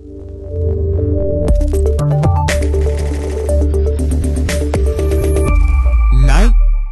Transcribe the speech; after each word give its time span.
Night 0.00 0.12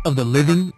of 0.04 0.17
the 0.17 0.25
Living. 0.25 0.72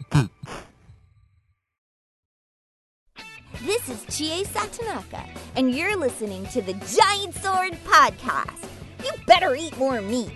This 3.62 3.88
is 3.88 4.04
Chie 4.14 4.44
Satonaka, 4.44 5.26
and 5.56 5.74
you're 5.74 5.96
listening 5.96 6.46
to 6.48 6.60
the 6.60 6.74
Giant 6.74 7.34
Sword 7.36 7.78
Podcast. 7.86 8.68
You 9.02 9.12
better 9.26 9.54
eat 9.54 9.78
more 9.78 10.02
meat. 10.02 10.32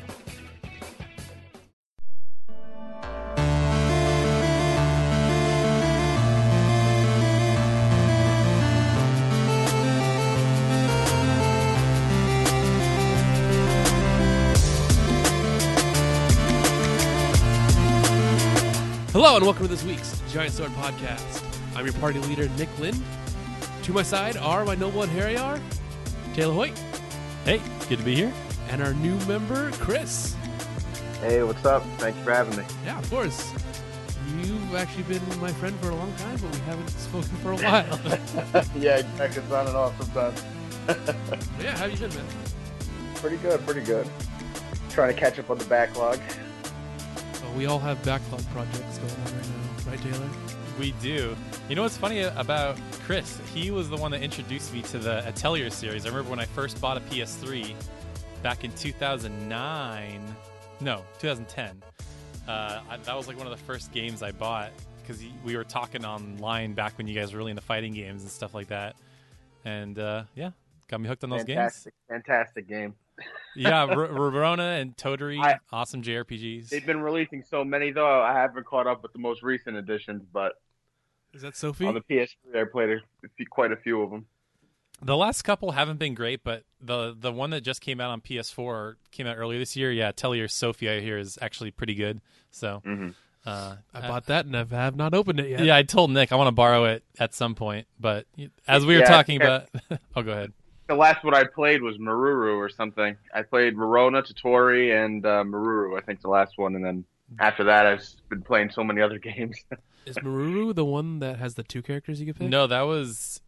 Hello 19.25 19.37
and 19.37 19.45
welcome 19.45 19.63
to 19.63 19.69
this 19.69 19.85
week's 19.85 20.21
Giant 20.33 20.53
Sword 20.53 20.73
Podcast. 20.73 21.45
I'm 21.77 21.85
your 21.85 21.95
party 21.95 22.19
leader, 22.19 22.49
Nick 22.59 22.77
Lynn. 22.81 23.01
To 23.85 23.93
my 23.93 24.03
side 24.03 24.37
are 24.37 24.65
my 24.65 24.75
noble 24.75 25.05
and 25.05 25.13
hairy 25.13 25.37
are 25.37 25.61
Taylor 26.35 26.53
Hoyt. 26.53 26.77
Hey, 27.45 27.63
good 27.89 27.99
to 28.01 28.05
be 28.05 28.17
here. 28.17 28.33
And 28.69 28.83
our 28.83 28.95
new 28.95 29.15
member, 29.27 29.71
Chris. 29.75 30.35
Hey, 31.21 31.41
what's 31.45 31.65
up? 31.65 31.85
Thanks 31.99 32.19
for 32.25 32.33
having 32.33 32.57
me. 32.57 32.65
Yeah, 32.85 32.99
of 32.99 33.09
course. 33.11 33.53
You've 34.39 34.75
actually 34.75 35.05
been 35.05 35.23
my 35.41 35.53
friend 35.53 35.79
for 35.79 35.91
a 35.91 35.95
long 35.95 36.13
time, 36.17 36.41
but 36.43 36.53
we 36.53 36.61
haven't 36.63 36.89
spoken 36.89 37.29
for 37.45 37.53
a 37.53 37.57
while. 37.59 38.01
yeah, 38.77 38.97
exactly. 38.97 39.41
It's 39.41 39.53
on 39.53 39.69
and 39.69 39.77
off 39.77 39.97
sometimes. 40.03 40.43
yeah, 41.61 41.77
how 41.77 41.85
you 41.85 41.97
been, 41.97 42.13
man? 42.13 42.27
Pretty 43.15 43.37
good, 43.37 43.65
pretty 43.65 43.83
good. 43.83 44.09
Trying 44.91 45.15
to 45.15 45.21
catch 45.21 45.39
up 45.39 45.49
on 45.49 45.59
the 45.59 45.65
backlog. 45.67 46.19
Well, 47.43 47.53
we 47.55 47.67
all 47.67 47.79
have 47.79 48.03
backlog 48.05 48.45
projects 48.51 48.99
going 48.99 49.11
on 49.11 49.25
right 49.25 49.49
now, 49.49 49.91
right, 49.91 50.01
Taylor? 50.01 50.29
We 50.79 50.93
do. 51.03 51.37
You 51.69 51.75
know 51.75 51.83
what's 51.83 51.97
funny 51.97 52.21
about 52.21 52.79
Chris? 53.05 53.39
He 53.55 53.71
was 53.71 53.91
the 53.91 53.97
one 53.97 54.11
that 54.13 54.23
introduced 54.23 54.73
me 54.73 54.83
to 54.83 54.99
the 54.99 55.27
Atelier 55.27 55.71
series. 55.71 56.07
I 56.07 56.09
remember 56.09 56.31
when 56.31 56.41
I 56.41 56.47
first 56.47 56.81
bought 56.81 56.97
a 56.97 57.01
PS3 57.01 57.75
back 58.43 58.65
in 58.65 58.73
2009. 58.73 60.37
No, 60.81 61.05
2010. 61.19 61.83
Uh, 62.49 62.81
I, 62.89 62.97
that 62.97 63.17
was 63.17 63.29
like 63.29 63.37
one 63.37 63.47
of 63.47 63.57
the 63.57 63.65
first 63.65 63.93
games 63.93 64.23
I 64.23 64.33
bought 64.33 64.71
because 65.03 65.23
we 65.45 65.57
were 65.57 65.65
talking 65.65 66.05
online 66.05 66.73
back 66.73 66.97
when 66.99 67.07
you 67.07 67.15
guys 67.15 67.33
were 67.33 67.39
really 67.39 67.51
into 67.51 67.63
fighting 67.63 67.93
games 67.93 68.23
and 68.23 68.31
stuff 68.31 68.55
like 68.55 68.69
that. 68.69 68.97
And 69.65 69.99
uh, 69.99 70.25
yeah, 70.35 70.51
got 70.89 71.01
me 71.01 71.09
hooked 71.09 71.25
on 71.25 71.31
those 71.31 71.45
fantastic, 71.45 71.95
games. 72.09 72.25
Fantastic 72.25 72.69
game. 72.69 72.95
Yeah, 73.57 73.83
R- 73.83 74.09
Rorona 74.09 74.81
and 74.81 74.97
Totori, 74.97 75.39
I, 75.43 75.59
awesome 75.73 76.03
JRPGs. 76.03 76.69
They've 76.69 76.85
been 76.85 77.01
releasing 77.01 77.43
so 77.43 77.65
many 77.65 77.91
though. 77.91 78.23
I 78.23 78.33
haven't 78.33 78.67
caught 78.67 78.87
up 78.87 79.03
with 79.03 79.13
the 79.13 79.19
most 79.19 79.43
recent 79.43 79.77
editions, 79.77 80.23
but 80.33 80.53
is 81.35 81.43
that 81.43 81.57
Sophie 81.57 81.87
on 81.87 81.95
the 81.95 82.01
PS3? 82.01 82.37
I 82.55 82.65
played 82.71 82.91
a, 82.91 83.45
quite 83.51 83.73
a 83.73 83.77
few 83.77 84.03
of 84.03 84.11
them. 84.11 84.27
The 85.01 85.17
last 85.17 85.43
couple 85.43 85.73
haven't 85.73 85.99
been 85.99 86.15
great, 86.15 86.45
but 86.45 86.65
the 86.81 87.15
the 87.19 87.33
one 87.33 87.51
that 87.51 87.63
just 87.63 87.81
came 87.81 88.01
out 88.01 88.11
on 88.11 88.21
PS4 88.21 88.97
came 89.11 89.27
out 89.27 89.37
earlier 89.37 89.59
this 89.59 89.77
year. 89.77 89.91
Yeah, 89.91 90.09
Atelier 90.09 90.49
Sophie 90.49 90.89
I 90.89 91.01
hear 91.01 91.19
is 91.19 91.39
actually 91.43 91.73
pretty 91.73 91.95
good. 91.95 92.21
So 92.51 92.83
mm-hmm. 92.87 93.09
uh, 93.45 93.77
I 93.93 94.01
bought 94.01 94.27
that 94.27 94.47
and 94.47 94.57
I 94.57 94.65
have 94.65 94.95
not 94.95 95.15
opened 95.15 95.41
it 95.41 95.49
yet. 95.49 95.65
Yeah, 95.65 95.77
I 95.77 95.83
told 95.83 96.11
Nick 96.11 96.31
I 96.31 96.37
want 96.37 96.49
to 96.49 96.53
borrow 96.53 96.85
it 96.85 97.03
at 97.19 97.35
some 97.35 97.55
point, 97.55 97.87
but 97.99 98.27
as 98.69 98.87
we 98.87 98.95
were 98.95 99.01
yeah, 99.01 99.09
talking 99.09 99.43
about, 99.43 99.69
oh, 100.17 100.23
go 100.23 100.33
ahead 100.33 100.53
the 100.89 100.95
last 100.95 101.25
one 101.25 101.35
I 101.35 101.45
played 101.45 101.83
was 101.83 101.99
Maruru 101.99 102.57
or 102.57 102.69
something. 102.69 103.17
I 103.35 103.43
played 103.43 103.77
Rorona, 103.77 104.23
Totori, 104.23 105.05
and 105.05 105.25
uh, 105.25 105.45
Maruru. 105.45 105.99
I 105.99 106.03
think 106.03 106.21
the 106.21 106.29
last 106.29 106.59
one, 106.59 106.75
and 106.75 106.85
then 106.85 107.05
after 107.39 107.65
that, 107.65 107.87
I've 107.87 108.05
been 108.29 108.43
playing 108.43 108.71
so 108.71 108.85
many 108.85 109.01
other 109.01 109.19
games. 109.19 109.57
Is 110.07 110.17
Maruru 110.17 110.75
the 110.75 110.85
one 110.85 111.21
that 111.21 111.39
has 111.39 111.55
the 111.55 111.63
two 111.63 111.83
characters 111.83 112.21
you 112.21 112.27
can 112.27 112.35
pick? 112.35 112.49
No, 112.49 112.67
that 112.67 112.83
was 112.83 113.41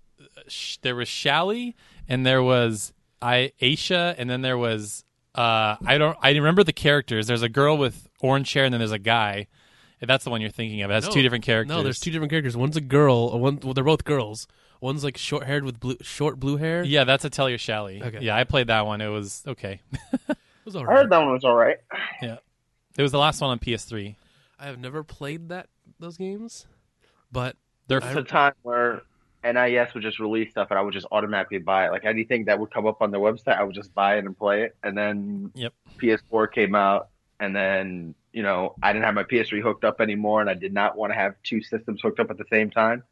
there 0.83 0.95
was 0.95 1.09
Shallie, 1.09 1.75
and 2.09 2.25
there 2.25 2.43
was 2.43 2.93
I 3.21 3.53
Ayesha, 3.61 4.15
and 4.19 4.29
then 4.31 4.43
there 4.43 4.59
was 4.59 5.05
uh, 5.35 5.77
I 5.85 5.99
don't 5.99 6.17
I 6.23 6.31
remember 6.31 6.63
the 6.63 6.73
characters. 6.73 7.27
There's 7.27 7.43
a 7.43 7.49
girl 7.49 7.77
with 7.77 8.09
orange 8.21 8.53
hair, 8.53 8.65
and 8.65 8.73
then 8.73 8.81
there's 8.81 8.93
a 8.93 8.99
guy. 8.99 9.49
That's 10.07 10.25
the 10.25 10.31
one 10.31 10.41
you're 10.41 10.51
thinking 10.51 10.83
of. 10.83 10.91
It 10.91 10.95
has 10.95 11.07
no, 11.07 11.13
two 11.13 11.23
different 11.23 11.45
characters. 11.45 11.75
No, 11.77 11.83
there's 11.83 12.01
two 12.01 12.11
different 12.11 12.31
characters. 12.31 12.57
One's 12.57 12.77
a 12.77 12.81
girl. 12.81 13.31
Uh, 13.35 13.37
one, 13.39 13.61
well, 13.63 13.75
they're 13.75 13.85
both 13.85 14.05
girls. 14.05 14.47
One's 14.81 15.05
like 15.05 15.17
short 15.17 15.45
haired 15.45 15.65
with 15.65 15.81
blue, 15.81 15.97
short 16.03 16.39
blue 16.39 16.57
hair. 16.57 16.85
Yeah, 16.85 17.05
that's 17.05 17.25
Atelier 17.25 17.57
Shallie. 17.57 18.03
Okay. 18.03 18.21
Yeah, 18.21 18.37
I 18.37 18.45
played 18.45 18.67
that 18.67 18.85
one. 18.87 19.01
It 19.01 19.09
was 19.09 19.43
okay. 19.47 19.81
it 20.29 20.37
was 20.65 20.77
all 20.77 20.85
right. 20.85 20.95
I 20.95 21.01
heard 21.01 21.11
that 21.11 21.19
one 21.19 21.33
was 21.33 21.45
all 21.45 21.55
right. 21.55 21.79
Yeah, 22.21 22.39
it 22.97 23.03
was 23.03 23.13
the 23.13 23.19
last 23.19 23.41
one 23.41 23.51
on 23.51 23.59
PS3. 23.59 24.17
I 24.59 24.67
have 24.67 24.79
never 24.79 25.03
played 25.03 25.49
that 25.49 25.69
those 25.99 26.17
games, 26.17 26.67
but 27.33 27.57
there's 27.89 28.05
a 28.05 28.23
time 28.23 28.53
where 28.63 29.03
NIS 29.45 29.93
would 29.95 30.03
just 30.03 30.19
release 30.19 30.51
stuff 30.51 30.69
and 30.71 30.79
I 30.79 30.83
would 30.83 30.95
just 30.95 31.07
automatically 31.13 31.59
buy 31.59 31.87
it. 31.87 31.93
Like 31.93 32.05
anything 32.05 32.47
that 32.47 32.59
would 32.59 32.73
come 32.73 32.87
up 32.87 33.03
on 33.03 33.11
their 33.11 33.21
website, 33.21 33.59
I 33.59 33.63
would 33.63 33.75
just 33.75 33.95
buy 33.95 34.17
it 34.17 34.25
and 34.25 34.37
play 34.37 34.63
it. 34.63 34.77
And 34.83 34.97
then 34.97 35.53
yep. 35.55 35.75
PS4 35.99 36.51
came 36.53 36.75
out, 36.75 37.09
and 37.41 37.55
then 37.55 38.15
you 38.35 38.43
know 38.43 38.75
I 38.83 38.93
didn't 38.93 39.07
have 39.07 39.15
my 39.15 39.25
PS3 39.25 39.63
hooked 39.63 39.85
up 39.85 40.03
anymore, 40.03 40.43
and 40.43 40.51
I 40.51 40.55
did 40.55 40.75
not 40.75 40.99
want 40.99 41.13
to 41.13 41.19
have 41.19 41.35
two 41.43 41.63
systems 41.63 42.01
hooked 42.03 42.21
up 42.21 42.31
at 42.31 42.37
the 42.37 42.45
same 42.51 42.71
time 42.71 43.05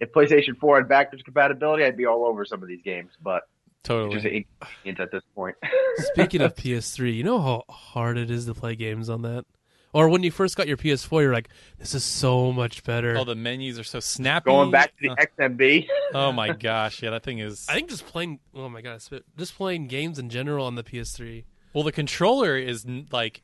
if 0.00 0.12
PlayStation 0.12 0.56
4 0.58 0.78
had 0.78 0.88
backwards 0.88 1.22
compatibility, 1.22 1.84
I'd 1.84 1.96
be 1.96 2.06
all 2.06 2.24
over 2.24 2.44
some 2.44 2.62
of 2.62 2.68
these 2.68 2.82
games, 2.82 3.12
but 3.22 3.42
totally 3.84 4.14
just 4.14 4.26
inconvenient 4.26 5.00
at 5.00 5.12
this 5.12 5.22
point. 5.34 5.56
Speaking 5.96 6.40
of 6.40 6.54
PS3, 6.56 7.14
you 7.14 7.22
know 7.22 7.40
how 7.40 7.64
hard 7.68 8.18
it 8.18 8.30
is 8.30 8.46
to 8.46 8.54
play 8.54 8.74
games 8.74 9.08
on 9.08 9.22
that? 9.22 9.44
Or 9.92 10.08
when 10.08 10.22
you 10.22 10.30
first 10.30 10.56
got 10.56 10.68
your 10.68 10.76
PS4, 10.76 11.20
you're 11.20 11.32
like, 11.32 11.48
"This 11.78 11.94
is 11.96 12.04
so 12.04 12.52
much 12.52 12.84
better." 12.84 13.16
Oh, 13.18 13.24
the 13.24 13.34
menus 13.34 13.76
are 13.76 13.82
so 13.82 13.98
snappy. 13.98 14.48
Going 14.48 14.70
back 14.70 14.96
to 14.96 15.08
the 15.08 15.10
uh, 15.10 15.16
XMB. 15.16 15.88
oh 16.14 16.30
my 16.30 16.52
gosh, 16.52 17.02
yeah, 17.02 17.10
that 17.10 17.24
thing 17.24 17.40
is. 17.40 17.66
I 17.68 17.74
think 17.74 17.90
just 17.90 18.06
playing. 18.06 18.38
Oh 18.54 18.68
my 18.68 18.82
god, 18.82 19.02
just 19.36 19.56
playing 19.56 19.88
games 19.88 20.20
in 20.20 20.30
general 20.30 20.64
on 20.64 20.76
the 20.76 20.84
PS3. 20.84 21.42
Well, 21.72 21.84
the 21.84 21.92
controller 21.92 22.56
is 22.56 22.84
like, 23.12 23.42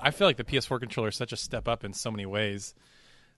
I 0.00 0.10
feel 0.10 0.26
like 0.26 0.36
the 0.36 0.44
PS4 0.44 0.80
controller 0.80 1.08
is 1.08 1.16
such 1.16 1.32
a 1.32 1.36
step 1.36 1.68
up 1.68 1.84
in 1.84 1.92
so 1.92 2.10
many 2.10 2.26
ways. 2.26 2.74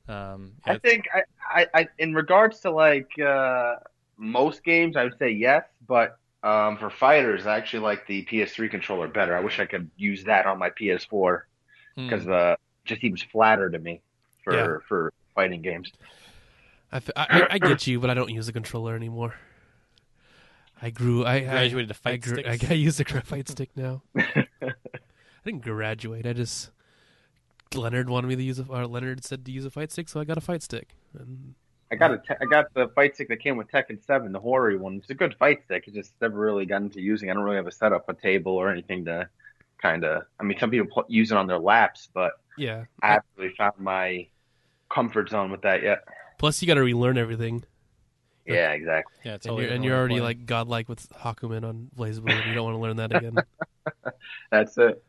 Um, 0.09 0.53
I 0.65 0.78
think 0.78 1.06
I, 1.15 1.23
I, 1.53 1.67
I, 1.75 1.89
in 1.99 2.15
regards 2.15 2.61
to 2.61 2.71
like 2.71 3.11
uh, 3.19 3.77
most 4.17 4.65
games, 4.65 4.97
I 4.97 5.05
would 5.05 5.19
say 5.19 5.31
yes, 5.31 5.65
but 5.87 6.17
um, 6.43 6.79
for 6.79 6.91
fighters, 6.91 7.47
I 7.47 7.59
actually 7.59 7.81
like 7.81 8.06
the 8.06 8.25
PS3 8.25 8.71
controller 8.71 9.09
better. 9.09 9.37
I 9.37 9.41
wish 9.41 9.61
I 9.61 9.67
could 9.67 9.91
use 9.97 10.25
that 10.25 10.47
on 10.47 10.59
my 10.59 10.71
PS4 10.71 11.43
because 11.97 12.25
mm. 12.25 12.33
uh, 12.33 12.56
just 12.84 13.03
seems 13.03 13.23
flatter 13.23 13.69
to 13.69 13.79
me 13.79 14.00
for 14.43 14.55
yeah. 14.55 14.79
for 14.89 15.12
fighting 15.34 15.61
games. 15.61 15.93
I, 16.93 17.00
I, 17.15 17.47
I, 17.50 17.59
get 17.59 17.87
you, 17.87 18.00
but 18.00 18.11
I 18.11 18.15
don't 18.15 18.31
use 18.31 18.49
a 18.49 18.53
controller 18.53 18.97
anymore. 18.97 19.34
I 20.83 20.91
grew. 20.91 21.25
I 21.25 21.41
graduated 21.41 21.89
to 21.89 21.95
fight 21.95 22.13
I, 22.13 22.17
grew, 22.17 22.43
I, 22.47 22.59
I 22.71 22.75
use 22.75 23.01
a 23.01 23.05
fight 23.05 23.49
stick 23.49 23.71
now. 23.77 24.03
I 24.17 24.75
didn't 25.45 25.63
graduate. 25.63 26.27
I 26.27 26.33
just 26.33 26.71
Leonard 27.75 28.11
wanted 28.11 28.29
me 28.29 28.37
to 28.37 28.43
use 28.43 28.59
a, 28.59 28.65
or 28.65 28.87
Leonard 28.87 29.25
said 29.25 29.45
to 29.45 29.53
use 29.53 29.65
a 29.65 29.71
fight 29.71 29.93
stick, 29.93 30.09
so 30.09 30.21
I 30.21 30.25
got 30.25 30.39
a 30.39 30.41
fight 30.41 30.63
stick. 30.63 30.97
And 31.19 31.55
I 31.93 31.97
got 31.97 32.13
a 32.13 32.19
te- 32.19 32.35
I 32.41 32.45
got 32.45 32.73
the 32.75 32.89
fight 32.89 33.15
stick 33.15 33.29
that 33.29 33.41
came 33.41 33.57
with 33.57 33.71
Tekken 33.71 34.05
Seven, 34.05 34.33
the 34.33 34.41
Hori 34.41 34.77
one. 34.77 34.97
It's 34.97 35.11
a 35.11 35.15
good 35.15 35.35
fight 35.39 35.63
stick. 35.65 35.85
I 35.87 35.91
just 35.91 36.13
never 36.21 36.39
really 36.39 36.67
got 36.67 36.83
into 36.83 37.01
using. 37.01 37.31
I 37.31 37.35
don't 37.35 37.43
really 37.43 37.57
have 37.57 37.67
a 37.67 37.73
setup, 37.73 38.09
a 38.09 38.15
table, 38.15 38.53
or 38.53 38.71
anything 38.71 39.05
to 39.05 39.29
kind 39.81 40.05
of. 40.05 40.25
I 40.39 40.45
mean, 40.45 40.59
some 40.59 40.71
people 40.71 40.89
pl- 40.91 41.07
use 41.09 41.31
it 41.31 41.37
on 41.37 41.47
their 41.47 41.59
laps, 41.59 42.09
but 42.12 42.33
yeah, 42.57 42.85
I 43.03 43.09
haven't 43.09 43.27
really 43.37 43.55
found 43.57 43.79
my 43.79 44.27
comfort 44.89 45.31
zone 45.31 45.51
with 45.51 45.62
that 45.62 45.83
yet. 45.83 46.05
Plus, 46.39 46.62
you 46.62 46.69
got 46.69 46.75
to 46.75 46.83
relearn 46.83 47.19
everything. 47.19 47.65
Yeah, 48.47 48.73
exactly. 48.73 49.15
Yeah, 49.25 49.39
totally 49.39 49.65
and 49.65 49.69
you're, 49.69 49.75
and 49.75 49.84
you're 49.84 49.97
already 49.97 50.21
like 50.21 50.47
godlike 50.47 50.89
with 50.89 51.09
Hakumen 51.11 51.65
on 51.65 51.89
Blaze 51.95 52.21
BlazBlue. 52.21 52.49
you 52.49 52.55
don't 52.55 52.65
want 52.65 52.77
to 52.77 52.81
learn 52.81 52.97
that 52.97 53.15
again. 53.15 53.37
That's 54.50 54.76
it. 54.79 55.03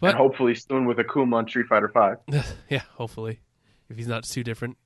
But 0.00 0.10
and 0.10 0.18
hopefully 0.18 0.54
soon 0.54 0.86
with 0.86 0.98
Akuma 0.98 1.34
on 1.36 1.48
Street 1.48 1.66
Fighter 1.66 1.88
Five. 1.88 2.18
yeah, 2.68 2.82
hopefully, 2.92 3.40
if 3.88 3.96
he's 3.96 4.08
not 4.08 4.24
too 4.24 4.42
different. 4.42 4.76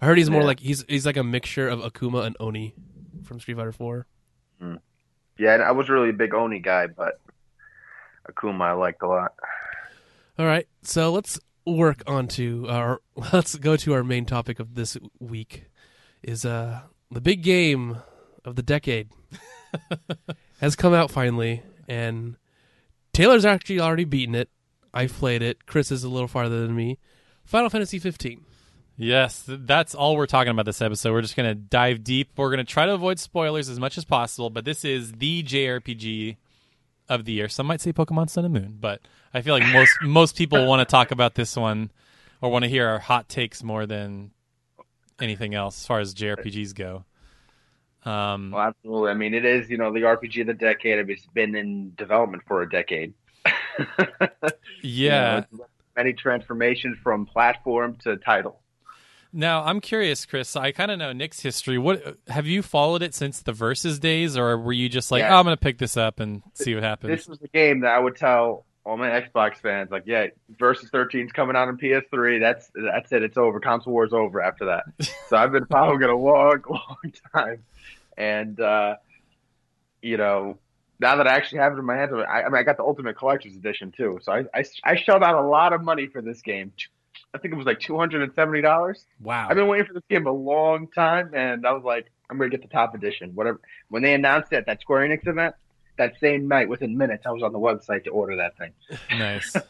I 0.00 0.06
heard 0.06 0.18
he's 0.18 0.28
more 0.28 0.40
yeah. 0.40 0.46
like 0.46 0.60
he's 0.60 0.84
he's 0.88 1.06
like 1.06 1.16
a 1.16 1.24
mixture 1.24 1.68
of 1.68 1.80
Akuma 1.80 2.24
and 2.26 2.36
Oni 2.40 2.74
from 3.24 3.40
Street 3.40 3.56
Fighter 3.56 3.72
Four. 3.72 4.06
Mm. 4.60 4.80
Yeah, 5.38 5.56
I 5.56 5.72
was 5.72 5.88
really 5.88 6.10
a 6.10 6.14
big 6.14 6.34
Oni 6.34 6.58
guy, 6.58 6.88
but 6.88 7.20
Akuma 8.30 8.62
I 8.62 8.72
liked 8.72 9.02
a 9.02 9.06
lot. 9.06 9.34
All 10.38 10.46
right, 10.46 10.66
so 10.82 11.12
let's 11.12 11.38
work 11.66 12.02
on 12.06 12.28
to 12.28 12.66
our 12.68 13.00
let's 13.32 13.54
go 13.56 13.76
to 13.76 13.94
our 13.94 14.04
main 14.04 14.24
topic 14.24 14.60
of 14.60 14.74
this 14.74 14.96
week 15.18 15.64
is 16.22 16.44
uh 16.44 16.80
the 17.10 17.20
big 17.20 17.42
game 17.42 17.98
of 18.44 18.56
the 18.56 18.62
decade 18.62 19.08
has 20.60 20.76
come 20.76 20.94
out 20.94 21.10
finally 21.10 21.62
and 21.88 22.36
Taylor's 23.12 23.44
actually 23.44 23.80
already 23.80 24.04
beaten 24.04 24.34
it. 24.34 24.50
I've 24.92 25.12
played 25.12 25.42
it. 25.42 25.66
Chris 25.66 25.90
is 25.90 26.04
a 26.04 26.08
little 26.08 26.28
farther 26.28 26.60
than 26.60 26.74
me. 26.74 26.98
Final 27.44 27.70
Fantasy 27.70 27.98
15. 27.98 28.44
Yes, 28.98 29.44
that's 29.46 29.94
all 29.94 30.16
we're 30.16 30.26
talking 30.26 30.50
about 30.50 30.64
this 30.64 30.80
episode. 30.80 31.12
We're 31.12 31.22
just 31.22 31.36
going 31.36 31.48
to 31.48 31.54
dive 31.54 32.02
deep. 32.02 32.30
We're 32.36 32.50
going 32.50 32.64
to 32.64 32.72
try 32.72 32.86
to 32.86 32.94
avoid 32.94 33.18
spoilers 33.18 33.68
as 33.68 33.78
much 33.78 33.98
as 33.98 34.04
possible, 34.04 34.48
but 34.48 34.64
this 34.64 34.84
is 34.84 35.12
the 35.12 35.42
JRPG 35.42 36.36
of 37.08 37.24
the 37.24 37.32
year. 37.32 37.48
Some 37.48 37.66
might 37.66 37.80
say 37.80 37.92
Pokemon 37.92 38.30
Sun 38.30 38.46
and 38.46 38.54
Moon, 38.54 38.78
but 38.80 39.00
I 39.34 39.42
feel 39.42 39.54
like 39.54 39.70
most 39.72 39.92
most 40.02 40.36
people 40.36 40.66
want 40.66 40.80
to 40.80 40.90
talk 40.90 41.10
about 41.10 41.34
this 41.34 41.56
one 41.56 41.90
or 42.40 42.50
want 42.50 42.64
to 42.64 42.70
hear 42.70 42.88
our 42.88 42.98
hot 42.98 43.28
takes 43.28 43.62
more 43.62 43.86
than 43.86 44.30
anything 45.20 45.54
else 45.54 45.80
as 45.80 45.86
far 45.86 46.00
as 46.00 46.14
JRPGs 46.14 46.74
go. 46.74 47.04
Um, 48.04 48.52
Well, 48.52 48.62
absolutely. 48.62 49.10
I 49.10 49.14
mean, 49.14 49.34
it 49.34 49.44
is 49.44 49.68
you 49.68 49.78
know 49.78 49.92
the 49.92 50.00
RPG 50.00 50.42
of 50.42 50.46
the 50.46 50.54
decade. 50.54 51.08
It's 51.10 51.26
been 51.26 51.54
in 51.56 51.92
development 51.96 52.42
for 52.46 52.62
a 52.62 52.68
decade. 52.68 53.14
You 54.82 55.10
know, 55.10 55.16
yeah. 55.22 55.44
many 55.96 56.12
transformations 56.12 56.96
from 57.02 57.26
platform 57.26 57.96
to 58.04 58.16
title. 58.16 58.60
Now 59.32 59.64
I'm 59.64 59.80
curious, 59.80 60.24
Chris. 60.24 60.56
I 60.56 60.72
kind 60.72 60.90
of 60.90 60.98
know 60.98 61.12
Nick's 61.12 61.40
history. 61.40 61.76
What 61.78 62.16
have 62.28 62.46
you 62.46 62.62
followed 62.62 63.02
it 63.02 63.14
since 63.14 63.40
the 63.42 63.52
versus 63.52 63.98
days, 63.98 64.36
or 64.36 64.56
were 64.58 64.72
you 64.72 64.88
just 64.88 65.10
like, 65.10 65.20
Yeah. 65.20 65.34
oh, 65.34 65.38
I'm 65.38 65.44
going 65.44 65.56
to 65.56 65.60
pick 65.60 65.78
this 65.78 65.96
up 65.96 66.20
and 66.20 66.42
see 66.54 66.74
what 66.74 66.84
happens? 66.84 67.10
This 67.18 67.28
was 67.28 67.42
a 67.42 67.48
game 67.48 67.80
that 67.80 67.92
I 67.92 67.98
would 67.98 68.16
tell 68.16 68.64
all 68.86 68.96
my 68.96 69.08
Xbox 69.08 69.56
fans, 69.56 69.90
like, 69.90 70.04
yeah, 70.06 70.28
Versus 70.60 70.88
13 70.90 71.26
is 71.26 71.32
coming 71.32 71.56
out 71.56 71.66
on 71.66 71.76
PS3. 71.76 72.38
That's 72.38 72.70
that's 72.72 73.10
it. 73.10 73.24
It's 73.24 73.36
over. 73.36 73.58
Console 73.58 73.92
war's 73.92 74.12
over 74.12 74.40
after 74.40 74.66
that. 74.66 74.84
so 75.28 75.36
I've 75.36 75.50
been 75.50 75.66
following 75.66 76.00
it 76.02 76.08
a 76.08 76.16
long, 76.16 76.62
long 76.70 77.12
time, 77.34 77.64
and 78.16 78.58
uh, 78.60 78.94
you 80.00 80.16
know, 80.16 80.58
now 81.00 81.16
that 81.16 81.26
I 81.26 81.34
actually 81.34 81.58
have 81.58 81.72
it 81.72 81.78
in 81.78 81.84
my 81.84 81.96
hands, 81.96 82.12
I, 82.14 82.42
I 82.42 82.44
mean, 82.44 82.54
I 82.54 82.62
got 82.62 82.76
the 82.76 82.84
Ultimate 82.84 83.16
Collector's 83.18 83.56
Edition 83.56 83.90
too. 83.90 84.20
So 84.22 84.32
I, 84.32 84.44
I 84.54 84.64
I 84.84 84.94
shelled 84.94 85.24
out 85.24 85.34
a 85.34 85.46
lot 85.46 85.72
of 85.72 85.82
money 85.82 86.06
for 86.06 86.22
this 86.22 86.40
game. 86.40 86.72
I 87.34 87.38
think 87.38 87.52
it 87.52 87.56
was 87.56 87.66
like 87.66 87.80
two 87.80 87.98
hundred 87.98 88.22
and 88.22 88.32
seventy 88.34 88.62
dollars. 88.62 89.04
wow. 89.20 89.48
I've 89.50 89.56
been 89.56 89.66
waiting 89.66 89.86
for 89.86 89.94
this 89.94 90.04
game 90.08 90.28
a 90.28 90.32
long 90.32 90.86
time, 90.86 91.32
and 91.34 91.66
I 91.66 91.72
was 91.72 91.82
like, 91.82 92.06
I'm 92.30 92.38
gonna 92.38 92.50
get 92.50 92.62
the 92.62 92.68
top 92.68 92.94
edition. 92.94 93.32
Whatever. 93.34 93.60
When 93.88 94.04
they 94.04 94.14
announced 94.14 94.52
it 94.52 94.56
at 94.58 94.66
that 94.66 94.80
Square 94.80 95.08
Enix 95.08 95.26
event, 95.26 95.56
that 95.98 96.14
same 96.20 96.48
night, 96.48 96.68
within 96.68 96.96
minutes, 96.96 97.24
I 97.26 97.30
was 97.30 97.42
on 97.42 97.52
the 97.52 97.58
website 97.58 98.04
to 98.04 98.10
order 98.10 98.36
that 98.36 98.56
thing. 98.58 98.72
nice. 99.18 99.56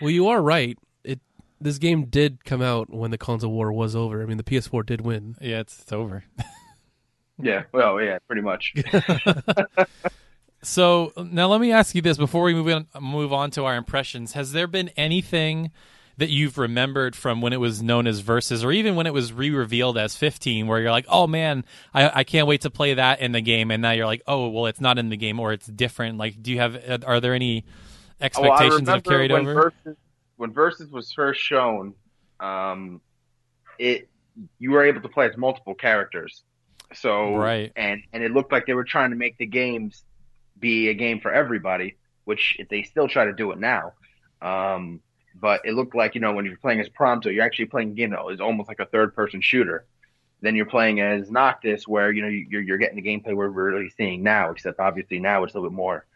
Well, 0.00 0.10
you 0.10 0.28
are 0.28 0.40
right. 0.40 0.78
It 1.04 1.20
this 1.60 1.76
game 1.76 2.06
did 2.06 2.44
come 2.46 2.62
out 2.62 2.88
when 2.88 3.10
the 3.10 3.18
console 3.18 3.52
war 3.52 3.70
was 3.70 3.94
over. 3.94 4.22
I 4.22 4.26
mean, 4.26 4.38
the 4.38 4.42
PS4 4.42 4.86
did 4.86 5.02
win. 5.02 5.36
Yeah, 5.42 5.60
it's, 5.60 5.80
it's 5.82 5.92
over. 5.92 6.24
Yeah. 7.42 7.62
Well, 7.72 8.02
yeah, 8.02 8.18
pretty 8.26 8.42
much. 8.42 8.74
So 10.62 11.12
now 11.16 11.48
let 11.48 11.60
me 11.60 11.72
ask 11.72 11.94
you 11.94 12.02
this 12.02 12.18
before 12.18 12.42
we 12.42 12.52
move 12.52 12.68
on 12.68 12.86
move 13.00 13.32
on 13.32 13.50
to 13.52 13.64
our 13.64 13.76
impressions. 13.76 14.34
Has 14.34 14.52
there 14.52 14.66
been 14.66 14.90
anything 14.90 15.70
that 16.20 16.28
you've 16.28 16.58
remembered 16.58 17.16
from 17.16 17.40
when 17.40 17.54
it 17.54 17.56
was 17.56 17.82
known 17.82 18.06
as 18.06 18.20
Versus, 18.20 18.62
or 18.62 18.70
even 18.72 18.94
when 18.94 19.06
it 19.06 19.14
was 19.14 19.32
re-revealed 19.32 19.96
as 19.96 20.16
15, 20.16 20.66
where 20.66 20.78
you're 20.78 20.90
like, 20.90 21.06
"Oh 21.08 21.26
man, 21.26 21.64
I, 21.94 22.20
I 22.20 22.24
can't 22.24 22.46
wait 22.46 22.60
to 22.60 22.70
play 22.70 22.92
that 22.92 23.20
in 23.20 23.32
the 23.32 23.40
game," 23.40 23.70
and 23.70 23.80
now 23.80 23.92
you're 23.92 24.04
like, 24.04 24.22
"Oh, 24.26 24.48
well, 24.48 24.66
it's 24.66 24.82
not 24.82 24.98
in 24.98 25.08
the 25.08 25.16
game, 25.16 25.40
or 25.40 25.54
it's 25.54 25.66
different." 25.66 26.18
Like, 26.18 26.42
do 26.42 26.52
you 26.52 26.58
have? 26.58 27.02
Are 27.06 27.20
there 27.20 27.32
any 27.32 27.64
I 28.20 28.26
expectations 28.26 28.84
that 28.84 28.96
have 28.96 29.02
carried 29.02 29.32
when 29.32 29.48
over? 29.48 29.54
Versus, 29.54 29.96
when 30.36 30.52
Versus 30.52 30.90
was 30.90 31.10
first 31.10 31.40
shown, 31.40 31.94
um, 32.38 33.00
it 33.78 34.10
you 34.58 34.72
were 34.72 34.84
able 34.84 35.00
to 35.00 35.08
play 35.08 35.26
as 35.26 35.36
multiple 35.38 35.74
characters. 35.74 36.44
So 36.92 37.34
Right. 37.34 37.72
and 37.76 38.02
and 38.12 38.22
it 38.22 38.32
looked 38.32 38.52
like 38.52 38.66
they 38.66 38.74
were 38.74 38.84
trying 38.84 39.10
to 39.10 39.16
make 39.16 39.38
the 39.38 39.46
games 39.46 40.04
be 40.58 40.88
a 40.88 40.94
game 40.94 41.20
for 41.20 41.32
everybody, 41.32 41.96
which 42.24 42.58
they 42.68 42.82
still 42.82 43.08
try 43.08 43.24
to 43.24 43.32
do 43.32 43.52
it 43.52 43.58
now. 43.58 43.94
Um, 44.42 45.00
but 45.34 45.62
it 45.64 45.74
looked 45.74 45.94
like 45.94 46.14
you 46.14 46.20
know 46.20 46.32
when 46.32 46.44
you're 46.44 46.56
playing 46.56 46.80
as 46.80 46.88
Prompto, 46.88 47.32
you're 47.32 47.44
actually 47.44 47.66
playing 47.66 47.94
that 47.94 48.30
is 48.32 48.40
almost 48.40 48.68
like 48.68 48.80
a 48.80 48.86
third 48.86 49.14
person 49.14 49.40
shooter. 49.40 49.84
Then 50.42 50.56
you're 50.56 50.66
playing 50.66 51.00
as 51.00 51.30
Noctis, 51.30 51.86
where 51.86 52.10
you 52.10 52.22
know 52.22 52.28
you're 52.28 52.62
you're 52.62 52.78
getting 52.78 52.96
the 52.96 53.02
gameplay 53.02 53.34
we're 53.34 53.48
really 53.48 53.90
seeing 53.90 54.22
now, 54.22 54.50
except 54.50 54.80
obviously 54.80 55.18
now 55.18 55.44
it's 55.44 55.54
a 55.54 55.56
little 55.56 55.70
bit 55.70 55.76
more 55.76 56.06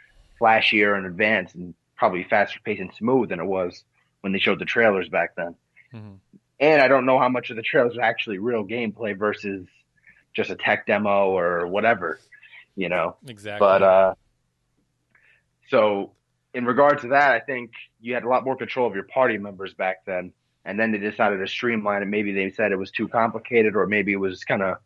flashier 0.40 0.96
and 0.96 1.06
advanced 1.06 1.54
and 1.54 1.74
probably 1.96 2.24
faster 2.24 2.58
paced 2.64 2.80
and 2.80 2.92
smooth 2.94 3.28
than 3.28 3.40
it 3.40 3.44
was 3.44 3.84
when 4.20 4.32
they 4.32 4.38
showed 4.38 4.58
the 4.58 4.64
trailers 4.64 5.08
back 5.08 5.34
then. 5.36 5.54
Mm-hmm. 5.92 6.14
And 6.60 6.80
I 6.80 6.88
don't 6.88 7.06
know 7.06 7.18
how 7.18 7.28
much 7.28 7.50
of 7.50 7.56
the 7.56 7.62
trailers 7.62 7.96
are 7.96 8.02
actually 8.02 8.38
real 8.38 8.64
gameplay 8.64 9.16
versus 9.16 9.66
just 10.34 10.50
a 10.50 10.56
tech 10.56 10.86
demo 10.86 11.28
or 11.30 11.66
whatever, 11.66 12.18
you 12.76 12.88
know. 12.88 13.16
Exactly. 13.26 13.58
But 13.58 13.82
uh, 13.82 14.14
so 15.68 16.12
in 16.54 16.64
regard 16.64 17.00
to 17.00 17.08
that, 17.08 17.32
I 17.32 17.40
think 17.40 17.72
you 18.00 18.14
had 18.14 18.22
a 18.22 18.28
lot 18.28 18.44
more 18.44 18.56
control 18.56 18.86
of 18.86 18.94
your 18.94 19.04
party 19.04 19.36
members 19.38 19.74
back 19.74 20.04
then. 20.06 20.32
And 20.64 20.78
then 20.80 20.92
they 20.92 20.98
decided 20.98 21.38
to 21.38 21.46
streamline 21.46 22.02
it. 22.02 22.06
Maybe 22.06 22.32
they 22.32 22.50
said 22.50 22.72
it 22.72 22.78
was 22.78 22.90
too 22.90 23.08
complicated, 23.08 23.76
or 23.76 23.86
maybe 23.86 24.12
it 24.12 24.20
was 24.20 24.44
kind 24.44 24.62
of 24.62 24.78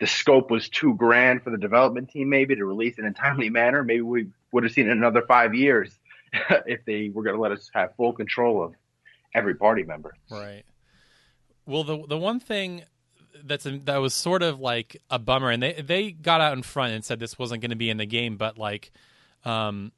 the 0.00 0.06
scope 0.06 0.50
was 0.50 0.68
too 0.68 0.94
grand 0.94 1.42
for 1.42 1.50
the 1.50 1.58
development 1.58 2.08
team, 2.10 2.30
maybe 2.30 2.54
to 2.56 2.64
release 2.64 2.98
in 2.98 3.04
a 3.04 3.12
timely 3.12 3.50
manner. 3.50 3.82
Maybe 3.82 4.00
we 4.00 4.28
would 4.52 4.62
have 4.64 4.72
seen 4.72 4.88
it 4.88 4.92
another 4.92 5.22
five 5.26 5.54
years 5.54 5.98
if 6.66 6.84
they 6.86 7.10
were 7.12 7.22
going 7.22 7.36
to 7.36 7.42
let 7.42 7.52
us 7.52 7.70
have 7.74 7.94
full 7.96 8.12
control 8.12 8.62
of 8.62 8.74
every 9.34 9.54
party 9.54 9.82
member. 9.82 10.14
Right. 10.30 10.64
Well, 11.66 11.84
the 11.84 12.06
the 12.06 12.16
one 12.16 12.40
thing 12.40 12.84
that's 13.44 13.66
that 13.84 13.96
was 13.96 14.14
sort 14.14 14.42
of 14.42 14.60
like 14.60 15.02
a 15.10 15.18
bummer, 15.18 15.50
and 15.50 15.62
they 15.62 15.72
they 15.74 16.12
got 16.12 16.40
out 16.40 16.56
in 16.56 16.62
front 16.62 16.92
and 16.94 17.04
said 17.04 17.18
this 17.18 17.38
wasn't 17.38 17.60
going 17.60 17.70
to 17.70 17.76
be 17.76 17.90
in 17.90 17.96
the 17.96 18.06
game, 18.06 18.36
but 18.36 18.56
like, 18.56 18.92
um, 19.44 19.92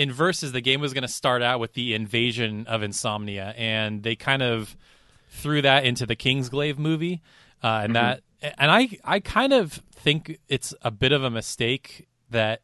in 0.00 0.10
versus 0.10 0.52
the 0.52 0.62
game 0.62 0.80
was 0.80 0.94
going 0.94 1.02
to 1.02 1.08
start 1.08 1.42
out 1.42 1.60
with 1.60 1.74
the 1.74 1.92
invasion 1.92 2.66
of 2.66 2.82
insomnia, 2.82 3.52
and 3.58 4.02
they 4.02 4.16
kind 4.16 4.40
of 4.40 4.74
threw 5.28 5.60
that 5.60 5.84
into 5.84 6.06
the 6.06 6.16
Kingsglaive 6.16 6.78
movie, 6.78 7.20
uh, 7.62 7.82
and 7.84 7.94
that 7.94 8.22
and 8.40 8.70
I 8.70 8.88
I 9.04 9.20
kind 9.20 9.52
of 9.52 9.74
think 9.92 10.38
it's 10.48 10.72
a 10.80 10.90
bit 10.90 11.12
of 11.12 11.22
a 11.22 11.28
mistake 11.28 12.08
that 12.30 12.62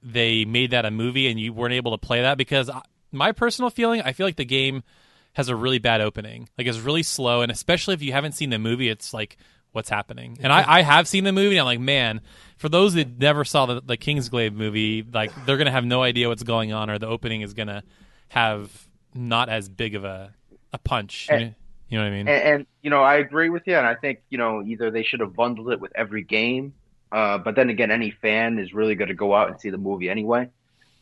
they 0.00 0.44
made 0.44 0.70
that 0.70 0.84
a 0.84 0.90
movie 0.92 1.26
and 1.26 1.40
you 1.40 1.52
weren't 1.52 1.74
able 1.74 1.90
to 1.90 1.98
play 1.98 2.22
that 2.22 2.38
because 2.38 2.70
I, 2.70 2.82
my 3.10 3.32
personal 3.32 3.68
feeling, 3.68 4.02
I 4.02 4.12
feel 4.12 4.24
like 4.24 4.36
the 4.36 4.44
game 4.44 4.84
has 5.32 5.48
a 5.48 5.56
really 5.56 5.80
bad 5.80 6.00
opening. 6.00 6.48
Like 6.56 6.68
it's 6.68 6.78
really 6.78 7.02
slow, 7.02 7.42
and 7.42 7.50
especially 7.50 7.94
if 7.94 8.02
you 8.02 8.12
haven't 8.12 8.32
seen 8.32 8.50
the 8.50 8.60
movie, 8.60 8.88
it's 8.88 9.12
like 9.12 9.38
what's 9.76 9.90
happening. 9.90 10.38
And 10.40 10.52
I, 10.52 10.78
I 10.78 10.82
have 10.82 11.06
seen 11.06 11.22
the 11.22 11.32
movie, 11.32 11.56
and 11.56 11.60
I'm 11.60 11.66
like, 11.66 11.80
man, 11.80 12.22
for 12.56 12.68
those 12.68 12.94
that 12.94 13.18
never 13.18 13.44
saw 13.44 13.66
the, 13.66 13.80
the 13.82 13.96
Kingsglaive 13.96 14.54
movie, 14.54 15.02
like 15.02 15.30
they're 15.44 15.58
gonna 15.58 15.70
have 15.70 15.84
no 15.84 16.02
idea 16.02 16.28
what's 16.28 16.42
going 16.42 16.72
on, 16.72 16.90
or 16.90 16.98
the 16.98 17.06
opening 17.06 17.42
is 17.42 17.54
gonna 17.54 17.84
have 18.28 18.88
not 19.14 19.48
as 19.48 19.68
big 19.68 19.94
of 19.94 20.04
a 20.04 20.34
a 20.72 20.78
punch. 20.78 21.28
You 21.30 21.38
know, 21.38 21.54
you 21.88 21.98
know 21.98 22.04
what 22.04 22.10
I 22.10 22.16
mean? 22.16 22.28
And, 22.28 22.42
and 22.42 22.66
you 22.82 22.90
know, 22.90 23.02
I 23.02 23.16
agree 23.16 23.50
with 23.50 23.62
you, 23.66 23.76
and 23.76 23.86
I 23.86 23.94
think 23.94 24.22
you 24.30 24.38
know 24.38 24.62
either 24.62 24.90
they 24.90 25.04
should 25.04 25.20
have 25.20 25.34
bundled 25.34 25.70
it 25.70 25.80
with 25.80 25.92
every 25.94 26.22
game, 26.22 26.72
uh, 27.12 27.38
but 27.38 27.54
then 27.54 27.70
again, 27.70 27.90
any 27.90 28.10
fan 28.10 28.58
is 28.58 28.74
really 28.74 28.94
going 28.94 29.08
to 29.08 29.14
go 29.14 29.34
out 29.34 29.50
and 29.50 29.60
see 29.60 29.70
the 29.70 29.78
movie 29.78 30.08
anyway. 30.08 30.48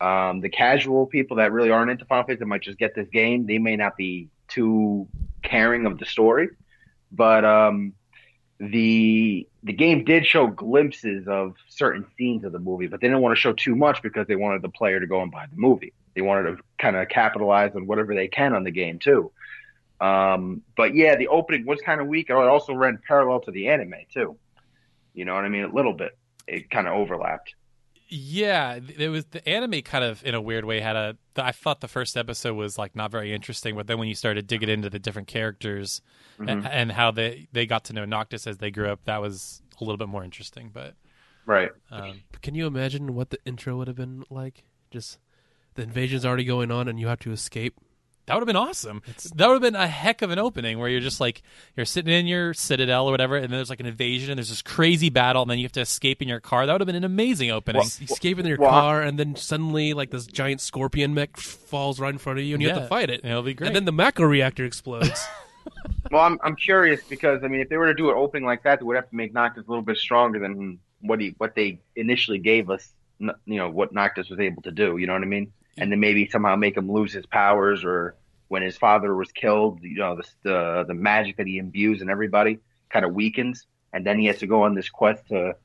Um, 0.01 0.41
the 0.41 0.49
casual 0.49 1.07
people 1.07 1.37
that 1.39 1.53
really 1.53 1.71
aren't 1.71 1.91
into 1.91 2.05
Final 2.05 2.25
Fantasy 2.25 2.41
that 2.41 2.47
might 2.47 2.63
just 2.63 2.79
get 2.79 2.95
this 2.95 3.09
game. 3.09 3.47
They 3.47 3.59
may 3.59 3.77
not 3.77 3.97
be 3.97 4.29
too 4.49 5.07
caring 5.43 5.87
of 5.87 5.99
the 5.99 6.05
story, 6.05 6.49
but 7.13 7.45
um, 7.45 7.95
the 8.71 9.47
the 9.63 9.73
game 9.73 10.05
did 10.05 10.27
show 10.27 10.47
glimpses 10.47 11.27
of 11.27 11.55
certain 11.69 12.07
scenes 12.17 12.45
of 12.45 12.53
the 12.53 12.59
movie, 12.59 12.87
but 12.87 13.01
they 13.01 13.09
didn't 13.09 13.23
want 13.23 13.37
to 13.37 13.41
show 13.41 13.53
too 13.53 13.75
much 13.75 14.03
because 14.03 14.27
they 14.27 14.37
wanted 14.37 14.63
the 14.63 14.69
player 14.69 15.01
to 15.01 15.07
go 15.07 15.23
and 15.23 15.31
buy 15.31 15.47
the 15.47 15.57
movie. 15.57 15.93
They 16.15 16.21
wanted 16.21 16.57
to 16.57 16.63
kind 16.79 16.97
of 16.97 17.09
capitalize 17.09 17.75
on 17.75 17.87
whatever 17.87 18.15
they 18.15 18.29
can 18.29 18.55
on 18.55 18.65
the 18.65 18.71
game 18.71 18.99
too. 18.99 19.33
Um, 20.01 20.63
but 20.77 20.95
yeah, 20.95 21.17
the 21.17 21.29
opening 21.29 21.67
was 21.67 21.81
kind 21.81 22.01
of 22.01 22.07
weak. 22.07 22.29
It 22.29 22.35
also 22.35 22.75
ran 22.75 22.99
parallel 23.07 23.41
to 23.41 23.51
the 23.51 23.69
anime 23.69 23.95
too. 24.13 24.37
You 25.15 25.25
know 25.25 25.35
what 25.35 25.45
I 25.45 25.49
mean? 25.49 25.65
A 25.65 25.73
little 25.73 25.95
bit. 25.95 26.17
It 26.47 26.71
kind 26.71 26.87
of 26.87 26.95
overlapped. 26.95 27.55
Yeah, 28.09 28.79
it 28.99 29.09
was 29.09 29.25
the 29.27 29.47
anime 29.49 29.81
kind 29.83 30.05
of 30.05 30.23
in 30.25 30.35
a 30.35 30.41
weird 30.41 30.65
way 30.65 30.81
had 30.81 30.95
a. 30.95 31.17
I 31.37 31.53
thought 31.53 31.81
the 31.81 31.89
first 31.89 32.17
episode 32.17 32.55
was 32.55 32.77
like 32.79 32.95
not 32.95 33.11
very 33.11 33.33
interesting, 33.33 33.75
but 33.77 33.87
then 33.87 33.99
when 33.99 34.09
you 34.09 34.15
started 34.15 34.47
digging 34.47 34.69
into 34.69 34.91
the 34.91 34.99
different 34.99 35.27
characters 35.27 36.03
and, 36.39 36.67
and 36.67 36.93
how 36.93 37.11
they 37.11 37.49
they 37.53 37.67
got 37.67 37.85
to 37.85 37.93
know 37.93 38.05
Noctis 38.05 38.47
as 38.47 38.59
they 38.59 38.71
grew 38.71 38.89
up, 38.89 39.01
that 39.05 39.21
was 39.23 39.63
a 39.81 39.85
little 39.85 39.97
bit 39.97 40.09
more 40.09 40.23
interesting. 40.23 40.71
But 40.73 40.95
Right. 41.47 41.71
um, 41.91 42.23
can 42.43 42.55
you 42.55 42.67
imagine 42.67 43.15
what 43.15 43.31
the 43.31 43.39
intro 43.45 43.77
would 43.79 43.89
have 43.89 43.97
been 43.97 44.25
like? 44.31 44.65
Just 44.91 45.19
the 45.75 45.83
invasion's 45.83 46.25
already 46.25 46.45
going 46.45 46.71
on, 46.71 46.89
and 46.89 47.01
you 47.01 47.07
have 47.09 47.21
to 47.21 47.33
escape. 47.33 47.75
That 48.27 48.35
would 48.35 48.41
have 48.41 48.47
been 48.47 48.57
awesome. 48.57 49.03
That 49.35 49.49
would 49.49 49.55
have 49.55 49.63
been 49.63 49.75
a 49.75 49.87
heck 49.87 50.23
of 50.23 50.31
an 50.31 50.39
opening 50.39 50.79
where 50.79 50.89
you're 50.89 51.01
just 51.01 51.21
like 51.21 51.43
you're 51.77 51.85
sitting 51.85 52.13
in 52.13 52.27
your 52.27 52.55
citadel 52.55 53.07
or 53.07 53.11
whatever, 53.11 53.37
and 53.37 53.45
then 53.45 53.59
there's 53.59 53.69
like 53.69 53.81
an 53.81 53.87
invasion, 53.87 54.31
and 54.31 54.39
there's 54.39 54.49
this 54.49 54.63
crazy 54.63 55.11
battle, 55.11 55.43
and 55.43 55.51
then 55.51 55.59
you 55.59 55.65
have 55.65 55.73
to 55.73 55.83
escape 55.83 56.23
in 56.23 56.29
your 56.29 56.41
car. 56.41 56.65
That 56.65 56.73
would 56.73 56.81
have 56.81 56.87
been 56.87 56.97
an 56.97 57.05
amazing 57.05 57.51
opening. 57.51 57.81
Well, 57.81 57.91
escape 58.01 58.39
in 58.39 58.47
your 58.47 58.57
well, 58.57 58.71
car, 58.71 59.03
and 59.03 59.19
then 59.19 59.37
suddenly, 59.37 59.93
like 59.93 60.11
this 60.11 60.27
giant 60.27 60.63
scorpion 60.63 61.13
mech 61.13 61.37
falls 61.37 62.01
right 62.01 62.13
in 62.13 62.19
front 62.19 62.39
of 62.39 62.45
you, 62.47 62.55
and 62.55 62.63
you 62.63 62.71
have 62.71 62.83
to 62.83 62.89
fight 62.89 63.11
it. 63.11 63.25
it'll 63.25 63.43
be 63.43 63.53
great. 63.53 63.69
And 63.69 63.77
then 63.77 63.85
the 63.85 63.93
Mako 63.93 64.25
reactor 64.25 64.65
explodes. 64.65 65.27
Well, 66.11 66.23
I'm 66.23 66.39
I'm 66.43 66.57
curious 66.57 67.03
because 67.03 67.43
I 67.43 67.49
mean, 67.49 67.61
if 67.61 67.71
they 67.71 67.79
were 67.79 67.87
to 67.87 67.95
do 67.95 68.11
an 68.11 68.17
opening 68.17 68.45
like 68.45 68.63
that, 68.65 68.79
they 68.79 68.85
would 68.85 68.97
have 68.97 69.09
to 69.09 69.17
make 69.17 69.33
Noctis 69.33 69.65
a 69.67 69.71
little 69.71 69.83
bit 69.83 69.97
stronger 69.97 70.39
than 70.39 70.79
what 71.01 71.21
he 71.21 71.35
what 71.39 71.55
they 71.55 71.81
initially 71.97 72.39
gave 72.39 72.69
us. 72.71 72.93
You 73.19 73.33
know 73.47 73.71
what 73.71 73.93
Noctis 73.93 74.29
was 74.29 74.41
able 74.41 74.63
to 74.63 74.71
do. 74.71 74.97
You 74.97 75.07
know 75.07 75.13
what 75.13 75.23
I 75.23 75.27
mean? 75.27 75.53
And 75.77 75.91
then 75.91 76.01
maybe 76.01 76.29
somehow 76.29 76.57
make 76.57 76.77
him 76.77 76.91
lose 76.91 77.13
his 77.13 77.27
powers 77.27 77.85
or 77.85 78.17
when 78.49 78.63
his 78.63 78.77
father 78.77 79.15
was 79.15 79.33
killed. 79.33 79.81
You 79.83 79.97
know, 79.97 80.17
the 80.17 80.29
the, 80.43 80.85
the 80.89 80.95
magic 80.95 81.37
that 81.39 81.47
he 81.47 81.59
imbues 81.59 82.03
in 82.03 82.11
everybody 82.11 82.59
kind 82.91 83.05
of 83.05 83.15
weakens, 83.15 83.67
and 83.93 84.07
then 84.07 84.19
he 84.19 84.27
has 84.27 84.39
to 84.39 84.47
go 84.47 84.63
on 84.63 84.75
this 84.75 84.89
quest 84.89 85.27
to 85.29 85.57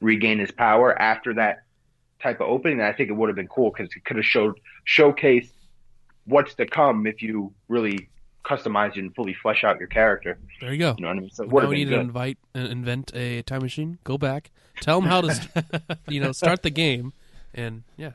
regain 0.00 0.38
his 0.38 0.50
power 0.50 0.96
after 1.00 1.34
that 1.34 1.62
type 2.22 2.40
of 2.40 2.48
opening. 2.48 2.80
I 2.80 2.92
think 2.92 3.10
it 3.10 3.12
would 3.12 3.28
have 3.28 3.36
been 3.36 3.48
cool 3.48 3.70
because 3.70 3.94
it 3.94 4.04
could 4.04 4.16
have 4.16 4.26
showed 4.26 4.60
showcased 4.86 5.52
what's 6.24 6.54
to 6.54 6.66
come 6.66 7.06
if 7.06 7.22
you 7.22 7.52
really 7.68 8.08
customize 8.44 8.96
you 8.96 9.02
and 9.02 9.14
fully 9.14 9.34
flesh 9.34 9.64
out 9.64 9.78
your 9.78 9.88
character. 9.88 10.38
There 10.60 10.72
you 10.72 10.78
go. 10.78 10.94
You 10.98 11.02
know 11.02 11.08
what 11.08 11.16
I 11.16 11.20
mean? 11.20 11.30
So 11.30 11.44
it 11.44 11.52
now 11.52 11.54
we 11.54 11.66
been 11.66 11.70
need 11.70 11.84
to 11.86 11.90
good. 11.90 12.00
invite 12.00 12.38
uh, 12.54 12.60
invent 12.60 13.12
a 13.14 13.42
time 13.42 13.62
machine. 13.62 13.98
Go 14.04 14.18
back, 14.18 14.50
tell 14.80 15.00
them 15.00 15.08
how 15.08 15.20
to, 15.20 15.34
st- 15.34 15.64
you 16.08 16.20
know, 16.20 16.32
start 16.32 16.62
the 16.62 16.70
game, 16.70 17.12
and 17.54 17.82
yeah. 17.96 18.12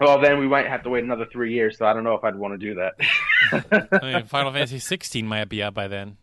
Well, 0.00 0.20
then 0.20 0.38
we 0.38 0.48
might 0.48 0.66
have 0.66 0.82
to 0.82 0.90
wait 0.90 1.04
another 1.04 1.26
three 1.26 1.54
years. 1.54 1.78
So 1.78 1.86
I 1.86 1.92
don't 1.92 2.04
know 2.04 2.14
if 2.14 2.24
I'd 2.24 2.36
want 2.36 2.54
to 2.54 2.58
do 2.58 2.74
that. 2.74 3.90
I 4.02 4.12
mean, 4.12 4.24
Final 4.26 4.52
Fantasy 4.52 4.78
16 4.78 5.26
might 5.26 5.48
be 5.48 5.62
out 5.62 5.74
by 5.74 5.88
then. 5.88 6.16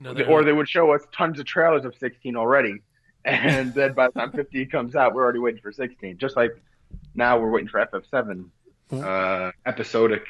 No, 0.00 0.12
or 0.24 0.42
they 0.42 0.52
would 0.52 0.68
show 0.68 0.92
us 0.92 1.02
tons 1.16 1.38
of 1.38 1.46
trailers 1.46 1.84
of 1.84 1.94
16 1.94 2.36
already, 2.36 2.82
and 3.24 3.72
then 3.72 3.92
by 3.92 4.08
the 4.08 4.12
time 4.12 4.32
15 4.32 4.68
comes 4.68 4.96
out, 4.96 5.14
we're 5.14 5.22
already 5.22 5.38
waiting 5.38 5.60
for 5.62 5.72
16. 5.72 6.18
Just 6.18 6.36
like 6.36 6.50
now 7.14 7.38
we're 7.38 7.50
waiting 7.50 7.68
for 7.68 7.84
FF7 7.86 8.46
uh, 8.92 9.52
episodic 9.66 10.24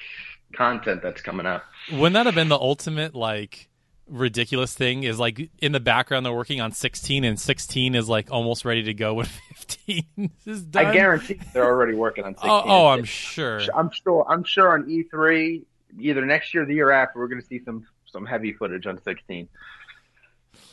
content 0.52 1.02
that's 1.02 1.23
coming 1.23 1.47
out. 1.47 1.62
Wouldn't 1.92 2.14
that 2.14 2.26
have 2.26 2.35
been 2.35 2.49
the 2.49 2.59
ultimate 2.59 3.14
like 3.14 3.69
ridiculous 4.07 4.75
thing? 4.75 5.04
Is 5.04 5.19
like 5.19 5.50
in 5.59 5.73
the 5.73 5.80
background 5.80 6.26
they're 6.26 6.33
working 6.33 6.61
on 6.61 6.73
16, 6.73 7.25
and 7.25 7.38
16 7.38 7.95
is 7.95 8.09
like 8.09 8.30
almost 8.30 8.64
ready 8.64 8.83
to 8.85 8.95
go 8.95 9.14
when 9.14 9.26
15 9.54 10.30
is 10.47 10.62
done. 10.62 10.87
I 10.87 10.92
guarantee 10.92 11.40
they're 11.52 11.64
already 11.64 11.95
working 11.95 12.25
on 12.25 12.35
16. 12.35 12.50
Oh, 12.50 12.62
oh, 12.64 12.87
I'm 12.88 13.04
sure. 13.04 13.61
I'm 13.75 13.90
sure. 13.90 14.25
I'm 14.28 14.45
sure 14.45 14.73
on 14.73 14.85
E3, 14.85 15.62
either 15.99 16.25
next 16.25 16.54
year 16.54 16.64
or 16.64 16.66
the 16.66 16.75
year 16.75 16.90
after, 16.90 17.19
we're 17.19 17.28
going 17.28 17.40
to 17.40 17.47
see 17.47 17.62
some 17.64 17.87
some 18.07 18.26
heavy 18.26 18.52
footage 18.52 18.87
on 18.87 19.00
16. 19.02 19.49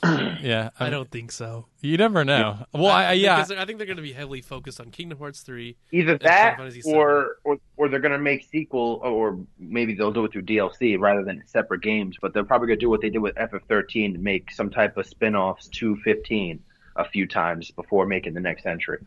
Yeah, 0.41 0.69
I 0.79 0.89
don't 0.89 1.09
think 1.09 1.31
so. 1.31 1.65
You 1.81 1.97
never 1.97 2.23
know. 2.23 2.59
Well, 2.71 2.87
I, 2.87 3.05
I 3.05 3.13
yeah. 3.13 3.37
Because 3.37 3.51
I 3.51 3.65
think 3.65 3.79
they're 3.79 3.87
going 3.87 3.97
to 3.97 4.03
be 4.03 4.13
heavily 4.13 4.41
focused 4.41 4.79
on 4.79 4.91
Kingdom 4.91 5.17
Hearts 5.17 5.41
three. 5.41 5.77
Either 5.91 6.17
that, 6.19 6.59
or, 6.85 7.37
or 7.43 7.57
or 7.75 7.89
they're 7.89 7.99
gonna 7.99 8.19
make 8.19 8.45
sequel, 8.45 9.01
or 9.03 9.39
maybe 9.59 9.95
they'll 9.95 10.11
do 10.11 10.25
it 10.25 10.31
through 10.31 10.43
DLC 10.43 10.99
rather 10.99 11.23
than 11.23 11.43
separate 11.47 11.81
games. 11.81 12.17
But 12.21 12.33
they're 12.33 12.43
probably 12.43 12.67
gonna 12.67 12.79
do 12.79 12.89
what 12.89 13.01
they 13.01 13.09
did 13.09 13.19
with 13.19 13.35
FF13 13.35 14.13
to 14.13 14.19
make 14.19 14.51
some 14.51 14.69
type 14.69 14.95
of 14.97 15.07
spin-offs 15.07 15.67
to 15.69 15.95
15 15.97 16.59
a 16.95 17.05
few 17.05 17.27
times 17.27 17.71
before 17.71 18.05
making 18.05 18.33
the 18.33 18.39
next 18.39 18.65
entry. 18.65 18.99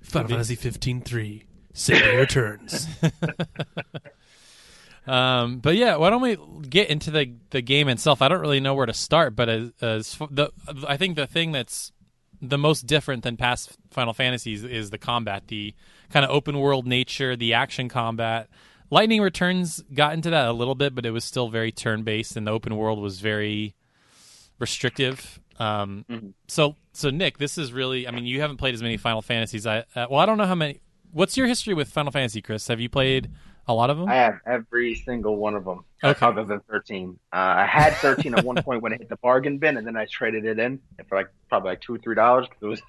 Final 0.00 0.28
Fantasy 0.28 0.56
15 0.56 1.02
3. 1.02 1.44
Cindy 1.72 2.16
returns. 2.16 2.86
Um, 5.06 5.58
but 5.58 5.76
yeah, 5.76 5.96
why 5.96 6.10
don't 6.10 6.22
we 6.22 6.36
get 6.68 6.88
into 6.88 7.10
the 7.10 7.34
the 7.50 7.60
game 7.60 7.88
itself? 7.88 8.22
I 8.22 8.28
don't 8.28 8.40
really 8.40 8.60
know 8.60 8.74
where 8.74 8.86
to 8.86 8.94
start, 8.94 9.36
but 9.36 9.48
as, 9.48 9.70
as 9.80 10.16
the 10.30 10.50
I 10.88 10.96
think 10.96 11.16
the 11.16 11.26
thing 11.26 11.52
that's 11.52 11.92
the 12.40 12.58
most 12.58 12.86
different 12.86 13.22
than 13.22 13.36
past 13.36 13.76
Final 13.90 14.12
Fantasies 14.12 14.64
is 14.64 14.90
the 14.90 14.98
combat, 14.98 15.44
the 15.48 15.74
kind 16.10 16.24
of 16.24 16.30
open 16.30 16.58
world 16.58 16.86
nature, 16.86 17.36
the 17.36 17.54
action 17.54 17.88
combat. 17.88 18.48
Lightning 18.90 19.20
Returns 19.22 19.82
got 19.92 20.12
into 20.14 20.30
that 20.30 20.46
a 20.48 20.52
little 20.52 20.74
bit, 20.74 20.94
but 20.94 21.04
it 21.06 21.10
was 21.10 21.24
still 21.24 21.48
very 21.48 21.72
turn 21.72 22.02
based, 22.02 22.36
and 22.36 22.46
the 22.46 22.50
open 22.50 22.76
world 22.76 22.98
was 22.98 23.20
very 23.20 23.74
restrictive. 24.58 25.40
Um, 25.58 26.04
Mhm. 26.10 26.32
So, 26.48 26.76
so 26.92 27.10
Nick, 27.10 27.38
this 27.38 27.58
is 27.58 27.72
really. 27.72 28.06
I 28.08 28.10
mean, 28.10 28.26
you 28.26 28.40
haven't 28.40 28.56
played 28.56 28.74
as 28.74 28.82
many 28.82 28.96
Final 28.96 29.22
Fantasies. 29.22 29.66
I 29.66 29.80
uh, 29.94 30.06
well, 30.10 30.18
I 30.20 30.26
don't 30.26 30.38
know 30.38 30.46
how 30.46 30.54
many. 30.54 30.80
What's 31.12 31.36
your 31.36 31.46
history 31.46 31.74
with 31.74 31.88
Final 31.90 32.10
Fantasy, 32.12 32.42
Chris? 32.42 32.66
Have 32.68 32.80
you 32.80 32.88
played 32.88 33.30
a 33.66 33.74
lot 33.74 33.90
of 33.90 33.98
them? 33.98 34.08
I 34.08 34.14
have 34.16 34.40
every 34.46 34.94
single 34.94 35.36
one 35.36 35.54
of 35.54 35.64
them, 35.64 35.84
Okay. 36.02 36.26
other 36.26 36.44
than 36.44 36.60
13. 36.70 37.18
Uh, 37.32 37.36
I 37.36 37.66
had 37.66 37.94
13 37.94 38.34
at 38.34 38.44
one 38.44 38.62
point 38.62 38.82
when 38.82 38.92
I 38.92 38.96
hit 38.96 39.08
the 39.08 39.16
bargain 39.16 39.58
bin, 39.58 39.76
and 39.76 39.86
then 39.86 39.96
I 39.96 40.04
traded 40.06 40.44
it 40.44 40.58
in 40.58 40.80
for 41.08 41.16
like 41.16 41.28
probably 41.48 41.70
like 41.70 41.80
two 41.80 41.94
or 41.94 41.98
three 41.98 42.14
dollars 42.14 42.46
because 42.48 42.62
it 42.62 42.66
was, 42.66 42.82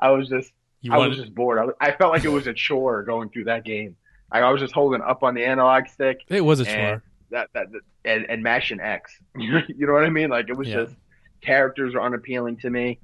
I 0.00 0.10
was 0.10 0.28
just 0.28 0.52
you 0.80 0.92
I 0.92 0.96
wanted- 0.98 1.10
was 1.10 1.18
just 1.18 1.34
bored. 1.34 1.58
I, 1.58 1.64
was, 1.64 1.74
I 1.80 1.92
felt 1.92 2.12
like 2.12 2.24
it 2.24 2.28
was 2.30 2.46
a 2.46 2.54
chore 2.54 3.02
going 3.02 3.28
through 3.28 3.44
that 3.44 3.64
game. 3.64 3.96
I, 4.30 4.40
I 4.40 4.50
was 4.50 4.60
just 4.60 4.72
holding 4.74 5.02
up 5.02 5.22
on 5.22 5.34
the 5.34 5.44
analog 5.44 5.86
stick 5.88 6.20
it 6.28 6.40
was 6.40 6.60
a 6.60 6.64
chore. 6.64 7.02
that, 7.30 7.50
that, 7.52 7.70
that 7.72 7.80
and, 8.04 8.24
and 8.30 8.42
mashing 8.42 8.80
X. 8.80 9.14
you 9.36 9.86
know 9.86 9.92
what 9.92 10.04
I 10.04 10.10
mean? 10.10 10.30
Like 10.30 10.48
it 10.48 10.56
was 10.56 10.68
Yeah. 10.68 10.84
just 10.84 10.94
characters 11.42 11.94
are 11.94 12.00
unappealing 12.02 12.56
to 12.58 12.70
me. 12.70 12.98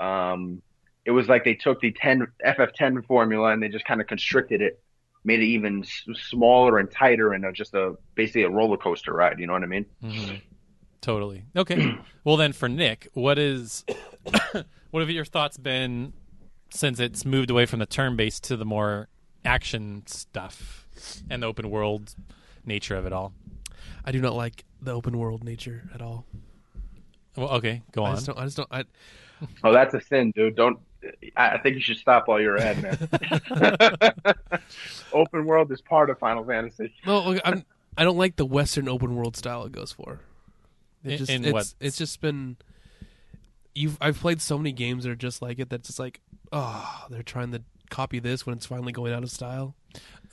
Um, 0.00 0.62
it 1.04 1.10
was 1.10 1.28
like 1.28 1.44
they 1.44 1.54
took 1.54 1.80
the 1.80 1.92
10 1.92 2.26
FF10 2.44 3.06
formula 3.06 3.50
and 3.52 3.62
they 3.62 3.68
just 3.68 3.84
kind 3.84 4.00
of 4.00 4.06
constricted 4.06 4.60
it, 4.60 4.80
made 5.24 5.40
it 5.40 5.46
even 5.46 5.84
smaller 5.84 6.78
and 6.78 6.90
tighter, 6.90 7.32
and 7.32 7.44
a, 7.44 7.52
just 7.52 7.74
a 7.74 7.94
basically 8.14 8.42
a 8.42 8.50
roller 8.50 8.76
coaster 8.76 9.12
ride. 9.12 9.38
You 9.38 9.46
know 9.46 9.52
what 9.52 9.62
I 9.62 9.66
mean? 9.66 9.86
Mhm. 10.02 10.40
Totally. 11.00 11.44
Okay. 11.56 11.94
well, 12.24 12.36
then 12.36 12.52
for 12.52 12.68
Nick, 12.68 13.08
what 13.14 13.38
is 13.38 13.84
what 14.90 15.00
have 15.00 15.10
your 15.10 15.24
thoughts 15.24 15.56
been 15.56 16.12
since 16.70 17.00
it's 17.00 17.24
moved 17.24 17.50
away 17.50 17.66
from 17.66 17.78
the 17.80 17.86
turn 17.86 18.16
based 18.16 18.44
to 18.44 18.56
the 18.56 18.64
more 18.64 19.08
action 19.44 20.02
stuff 20.06 20.86
and 21.28 21.42
the 21.42 21.46
open 21.46 21.70
world 21.70 22.14
nature 22.64 22.96
of 22.96 23.06
it 23.06 23.12
all? 23.12 23.32
I 24.04 24.12
do 24.12 24.20
not 24.20 24.34
like 24.34 24.64
the 24.80 24.92
open 24.92 25.18
world 25.18 25.44
nature 25.44 25.88
at 25.94 26.00
all. 26.02 26.24
Well, 27.36 27.48
okay, 27.50 27.82
go 27.92 28.04
I 28.04 28.10
on. 28.10 28.14
just 28.16 28.26
don't. 28.26 28.38
I 28.38 28.44
just 28.44 28.56
don't. 28.56 28.68
I, 28.70 28.84
Oh, 29.64 29.72
that's 29.72 29.92
a 29.92 30.00
sin, 30.00 30.32
dude. 30.36 30.54
Don't. 30.54 30.78
I 31.36 31.50
I 31.50 31.58
think 31.58 31.74
you 31.76 31.80
should 31.82 31.96
stop 31.98 32.28
while 32.28 32.40
you're 32.40 32.56
ahead, 32.56 32.82
man. 32.82 34.12
Open 35.12 35.44
world 35.44 35.70
is 35.72 35.80
part 35.80 36.10
of 36.10 36.18
Final 36.18 36.44
Fantasy. 36.44 36.94
no, 37.06 37.38
I'm. 37.44 37.64
I 37.96 38.04
don't 38.04 38.16
like 38.16 38.36
the 38.36 38.46
Western 38.46 38.88
open 38.88 39.14
world 39.16 39.36
style 39.36 39.64
it 39.64 39.72
goes 39.72 39.92
for. 39.92 40.20
It 41.04 41.12
In- 41.12 41.18
just, 41.18 41.30
in 41.30 41.44
it's, 41.44 41.52
what? 41.52 41.74
It's 41.80 41.98
just 41.98 42.20
been. 42.20 42.56
You've. 43.74 43.98
I've 44.00 44.18
played 44.18 44.40
so 44.40 44.56
many 44.56 44.72
games 44.72 45.04
that 45.04 45.10
are 45.10 45.14
just 45.16 45.42
like 45.42 45.58
it. 45.58 45.68
That's 45.68 45.88
just 45.88 45.98
like, 45.98 46.20
oh, 46.52 47.06
they're 47.10 47.22
trying 47.22 47.52
to 47.52 47.62
copy 47.92 48.18
this 48.18 48.44
when 48.44 48.56
it's 48.56 48.66
finally 48.66 48.92
going 48.92 49.12
out 49.12 49.22
of 49.22 49.30
style. 49.30 49.76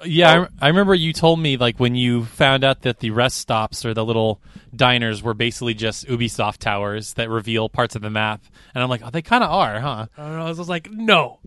Yeah, 0.05 0.45
I, 0.61 0.65
I 0.65 0.67
remember 0.69 0.95
you 0.95 1.11
told 1.11 1.39
me 1.39 1.57
like 1.57 1.77
when 1.79 1.93
you 1.93 2.23
found 2.23 2.63
out 2.63 2.83
that 2.83 2.99
the 2.99 3.11
rest 3.11 3.37
stops 3.37 3.85
or 3.85 3.93
the 3.93 4.05
little 4.05 4.41
diners 4.73 5.21
were 5.21 5.33
basically 5.33 5.73
just 5.73 6.07
Ubisoft 6.07 6.57
towers 6.59 7.13
that 7.15 7.29
reveal 7.29 7.67
parts 7.67 7.95
of 7.95 8.01
the 8.01 8.09
map, 8.09 8.41
and 8.73 8.81
I'm 8.81 8.89
like, 8.89 9.01
oh, 9.03 9.09
they 9.09 9.21
kind 9.21 9.43
of 9.43 9.51
are, 9.51 9.79
huh? 9.79 10.07
I 10.17 10.21
don't 10.21 10.37
know. 10.37 10.45
I 10.45 10.49
was 10.49 10.57
just 10.57 10.69
like, 10.69 10.89
no, 10.89 11.39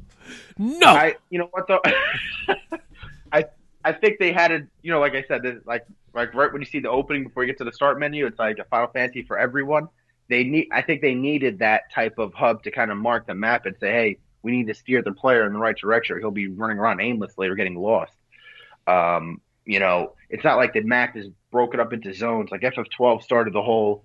no. 0.58 0.86
I, 0.86 1.16
you 1.30 1.38
know 1.38 1.48
what 1.50 1.66
though, 1.66 1.80
I, 3.32 3.46
I 3.84 3.92
think 3.92 4.18
they 4.18 4.32
had 4.32 4.50
it. 4.50 4.66
You 4.82 4.92
know, 4.92 5.00
like 5.00 5.14
I 5.14 5.24
said, 5.26 5.42
this, 5.42 5.56
like, 5.64 5.86
like 6.14 6.34
right 6.34 6.52
when 6.52 6.60
you 6.60 6.66
see 6.66 6.80
the 6.80 6.90
opening 6.90 7.24
before 7.24 7.44
you 7.44 7.48
get 7.48 7.58
to 7.58 7.64
the 7.64 7.72
start 7.72 7.98
menu, 7.98 8.26
it's 8.26 8.38
like 8.38 8.58
a 8.58 8.64
Final 8.64 8.88
Fantasy 8.88 9.22
for 9.22 9.38
everyone. 9.38 9.88
They 10.28 10.44
need. 10.44 10.68
I 10.72 10.82
think 10.82 11.00
they 11.00 11.14
needed 11.14 11.60
that 11.60 11.90
type 11.92 12.18
of 12.18 12.34
hub 12.34 12.62
to 12.64 12.70
kind 12.70 12.90
of 12.90 12.98
mark 12.98 13.26
the 13.26 13.34
map 13.34 13.64
and 13.64 13.74
say, 13.80 13.92
hey, 13.92 14.18
we 14.42 14.52
need 14.52 14.66
to 14.68 14.74
steer 14.74 15.02
the 15.02 15.12
player 15.12 15.46
in 15.46 15.52
the 15.52 15.58
right 15.58 15.76
direction. 15.76 16.16
Or 16.16 16.18
he'll 16.20 16.30
be 16.30 16.48
running 16.48 16.78
around 16.78 17.00
aimlessly 17.00 17.48
or 17.48 17.54
getting 17.54 17.76
lost. 17.76 18.12
Um, 18.86 19.40
you 19.64 19.78
know, 19.78 20.14
it's 20.28 20.44
not 20.44 20.56
like 20.56 20.72
the 20.72 20.82
map 20.82 21.16
is 21.16 21.28
broken 21.50 21.80
up 21.80 21.92
into 21.92 22.12
zones. 22.12 22.50
Like 22.50 22.62
FF12 22.62 23.22
started 23.22 23.54
the 23.54 23.62
whole 23.62 24.04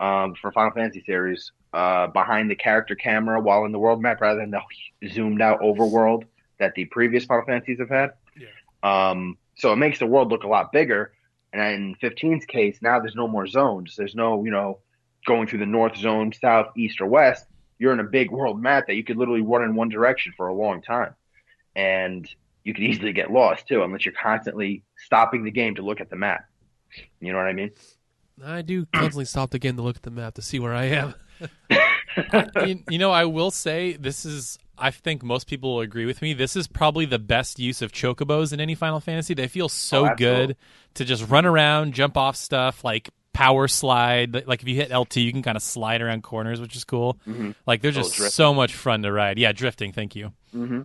um, 0.00 0.34
for 0.34 0.52
Final 0.52 0.72
Fantasy 0.72 1.02
series 1.06 1.52
uh, 1.72 2.08
behind 2.08 2.50
the 2.50 2.56
character 2.56 2.94
camera 2.94 3.40
while 3.40 3.64
in 3.64 3.72
the 3.72 3.78
world 3.78 4.00
map 4.00 4.20
rather 4.20 4.40
than 4.40 4.50
the 4.50 4.60
zoomed 5.08 5.40
out 5.40 5.60
overworld 5.60 6.24
that 6.58 6.74
the 6.74 6.86
previous 6.86 7.24
Final 7.24 7.44
Fantasies 7.44 7.78
have 7.78 7.90
had. 7.90 8.12
Um, 8.82 9.38
so 9.56 9.72
it 9.72 9.76
makes 9.76 9.98
the 9.98 10.06
world 10.06 10.30
look 10.30 10.44
a 10.44 10.48
lot 10.48 10.72
bigger. 10.72 11.12
And 11.52 11.62
in 12.02 12.10
15's 12.10 12.44
case, 12.44 12.78
now 12.82 13.00
there's 13.00 13.14
no 13.14 13.28
more 13.28 13.46
zones. 13.46 13.94
There's 13.96 14.14
no, 14.14 14.44
you 14.44 14.50
know, 14.50 14.80
going 15.26 15.46
through 15.46 15.60
the 15.60 15.66
north 15.66 15.96
zone, 15.96 16.32
south, 16.32 16.72
east, 16.76 17.00
or 17.00 17.06
west. 17.06 17.46
You're 17.78 17.92
in 17.92 18.00
a 18.00 18.04
big 18.04 18.30
world 18.30 18.60
map 18.60 18.86
that 18.86 18.94
you 18.94 19.04
could 19.04 19.16
literally 19.16 19.42
run 19.42 19.62
in 19.62 19.74
one 19.74 19.88
direction 19.88 20.32
for 20.36 20.48
a 20.48 20.54
long 20.54 20.82
time. 20.82 21.14
And 21.74 22.28
you 22.64 22.74
could 22.74 22.84
easily 22.84 23.12
get 23.12 23.30
lost 23.30 23.68
too, 23.68 23.82
unless 23.82 24.04
you're 24.04 24.14
constantly 24.20 24.82
stopping 24.96 25.44
the 25.44 25.50
game 25.50 25.74
to 25.76 25.82
look 25.82 26.00
at 26.00 26.10
the 26.10 26.16
map. 26.16 26.46
You 27.20 27.32
know 27.32 27.38
what 27.38 27.46
I 27.46 27.52
mean? 27.52 27.70
I 28.44 28.62
do 28.62 28.86
constantly 28.86 29.24
stop 29.26 29.50
the 29.50 29.58
game 29.58 29.76
to 29.76 29.82
look 29.82 29.96
at 29.96 30.02
the 30.02 30.10
map 30.10 30.34
to 30.34 30.42
see 30.42 30.58
where 30.58 30.74
I 30.74 30.84
am. 30.84 31.14
you, 32.66 32.82
you 32.88 32.98
know, 32.98 33.10
I 33.10 33.24
will 33.24 33.50
say 33.50 33.94
this 33.94 34.24
is. 34.24 34.58
I 34.78 34.90
think 34.90 35.22
most 35.22 35.46
people 35.46 35.76
will 35.76 35.80
agree 35.80 36.04
with 36.04 36.20
me. 36.20 36.34
This 36.34 36.54
is 36.54 36.68
probably 36.68 37.06
the 37.06 37.18
best 37.18 37.58
use 37.58 37.80
of 37.80 37.92
chocobos 37.92 38.52
in 38.52 38.60
any 38.60 38.74
Final 38.74 39.00
Fantasy. 39.00 39.32
They 39.32 39.48
feel 39.48 39.70
so 39.70 40.10
Oh, 40.10 40.14
good 40.14 40.56
to 40.94 41.04
just 41.04 41.26
run 41.30 41.46
around, 41.46 41.94
jump 41.94 42.18
off 42.18 42.36
stuff, 42.36 42.84
like 42.84 43.08
power 43.36 43.68
slide. 43.68 44.46
Like 44.46 44.62
if 44.62 44.68
you 44.68 44.74
hit 44.74 44.90
LT, 44.90 45.16
you 45.16 45.30
can 45.32 45.42
kind 45.42 45.56
of 45.56 45.62
slide 45.62 46.00
around 46.00 46.22
corners, 46.22 46.60
which 46.60 46.74
is 46.74 46.84
cool. 46.84 47.18
Mhm. 47.28 47.54
Like 47.66 47.82
they're 47.82 47.90
just 47.92 48.14
so 48.32 48.54
much 48.54 48.74
fun 48.74 49.02
to 49.02 49.12
ride. 49.12 49.38
Yeah, 49.38 49.52
drifting. 49.52 49.92
Thank 49.92 50.16
you. 50.16 50.32
Mm-hmm. 50.54 50.82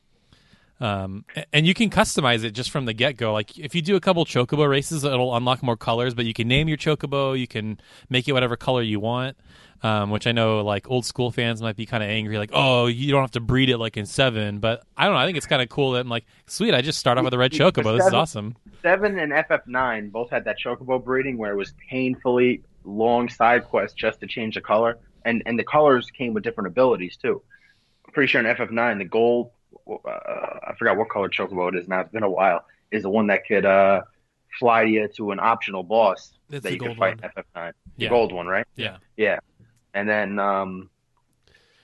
Um, 0.81 1.25
and 1.53 1.67
you 1.67 1.75
can 1.75 1.91
customize 1.91 2.43
it 2.43 2.51
just 2.51 2.71
from 2.71 2.85
the 2.85 2.93
get 2.93 3.15
go. 3.15 3.31
Like 3.33 3.57
if 3.57 3.75
you 3.75 3.83
do 3.83 3.95
a 3.95 3.99
couple 3.99 4.25
chocobo 4.25 4.67
races, 4.67 5.03
it'll 5.03 5.35
unlock 5.35 5.61
more 5.61 5.77
colors. 5.77 6.15
But 6.15 6.25
you 6.25 6.33
can 6.33 6.47
name 6.47 6.67
your 6.67 6.77
chocobo. 6.77 7.39
You 7.39 7.47
can 7.47 7.79
make 8.09 8.27
it 8.27 8.33
whatever 8.33 8.57
color 8.57 8.81
you 8.81 8.99
want. 8.99 9.37
Um, 9.83 10.11
which 10.11 10.27
I 10.27 10.31
know 10.31 10.61
like 10.61 10.91
old 10.91 11.07
school 11.07 11.31
fans 11.31 11.59
might 11.59 11.75
be 11.75 11.87
kind 11.87 12.03
of 12.03 12.09
angry, 12.09 12.37
like, 12.37 12.51
oh, 12.53 12.85
you 12.85 13.11
don't 13.11 13.21
have 13.21 13.31
to 13.31 13.39
breed 13.39 13.67
it 13.67 13.79
like 13.79 13.97
in 13.97 14.05
seven. 14.05 14.59
But 14.59 14.83
I 14.95 15.05
don't 15.05 15.15
know. 15.15 15.19
I 15.19 15.25
think 15.25 15.37
it's 15.37 15.47
kind 15.47 15.59
of 15.61 15.69
cool 15.69 15.93
that 15.93 16.01
I'm 16.01 16.09
like, 16.09 16.25
sweet, 16.45 16.75
I 16.75 16.81
just 16.81 16.99
start 16.99 17.17
off 17.17 17.23
with 17.23 17.33
a 17.33 17.37
red 17.39 17.51
chocobo. 17.51 17.97
This 17.97 18.05
is 18.05 18.13
awesome. 18.13 18.55
Seven 18.83 19.17
and 19.17 19.31
FF9 19.31 20.11
both 20.11 20.29
had 20.29 20.45
that 20.45 20.57
chocobo 20.63 21.03
breeding 21.03 21.35
where 21.35 21.51
it 21.51 21.55
was 21.55 21.73
painfully 21.89 22.61
long 22.83 23.27
side 23.29 23.65
quest 23.65 23.97
just 23.97 24.19
to 24.19 24.27
change 24.27 24.55
the 24.55 24.61
color, 24.61 24.99
and 25.25 25.41
and 25.45 25.57
the 25.57 25.63
colors 25.63 26.09
came 26.11 26.33
with 26.33 26.43
different 26.43 26.67
abilities 26.67 27.17
too. 27.17 27.41
I'm 28.05 28.13
pretty 28.13 28.27
sure 28.27 28.41
in 28.41 28.55
FF9 28.55 28.99
the 28.99 29.05
gold, 29.05 29.51
uh, 30.05 30.59
I 30.67 30.73
forgot 30.77 30.97
what 30.97 31.09
color 31.09 31.29
chocobo 31.29 31.69
it 31.69 31.75
is 31.75 31.87
now. 31.87 32.01
It's 32.01 32.11
been 32.11 32.23
a 32.23 32.29
while. 32.29 32.65
Is 32.91 33.03
the 33.03 33.09
one 33.09 33.27
that 33.27 33.45
could 33.47 33.65
uh, 33.65 34.01
fly 34.59 34.83
you 34.83 35.07
to 35.17 35.31
an 35.31 35.39
optional 35.39 35.83
boss 35.83 36.31
It's 36.49 36.63
that 36.63 36.71
you 36.73 36.79
could 36.79 36.87
gold 36.87 36.97
fight 36.97 37.21
one. 37.21 37.31
FF9. 37.55 37.73
The 37.97 38.07
gold 38.09 38.31
one, 38.33 38.47
right? 38.47 38.65
Yeah. 38.75 38.97
Yeah. 39.17 39.39
And 39.93 40.07
then, 40.09 40.39
um, 40.39 40.89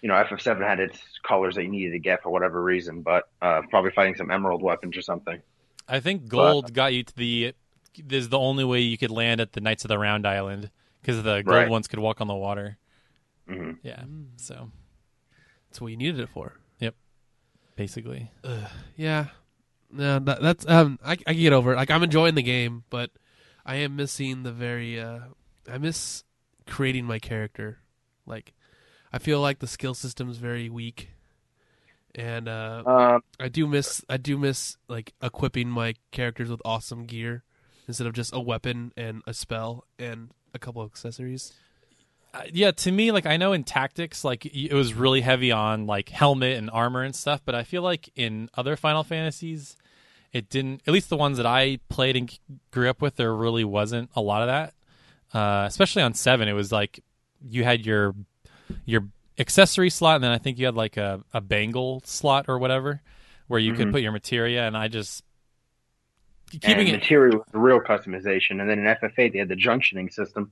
you 0.02 0.10
know, 0.10 0.16
FF7 0.16 0.62
had 0.66 0.80
its 0.80 0.98
colors 1.28 1.56
that 1.56 1.64
you 1.64 1.70
needed 1.70 1.92
to 1.92 2.00
get 2.00 2.24
for 2.24 2.30
whatever 2.30 2.62
reason, 2.62 3.02
but 3.02 3.30
uh, 3.42 3.62
probably 3.70 3.92
fighting 3.92 4.16
some 4.16 4.32
emerald 4.32 4.62
weapons 4.62 4.96
or 4.98 5.02
something. 5.02 5.42
I 5.88 6.00
think 6.00 6.28
gold 6.28 6.74
got 6.74 6.94
you 6.94 7.04
to 7.04 7.16
the. 7.16 7.54
This 7.98 8.24
is 8.24 8.30
the 8.30 8.38
only 8.40 8.64
way 8.64 8.82
you 8.82 8.98
could 8.98 9.10
land 9.12 9.42
at 9.42 9.54
the 9.54 9.62
Knights 9.62 9.84
of 9.84 9.90
the 9.90 9.98
Round 9.98 10.28
Island 10.28 10.70
because 11.02 11.24
the 11.24 11.42
gold 11.42 11.48
Right. 11.48 11.70
ones 11.70 11.88
could 11.88 12.00
walk 12.00 12.22
on 12.22 12.28
the 12.28 12.36
water. 12.36 12.78
hmm 13.48 13.72
Yeah. 13.82 14.04
So 14.36 14.70
That's 15.70 15.82
what 15.82 15.88
you 15.88 15.98
needed 15.98 16.20
it 16.20 16.30
for. 16.30 16.54
Basically, 17.78 18.30
Yeah, 18.98 19.28
no, 19.90 20.20
that, 20.20 20.42
that's 20.42 20.68
um, 20.68 21.00
I, 21.06 21.14
I 21.14 21.16
can 21.16 21.38
get 21.38 21.54
over 21.54 21.72
it. 21.72 21.78
Like 21.78 21.90
I'm 21.90 22.04
enjoying 22.04 22.36
the 22.36 22.44
game, 22.44 22.84
but 22.90 23.12
I 23.66 23.76
am 23.78 23.96
missing 23.96 24.44
the 24.44 24.52
very. 24.52 25.00
Uh, 25.00 25.20
I 25.72 25.78
miss 25.78 26.24
creating 26.66 27.06
my 27.06 27.20
character. 27.20 27.80
Like, 28.26 28.54
I 29.14 29.20
feel 29.20 29.40
like 29.40 29.60
the 29.60 29.68
skill 29.68 29.94
system's 29.94 30.38
very 30.38 30.70
weak, 30.70 31.10
and 32.16 32.50
uh, 32.50 32.84
Um, 32.86 33.24
I 33.40 33.48
do 33.48 33.68
miss. 33.68 34.04
I 34.10 34.18
do 34.18 34.38
miss 34.38 34.76
like 34.90 35.14
equipping 35.22 35.70
my 35.70 35.96
characters 36.12 36.50
with 36.50 36.62
awesome 36.66 37.06
gear 37.06 37.44
instead 37.88 38.08
of 38.08 38.14
just 38.14 38.34
a 38.34 38.42
weapon 38.42 38.92
and 38.98 39.22
a 39.26 39.34
spell 39.34 39.86
and 39.98 40.32
a 40.54 40.60
couple 40.60 40.82
of 40.82 40.92
accessories. 40.92 41.54
Yeah. 42.54 42.72
To 42.72 42.92
me, 42.92 43.12
like 43.12 43.26
I 43.26 43.38
know 43.38 43.54
in 43.54 43.64
tactics, 43.64 44.24
like 44.24 44.46
it 44.46 44.74
was 44.74 44.94
really 44.94 45.22
heavy 45.22 45.52
on 45.52 45.86
like 45.86 46.10
helmet 46.10 46.58
and 46.58 46.70
armor 46.70 47.04
and 47.04 47.16
stuff, 47.16 47.42
but 47.46 47.56
I 47.56 47.64
feel 47.64 47.82
like 47.82 48.10
in 48.16 48.50
other 48.56 48.76
Final 48.76 49.04
Fantasies, 49.04 49.76
it 50.34 50.50
didn't. 50.50 50.82
At 50.88 50.94
least 50.94 51.10
the 51.10 51.18
ones 51.18 51.38
that 51.38 51.46
I 51.46 51.80
played 51.90 52.16
and 52.16 52.40
grew 52.72 52.90
up 52.90 53.02
with, 53.02 53.16
there 53.16 53.34
really 53.34 53.64
wasn't 53.64 54.10
a 54.16 54.22
lot 54.22 54.42
of 54.42 54.48
that. 54.48 54.74
Uh, 55.38 55.66
especially 55.68 56.02
on 56.04 56.14
seven, 56.14 56.48
it 56.48 56.54
was 56.54 56.72
like 56.72 57.00
you 57.48 57.64
had 57.64 57.86
your 57.86 58.14
your 58.86 59.08
accessory 59.40 59.90
slot, 59.90 60.16
and 60.16 60.24
then 60.24 60.32
I 60.32 60.38
think 60.38 60.58
you 60.60 60.66
had 60.66 60.76
like 60.76 60.98
a, 60.98 61.22
a 61.34 61.42
bangle 61.42 62.02
slot 62.06 62.46
or 62.48 62.58
whatever, 62.60 63.02
where 63.48 63.60
you 63.60 63.74
could 63.74 63.88
Mhm. 63.88 63.92
put 63.94 64.02
your 64.02 64.12
materia. 64.12 64.66
And 64.68 64.76
I 64.76 64.88
just 64.88 65.24
keeping 66.52 66.72
and 66.72 66.90
it. 66.90 66.92
materia 66.94 67.40
real 67.54 67.80
customization, 67.80 68.60
and 68.62 68.70
then 68.70 68.80
in 68.80 68.86
FF8 68.86 69.34
they 69.34 69.40
had 69.40 69.48
the 69.50 69.56
junctioning 69.56 70.12
system, 70.12 70.52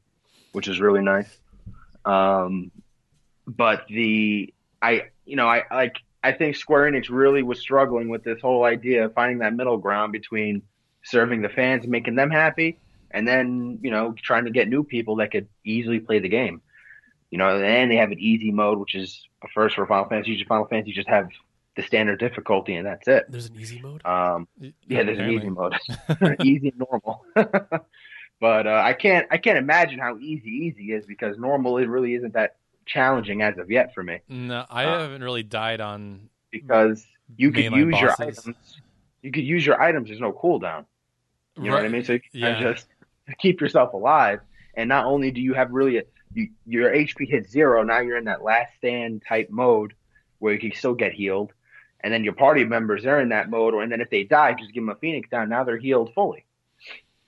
which 0.51 0.67
is 0.67 0.79
really 0.79 1.01
nice. 1.01 1.37
Um, 2.05 2.71
but 3.47 3.85
the 3.89 4.53
I 4.81 5.03
you 5.25 5.35
know 5.35 5.47
I 5.47 5.63
like 5.71 5.97
I 6.23 6.31
think 6.31 6.55
Square 6.55 6.91
Enix 6.91 7.09
really 7.09 7.43
was 7.43 7.59
struggling 7.59 8.09
with 8.09 8.23
this 8.23 8.41
whole 8.41 8.63
idea 8.63 9.05
of 9.05 9.13
finding 9.13 9.39
that 9.39 9.53
middle 9.53 9.77
ground 9.77 10.11
between 10.11 10.63
serving 11.03 11.41
the 11.41 11.49
fans 11.49 11.83
and 11.83 11.91
making 11.91 12.15
them 12.15 12.31
happy, 12.31 12.79
and 13.11 13.27
then 13.27 13.79
you 13.81 13.91
know 13.91 14.13
trying 14.17 14.45
to 14.45 14.51
get 14.51 14.67
new 14.67 14.83
people 14.83 15.17
that 15.17 15.31
could 15.31 15.47
easily 15.63 15.99
play 15.99 16.19
the 16.19 16.29
game. 16.29 16.61
You 17.31 17.37
know, 17.37 17.61
and 17.61 17.91
they 17.91 17.97
have 17.97 18.11
an 18.11 18.19
easy 18.19 18.51
mode, 18.51 18.79
which 18.79 18.95
is 18.95 19.27
a 19.43 19.47
first 19.53 19.75
for 19.75 19.85
Final 19.85 20.07
Fantasy. 20.07 20.31
Usually 20.31 20.47
Final 20.47 20.65
Fantasy 20.67 20.93
just 20.93 21.09
have 21.09 21.29
the 21.75 21.83
standard 21.83 22.19
difficulty, 22.19 22.75
and 22.75 22.87
that's 22.87 23.07
it. 23.07 23.25
There's 23.29 23.47
an 23.47 23.59
easy 23.59 23.81
mode. 23.81 24.05
Um, 24.05 24.47
yeah, 24.59 25.03
there's 25.03 25.19
an 25.19 25.29
easy 25.29 25.49
mode, 25.49 25.75
easy 26.43 26.69
and 26.69 26.79
normal. 26.79 27.25
but 28.39 28.67
uh, 28.67 28.81
I 28.83 28.93
can't 28.93 29.27
I 29.31 29.37
can't 29.37 29.57
imagine 29.57 29.99
how 29.99 30.17
easy 30.17 30.49
easy 30.49 30.91
is 30.91 31.05
because 31.05 31.37
normal 31.37 31.77
it 31.77 31.87
really 31.87 32.13
isn't 32.15 32.33
that 32.33 32.55
challenging 32.85 33.41
as 33.41 33.57
of 33.57 33.71
yet 33.71 33.93
for 33.93 34.03
me 34.03 34.19
No, 34.29 34.65
I 34.69 34.85
Uh, 34.85 34.99
haven't 34.99 35.23
really 35.23 35.43
died 35.43 35.81
on 35.81 36.29
because 36.51 37.05
you 37.37 37.51
could 37.51 37.71
use 37.73 37.99
your 37.99 38.11
items. 38.21 38.81
You 39.21 39.31
could 39.31 39.43
use 39.43 39.65
your 39.65 39.81
items. 39.81 40.07
There's 40.09 40.19
no 40.21 40.31
cooldown. 40.31 40.85
You 41.57 41.63
know 41.63 41.71
what 41.77 41.85
I 41.85 41.89
mean? 41.89 42.03
So 42.03 42.13
you 42.13 42.19
can 42.19 42.39
Yeah. 42.41 42.61
just 42.73 42.87
keep 43.39 43.59
yourself 43.59 43.93
alive. 43.93 44.39
And 44.75 44.87
not 44.89 45.05
only 45.05 45.31
do 45.31 45.41
you 45.41 45.53
have 45.53 45.71
really 45.71 45.97
a, 45.97 46.03
you, 46.33 46.49
your 46.65 46.91
HP 46.93 47.27
hits 47.27 47.49
zero, 47.49 47.81
now 47.83 47.99
you're 48.01 48.17
in 48.17 48.25
that 48.25 48.43
last 48.43 48.71
stand 48.77 49.23
type 49.27 49.49
mode 49.49 49.93
where 50.39 50.53
you 50.53 50.59
can 50.59 50.73
still 50.73 50.93
get 50.93 51.13
healed. 51.13 51.51
And 52.01 52.13
then 52.13 52.23
your 52.23 52.33
party 52.33 52.63
members 52.65 53.03
they're 53.03 53.19
in 53.21 53.29
that 53.29 53.49
mode, 53.49 53.73
and 53.73 53.91
then 53.91 54.01
if 54.01 54.09
they 54.11 54.23
die, 54.23 54.53
just 54.53 54.73
give 54.73 54.83
them 54.83 54.89
a 54.89 54.95
phoenix 54.95 55.29
down. 55.29 55.49
Now 55.49 55.63
they're 55.63 55.77
healed 55.77 56.13
fully. 56.13 56.44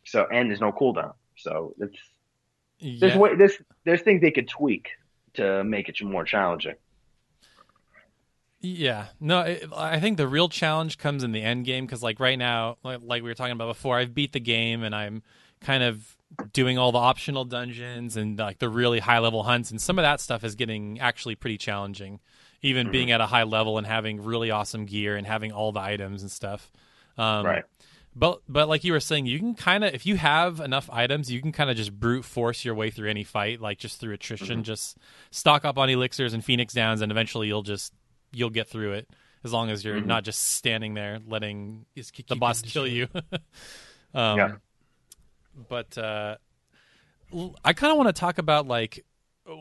So 0.08 0.26
and 0.32 0.50
there's 0.50 0.62
no 0.62 0.72
cooldown. 0.72 1.14
So 1.38 1.76
it's 1.80 1.98
there's 2.82 3.16
way, 3.16 3.36
there's 3.36 3.58
there's 3.86 4.02
things 4.02 4.22
they 4.22 4.32
could 4.32 4.48
tweak 4.48 4.90
to 5.34 5.64
make 5.64 5.90
it 5.90 6.02
more 6.02 6.24
challenging. 6.24 6.76
Yeah, 8.60 9.08
no, 9.20 9.42
it, 9.42 9.66
I 9.76 10.00
think 10.00 10.18
the 10.18 10.28
real 10.28 10.50
challenge 10.50 10.98
comes 10.98 11.24
in 11.24 11.32
the 11.32 11.44
end 11.44 11.66
game 11.66 11.86
because, 11.86 12.02
like, 12.02 12.20
right 12.20 12.40
now, 12.40 12.78
like, 12.84 13.00
like 13.04 13.22
we 13.22 13.30
were 13.30 13.36
talking 13.36 13.52
about 13.52 13.68
before, 13.68 13.98
I've 14.00 14.16
beat 14.16 14.34
the 14.34 14.40
game 14.40 14.82
and 14.84 14.96
I'm 14.96 15.22
kind 15.62 15.84
of 15.84 16.16
doing 16.54 16.78
all 16.78 16.92
the 16.92 16.98
optional 16.98 17.46
dungeons 17.46 18.18
and 18.18 18.38
like 18.38 18.60
the 18.60 18.68
really 18.68 19.00
high 19.00 19.20
level 19.20 19.44
hunts, 19.44 19.70
and 19.70 19.80
some 19.80 20.00
of 20.00 20.04
that 20.04 20.20
stuff 20.20 20.44
is 20.44 20.56
getting 20.56 21.00
actually 21.00 21.36
pretty 21.36 21.58
challenging. 21.58 22.20
Even 22.64 22.90
being 22.90 23.12
at 23.12 23.22
a 23.22 23.28
high 23.28 23.44
level 23.44 23.78
and 23.78 23.86
having 23.86 24.24
really 24.24 24.50
awesome 24.50 24.86
gear 24.86 25.16
and 25.16 25.28
having 25.28 25.52
all 25.52 25.72
the 25.72 25.80
items 25.80 26.24
and 26.24 26.32
stuff. 26.32 26.72
Um, 27.16 27.46
Right. 27.46 27.64
But 28.20 28.42
but 28.50 28.68
like 28.68 28.84
you 28.84 28.94
were 28.94 29.00
saying, 29.00 29.28
you 29.28 29.38
can 29.38 29.54
kind 29.54 29.84
of 29.84 29.94
if 29.94 30.06
you 30.06 30.18
have 30.18 30.60
enough 30.60 30.90
items, 30.92 31.32
you 31.32 31.40
can 31.42 31.52
kind 31.52 31.70
of 31.70 31.78
just 31.78 31.94
brute 32.00 32.26
force 32.26 32.66
your 32.66 32.74
way 32.74 32.90
through 32.90 33.10
any 33.10 33.24
fight, 33.24 33.62
like 33.62 33.78
just 33.78 34.00
through 34.00 34.14
attrition. 34.14 34.64
Just 34.64 34.98
stock 35.30 35.66
up 35.66 35.78
on 35.78 35.88
elixirs 35.90 36.34
and 36.34 36.44
phoenix 36.44 36.74
downs, 36.74 37.02
and 37.02 37.12
eventually 37.12 37.48
you'll 37.48 37.62
just 37.64 37.94
you'll 38.34 38.50
get 38.50 38.68
through 38.68 38.94
it 38.94 39.08
as 39.44 39.54
long 39.54 39.70
as 39.70 39.86
you're 39.86 40.00
Mhm. 40.02 40.06
not 40.08 40.24
just 40.24 40.42
standing 40.56 40.96
there 40.96 41.20
letting 41.28 41.86
the 42.28 42.36
boss 42.36 42.62
kill 42.64 42.88
you. 42.88 43.08
um, 44.14 44.38
Yeah. 44.38 44.52
But 45.70 45.98
uh, 45.98 46.38
I 47.64 47.74
kind 47.74 47.92
of 47.92 47.98
want 47.98 48.08
to 48.10 48.20
talk 48.20 48.38
about 48.40 48.68
like 48.68 49.06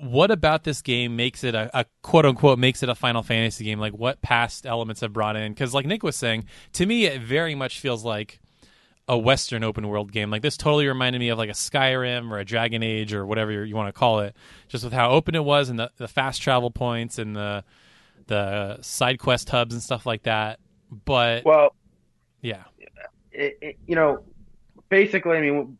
what 0.02 0.30
about 0.32 0.64
this 0.64 0.82
game 0.82 1.14
makes 1.14 1.44
it 1.44 1.54
a, 1.54 1.70
a 1.78 1.84
quote 2.02 2.26
unquote 2.26 2.58
makes 2.58 2.82
it 2.82 2.88
a 2.88 2.94
Final 2.94 3.22
Fantasy 3.22 3.64
game? 3.64 3.78
Like 3.78 3.92
what 3.92 4.20
past 4.22 4.66
elements 4.66 5.00
have 5.02 5.12
brought 5.12 5.36
in? 5.36 5.52
Because 5.52 5.74
like 5.74 5.86
Nick 5.86 6.02
was 6.02 6.16
saying, 6.16 6.46
to 6.72 6.86
me 6.86 7.04
it 7.04 7.20
very 7.20 7.54
much 7.54 7.80
feels 7.80 8.02
like 8.04 8.40
a 9.08 9.16
Western 9.16 9.62
open 9.62 9.88
world 9.88 10.10
game. 10.10 10.30
Like 10.30 10.42
this 10.42 10.56
totally 10.56 10.86
reminded 10.86 11.18
me 11.20 11.28
of 11.28 11.38
like 11.38 11.48
a 11.48 11.52
Skyrim 11.52 12.30
or 12.30 12.38
a 12.38 12.44
Dragon 12.44 12.82
Age 12.82 13.12
or 13.12 13.24
whatever 13.24 13.64
you 13.64 13.76
want 13.76 13.88
to 13.88 13.98
call 13.98 14.20
it. 14.20 14.34
Just 14.68 14.84
with 14.84 14.92
how 14.92 15.10
open 15.10 15.34
it 15.34 15.44
was 15.44 15.68
and 15.68 15.78
the, 15.78 15.90
the 15.96 16.08
fast 16.08 16.42
travel 16.42 16.70
points 16.70 17.18
and 17.18 17.34
the 17.36 17.64
the 18.26 18.80
side 18.82 19.18
quest 19.18 19.48
hubs 19.50 19.74
and 19.74 19.82
stuff 19.82 20.06
like 20.06 20.24
that. 20.24 20.58
But 21.04 21.44
Well, 21.44 21.74
yeah, 22.40 22.64
it, 23.30 23.58
it, 23.60 23.78
you 23.86 23.94
know, 23.94 24.24
basically, 24.88 25.36
I 25.36 25.40
mean, 25.40 25.78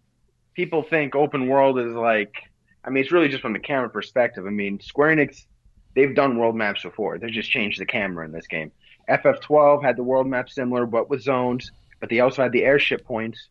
people 0.54 0.82
think 0.82 1.14
open 1.14 1.48
world 1.48 1.78
is 1.78 1.94
like, 1.94 2.34
I 2.84 2.90
mean, 2.90 3.02
it's 3.02 3.12
really 3.12 3.28
just 3.28 3.42
from 3.42 3.52
the 3.52 3.58
camera 3.58 3.90
perspective. 3.90 4.46
I 4.46 4.50
mean, 4.50 4.80
Square 4.80 5.16
Enix, 5.16 5.46
they've 5.94 6.14
done 6.14 6.38
world 6.38 6.54
maps 6.54 6.82
before. 6.82 7.18
They 7.18 7.30
just 7.30 7.50
changed 7.50 7.80
the 7.80 7.86
camera 7.86 8.24
in 8.24 8.32
this 8.32 8.46
game. 8.46 8.70
FF12 9.08 9.82
had 9.84 9.96
the 9.96 10.02
world 10.02 10.26
map 10.26 10.50
similar, 10.50 10.86
but 10.86 11.08
with 11.08 11.22
zones, 11.22 11.70
but 12.00 12.08
they 12.10 12.20
also 12.20 12.42
had 12.42 12.52
the 12.52 12.64
airship 12.64 13.04
points 13.04 13.48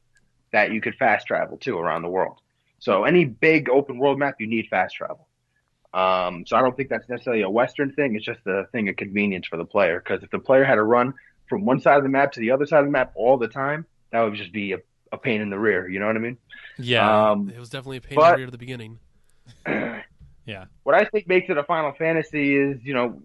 that 0.52 0.72
you 0.72 0.82
could 0.82 0.96
fast 0.96 1.28
travel 1.28 1.58
to 1.58 1.78
around 1.78 2.02
the 2.02 2.10
world. 2.10 2.40
So 2.80 3.04
any 3.04 3.26
big 3.26 3.70
open 3.70 3.98
world 3.98 4.20
map, 4.20 4.36
you 4.40 4.48
need 4.48 4.68
fast 4.70 4.96
travel. 4.96 5.28
Um, 5.94 6.46
so 6.46 6.56
I 6.58 6.62
don't 6.62 6.76
think 6.76 6.90
that's 6.90 7.08
necessarily 7.10 7.42
a 7.42 7.50
Western 7.50 7.92
thing. 7.94 8.16
It's 8.16 8.26
just 8.26 8.42
a 8.46 8.66
thing 8.72 8.90
of 8.90 8.96
convenience 8.98 9.48
for 9.48 9.58
the 9.58 9.66
player. 9.66 10.00
Because 10.00 10.24
if 10.24 10.30
the 10.30 10.40
player 10.40 10.64
had 10.64 10.76
to 10.76 10.84
run 10.84 11.14
from 11.48 11.66
one 11.66 11.80
side 11.80 11.98
of 11.98 12.04
the 12.04 12.10
map 12.10 12.34
to 12.34 12.40
the 12.40 12.52
other 12.52 12.66
side 12.66 12.80
of 12.80 12.86
the 12.86 12.92
map 12.92 13.14
all 13.16 13.38
the 13.38 13.48
time, 13.48 13.86
that 14.12 14.22
would 14.22 14.36
just 14.36 14.52
be 14.52 14.74
a, 14.74 14.80
a 15.12 15.18
pain 15.18 15.42
in 15.42 15.50
the 15.50 15.58
rear. 15.58 15.88
You 15.90 16.00
know 16.00 16.08
what 16.08 16.16
I 16.16 16.20
mean? 16.20 16.38
yeah, 16.78 17.32
Um, 17.32 17.50
It 17.50 17.60
was 17.60 17.70
definitely 17.70 17.98
a 17.98 18.02
pain 18.02 18.16
but- 18.16 18.26
in 18.26 18.32
the 18.32 18.38
rear 18.38 18.46
at 18.48 18.52
the 18.52 18.58
beginning. 18.58 19.00
yeah. 20.46 20.66
what 20.84 20.96
I 20.96 21.06
think 21.06 21.28
makes 21.28 21.50
it 21.50 21.58
a 21.58 21.64
Final 21.64 21.94
Fantasy 21.94 22.56
is, 22.56 22.84
you 22.84 22.94
know, 22.94 23.22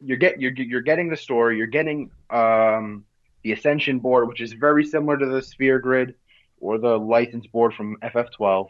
you're 0.00 0.18
get 0.18 0.40
you're 0.40 0.52
you're 0.52 0.82
getting 0.82 1.08
the 1.08 1.16
story, 1.16 1.56
you're 1.56 1.66
getting 1.66 2.10
um, 2.28 3.04
the 3.42 3.52
Ascension 3.52 3.98
board, 3.98 4.28
which 4.28 4.40
is 4.40 4.52
very 4.52 4.84
similar 4.84 5.16
to 5.16 5.26
the 5.26 5.42
Sphere 5.42 5.78
Grid 5.78 6.14
or 6.60 6.78
the 6.78 6.98
license 6.98 7.46
board 7.46 7.74
from 7.74 7.96
FF12. 8.02 8.68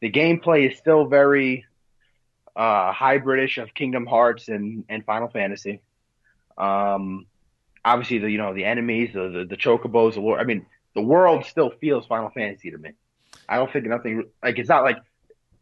The 0.00 0.10
gameplay 0.10 0.70
is 0.70 0.78
still 0.78 1.06
very 1.06 1.64
uh, 2.56 2.92
hybridish 2.92 3.62
of 3.62 3.74
Kingdom 3.74 4.06
Hearts 4.06 4.48
and, 4.48 4.84
and 4.88 5.04
Final 5.04 5.28
Fantasy. 5.28 5.80
Um, 6.58 7.26
obviously 7.84 8.18
the 8.18 8.30
you 8.30 8.38
know 8.38 8.54
the 8.54 8.64
enemies, 8.64 9.10
the 9.14 9.28
the, 9.28 9.44
the 9.44 9.56
chocobos, 9.56 10.14
the 10.14 10.20
lore. 10.20 10.38
I 10.38 10.44
mean, 10.44 10.66
the 10.94 11.02
world 11.02 11.44
still 11.44 11.70
feels 11.80 12.06
Final 12.06 12.30
Fantasy 12.30 12.70
to 12.70 12.78
me. 12.78 12.92
I 13.48 13.56
don't 13.56 13.72
think 13.72 13.86
nothing 13.86 14.24
like 14.42 14.58
it's 14.58 14.68
not 14.68 14.84
like 14.84 14.98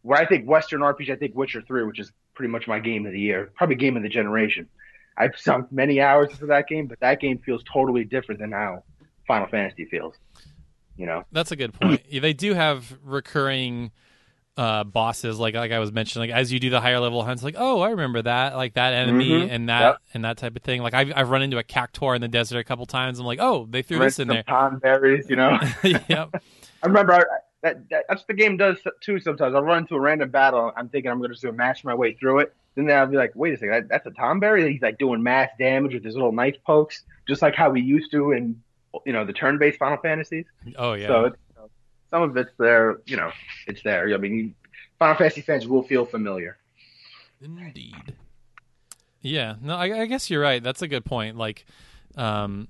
where 0.01 0.19
I 0.19 0.25
think 0.25 0.47
Western 0.47 0.81
RPG. 0.81 1.11
I 1.11 1.15
think 1.15 1.35
Witcher 1.35 1.61
Three, 1.61 1.83
which 1.83 1.99
is 1.99 2.11
pretty 2.33 2.51
much 2.51 2.67
my 2.67 2.79
game 2.79 3.05
of 3.05 3.11
the 3.11 3.19
year, 3.19 3.51
probably 3.55 3.75
game 3.75 3.97
of 3.97 4.03
the 4.03 4.09
generation. 4.09 4.67
I've 5.19 5.37
sunk 5.37 5.71
many 5.71 5.99
hours 6.01 6.31
into 6.31 6.45
that 6.47 6.67
game, 6.67 6.87
but 6.87 6.99
that 7.01 7.19
game 7.19 7.37
feels 7.39 7.61
totally 7.71 8.05
different 8.05 8.39
than 8.39 8.51
how 8.53 8.83
Final 9.27 9.47
Fantasy 9.47 9.85
feels. 9.85 10.15
You 10.97 11.05
know, 11.05 11.23
That's 11.31 11.51
a 11.51 11.55
good 11.55 11.73
point. 11.73 12.01
They 12.11 12.33
do 12.33 12.53
have 12.53 12.97
recurring 13.03 13.91
uh, 14.57 14.83
bosses, 14.83 15.39
like 15.39 15.55
like 15.55 15.71
I 15.71 15.79
was 15.79 15.91
mentioning. 15.93 16.29
Like 16.29 16.37
as 16.37 16.51
you 16.51 16.59
do 16.59 16.69
the 16.69 16.81
higher 16.81 16.99
level 16.99 17.23
hunts, 17.23 17.43
like 17.43 17.55
oh, 17.57 17.79
I 17.79 17.91
remember 17.91 18.21
that, 18.23 18.55
like 18.57 18.73
that 18.73 18.93
enemy 18.93 19.29
Mhm. 19.29 19.49
and 19.51 19.69
that 19.69 19.81
Yep. 19.81 19.97
and 20.13 20.25
that 20.25 20.37
type 20.37 20.55
of 20.57 20.61
thing. 20.63 20.81
Like 20.81 20.93
I've 20.93 21.13
I've 21.15 21.29
run 21.29 21.41
into 21.41 21.57
a 21.57 21.63
cactuar 21.63 22.15
in 22.15 22.21
the 22.21 22.27
desert 22.27 22.59
a 22.59 22.63
couple 22.65 22.85
times. 22.85 23.19
I'm 23.19 23.25
like, 23.25 23.39
oh, 23.41 23.67
they 23.69 23.81
threw 23.81 23.99
this 23.99 24.19
in 24.19 24.27
some 24.27 24.35
there. 24.35 24.43
Tonberries. 24.43 25.29
You 25.29 25.37
know, 25.37 25.57
yep. 26.09 26.43
I 26.83 26.87
remember 26.87 27.13
I, 27.13 27.23
that, 27.61 27.89
that 27.89 28.05
that's 28.09 28.21
what 28.21 28.27
the 28.27 28.33
game 28.33 28.57
does 28.57 28.77
too. 29.01 29.19
Sometimes 29.21 29.55
I'll 29.55 29.61
run 29.63 29.79
into 29.79 29.95
a 29.95 29.99
random 30.01 30.29
battle. 30.29 30.73
I'm 30.75 30.89
thinking 30.89 31.09
I'm 31.11 31.19
going 31.19 31.29
to 31.33 31.39
just 31.39 31.53
mash 31.55 31.85
my 31.85 31.93
way 31.93 32.13
through 32.13 32.39
it. 32.39 32.53
Then 32.87 32.97
I'll 32.97 33.07
be 33.07 33.17
like, 33.17 33.31
wait 33.35 33.53
a 33.53 33.57
second, 33.57 33.71
that, 33.71 33.89
that's 33.89 34.05
a 34.05 34.11
Tonberry. 34.11 34.71
He's 34.71 34.81
like 34.81 34.97
doing 34.97 35.21
mass 35.23 35.49
damage 35.57 35.93
with 35.93 36.03
his 36.03 36.15
little 36.15 36.31
knife 36.31 36.57
pokes, 36.65 37.03
just 37.27 37.41
like 37.41 37.55
how 37.55 37.69
we 37.69 37.81
used 37.81 38.11
to 38.11 38.31
in 38.31 38.61
you 39.05 39.13
know 39.13 39.25
the 39.25 39.33
turn-based 39.33 39.77
Final 39.77 39.97
Fantasies. 39.97 40.45
Oh 40.77 40.93
yeah. 40.93 41.07
So 41.07 41.25
it's, 41.25 41.37
some 42.09 42.23
of 42.23 42.37
it's 42.37 42.51
there. 42.57 42.99
You 43.05 43.17
know, 43.17 43.31
it's 43.67 43.83
there. 43.83 44.13
I 44.13 44.17
mean, 44.17 44.55
Final 44.97 45.15
Fantasy 45.15 45.41
fans 45.41 45.67
will 45.67 45.83
feel 45.83 46.05
familiar. 46.05 46.57
Indeed. 47.41 48.13
Yeah, 49.21 49.55
no, 49.61 49.75
I, 49.75 50.01
I 50.01 50.05
guess 50.05 50.29
you're 50.29 50.41
right. 50.41 50.63
That's 50.63 50.81
a 50.81 50.87
good 50.87 51.05
point. 51.05 51.37
Like, 51.37 51.65
um, 52.15 52.67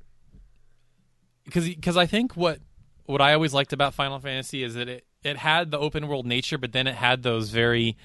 because 1.45 1.67
because 1.67 1.97
I 1.97 2.05
think 2.05 2.35
what 2.35 2.59
what 3.05 3.21
I 3.21 3.33
always 3.33 3.53
liked 3.53 3.73
about 3.73 3.93
Final 3.93 4.19
Fantasy 4.19 4.63
is 4.63 4.75
that 4.75 4.87
it 4.87 5.05
it 5.23 5.37
had 5.37 5.71
the 5.71 5.79
open 5.79 6.07
world 6.07 6.25
nature, 6.25 6.57
but 6.57 6.71
then 6.71 6.87
it 6.87 6.95
had 6.95 7.23
those 7.23 7.49
very 7.49 7.97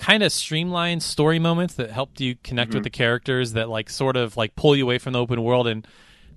kind 0.00 0.22
of 0.24 0.32
streamlined 0.32 1.02
story 1.02 1.38
moments 1.38 1.74
that 1.74 1.90
helped 1.90 2.20
you 2.20 2.34
connect 2.42 2.72
with 2.74 2.82
the 2.84 2.90
characters 2.90 3.52
that 3.52 3.68
like 3.68 3.88
sort 3.88 4.16
of 4.16 4.36
like 4.36 4.56
pull 4.56 4.74
you 4.74 4.82
away 4.84 4.98
from 4.98 5.12
the 5.12 5.18
open 5.20 5.40
world 5.44 5.68
and 5.68 5.86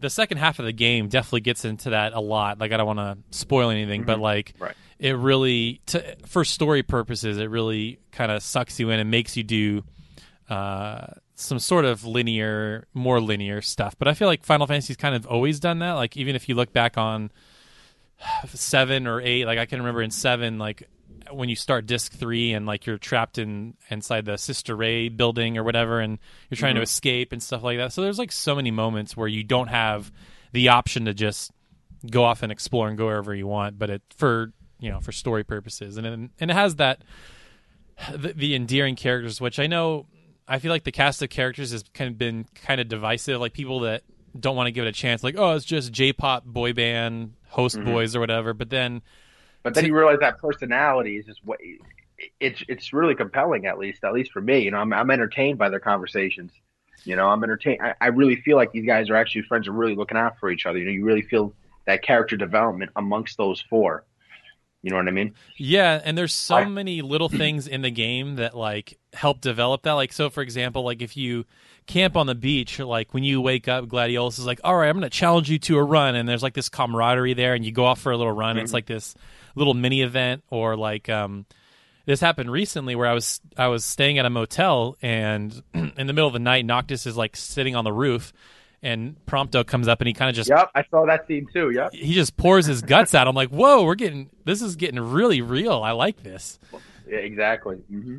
the 0.02 0.10
second 0.10 0.38
half 0.38 0.60
of 0.60 0.66
the 0.66 0.74
game 0.74 1.08
definitely 1.08 1.40
gets 1.42 1.64
into 1.64 1.92
that 1.92 2.12
a 2.14 2.20
lot 2.20 2.60
like 2.60 2.74
i 2.74 2.78
don't 2.78 2.86
want 2.86 3.00
to 3.00 3.18
spoil 3.36 3.70
anything 3.70 4.04
but 4.04 4.20
like 4.20 4.54
Right. 4.60 4.76
it 5.00 5.14
really 5.16 5.80
to, 5.88 6.18
for 6.26 6.44
story 6.44 6.84
purposes 6.84 7.38
it 7.38 7.50
really 7.50 8.00
kind 8.12 8.32
of 8.34 8.44
sucks 8.44 8.80
you 8.82 8.90
in 8.90 9.00
and 9.00 9.10
makes 9.10 9.38
you 9.38 9.44
do 9.44 9.84
uh, 10.50 11.08
some 11.36 11.58
sort 11.58 11.86
of 11.86 12.04
linear 12.04 12.86
more 12.94 13.22
linear 13.22 13.62
stuff 13.62 13.96
but 13.98 14.10
i 14.10 14.14
feel 14.14 14.28
like 14.28 14.44
final 14.44 14.68
fantasy's 14.68 14.98
kind 14.98 15.16
of 15.16 15.26
always 15.26 15.62
done 15.62 15.80
that 15.80 15.94
like 15.94 16.18
even 16.18 16.36
if 16.36 16.50
you 16.50 16.56
look 16.56 16.74
back 16.74 16.98
on 16.98 17.32
seven 18.50 19.08
or 19.08 19.22
eight 19.22 19.46
like 19.46 19.58
i 19.58 19.66
can 19.66 19.80
remember 19.80 20.02
in 20.02 20.12
seven 20.12 20.58
like 20.58 20.84
when 21.32 21.50
you 21.50 21.56
start 21.56 21.86
disc 21.86 22.14
three 22.14 22.54
and 22.54 22.66
like 22.66 22.86
you're 22.86 22.98
trapped 22.98 23.38
in 23.38 23.76
inside 23.90 24.26
the 24.26 24.38
sister 24.38 24.76
ray 24.76 25.10
building 25.10 25.58
or 25.58 25.64
whatever 25.64 26.00
and 26.00 26.20
you're 26.50 26.58
trying 26.58 26.76
to 26.76 26.80
mm-hmm. 26.80 26.84
escape 26.84 27.32
and 27.32 27.42
stuff 27.42 27.64
like 27.64 27.78
that. 27.78 27.94
So 27.94 28.02
there's 28.02 28.20
like 28.20 28.32
so 28.32 28.56
many 28.56 28.72
moments 28.72 29.16
where 29.16 29.28
you 29.28 29.44
don't 29.44 29.68
have 29.68 30.12
the 30.52 30.70
option 30.70 31.06
to 31.06 31.14
just 31.14 31.52
go 32.10 32.24
off 32.24 32.44
and 32.44 32.52
explore 32.52 32.88
and 32.88 32.98
go 32.98 33.06
wherever 33.06 33.34
you 33.34 33.48
want 33.48 33.80
but 33.80 33.90
it 33.90 34.02
for 34.18 34.52
you 34.80 34.92
know 34.92 35.00
for 35.00 35.12
story 35.12 35.44
purposes. 35.44 35.98
And 35.98 36.06
it, 36.06 36.14
and 36.14 36.52
it 36.52 36.54
has 36.54 36.76
that 36.76 37.04
the, 38.16 38.34
the 38.34 38.56
endearing 38.56 38.96
characters 38.96 39.40
which 39.40 39.60
i 39.60 39.68
know 39.68 40.06
i 40.48 40.60
feel 40.60 40.72
like 40.72 40.84
the 40.84 40.92
cast 40.92 41.22
of 41.22 41.30
characters 41.30 41.72
has 41.72 41.84
kind 41.94 42.10
of 42.10 42.18
been 42.18 42.46
kind 42.56 42.82
of 42.82 42.88
divisive 42.88 43.40
like 43.40 43.54
people 43.54 43.82
that 43.82 44.04
don't 44.40 44.56
want 44.56 44.68
to 44.68 44.72
give 44.72 44.86
it 44.86 44.90
a 44.90 44.94
chance 44.94 45.24
like 45.24 45.36
oh 45.38 45.54
it's 45.54 45.66
just 45.66 45.92
j-pop 45.92 46.44
boy 46.46 46.74
band 46.74 47.34
host 47.50 47.76
mm-hmm. 47.76 47.86
boys 47.86 48.16
or 48.16 48.20
whatever 48.20 48.54
but 48.54 48.70
then 48.70 49.02
But 49.64 49.74
then 49.74 49.86
you 49.86 49.96
realize 49.96 50.20
that 50.20 50.40
personality 50.40 51.18
is 51.18 51.26
just 51.26 51.40
what 51.44 51.60
it's 52.40 52.64
it's 52.68 52.94
really 52.94 53.16
compelling. 53.16 53.66
At 53.66 53.78
least, 53.80 54.04
at 54.04 54.14
least 54.14 54.32
for 54.32 54.42
me, 54.42 54.60
you 54.60 54.72
know, 54.72 54.78
I'm 54.78 54.94
I'm 54.94 55.10
entertained 55.10 55.58
by 55.58 55.70
their 55.70 55.80
conversations. 55.80 56.52
You 57.06 57.16
know, 57.16 57.28
I'm 57.28 57.44
entertained. 57.44 57.82
I, 57.82 57.96
I 58.00 58.08
really 58.08 58.38
feel 58.38 58.56
like 58.56 58.72
these 58.72 58.86
guys 58.86 59.10
are 59.10 59.16
actually 59.16 59.44
friends 59.44 59.68
are 59.68 59.72
really 59.74 59.96
looking 59.96 60.18
out 60.18 60.38
for 60.40 60.50
each 60.52 60.66
other. 60.66 60.78
You 60.78 60.86
know, 60.86 60.92
you 60.92 61.04
really 61.06 61.22
feel 61.22 61.54
that 61.86 62.02
character 62.02 62.38
development 62.38 62.92
amongst 62.96 63.38
those 63.38 63.62
four. 63.70 64.06
You 64.82 64.92
know 64.92 64.98
what 64.98 65.08
I 65.08 65.12
mean? 65.12 65.34
Yeah, 65.58 66.02
and 66.04 66.18
there's 66.18 66.34
so 66.34 66.56
I- 66.56 66.66
many 66.66 67.02
little 67.02 67.30
things 67.30 67.68
in 67.68 67.82
the 67.82 67.90
game 67.90 68.36
that 68.36 68.56
like 68.56 69.00
help 69.14 69.40
develop 69.42 69.84
that. 69.84 69.94
Like 69.94 70.12
so 70.14 70.30
for 70.30 70.42
example, 70.44 70.84
like 70.84 71.02
if 71.02 71.16
you 71.16 71.46
camp 71.86 72.16
on 72.16 72.28
the 72.28 72.36
beach, 72.36 72.80
like 72.80 73.14
when 73.14 73.24
you 73.24 73.42
wake 73.42 73.68
up, 73.68 73.86
Gladiolus 73.86 74.40
is 74.40 74.46
like, 74.46 74.60
All 74.64 74.76
right, 74.76 74.90
I'm 74.90 74.96
gonna 74.96 75.10
challenge 75.10 75.50
you 75.50 75.60
to 75.60 75.78
a 75.78 75.84
run 75.84 76.16
and 76.16 76.28
there's 76.28 76.44
like 76.44 76.54
this 76.54 76.70
camaraderie 76.70 77.34
there 77.34 77.54
and 77.54 77.66
you 77.66 77.72
go 77.72 77.86
off 77.86 78.02
for 78.02 78.12
a 78.12 78.18
little 78.18 78.34
run. 78.34 78.58
It's 78.58 78.74
like 78.74 78.86
this 78.86 79.16
little 79.56 79.74
mini 79.74 80.02
event 80.02 80.44
or 80.50 80.76
like 80.76 81.10
um 81.10 81.46
this 82.06 82.20
happened 82.20 82.52
recently 82.52 82.96
where 82.96 83.08
I 83.08 83.14
was 83.14 83.40
I 83.58 83.68
was 83.68 83.86
staying 83.86 84.18
at 84.18 84.26
a 84.26 84.30
motel 84.30 84.98
and 85.02 85.62
in 85.74 86.08
the 86.08 86.14
middle 86.14 86.28
of 86.28 86.34
the 86.34 86.40
night 86.40 86.66
Noctis 86.66 87.06
is 87.06 87.16
like 87.16 87.36
sitting 87.36 87.76
on 87.76 87.84
the 87.84 87.94
roof 87.94 88.34
and 88.82 89.16
Prompto 89.26 89.66
comes 89.66 89.88
up 89.88 90.02
and 90.02 90.08
he 90.08 90.14
kind 90.14 90.30
of 90.30 90.36
just 90.36 90.50
Yep, 90.50 90.72
I 90.76 90.84
saw 90.90 91.06
that 91.06 91.28
scene 91.28 91.48
too. 91.54 91.70
Yep. 91.70 91.94
he 91.94 92.14
just 92.14 92.36
pours 92.36 92.66
his 92.66 92.82
guts 92.82 93.16
out. 93.16 93.28
I'm 93.28 93.36
like, 93.36 93.50
whoa, 93.50 93.84
we're 93.84 93.96
getting 93.96 94.30
this 94.44 94.62
is 94.62 94.76
getting 94.76 95.00
really 95.00 95.42
real. 95.42 95.82
I 95.82 95.92
like 95.92 96.24
this. 96.24 96.60
Yeah, 97.08 97.18
exactly. 97.18 97.78
hmm 97.90 98.18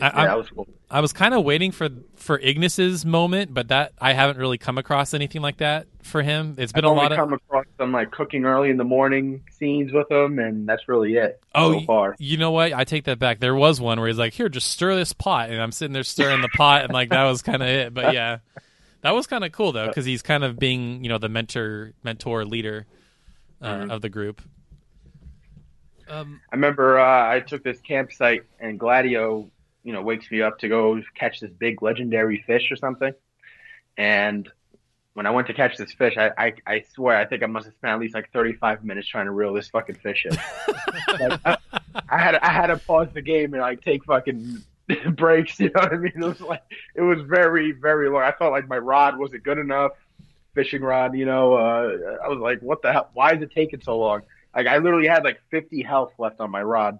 I, 0.00 0.06
Yeah, 0.06 0.26
that 0.26 0.38
was 0.38 0.48
cool. 0.50 0.68
I 0.92 1.00
was 1.00 1.12
kind 1.12 1.34
of 1.34 1.44
waiting 1.44 1.70
for 1.70 1.88
for 2.16 2.38
Ignis's 2.38 3.04
moment, 3.06 3.54
but 3.54 3.68
that 3.68 3.92
I 4.00 4.12
haven't 4.12 4.38
really 4.38 4.58
come 4.58 4.76
across 4.76 5.14
anything 5.14 5.40
like 5.40 5.58
that 5.58 5.86
for 6.02 6.20
him. 6.22 6.56
It's 6.58 6.72
been 6.72 6.84
I've 6.84 6.88
a 6.88 6.90
only 6.90 7.02
lot 7.02 7.12
of 7.12 7.18
come 7.18 7.32
across 7.32 7.64
some 7.78 7.92
like 7.92 8.10
cooking 8.10 8.44
early 8.44 8.70
in 8.70 8.76
the 8.76 8.84
morning 8.84 9.42
scenes 9.52 9.92
with 9.92 10.10
him, 10.10 10.38
and 10.40 10.68
that's 10.68 10.88
really 10.88 11.14
it 11.14 11.40
oh, 11.54 11.72
so 11.72 11.76
y- 11.78 11.84
far. 11.86 12.16
you 12.18 12.36
know 12.38 12.50
what? 12.50 12.72
I 12.72 12.82
take 12.84 13.04
that 13.04 13.18
back. 13.20 13.38
There 13.38 13.54
was 13.54 13.80
one 13.80 14.00
where 14.00 14.08
he's 14.08 14.18
like, 14.18 14.32
"Here, 14.32 14.48
just 14.48 14.68
stir 14.68 14.96
this 14.96 15.12
pot," 15.12 15.50
and 15.50 15.62
I'm 15.62 15.70
sitting 15.72 15.92
there 15.92 16.02
stirring 16.02 16.40
the 16.42 16.48
pot, 16.48 16.82
and 16.84 16.92
like 16.92 17.10
that 17.10 17.24
was 17.24 17.42
kind 17.42 17.62
of 17.62 17.68
it. 17.68 17.94
But 17.94 18.12
yeah, 18.12 18.38
that 19.02 19.12
was 19.12 19.28
kind 19.28 19.44
of 19.44 19.52
cool 19.52 19.70
though, 19.70 19.86
because 19.86 20.04
he's 20.04 20.22
kind 20.22 20.42
of 20.42 20.58
being 20.58 21.04
you 21.04 21.08
know 21.08 21.18
the 21.18 21.28
mentor, 21.28 21.92
mentor, 22.02 22.44
leader 22.44 22.86
uh, 23.62 23.74
Mm-hmm. 23.74 23.90
of 23.90 24.00
the 24.02 24.08
group. 24.08 24.42
Um, 26.08 26.40
I 26.52 26.56
remember 26.56 26.98
uh, 26.98 27.30
I 27.34 27.40
took 27.40 27.62
this 27.62 27.80
campsite, 27.80 28.42
and 28.58 28.78
Gladio, 28.80 29.48
you 29.82 29.92
know, 29.92 30.02
wakes 30.02 30.30
me 30.30 30.42
up 30.42 30.58
to 30.60 30.68
go 30.68 31.00
catch 31.14 31.40
this 31.40 31.50
big 31.50 31.82
legendary 31.82 32.42
fish 32.46 32.70
or 32.70 32.76
something. 32.76 33.12
And 33.96 34.50
when 35.14 35.26
I 35.26 35.30
went 35.30 35.48
to 35.48 35.54
catch 35.54 35.76
this 35.76 35.92
fish, 35.92 36.16
I, 36.16 36.30
I, 36.38 36.54
I 36.66 36.84
swear 36.94 37.16
I 37.16 37.26
think 37.26 37.42
I 37.42 37.46
must 37.46 37.66
have 37.66 37.74
spent 37.74 37.92
at 37.92 38.00
least 38.00 38.14
like 38.14 38.30
35 38.32 38.84
minutes 38.84 39.08
trying 39.08 39.26
to 39.26 39.32
reel 39.32 39.52
this 39.52 39.68
fucking 39.68 39.96
fish 39.96 40.26
in. 40.26 40.36
like, 41.20 41.40
I, 41.44 41.56
I 42.08 42.18
had 42.18 42.36
I 42.36 42.50
had 42.50 42.68
to 42.68 42.76
pause 42.76 43.08
the 43.12 43.22
game 43.22 43.52
and 43.54 43.60
like 43.60 43.82
take 43.82 44.04
fucking 44.04 44.62
breaks. 45.12 45.58
You 45.58 45.70
know 45.74 45.80
what 45.80 45.92
I 45.92 45.96
mean? 45.96 46.12
It 46.14 46.24
was 46.24 46.40
like 46.40 46.62
it 46.94 47.02
was 47.02 47.20
very 47.22 47.72
very 47.72 48.08
long. 48.08 48.22
I 48.22 48.32
felt 48.32 48.52
like 48.52 48.68
my 48.68 48.78
rod 48.78 49.18
wasn't 49.18 49.42
good 49.42 49.58
enough, 49.58 49.92
fishing 50.54 50.82
rod. 50.82 51.16
You 51.16 51.26
know, 51.26 51.54
uh, 51.54 52.18
I 52.24 52.28
was 52.28 52.38
like, 52.38 52.60
what 52.60 52.82
the 52.82 52.92
hell? 52.92 53.10
Why 53.12 53.34
is 53.34 53.42
it 53.42 53.52
taking 53.52 53.80
so 53.80 53.98
long? 53.98 54.22
Like 54.54 54.66
I 54.66 54.78
literally 54.78 55.08
had 55.08 55.24
like 55.24 55.40
50 55.50 55.82
health 55.82 56.12
left 56.18 56.40
on 56.40 56.50
my 56.50 56.62
rod, 56.62 56.98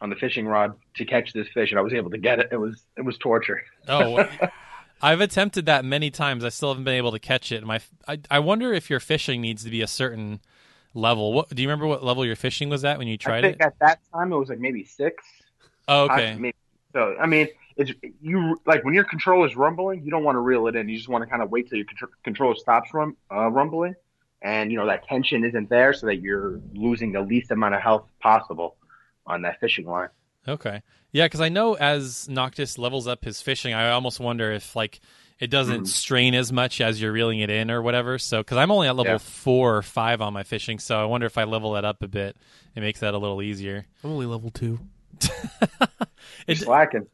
on 0.00 0.10
the 0.10 0.16
fishing 0.16 0.46
rod 0.46 0.74
to 0.96 1.04
catch 1.04 1.32
this 1.32 1.48
fish, 1.54 1.70
and 1.70 1.78
I 1.78 1.82
was 1.82 1.92
able 1.94 2.10
to 2.10 2.18
get 2.18 2.38
it. 2.40 2.48
It 2.52 2.56
was 2.56 2.82
it 2.96 3.02
was 3.02 3.16
torture. 3.18 3.62
Oh, 3.88 4.26
I've 5.02 5.20
attempted 5.20 5.66
that 5.66 5.84
many 5.84 6.10
times. 6.10 6.44
I 6.44 6.48
still 6.48 6.70
haven't 6.70 6.84
been 6.84 6.94
able 6.94 7.12
to 7.12 7.18
catch 7.18 7.52
it. 7.52 7.62
My, 7.64 7.80
I, 8.08 8.20
I 8.30 8.38
wonder 8.38 8.72
if 8.72 8.88
your 8.88 9.00
fishing 9.00 9.40
needs 9.40 9.64
to 9.64 9.70
be 9.70 9.82
a 9.82 9.86
certain 9.86 10.40
level. 10.94 11.32
What 11.32 11.48
do 11.50 11.62
you 11.62 11.68
remember? 11.68 11.86
What 11.86 12.02
level 12.04 12.24
your 12.24 12.36
fishing 12.36 12.68
was 12.68 12.84
at 12.84 12.98
when 12.98 13.06
you 13.08 13.14
I 13.14 13.16
tried 13.16 13.40
think 13.42 13.56
it? 13.56 13.62
at 13.62 13.78
that 13.80 14.00
time 14.12 14.32
it 14.32 14.36
was 14.36 14.48
like 14.48 14.60
maybe 14.60 14.84
six. 14.84 15.24
Oh, 15.88 16.06
I- 16.08 16.14
okay. 16.14 16.34
maybe- 16.38 16.56
so 16.92 17.16
I 17.20 17.26
mean, 17.26 17.48
it's 17.76 17.90
you 18.22 18.56
like 18.66 18.84
when 18.84 18.94
your 18.94 19.02
controller 19.04 19.46
is 19.48 19.56
rumbling, 19.56 20.04
you 20.04 20.10
don't 20.12 20.22
want 20.22 20.36
to 20.36 20.40
reel 20.40 20.68
it 20.68 20.76
in. 20.76 20.88
You 20.88 20.96
just 20.96 21.08
want 21.08 21.24
to 21.24 21.28
kind 21.28 21.42
of 21.42 21.50
wait 21.50 21.68
till 21.68 21.76
your 21.76 21.86
contr- 21.86 22.12
controller 22.22 22.54
stops 22.54 22.94
rum- 22.94 23.16
uh, 23.32 23.50
rumbling, 23.50 23.94
and 24.42 24.70
you 24.70 24.78
know 24.78 24.86
that 24.86 25.04
tension 25.08 25.44
isn't 25.44 25.68
there, 25.68 25.92
so 25.92 26.06
that 26.06 26.20
you're 26.20 26.60
losing 26.72 27.10
the 27.10 27.20
least 27.20 27.50
amount 27.50 27.74
of 27.74 27.80
health 27.82 28.06
possible 28.20 28.76
on 29.26 29.42
that 29.42 29.60
fishing 29.60 29.86
line. 29.86 30.08
Okay. 30.46 30.82
Yeah, 31.12 31.26
because 31.26 31.40
I 31.40 31.48
know 31.48 31.74
as 31.74 32.28
Noctis 32.28 32.76
levels 32.78 33.06
up 33.06 33.24
his 33.24 33.40
fishing, 33.40 33.72
I 33.72 33.90
almost 33.90 34.20
wonder 34.20 34.52
if 34.52 34.74
like 34.76 35.00
it 35.40 35.48
doesn't 35.48 35.82
Mhm. 35.82 35.86
strain 35.88 36.34
as 36.34 36.52
much 36.52 36.80
as 36.80 37.00
you're 37.00 37.12
reeling 37.12 37.40
it 37.40 37.50
in 37.50 37.70
or 37.70 37.82
whatever. 37.82 38.18
So 38.18 38.38
because 38.40 38.56
I'm 38.58 38.70
only 38.70 38.86
at 38.88 38.96
level 38.96 39.12
Yeah. 39.14 39.18
four 39.18 39.76
or 39.76 39.82
five 39.82 40.20
on 40.20 40.32
my 40.32 40.42
fishing, 40.42 40.78
so 40.78 41.00
I 41.00 41.04
wonder 41.06 41.26
if 41.26 41.38
I 41.38 41.44
level 41.44 41.72
that 41.72 41.84
up 41.84 42.02
a 42.02 42.08
bit, 42.08 42.36
it 42.74 42.80
makes 42.80 43.00
that 43.00 43.14
a 43.14 43.18
little 43.18 43.40
easier. 43.42 43.86
I'm 44.02 44.10
only 44.10 44.26
level 44.26 44.50
two. 44.50 44.80
It, 46.46 46.58
Slacking. 46.58 47.06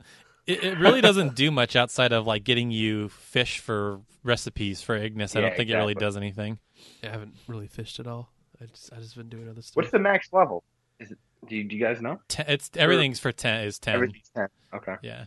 it 0.47 0.65
it 0.65 0.79
really 0.79 1.01
doesn't 1.01 1.35
do 1.35 1.51
much 1.51 1.77
outside 1.77 2.13
of 2.13 2.27
like 2.27 2.43
getting 2.45 2.71
you 2.71 3.09
fish 3.11 3.59
for 3.59 4.01
recipes 4.23 4.83
for 4.83 4.97
Ignis. 4.97 5.37
I 5.37 5.41
don't 5.41 5.57
think 5.57 5.69
it 5.71 5.77
really 5.77 5.95
does 5.95 6.17
anything. 6.17 6.59
I 7.03 7.09
haven't 7.09 7.35
really 7.47 7.67
fished 7.67 8.01
at 8.01 8.07
all. 8.07 8.31
I 8.61 8.67
just 8.67 8.93
I 8.93 8.97
just 8.97 9.17
been 9.17 9.29
doing 9.29 9.49
other 9.49 9.63
stuff. 9.63 9.77
What's 9.77 9.91
the 9.91 9.99
max 9.99 10.33
level? 10.33 10.65
Is 10.99 11.11
it? 11.13 11.19
Do 11.49 11.57
you, 11.57 11.65
do 11.65 11.75
you 11.77 11.83
guys 11.85 12.01
know? 12.01 12.21
Ten, 12.29 12.47
it's 12.49 12.71
everything's 12.77 13.19
for 13.19 13.33
ten 13.33 13.65
is 13.65 13.79
ten. 13.79 13.95
Everything's 13.95 14.31
ten. 14.35 14.49
Okay. 14.75 14.95
Yeah. 15.03 15.25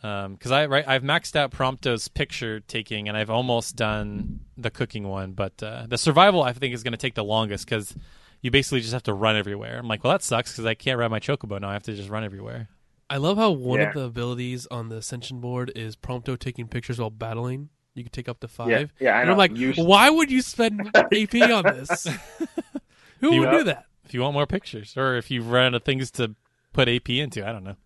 because 0.00 0.50
I 0.50 0.66
right 0.66 0.86
I've 0.86 1.02
maxed 1.02 1.36
out 1.36 1.52
Prompto's 1.52 2.08
picture 2.08 2.60
taking 2.60 3.08
and 3.08 3.16
I've 3.16 3.30
almost 3.30 3.76
done 3.76 4.40
the 4.56 4.70
cooking 4.70 5.06
one, 5.08 5.32
but 5.32 5.62
uh, 5.62 5.86
the 5.88 5.96
survival 5.98 6.42
I 6.42 6.52
think 6.52 6.74
is 6.74 6.82
going 6.82 6.92
to 6.92 6.98
take 6.98 7.14
the 7.14 7.24
longest 7.24 7.64
because 7.66 7.94
you 8.40 8.50
basically 8.50 8.80
just 8.80 8.92
have 8.92 9.04
to 9.04 9.14
run 9.14 9.36
everywhere. 9.36 9.78
I'm 9.78 9.86
like, 9.86 10.02
well, 10.02 10.12
that 10.12 10.22
sucks 10.24 10.52
because 10.52 10.66
I 10.66 10.74
can't 10.74 10.98
ride 10.98 11.10
my 11.10 11.20
chocobo 11.20 11.60
now. 11.60 11.68
I 11.70 11.74
have 11.74 11.84
to 11.84 11.94
just 11.94 12.08
run 12.10 12.24
everywhere. 12.24 12.68
I 13.08 13.18
love 13.18 13.36
how 13.38 13.50
one 13.52 13.78
Yeah. 13.78 13.88
of 13.88 13.94
the 13.94 14.00
abilities 14.02 14.66
on 14.70 14.88
the 14.88 14.96
Ascension 14.96 15.40
board 15.40 15.70
is 15.76 15.94
Prompto 15.96 16.36
taking 16.38 16.66
pictures 16.66 16.98
while 16.98 17.10
battling. 17.10 17.68
You 17.94 18.02
can 18.02 18.10
take 18.10 18.28
up 18.28 18.40
to 18.40 18.48
five. 18.48 18.68
Yeah, 18.68 18.84
yeah, 18.98 19.16
I 19.16 19.20
and 19.20 19.26
know. 19.26 19.32
I'm 19.32 19.38
like, 19.38 19.54
You- 19.56 19.74
why 19.74 20.08
would 20.10 20.30
you 20.32 20.40
spend 20.42 20.80
AP 20.96 21.34
on 21.42 21.62
this? 21.64 22.08
Who 23.20 23.34
You- 23.34 23.40
would 23.42 23.50
do 23.50 23.64
that? 23.64 23.84
If 24.04 24.14
you 24.14 24.20
want 24.20 24.34
more 24.34 24.46
pictures, 24.46 24.96
or 24.96 25.16
if 25.16 25.30
you've 25.30 25.50
run 25.50 25.66
out 25.68 25.74
of 25.74 25.84
things 25.84 26.10
to 26.12 26.34
put 26.72 26.88
AP 26.88 27.08
into, 27.10 27.46
I 27.46 27.52
don't 27.52 27.64
know. 27.64 27.76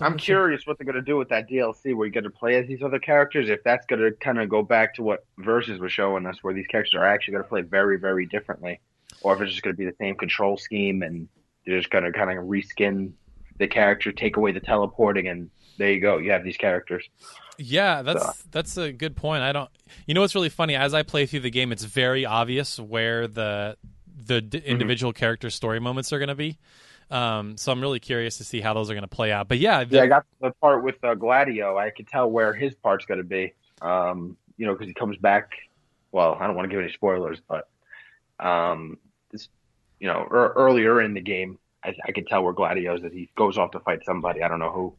I'm 0.00 0.16
curious 0.16 0.66
what 0.66 0.76
they're 0.78 0.84
going 0.86 0.96
to 0.96 1.02
do 1.02 1.16
with 1.16 1.28
that 1.28 1.48
DLC 1.48 1.94
where 1.94 2.06
you 2.06 2.12
get 2.12 2.24
to 2.24 2.30
play 2.30 2.56
as 2.56 2.66
these 2.66 2.82
other 2.82 2.98
characters. 2.98 3.48
If 3.48 3.62
that's 3.62 3.86
going 3.86 4.00
to 4.02 4.10
kind 4.10 4.40
of 4.40 4.48
go 4.48 4.62
back 4.62 4.94
to 4.96 5.02
what 5.04 5.24
Versus 5.38 5.78
was 5.78 5.92
showing 5.92 6.26
us, 6.26 6.38
where 6.42 6.52
these 6.52 6.66
characters 6.66 6.94
are 6.98 7.04
actually 7.06 7.32
going 7.32 7.44
to 7.44 7.48
play 7.48 7.62
very, 7.62 7.96
very 7.98 8.26
differently, 8.26 8.80
or 9.20 9.34
if 9.36 9.40
it's 9.40 9.52
just 9.52 9.62
going 9.62 9.74
to 9.76 9.78
be 9.78 9.84
the 9.84 9.94
same 10.00 10.16
control 10.16 10.56
scheme 10.56 11.02
and 11.02 11.28
they're 11.64 11.78
just 11.78 11.90
going 11.90 12.02
to 12.04 12.10
kind 12.12 12.36
of 12.36 12.44
reskin 12.46 13.12
the 13.58 13.68
character, 13.68 14.10
take 14.10 14.36
away 14.36 14.50
the 14.50 14.58
teleporting, 14.60 15.28
and 15.28 15.48
there 15.76 15.92
you 15.92 16.00
go. 16.00 16.18
You 16.18 16.32
have 16.32 16.42
these 16.42 16.56
characters. 16.56 17.08
Yeah, 17.56 18.02
that's 18.02 18.22
So- 18.24 18.32
that's 18.50 18.76
a 18.78 18.90
good 18.92 19.14
point. 19.14 19.42
I 19.42 19.52
don't. 19.52 19.70
You 20.06 20.14
know 20.14 20.22
what's 20.22 20.34
really 20.34 20.48
funny? 20.48 20.74
As 20.74 20.92
I 20.92 21.02
play 21.04 21.26
through 21.26 21.40
the 21.40 21.50
game, 21.50 21.70
it's 21.70 21.84
very 21.84 22.24
obvious 22.26 22.80
where 22.80 23.28
the 23.28 23.76
the 24.26 24.40
d- 24.40 24.58
Mm-hmm. 24.58 24.66
individual 24.68 25.12
character 25.12 25.50
story 25.50 25.80
moments 25.80 26.12
are 26.12 26.18
going 26.18 26.28
to 26.28 26.34
be. 26.34 26.58
Um, 27.10 27.56
so 27.56 27.72
I'm 27.72 27.80
really 27.80 28.00
curious 28.00 28.36
to 28.38 28.44
see 28.44 28.60
how 28.60 28.74
those 28.74 28.90
are 28.90 28.94
going 28.94 29.02
to 29.02 29.08
play 29.08 29.32
out. 29.32 29.48
But 29.48 29.58
yeah, 29.58 29.84
the- 29.84 29.96
Yeah, 29.96 30.02
I 30.02 30.06
got 30.08 30.26
the 30.40 30.50
part 30.60 30.82
with 30.84 31.02
uh, 31.02 31.14
Gladio. 31.14 31.78
I 31.78 31.90
could 31.90 32.06
tell 32.08 32.30
where 32.30 32.52
his 32.52 32.74
part's 32.74 33.06
going 33.06 33.18
to 33.18 33.24
be. 33.24 33.54
Um, 33.80 34.36
you 34.56 34.66
know, 34.66 34.72
because 34.72 34.88
he 34.88 34.94
comes 34.94 35.16
back. 35.16 35.52
Well, 36.12 36.36
I 36.40 36.46
don't 36.46 36.56
want 36.56 36.68
to 36.68 36.74
give 36.74 36.82
any 36.82 36.92
spoilers, 36.92 37.38
but 37.48 37.68
um, 38.40 38.98
this, 39.30 39.48
you 40.00 40.06
know, 40.08 40.26
er, 40.30 40.52
earlier 40.56 41.00
in 41.00 41.14
the 41.14 41.20
game, 41.20 41.58
I, 41.84 41.94
I 42.06 42.12
could 42.12 42.26
tell 42.26 42.42
where 42.42 42.52
Gladio 42.52 42.96
is 42.96 43.02
that 43.02 43.12
he 43.12 43.30
goes 43.36 43.56
off 43.58 43.70
to 43.72 43.80
fight 43.80 44.00
somebody. 44.04 44.42
I 44.42 44.48
don't 44.48 44.58
know 44.58 44.70
who. 44.72 44.94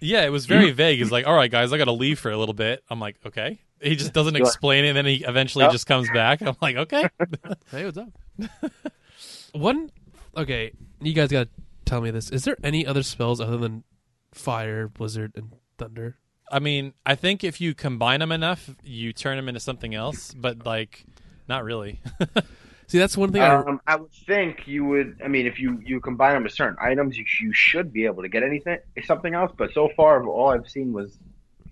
yeah, 0.00 0.24
it 0.24 0.30
was 0.30 0.46
very 0.46 0.70
vague. 0.70 0.98
He's 0.98 1.10
like, 1.10 1.26
all 1.26 1.34
right, 1.34 1.50
guys, 1.50 1.72
I 1.72 1.78
got 1.78 1.86
to 1.86 1.92
leave 1.92 2.18
for 2.18 2.30
a 2.30 2.36
little 2.36 2.54
bit. 2.54 2.84
I'm 2.90 3.00
like, 3.00 3.16
okay. 3.26 3.58
He 3.80 3.96
just 3.96 4.12
doesn't 4.12 4.36
explain 4.36 4.84
it, 4.84 4.88
and 4.88 4.96
then 4.96 5.06
he 5.06 5.24
eventually 5.24 5.64
Yep. 5.64 5.72
just 5.72 5.86
comes 5.86 6.08
back. 6.10 6.40
I'm 6.40 6.56
like, 6.62 6.76
okay. 6.76 7.08
Hey, 7.70 7.84
what's 7.84 7.98
up? 7.98 8.08
One, 9.52 9.90
okay, 10.36 10.72
you 11.00 11.12
guys 11.12 11.30
got 11.30 11.44
to 11.44 11.62
tell 11.84 12.00
me 12.00 12.10
this. 12.10 12.30
Is 12.30 12.44
there 12.44 12.56
any 12.62 12.86
other 12.86 13.02
spells 13.02 13.40
other 13.40 13.56
than 13.56 13.84
fire, 14.32 14.88
blizzard, 14.88 15.32
and 15.36 15.52
thunder? 15.78 16.16
I 16.50 16.58
mean, 16.58 16.92
I 17.06 17.14
think 17.14 17.42
if 17.42 17.60
you 17.60 17.74
combine 17.74 18.20
them 18.20 18.32
enough, 18.32 18.70
you 18.82 19.12
turn 19.12 19.36
them 19.36 19.48
into 19.48 19.60
something 19.60 19.94
else. 19.94 20.34
But 20.34 20.66
like, 20.66 21.04
not 21.48 21.64
really. 21.64 22.00
See, 22.86 22.98
that's 22.98 23.16
one 23.16 23.32
thing. 23.32 23.42
I, 23.42 23.54
Um, 23.54 23.80
I 23.86 23.96
would 23.96 24.12
think 24.12 24.66
you 24.66 24.84
would. 24.84 25.20
I 25.24 25.28
mean, 25.28 25.46
if 25.46 25.58
you 25.58 25.80
you 25.84 26.00
combine 26.00 26.34
them 26.34 26.42
with 26.42 26.52
certain 26.52 26.76
items, 26.80 27.16
you, 27.16 27.24
you 27.40 27.52
should 27.52 27.92
be 27.92 28.04
able 28.04 28.22
to 28.22 28.28
get 28.28 28.42
anything 28.42 28.78
something 29.04 29.34
else. 29.34 29.52
But 29.56 29.72
so 29.72 29.88
far, 29.96 30.24
all 30.26 30.50
I've 30.50 30.68
seen 30.68 30.92
was, 30.92 31.18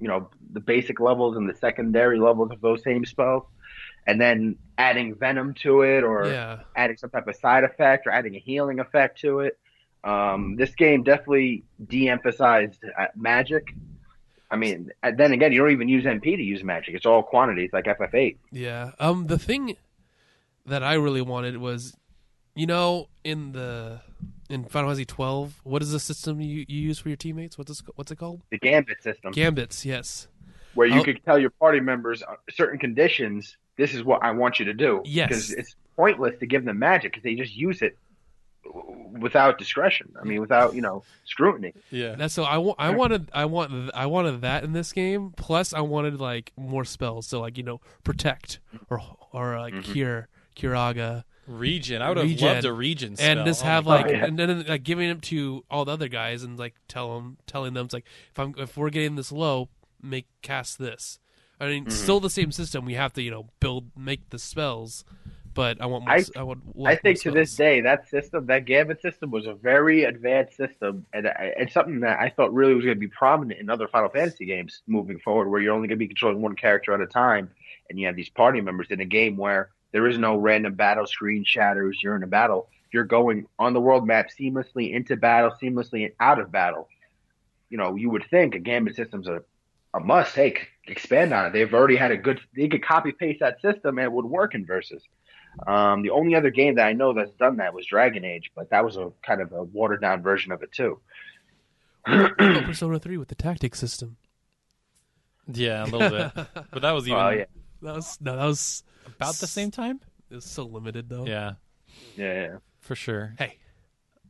you 0.01 0.09
know, 0.09 0.31
the 0.53 0.61
basic 0.61 1.01
levels 1.01 1.37
and 1.37 1.49
the 1.49 1.55
secondary 1.55 2.19
levels 2.19 2.51
of 2.51 2.61
those 2.61 2.83
same 2.83 3.05
spells, 3.05 3.45
and 4.07 4.21
then 4.21 4.57
adding 4.79 5.15
venom 5.15 5.55
to 5.55 5.83
it 5.83 6.03
or 6.03 6.27
yeah, 6.27 6.61
adding 6.77 6.97
some 6.97 7.11
type 7.11 7.27
of 7.29 7.37
side 7.37 7.65
effect 7.65 8.07
or 8.07 8.11
adding 8.11 8.35
a 8.37 8.39
healing 8.39 8.81
effect 8.81 9.21
to 9.21 9.41
it. 9.41 9.59
Um, 10.05 10.57
this 10.57 10.75
game 10.75 11.05
definitely 11.05 11.63
de-emphasized 11.87 12.85
uh, 12.99 13.07
magic. 13.15 13.75
I 14.51 14.57
mean, 14.57 14.91
then 15.17 15.33
again, 15.33 15.53
you 15.53 15.59
don't 15.61 15.71
even 15.71 15.89
use 15.89 16.05
MP 16.05 16.37
to 16.37 16.43
use 16.43 16.63
magic. 16.65 16.95
It's 16.95 17.07
all 17.07 17.23
quantities 17.23 17.71
like 17.73 17.85
FF8. 17.85 18.37
yeah. 18.51 18.91
Um, 18.99 19.27
the 19.29 19.39
thing 19.39 19.77
that 20.67 20.83
I 20.83 20.95
really 20.95 21.23
wanted 21.23 21.57
was, 21.59 21.97
you 22.55 22.67
know, 22.67 23.09
in 23.25 23.53
the 23.53 24.01
in 24.51 24.65
Final 24.65 24.89
Fantasy 24.91 25.07
twelve, 25.07 25.61
what 25.65 25.81
is 25.83 25.93
the 25.93 26.01
system 26.01 26.41
you, 26.41 26.67
you 26.69 26.81
use 26.81 26.99
for 26.99 27.09
your 27.09 27.17
teammates? 27.17 27.57
What's 27.57 27.69
this, 27.71 27.83
what's 27.95 28.11
it 28.11 28.17
called? 28.17 28.43
The 28.51 28.59
Gambit 28.59 29.03
system, 29.03 29.33
Gambits. 29.33 29.85
Yes. 29.87 30.29
where 30.75 30.87
you 30.87 31.01
Oh. 31.01 31.05
could 31.05 31.25
tell 31.25 31.39
your 31.39 31.51
party 31.51 31.81
members 31.81 32.23
uh, 32.23 32.35
certain 32.51 32.79
conditions. 32.79 33.57
This 33.77 33.95
is 33.95 34.03
what 34.05 34.23
I 34.23 34.31
want 34.33 34.59
you 34.59 34.67
to 34.67 34.75
do. 34.75 35.03
Yes. 35.05 35.29
Because 35.29 35.53
it's 35.53 35.77
pointless 35.97 36.39
to 36.41 36.47
give 36.47 36.65
them 36.65 36.79
magic 36.79 37.13
because 37.13 37.23
they 37.23 37.35
just 37.35 37.55
use 37.57 37.83
it 37.83 37.97
without 39.19 39.59
discretion. 39.59 40.13
I 40.21 40.25
mean, 40.25 40.41
without 40.41 40.75
you 40.75 40.81
know 40.83 41.03
scrutiny. 41.25 41.75
yeah. 41.91 42.15
That's 42.15 42.35
so 42.35 42.45
I 42.45 42.59
want. 42.59 42.77
I 42.81 42.91
wanted. 42.91 43.31
I 43.33 43.45
want. 43.47 43.91
I 43.95 44.07
wanted 44.07 44.41
that 44.43 44.65
in 44.65 44.73
this 44.73 44.93
game. 44.93 45.33
Plus, 45.37 45.73
I 45.73 45.81
wanted 45.81 46.21
like 46.21 46.53
more 46.57 46.85
spells. 46.85 47.27
So 47.27 47.41
like 47.41 47.57
you 47.57 47.65
know, 47.65 47.81
protect 48.05 48.61
or 48.91 49.01
or 49.33 49.59
like 49.59 49.73
Mm-hmm. 49.75 49.93
cure, 49.93 50.29
curaga, 50.57 51.25
Regen. 51.47 52.03
I 52.03 52.09
would 52.09 52.19
have 52.19 52.27
Regen. 52.27 52.47
loved 52.47 52.65
a 52.67 52.73
Regen 52.73 53.17
spell. 53.17 53.39
and 53.39 53.47
just 53.47 53.63
Oh 53.63 53.67
have 53.69 53.85
God. 53.85 54.03
like, 54.03 54.11
yeah. 54.13 54.25
and 54.27 54.39
then 54.39 54.65
like 54.67 54.83
giving 54.83 55.09
it 55.11 55.23
to 55.23 55.65
all 55.71 55.85
the 55.85 55.93
other 55.93 56.09
guys 56.09 56.43
and 56.43 56.59
like 56.59 56.75
tell 56.89 57.15
them, 57.15 57.39
telling 57.47 57.75
them 57.75 57.87
it's 57.87 57.95
like 57.95 58.05
if 58.31 58.39
I'm 58.39 58.55
if 58.59 58.77
we're 58.77 58.91
getting 58.91 59.17
this 59.17 59.33
low, 59.33 59.69
make 60.03 60.27
cast 60.43 60.79
this. 60.79 61.19
I 61.63 61.69
mean, 61.69 61.85
Mm-hmm. 61.85 61.91
still 61.93 62.21
the 62.21 62.31
same 62.31 62.51
system. 62.53 62.85
We 62.85 62.95
have 62.95 63.13
to 63.15 63.23
you 63.23 63.31
know 63.31 63.47
build 63.61 63.85
make 63.97 64.29
the 64.31 64.39
spells, 64.39 65.05
but 65.55 65.81
I 65.81 65.87
want 65.87 66.05
more. 66.05 66.15
I- 66.15 66.25
I, 66.37 66.43
would. 66.43 66.61
I 66.85 66.97
think 66.97 67.21
to 67.21 67.31
this 67.31 67.55
day, 67.55 67.81
that 67.83 68.09
system, 68.09 68.47
that 68.47 68.65
Gambit 68.65 69.01
system, 69.01 69.31
was 69.31 69.47
a 69.47 69.55
very 69.55 70.05
advanced 70.05 70.57
system, 70.57 71.07
and 71.15 71.31
it's 71.57 71.73
something 71.73 72.01
that 72.01 72.19
I 72.19 72.31
thought 72.31 72.53
really 72.53 72.75
was 72.75 72.85
going 72.85 72.97
to 72.97 73.01
be 73.01 73.07
prominent 73.09 73.61
in 73.61 73.71
other 73.71 73.87
Final 73.89 74.09
Fantasy 74.09 74.45
games 74.45 74.83
moving 74.87 75.19
forward, 75.21 75.49
where 75.49 75.61
you're 75.61 75.73
only 75.75 75.89
going 75.89 75.99
to 75.99 76.05
be 76.05 76.09
controlling 76.09 76.43
one 76.43 76.57
character 76.57 76.93
at 76.95 77.01
a 77.01 77.07
time, 77.07 77.49
and 77.89 77.99
you 77.99 78.07
have 78.07 78.17
these 78.17 78.29
party 78.31 78.61
members 78.61 78.89
in 78.91 79.01
a 79.01 79.05
game 79.05 79.37
where 79.37 79.71
there 79.93 80.07
is 80.09 80.19
no 80.19 80.37
random 80.37 80.75
battle 80.75 81.07
screen 81.07 81.45
shatters. 81.45 82.01
You're 82.03 82.17
in 82.17 82.23
a 82.25 82.27
battle. 82.27 82.69
You're 82.93 83.05
going 83.05 83.47
on 83.59 83.73
the 83.73 83.81
world 83.81 84.07
map 84.07 84.31
seamlessly 84.39 84.93
into 84.93 85.17
battle, 85.17 85.53
seamlessly 85.63 86.13
out 86.19 86.39
of 86.41 86.51
battle. 86.51 86.89
You 87.71 87.79
know, 87.79 87.95
you 87.95 88.11
would 88.11 88.25
think 88.31 88.55
a 88.55 88.59
Gambit 88.59 88.97
system's 88.97 89.29
a 89.29 89.43
a 89.95 90.01
must. 90.01 90.35
Hey, 90.35 90.57
expand 90.87 91.33
on 91.33 91.47
it. 91.47 91.53
They've 91.53 91.73
already 91.73 91.97
had 91.97 92.11
a 92.11 92.17
good. 92.17 92.41
They 92.57 92.69
could 92.69 92.85
copy 92.85 93.13
paste 93.13 93.41
that 93.41 93.61
system 93.61 93.99
and 93.99 94.05
it 94.07 94.13
would 94.13 94.25
work 94.25 94.55
in 94.55 94.67
Versus. 94.67 95.03
Um, 95.67 96.03
the 96.03 96.11
only 96.11 96.35
other 96.35 96.51
game 96.51 96.77
that 96.77 96.87
I 96.87 96.95
know 96.95 97.13
that's 97.13 97.33
done 97.33 97.59
that 97.59 97.75
was 97.75 97.85
Dragon 97.87 98.25
Age, 98.25 98.51
but 98.55 98.71
that 98.71 98.85
was 98.85 98.97
a 98.97 99.13
kind 99.23 99.41
of 99.43 99.53
a 99.53 99.63
watered 99.65 100.01
down 100.01 100.23
version 100.23 100.51
of 100.51 100.63
it 100.63 100.73
too. 100.73 100.99
What 102.07 102.37
Persona 102.37 102.99
three 102.99 103.17
with 103.19 103.29
the 103.29 103.35
tactic 103.35 103.75
system. 103.75 104.17
yeah, 105.53 105.85
a 105.85 105.87
little 105.87 106.11
bit. 106.11 106.33
But 106.71 106.83
that 106.83 106.93
was 106.93 107.07
even 107.07 107.21
Oh 107.21 107.29
yeah, 107.31 107.45
That 107.83 107.95
was 107.95 108.19
no, 108.21 108.37
that 108.37 108.45
was 108.47 108.83
about 109.07 109.35
the 109.37 109.47
same 109.47 109.71
time. 109.71 110.01
it 110.31 110.35
was 110.35 110.45
so 110.45 110.65
limited 110.65 111.09
though. 111.09 111.27
Yeah, 111.27 111.53
yeah, 112.17 112.35
yeah. 112.35 112.57
for 112.81 112.95
sure. 112.95 113.35
Hey, 113.39 113.59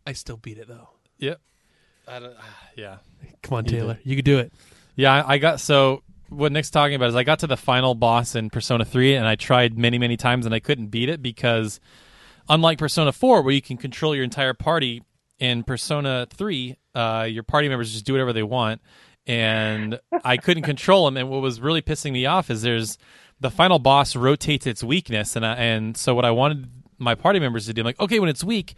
I 0.07 0.13
still 0.15 0.37
beat 0.37 0.59
it 0.59 0.69
though. 0.69 0.89
Yep. 1.19 1.41
I 2.09 2.19
don't, 2.19 2.35
yeah. 2.77 2.97
Come 3.43 3.59
on, 3.59 3.65
You 3.67 3.71
Taylor, 3.71 3.99
you 4.05 4.17
could 4.17 4.25
do 4.25 4.39
it. 4.39 4.53
Yeah, 4.97 5.15
I- 5.25 5.35
I 5.35 5.39
got 5.39 5.61
so 5.61 6.03
what 6.33 6.53
Nick's 6.53 6.71
talking 6.71 6.95
about 6.95 7.11
is 7.11 7.15
I 7.15 7.25
got 7.25 7.41
to 7.41 7.47
the 7.47 7.57
final 7.57 7.95
boss 7.95 8.35
in 8.35 8.51
Persona 8.51 8.85
3 8.85 9.15
and 9.15 9.27
I 9.27 9.37
tried 9.37 9.79
many 9.79 9.99
many 9.99 10.17
times 10.17 10.47
and 10.47 10.55
I 10.55 10.61
couldn't 10.61 10.89
beat 10.89 11.09
it 11.09 11.23
because 11.23 11.81
unlike 12.49 12.79
Persona 12.79 13.13
4 13.13 13.43
where 13.43 13.53
you 13.53 13.63
can 13.63 13.77
control 13.77 14.15
your 14.15 14.25
entire 14.25 14.55
party 14.55 15.03
in 15.39 15.63
Persona 15.63 16.27
3 16.31 16.77
uh, 16.95 17.27
your 17.29 17.43
party 17.43 17.69
members 17.69 17.93
just 17.93 18.05
do 18.05 18.13
whatever 18.13 18.33
they 18.33 18.43
want 18.43 18.81
and 19.27 20.01
I 20.25 20.37
couldn't 20.37 20.65
control 20.65 21.05
them 21.05 21.17
and 21.17 21.29
what 21.29 21.43
was 21.43 21.61
really 21.61 21.83
pissing 21.83 22.13
me 22.13 22.27
off 22.27 22.51
is 22.51 22.63
there's 22.63 22.99
the 23.41 23.51
final 23.51 23.79
boss 23.79 24.17
rotates 24.17 24.67
its 24.67 24.83
weakness 24.83 25.37
and 25.37 25.45
I, 25.45 25.55
and 25.55 25.97
so 25.97 26.15
what 26.15 26.25
I 26.25 26.31
wanted 26.31 26.69
my 26.99 27.15
party 27.15 27.41
members 27.41 27.67
to 27.67 27.75
do 27.75 27.83
I'm 27.83 27.87
like 27.87 28.01
okay 28.01 28.19
when 28.19 28.29
it's 28.29 28.45
weak 28.45 28.75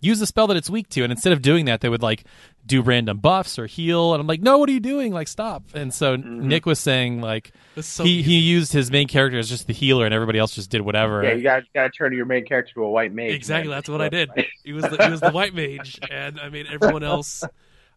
use 0.00 0.18
the 0.18 0.26
spell 0.26 0.46
that 0.48 0.56
it's 0.56 0.68
weak 0.68 0.88
to 0.90 1.02
and 1.02 1.12
instead 1.12 1.32
of 1.32 1.42
doing 1.42 1.64
that 1.66 1.80
they 1.80 1.88
would 1.88 2.02
like 2.02 2.24
do 2.64 2.80
random 2.80 3.18
buffs 3.18 3.58
or 3.58 3.66
heal 3.66 4.14
and 4.14 4.20
i'm 4.20 4.26
like 4.26 4.40
no 4.40 4.56
what 4.58 4.68
are 4.68 4.72
you 4.72 4.78
doing 4.80 5.12
like 5.12 5.26
stop 5.26 5.64
and 5.74 5.92
so 5.92 6.14
nick 6.14 6.64
was 6.64 6.78
saying 6.78 7.20
like 7.20 7.52
so 7.80 8.04
he, 8.04 8.20
easy. 8.20 8.22
he 8.22 8.38
used 8.38 8.72
his 8.72 8.90
main 8.90 9.08
character 9.08 9.36
as 9.38 9.48
just 9.48 9.66
the 9.66 9.72
healer 9.72 10.04
and 10.04 10.14
everybody 10.14 10.38
else 10.38 10.54
just 10.54 10.70
did 10.70 10.80
whatever 10.80 11.24
Yeah, 11.24 11.32
you 11.32 11.42
got 11.42 11.64
got 11.74 11.84
to 11.84 11.90
turn 11.90 12.12
your 12.12 12.24
main 12.24 12.44
character 12.44 12.74
to 12.74 12.84
a 12.84 12.90
white 12.90 13.12
mage. 13.12 13.32
Exactly, 13.32 13.68
man. 13.68 13.76
that's 13.78 13.88
what 13.88 14.00
I 14.00 14.08
did. 14.08 14.30
He 14.64 14.72
was 14.72 14.84
the, 14.84 14.96
he 15.04 15.10
was 15.10 15.20
the 15.20 15.32
white 15.32 15.54
mage, 15.54 15.98
and 16.08 16.38
I 16.38 16.48
made 16.48 16.66
everyone 16.70 17.02
else. 17.02 17.42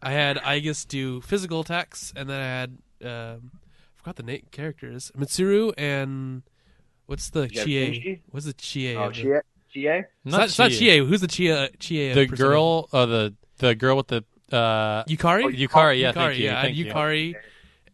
I 0.02 0.10
had 0.10 0.36
Aigis 0.38 0.86
do 0.88 1.20
physical 1.20 1.60
attacks, 1.60 2.12
and 2.16 2.28
then 2.28 2.40
I 2.40 2.44
had 2.44 2.78
um, 3.04 3.50
I 3.52 3.98
forgot 3.98 4.16
the 4.16 4.22
name 4.24 4.42
characters 4.50 5.12
Mitsuru 5.16 5.72
and 5.78 6.42
what's 7.06 7.30
the 7.30 7.42
You 7.42 7.48
Chie? 7.64 8.22
What's 8.30 8.46
the 8.46 8.52
Chie? 8.54 8.96
Oh, 8.96 9.04
of 9.04 9.14
the- 9.14 9.22
Chie? 9.22 9.40
Chie? 9.72 9.86
It's 9.88 10.06
not, 10.24 10.44
it's 10.46 10.58
not 10.58 10.70
Chie. 10.72 10.98
Who's 10.98 11.20
the 11.20 11.28
Chie? 11.28 11.68
Chie 11.78 12.12
the 12.14 12.26
Persona? 12.26 12.48
girl 12.48 12.88
uh, 12.92 13.06
the 13.06 13.34
the 13.58 13.74
girl 13.76 13.96
with 13.96 14.08
the 14.08 14.24
uh 14.52 15.04
Yukari. 15.04 15.44
Oh, 15.44 15.48
yukari 15.48 16.00
yeah 16.00 16.12
Yukari, 16.12 16.14
thank 16.14 16.38
you 16.38 16.44
yeah, 16.44 16.62
thank 16.62 16.76
you. 16.76 16.84
Yukari 16.86 17.34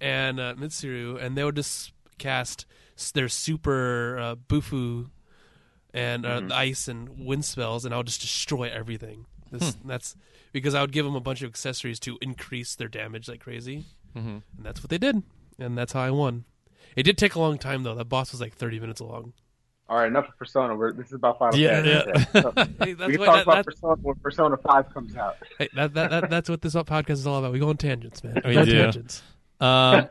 and 0.01 0.41
uh, 0.41 0.55
Mitsuru, 0.55 1.23
and 1.23 1.37
they 1.37 1.45
would 1.45 1.57
just 1.57 1.93
cast 2.19 2.67
their 3.15 3.29
super 3.29 4.19
uh, 4.19 4.35
bufu 4.37 5.09
and 5.95 6.25
uh, 6.27 6.41
Mm-hmm. 6.41 6.53
ice 6.53 6.89
and 6.89 7.25
wind 7.27 7.45
spells, 7.45 7.85
and 7.85 7.93
I 7.95 7.97
would 7.99 8.07
just 8.07 8.21
destroy 8.21 8.71
everything. 8.71 9.27
This 9.51 9.75
Hmm. 9.75 9.89
that's 9.89 10.17
because 10.53 10.75
I 10.75 10.81
would 10.81 10.93
give 10.93 11.05
them 11.05 11.15
a 11.15 11.21
bunch 11.21 11.43
of 11.43 11.49
accessories 11.51 11.99
to 12.01 12.19
increase 12.23 12.75
their 12.75 12.89
damage 12.89 13.29
like 13.29 13.41
crazy. 13.41 13.85
Mm-hmm. 14.17 14.29
and 14.29 14.43
that's 14.61 14.83
what 14.83 14.91
they 14.91 14.99
did, 14.99 15.23
and 15.59 15.77
that's 15.77 15.93
how 15.95 16.01
I 16.01 16.11
won. 16.11 16.45
It 16.97 17.05
did 17.05 17.17
take 17.17 17.35
a 17.35 17.41
long 17.41 17.57
time 17.59 17.83
though. 17.83 17.95
That 17.95 18.07
boss 18.09 18.33
was 18.33 18.41
like 18.41 18.55
thirty 18.55 18.79
minutes 18.81 19.01
long. 19.01 19.33
All 19.89 19.99
right, 19.99 20.07
enough 20.07 20.29
of 20.29 20.39
Persona. 20.39 20.75
We're, 20.75 20.93
this 20.93 21.09
is 21.09 21.15
about 21.15 21.39
Final 21.39 21.59
Yeah, 21.59 21.83
Fantasy. 21.83 22.29
yeah. 22.35 22.41
So, 22.41 22.53
Hey, 22.85 22.93
that's 22.95 23.09
we 23.09 23.13
can 23.13 23.21
what 23.21 23.27
talk 23.27 23.35
that, 23.35 23.43
about 23.43 23.55
that, 23.57 23.65
Persona 23.67 23.95
when 24.01 24.15
Persona 24.17 24.57
Five 24.57 24.95
comes 24.95 25.17
out. 25.17 25.37
hey, 25.59 25.69
that, 25.75 25.95
that, 25.95 26.11
that, 26.11 26.31
that's 26.31 26.49
what 26.49 26.63
this 26.63 26.75
podcast 26.75 27.11
is 27.11 27.27
all 27.27 27.39
about. 27.39 27.53
We 27.53 27.59
go 27.59 27.69
on 27.69 27.77
tangents, 27.77 28.25
man. 28.25 28.41
We 28.45 28.55
go 28.55 28.61
on 28.61 28.67
tangents. 28.67 29.23
Um, 29.61 30.09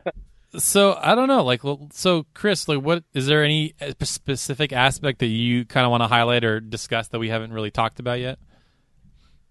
so 0.56 0.98
I 1.00 1.14
don't 1.14 1.28
know. 1.28 1.42
Like, 1.42 1.62
so 1.92 2.26
Chris, 2.34 2.68
like, 2.68 2.80
what 2.80 3.04
is 3.14 3.26
there 3.26 3.42
any 3.42 3.74
uh, 3.80 3.92
specific 4.02 4.72
aspect 4.72 5.18
that 5.20 5.26
you 5.26 5.64
kind 5.64 5.84
of 5.84 5.90
want 5.90 6.02
to 6.02 6.08
highlight 6.08 6.44
or 6.44 6.60
discuss 6.60 7.08
that 7.08 7.18
we 7.18 7.28
haven't 7.28 7.52
really 7.52 7.70
talked 7.70 7.98
about 7.98 8.20
yet? 8.20 8.38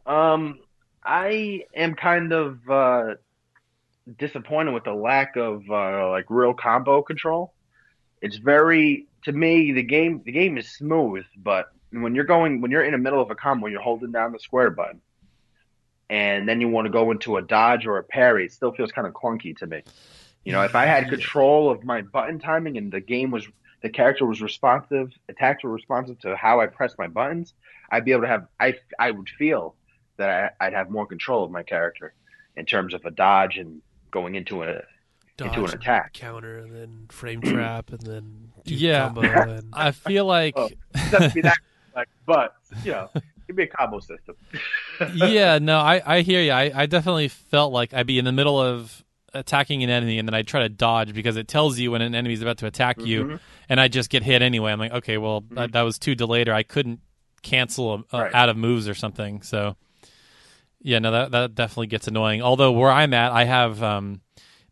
Um, 0.05 0.59
I 1.03 1.65
am 1.75 1.95
kind 1.95 2.31
of 2.31 2.69
uh, 2.69 3.15
disappointed 4.17 4.73
with 4.73 4.83
the 4.83 4.93
lack 4.93 5.35
of 5.35 5.63
uh, 5.69 6.09
like 6.09 6.25
real 6.29 6.53
combo 6.53 7.01
control. 7.01 7.53
It's 8.21 8.37
very 8.37 9.07
to 9.23 9.31
me 9.31 9.71
the 9.71 9.83
game 9.83 10.21
the 10.23 10.31
game 10.31 10.57
is 10.57 10.69
smooth, 10.69 11.25
but 11.35 11.71
when 11.91 12.15
you're 12.15 12.25
going 12.25 12.61
when 12.61 12.71
you're 12.71 12.83
in 12.83 12.91
the 12.91 12.97
middle 12.97 13.21
of 13.21 13.31
a 13.31 13.35
combo, 13.35 13.67
you're 13.67 13.81
holding 13.81 14.11
down 14.11 14.31
the 14.31 14.39
square 14.39 14.69
button, 14.69 15.01
and 16.09 16.47
then 16.47 16.61
you 16.61 16.69
want 16.69 16.85
to 16.85 16.91
go 16.91 17.11
into 17.11 17.37
a 17.37 17.41
dodge 17.41 17.85
or 17.85 17.97
a 17.97 18.03
parry. 18.03 18.45
It 18.45 18.51
still 18.51 18.71
feels 18.71 18.91
kind 18.91 19.07
of 19.07 19.13
clunky 19.13 19.57
to 19.57 19.67
me. 19.67 19.83
You 20.43 20.51
know, 20.53 20.63
if 20.63 20.75
I 20.75 20.85
had 20.85 21.09
control 21.09 21.69
of 21.69 21.83
my 21.83 22.01
button 22.01 22.39
timing 22.39 22.77
and 22.77 22.91
the 22.91 23.01
game 23.01 23.31
was 23.31 23.47
the 23.81 23.89
character 23.89 24.25
was 24.25 24.41
responsive, 24.41 25.11
attacks 25.29 25.63
were 25.63 25.71
responsive 25.71 26.19
to 26.19 26.35
how 26.35 26.61
I 26.61 26.67
press 26.67 26.95
my 26.97 27.07
buttons, 27.07 27.53
I'd 27.91 28.05
be 28.05 28.11
able 28.11 28.21
to 28.21 28.27
have 28.27 28.47
I 28.59 28.75
I 28.97 29.11
would 29.11 29.29
feel 29.29 29.75
that 30.17 30.53
I, 30.59 30.67
I'd 30.67 30.73
have 30.73 30.89
more 30.89 31.05
control 31.05 31.43
of 31.43 31.51
my 31.51 31.63
character 31.63 32.13
in 32.55 32.65
terms 32.65 32.93
of 32.93 33.05
a 33.05 33.11
dodge 33.11 33.57
and 33.57 33.81
going 34.11 34.35
into 34.35 34.63
a 34.63 34.81
into 35.39 35.53
an 35.59 35.61
Dodge, 35.65 35.73
attack. 35.73 36.13
counter, 36.13 36.59
and 36.59 36.75
then 36.75 37.05
frame 37.09 37.41
trap, 37.41 37.91
and 37.91 38.01
then 38.01 38.51
tooth 38.65 38.79
Yeah. 38.79 39.05
combo, 39.07 39.21
and 39.51 39.69
I 39.73 39.91
feel 39.91 40.25
like, 40.25 40.53
Oh. 40.57 40.69
Doesn't 41.09 41.33
be 41.33 41.41
that 41.41 41.57
like, 41.95 42.07
but 42.25 42.55
you 42.83 42.91
know, 42.91 43.09
give 43.47 43.55
me 43.55 43.63
a 43.63 43.67
combo 43.67 43.99
system. 43.99 44.35
yeah, 45.15 45.59
no, 45.59 45.77
I, 45.77 46.01
I 46.05 46.21
hear 46.21 46.41
you. 46.41 46.51
I, 46.51 46.71
I 46.73 46.85
definitely 46.85 47.27
felt 47.27 47.73
like 47.73 47.93
I'd 47.93 48.07
be 48.07 48.17
in 48.19 48.25
the 48.25 48.31
middle 48.31 48.59
of 48.61 49.03
attacking 49.33 49.81
an 49.83 49.89
enemy 49.89 50.19
and 50.19 50.27
then 50.27 50.33
I'd 50.33 50.47
try 50.47 50.61
to 50.61 50.69
dodge 50.69 51.13
because 51.13 51.37
it 51.37 51.47
tells 51.47 51.79
you 51.79 51.91
when 51.91 52.01
an 52.01 52.13
enemy's 52.13 52.41
about 52.41 52.57
to 52.59 52.65
attack 52.67 52.99
you 52.99 53.23
Mhm. 53.23 53.39
and 53.69 53.79
I 53.79 53.87
just 53.87 54.09
get 54.09 54.23
hit 54.23 54.41
anyway. 54.41 54.73
I'm 54.73 54.79
like, 54.79 54.91
okay, 54.91 55.17
well, 55.17 55.45
that, 55.51 55.71
that 55.71 55.83
was 55.83 55.97
too 55.97 56.15
delayed 56.15 56.49
or 56.49 56.53
I 56.53 56.63
couldn't 56.63 56.99
cancel 57.41 57.93
a, 57.93 58.17
a- 58.17 58.21
Right. 58.23 58.35
out 58.35 58.49
of 58.49 58.57
moves 58.57 58.89
or 58.89 58.93
something. 58.93 59.41
So, 59.41 59.77
yeah, 60.81 60.99
no, 60.99 61.11
that, 61.11 61.31
that 61.31 61.55
definitely 61.55 61.87
gets 61.87 62.07
annoying. 62.09 62.41
Although 62.41 62.73
where 62.73 62.91
I'm 62.91 63.13
at, 63.13 63.31
I 63.31 63.45
have 63.45 63.81
um, 63.81 64.19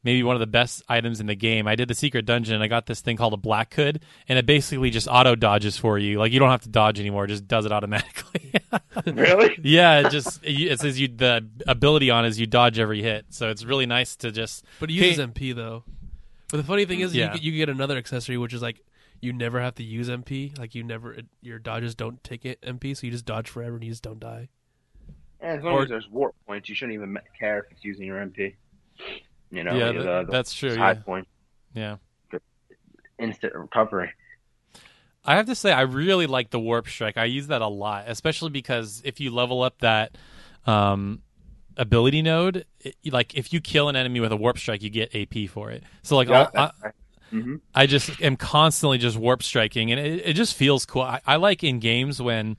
maybe 0.04 0.24
one 0.24 0.36
of 0.36 0.40
the 0.40 0.48
best 0.48 0.82
items 0.88 1.20
in 1.20 1.26
the 1.26 1.36
game. 1.36 1.68
I 1.68 1.76
did 1.76 1.88
the 1.88 1.94
secret 1.94 2.26
dungeon 2.26 2.56
and 2.56 2.64
I 2.64 2.68
got 2.68 2.86
this 2.86 3.02
thing 3.02 3.18
called 3.18 3.34
a 3.34 3.38
black 3.38 3.74
hood 3.74 4.02
and 4.28 4.40
it 4.40 4.46
basically 4.46 4.90
just 4.90 5.08
auto 5.10 5.36
dodges 5.36 5.78
for 5.78 5.98
you. 5.98 6.20
Like 6.20 6.32
you 6.32 6.40
don't 6.40 6.50
have 6.52 6.62
to 6.62 6.70
dodge 6.70 7.00
anymore. 7.00 7.26
It 7.26 7.30
just 7.30 7.48
does 7.48 7.66
it 7.66 7.72
automatically. 7.72 8.54
really? 9.06 9.60
Yeah, 9.64 10.08
it 10.08 10.12
just 10.12 10.44
it 10.44 10.54
it 10.60 10.80
says 10.80 11.00
you 11.00 11.08
the 11.10 11.48
ability 11.68 12.10
on 12.10 12.26
is 12.26 12.40
you 12.40 12.46
dodge 12.48 12.80
every 12.80 13.02
hit, 13.02 13.26
so 13.30 13.50
it's 13.50 13.64
really 13.66 13.86
nice 13.86 14.16
to 14.18 14.32
just. 14.32 14.64
but 14.80 14.90
it 14.90 14.94
uses 14.94 15.18
Hey- 15.18 15.24
MP 15.26 15.56
though. 15.56 15.84
But 16.52 16.58
the 16.58 16.64
funny 16.64 16.86
thing 16.86 17.02
is, 17.02 17.14
Yeah. 17.16 17.28
you, 17.28 17.34
get- 17.34 17.44
you 17.44 17.52
get 17.54 17.70
another 17.70 17.98
accessory 17.98 18.38
which 18.38 18.54
is 18.54 18.62
like 18.62 18.82
you 19.22 19.34
never 19.34 19.60
have 19.60 19.76
to 19.76 19.84
use 19.84 20.08
MP. 20.10 20.58
Like 20.58 20.74
you 20.76 20.84
never 20.84 21.18
your 21.42 21.60
dodges 21.60 21.94
don't 21.94 22.24
take 22.24 22.46
it 22.46 22.62
MP, 22.62 22.96
so 22.96 23.06
you 23.06 23.12
just 23.12 23.26
dodge 23.26 23.50
forever 23.50 23.76
and 23.76 23.84
you 23.84 23.90
just 23.92 24.04
don't 24.04 24.20
die. 24.20 24.48
And 25.42 25.58
as 25.60 25.64
long 25.64 25.74
Or- 25.76 25.84
as 25.84 25.90
there's 25.90 26.08
warp 26.10 26.36
points, 26.48 26.70
you 26.70 26.76
shouldn't 26.76 26.96
even 26.96 27.18
care 27.40 27.60
if 27.60 27.66
it's 27.72 27.84
using 27.84 28.06
your 28.08 28.18
MP. 28.26 28.56
You 29.52 29.64
know, 29.64 29.78
yeah, 29.78 29.92
the, 29.92 30.26
the 30.26 30.32
that's 30.32 30.54
true. 30.54 30.76
high 30.76 30.94
Yeah. 30.94 31.00
point, 31.06 31.28
yeah, 31.74 31.98
instant 33.20 33.54
recovery. 33.56 34.12
I 35.26 35.36
have 35.36 35.46
to 35.48 35.56
say 35.56 35.72
I 35.72 35.82
really 35.82 36.28
like 36.28 36.50
the 36.50 36.60
warp 36.60 36.88
strike. 36.88 37.18
I 37.18 37.26
use 37.26 37.48
that 37.48 37.62
a 37.62 37.68
lot, 37.68 38.06
especially 38.08 38.50
because 38.50 39.02
if 39.06 39.20
you 39.20 39.32
level 39.32 39.62
up 39.62 39.80
that 39.80 40.18
um, 40.66 41.22
ability 41.78 42.22
node, 42.22 42.66
it, 42.80 42.96
like 43.12 43.36
if 43.36 43.52
you 43.54 43.60
kill 43.62 43.90
an 43.90 43.96
enemy 43.96 44.20
with 44.22 44.32
a 44.32 44.38
warp 44.38 44.58
strike, 44.58 44.82
you 44.82 44.90
get 44.90 45.14
AP 45.14 45.50
for 45.50 45.72
it. 45.72 45.84
So 46.04 46.16
like 46.16 46.30
Yeah, 46.30 46.48
I, 46.56 46.72
that's 46.72 46.74
right. 46.84 46.94
hmm 47.32 47.56
I 47.76 47.86
just 47.86 48.20
am 48.22 48.36
constantly 48.36 48.98
just 48.98 49.18
warp 49.18 49.44
striking, 49.44 49.92
and 49.92 50.00
it, 50.00 50.22
it 50.26 50.34
just 50.34 50.56
feels 50.56 50.86
cool. 50.86 51.04
I, 51.04 51.22
I 51.26 51.36
like 51.36 51.64
in 51.64 51.80
games 51.80 52.22
when 52.22 52.58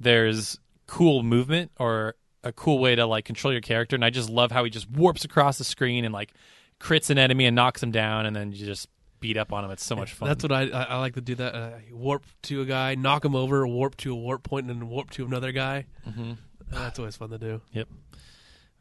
there's 0.00 0.58
cool 0.86 1.22
movement 1.22 1.70
or 1.78 2.14
a 2.44 2.52
cool 2.52 2.78
way 2.78 2.94
to 2.94 3.06
like 3.06 3.24
control 3.24 3.52
your 3.52 3.60
character, 3.60 3.96
and 3.96 4.04
I 4.04 4.10
just 4.10 4.30
love 4.30 4.50
how 4.52 4.64
he 4.64 4.70
just 4.70 4.90
warps 4.90 5.24
across 5.24 5.58
the 5.58 5.64
screen 5.64 6.04
and 6.04 6.12
like 6.14 6.32
crits 6.80 7.10
an 7.10 7.18
enemy 7.18 7.46
and 7.46 7.54
knocks 7.56 7.82
him 7.82 7.90
down, 7.90 8.26
and 8.26 8.34
then 8.36 8.52
you 8.52 8.64
just 8.64 8.88
beat 9.20 9.36
up 9.36 9.52
on 9.52 9.64
him. 9.64 9.70
It's 9.72 9.84
so 9.84 9.96
much 9.96 10.12
fun. 10.12 10.28
That's 10.28 10.42
what 10.44 10.52
I 10.52 10.62
I, 10.68 10.82
I 10.84 10.96
like 10.98 11.14
to 11.14 11.20
do. 11.20 11.34
That 11.34 11.54
uh, 11.54 11.70
warp 11.92 12.24
to 12.42 12.62
a 12.62 12.64
guy, 12.64 12.94
knock 12.94 13.24
him 13.24 13.34
over, 13.34 13.66
warp 13.66 13.96
to 13.98 14.12
a 14.12 14.16
warp 14.16 14.42
point, 14.44 14.70
and 14.70 14.80
then 14.80 14.88
warp 14.88 15.10
to 15.10 15.24
another 15.26 15.52
guy. 15.52 15.86
hmm 16.04 16.32
That's 16.70 16.98
always 16.98 17.16
fun 17.16 17.30
to 17.30 17.38
do. 17.38 17.60
Yep. 17.72 17.88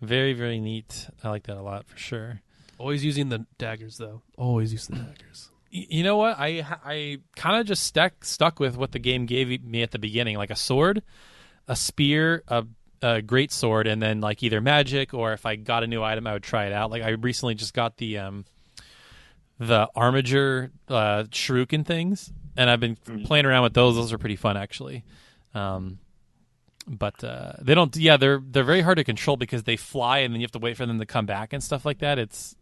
Very 0.02 0.34
very 0.34 0.60
neat. 0.60 1.08
I 1.24 1.30
like 1.30 1.44
that 1.48 1.58
a 1.58 1.62
lot 1.62 1.88
for 1.88 1.98
sure. 1.98 2.42
Always 2.78 3.04
using 3.04 3.30
the 3.30 3.46
daggers 3.58 3.98
though. 3.98 4.22
Always 4.38 4.72
use 4.72 4.86
the 4.88 4.96
daggers. 4.98 5.50
You 5.72 6.04
know 6.04 6.18
what? 6.18 6.38
I 6.40 6.64
I 6.86 7.18
kind 7.36 7.60
of 7.60 7.66
just 7.66 7.84
stuck 7.84 8.24
stuck 8.24 8.60
with 8.60 8.78
what 8.78 8.92
the 8.92 9.00
game 9.00 9.26
gave 9.26 9.64
me 9.64 9.82
at 9.82 9.92
the 9.92 10.00
beginning, 10.00 10.38
like 10.38 10.52
a 10.52 10.56
sword, 10.56 11.02
a 11.68 11.76
spear, 11.76 12.44
a 12.48 12.64
a 13.02 13.22
great 13.22 13.52
sword, 13.52 13.88
and 13.88 14.02
then 14.02 14.22
like 14.22 14.42
either 14.44 14.62
magic 14.62 15.14
or 15.14 15.34
if 15.34 15.46
I 15.46 15.56
got 15.56 15.84
a 15.84 15.88
new 15.88 16.02
item, 16.04 16.26
I 16.28 16.34
would 16.34 16.44
try 16.44 16.66
it 16.66 16.74
out. 16.74 16.92
Like 16.92 17.04
I 17.04 17.10
recently 17.10 17.56
just 17.56 17.74
got 17.74 17.98
the 17.98 18.18
um 18.20 18.46
the 19.60 19.90
armature 19.96 20.72
uh, 20.88 21.24
shuriken 21.30 21.86
things, 21.86 22.32
and 22.56 22.70
I've 22.70 22.80
been 22.80 22.96
playing 23.26 23.46
around 23.46 23.64
with 23.64 23.74
those. 23.74 23.96
Those 23.96 24.14
are 24.14 24.18
pretty 24.18 24.36
fun 24.36 24.56
actually. 24.58 25.04
Um, 25.54 26.00
but 26.88 27.24
uh, 27.24 27.54
they 27.62 27.74
don't. 27.76 27.96
Yeah, 27.96 28.18
they're 28.18 28.40
they're 28.42 28.64
very 28.64 28.82
hard 28.82 28.98
to 28.98 29.04
control 29.04 29.36
because 29.36 29.64
they 29.64 29.76
fly 29.76 30.20
and 30.20 30.34
then 30.34 30.40
you 30.42 30.46
have 30.46 30.52
to 30.52 30.60
wait 30.60 30.78
for 30.78 30.86
them 30.86 31.00
to 31.00 31.06
come 31.06 31.26
back 31.26 31.54
and 31.54 31.64
stuff 31.64 31.86
like 31.86 32.00
that. 32.00 32.18
It's 32.20 32.56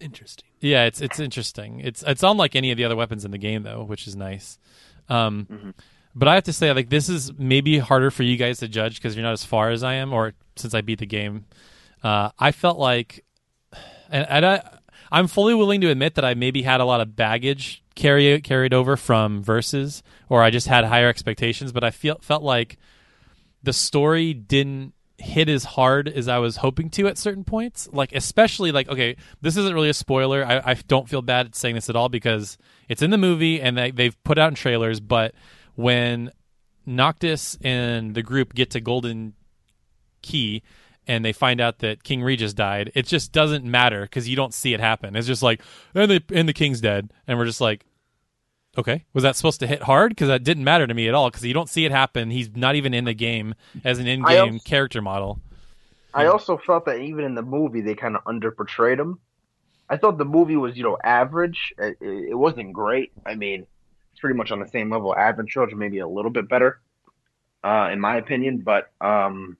Interesting. 0.00 0.48
yeah, 0.60 0.84
it's 0.84 1.00
it's 1.00 1.18
interesting. 1.20 1.80
It's 1.80 2.02
it's 2.06 2.22
unlike 2.22 2.54
any 2.56 2.70
of 2.70 2.76
the 2.78 2.84
other 2.84 2.96
weapons 2.96 3.24
in 3.24 3.30
the 3.32 3.38
game 3.38 3.62
though, 3.64 3.82
which 3.82 4.06
is 4.06 4.14
nice. 4.16 4.58
Um, 5.08 5.46
Mhm. 5.50 5.74
But 6.14 6.28
I 6.28 6.34
have 6.34 6.44
to 6.44 6.52
say, 6.52 6.72
like 6.72 6.90
this 6.90 7.08
is 7.08 7.32
maybe 7.38 7.78
harder 7.78 8.10
for 8.10 8.22
you 8.22 8.36
guys 8.36 8.58
to 8.58 8.68
judge 8.68 8.96
because 8.96 9.14
you're 9.14 9.24
not 9.24 9.32
as 9.32 9.44
far 9.44 9.70
as 9.70 9.82
I 9.82 9.94
am, 9.94 10.12
or 10.12 10.32
since 10.56 10.74
I 10.74 10.80
beat 10.80 10.98
the 10.98 11.06
game. 11.06 11.46
Uh, 12.02 12.30
I 12.38 12.52
felt 12.52 12.78
like, 12.78 13.24
and, 14.10 14.26
and 14.28 14.46
I 14.46 14.78
I'm 15.12 15.26
fully 15.26 15.54
willing 15.54 15.80
to 15.80 15.90
admit 15.90 16.14
that 16.14 16.24
I 16.24 16.34
maybe 16.34 16.62
had 16.62 16.80
a 16.80 16.84
lot 16.84 17.00
of 17.00 17.16
baggage 17.16 17.82
carry 17.94 18.40
carried 18.40 18.72
over 18.72 18.96
from 18.96 19.42
verses, 19.42 20.02
or 20.28 20.42
I 20.42 20.50
just 20.50 20.66
had 20.66 20.84
higher 20.84 21.08
expectations. 21.08 21.72
But 21.72 21.84
I 21.84 21.90
feel 21.90 22.18
felt 22.20 22.42
like 22.42 22.78
the 23.62 23.72
story 23.72 24.32
didn't 24.32 24.94
hit 25.18 25.50
as 25.50 25.64
hard 25.64 26.08
as 26.08 26.28
I 26.28 26.38
was 26.38 26.56
hoping 26.56 26.88
to 26.90 27.06
at 27.06 27.18
certain 27.18 27.44
points. 27.44 27.88
Like 27.92 28.12
especially 28.14 28.72
like 28.72 28.88
okay, 28.88 29.16
this 29.40 29.56
isn't 29.56 29.74
really 29.74 29.90
a 29.90 29.94
spoiler. 29.94 30.44
I, 30.44 30.62
I 30.64 30.74
don't 30.74 31.08
feel 31.08 31.22
bad 31.22 31.46
at 31.46 31.54
saying 31.56 31.74
this 31.74 31.90
at 31.90 31.96
all 31.96 32.08
because 32.08 32.56
it's 32.88 33.02
in 33.02 33.10
the 33.10 33.18
movie 33.18 33.60
and 33.60 33.76
they, 33.76 33.90
they've 33.90 34.24
put 34.24 34.38
out 34.38 34.48
in 34.48 34.54
trailers. 34.54 35.00
But 35.00 35.34
when 35.74 36.32
Noctis 36.86 37.58
and 37.62 38.14
the 38.14 38.22
group 38.22 38.54
get 38.54 38.70
to 38.70 38.80
Galdin 38.80 39.32
Quay 40.22 40.62
and 41.06 41.24
they 41.24 41.32
find 41.32 41.60
out 41.60 41.78
that 41.80 42.04
King 42.04 42.22
Regis 42.22 42.54
died, 42.54 42.92
it 42.94 43.06
just 43.06 43.32
doesn't 43.32 43.64
matter 43.64 44.02
because 44.02 44.28
you 44.28 44.36
don't 44.36 44.54
see 44.54 44.74
it 44.74 44.80
happen. 44.80 45.16
It's 45.16 45.26
just 45.26 45.42
like 45.42 45.60
and 45.94 46.10
the 46.10 46.22
and 46.32 46.48
the 46.48 46.52
king's 46.52 46.80
dead, 46.80 47.12
and 47.26 47.38
we're 47.38 47.46
just 47.46 47.60
like. 47.60 47.84
Okay, 48.78 49.04
was 49.12 49.24
that 49.24 49.34
supposed 49.34 49.58
to 49.60 49.66
hit 49.66 49.82
hard? 49.82 50.12
Because 50.12 50.28
that 50.28 50.44
didn't 50.44 50.62
matter 50.62 50.86
to 50.86 50.94
me 50.94 51.08
at 51.08 51.14
all. 51.14 51.28
Because 51.28 51.44
you 51.44 51.52
don't 51.52 51.68
see 51.68 51.84
it 51.84 51.90
happen. 51.90 52.30
He's 52.30 52.54
not 52.54 52.76
even 52.76 52.94
in 52.94 53.04
the 53.04 53.14
game 53.14 53.56
as 53.84 53.98
an 53.98 54.06
in-game 54.06 54.52
also- 54.54 54.64
character 54.64 55.02
model. 55.02 55.40
I 56.14 56.26
also 56.26 56.56
felt 56.56 56.84
that 56.84 56.98
even 56.98 57.24
in 57.24 57.34
the 57.34 57.42
movie, 57.42 57.80
they 57.80 57.96
kind 57.96 58.14
of 58.14 58.22
underportrayed 58.24 59.00
him. 59.00 59.18
I 59.88 59.96
thought 59.96 60.18
the 60.18 60.24
movie 60.24 60.54
was, 60.54 60.76
you 60.76 60.84
know, 60.84 60.96
average. 61.02 61.74
It, 61.78 61.96
it 62.00 62.38
wasn't 62.38 62.72
great. 62.72 63.10
I 63.26 63.34
mean, 63.34 63.66
pretty 64.20 64.36
much 64.36 64.50
on 64.50 64.60
the 64.60 64.68
same 64.68 64.90
level. 64.90 65.14
Advent 65.16 65.48
Children, 65.48 65.78
maybe 65.78 65.98
a 65.98 66.08
little 66.08 66.30
bit 66.30 66.48
better, 66.48 66.80
uh, 67.64 67.88
in 67.92 68.00
my 68.00 68.16
opinion. 68.16 68.58
But 68.58 68.90
um, 69.00 69.56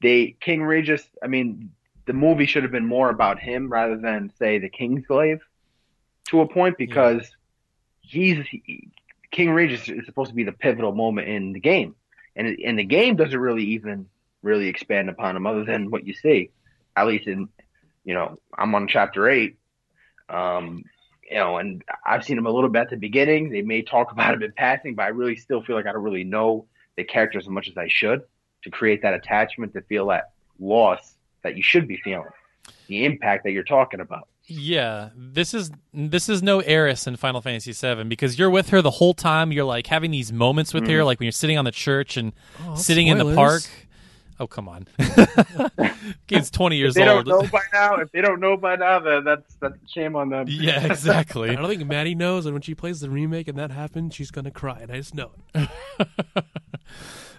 they 0.00 0.36
King 0.40 0.62
Regis. 0.62 1.02
I 1.22 1.26
mean, 1.26 1.70
the 2.06 2.12
movie 2.12 2.46
should 2.46 2.62
have 2.62 2.72
been 2.72 2.86
more 2.86 3.10
about 3.10 3.38
him 3.38 3.68
rather 3.68 3.96
than 3.96 4.32
say 4.38 4.58
the 4.58 4.70
Kingsglaive, 4.70 5.40
to 6.28 6.40
a 6.40 6.48
point 6.48 6.78
because 6.78 7.30
he's 8.00 8.46
he, 8.46 8.88
King 9.30 9.50
Regis 9.50 9.88
is 9.88 10.06
supposed 10.06 10.30
to 10.30 10.34
be 10.34 10.44
the 10.44 10.52
pivotal 10.52 10.92
moment 10.92 11.28
in 11.28 11.52
the 11.52 11.60
game, 11.60 11.94
and 12.34 12.58
and 12.64 12.78
the 12.78 12.84
game 12.84 13.16
doesn't 13.16 13.38
really 13.38 13.64
even 13.64 14.06
really 14.42 14.68
expand 14.68 15.10
upon 15.10 15.36
him 15.36 15.46
other 15.46 15.64
than 15.64 15.90
what 15.90 16.06
you 16.06 16.14
see. 16.14 16.50
At 16.96 17.06
least 17.06 17.26
in, 17.26 17.48
you 18.04 18.14
know, 18.14 18.38
I'm 18.56 18.74
on 18.74 18.88
chapter 18.88 19.28
eight. 19.28 19.56
Um, 20.28 20.84
you 21.30 21.36
know, 21.36 21.58
and 21.58 21.82
I've 22.04 22.24
seen 22.24 22.36
him 22.36 22.46
a 22.46 22.50
little 22.50 22.68
bit 22.68 22.82
at 22.82 22.90
the 22.90 22.96
beginning. 22.96 23.50
They 23.50 23.62
may 23.62 23.82
talk 23.82 24.12
about 24.12 24.34
him 24.34 24.42
in 24.42 24.52
passing, 24.52 24.94
but 24.94 25.04
I 25.04 25.08
really 25.08 25.36
still 25.36 25.62
feel 25.62 25.76
like 25.76 25.86
I 25.86 25.92
don't 25.92 26.02
really 26.02 26.24
know 26.24 26.66
the 26.96 27.04
character 27.04 27.38
as 27.38 27.48
much 27.48 27.68
as 27.68 27.76
I 27.76 27.88
should 27.88 28.22
to 28.64 28.70
create 28.70 29.02
that 29.02 29.14
attachment 29.14 29.72
to 29.74 29.80
feel 29.82 30.08
that 30.08 30.32
loss 30.58 31.14
that 31.42 31.56
you 31.56 31.62
should 31.62 31.88
be 31.88 31.96
feeling. 31.96 32.28
the 32.88 33.04
impact 33.04 33.44
that 33.44 33.52
you're 33.52 33.62
talking 33.62 34.00
about. 34.00 34.28
Yeah, 34.46 35.10
this 35.16 35.54
is 35.54 35.70
this 35.94 36.28
is 36.28 36.42
no 36.42 36.60
Aeris 36.60 37.06
in 37.06 37.16
Final 37.16 37.40
Fantasy 37.40 37.72
VII 37.72 38.04
because 38.04 38.36
you're 38.36 38.50
with 38.50 38.70
her 38.70 38.82
the 38.82 38.90
whole 38.90 39.14
time. 39.14 39.52
You're 39.52 39.64
like 39.64 39.86
having 39.86 40.10
these 40.10 40.32
moments 40.32 40.74
with 40.74 40.84
mm-hmm. 40.84 40.92
her, 40.94 41.04
like 41.04 41.20
when 41.20 41.26
you're 41.26 41.32
sitting 41.32 41.56
on 41.56 41.64
the 41.64 41.70
church 41.70 42.16
and 42.16 42.32
Oh, 42.66 42.74
sitting 42.74 43.06
in 43.06 43.18
the 43.18 43.34
park. 43.34 43.62
Oh 44.40 44.46
come 44.46 44.68
on, 44.68 44.88
game's 46.26 46.50
twenty 46.52 46.76
years 46.78 46.96
If 46.96 47.04
they 47.04 47.04
old. 47.06 47.26
don't 47.26 47.28
know 47.28 47.46
by 47.48 47.60
now, 47.74 47.96
if 47.96 48.10
they 48.10 48.22
don't 48.22 48.40
know 48.40 48.56
by 48.56 48.74
now, 48.76 48.98
then 48.98 49.22
that's 49.22 49.54
that's 49.56 49.76
shame 49.92 50.16
on 50.16 50.30
them. 50.30 50.46
yeah, 50.48 50.86
exactly. 50.86 51.50
I 51.50 51.54
don't 51.56 51.68
think 51.68 51.86
Maddie 51.86 52.14
knows, 52.14 52.46
and 52.46 52.54
when 52.54 52.62
she 52.62 52.74
plays 52.74 53.00
the 53.00 53.10
remake 53.10 53.48
and 53.48 53.58
that 53.58 53.70
happens, 53.70 54.14
she's 54.14 54.30
gonna 54.30 54.50
cry, 54.50 54.78
and 54.80 54.90
I 54.90 54.96
just 54.96 55.14
know 55.14 55.32
it. 55.54 55.68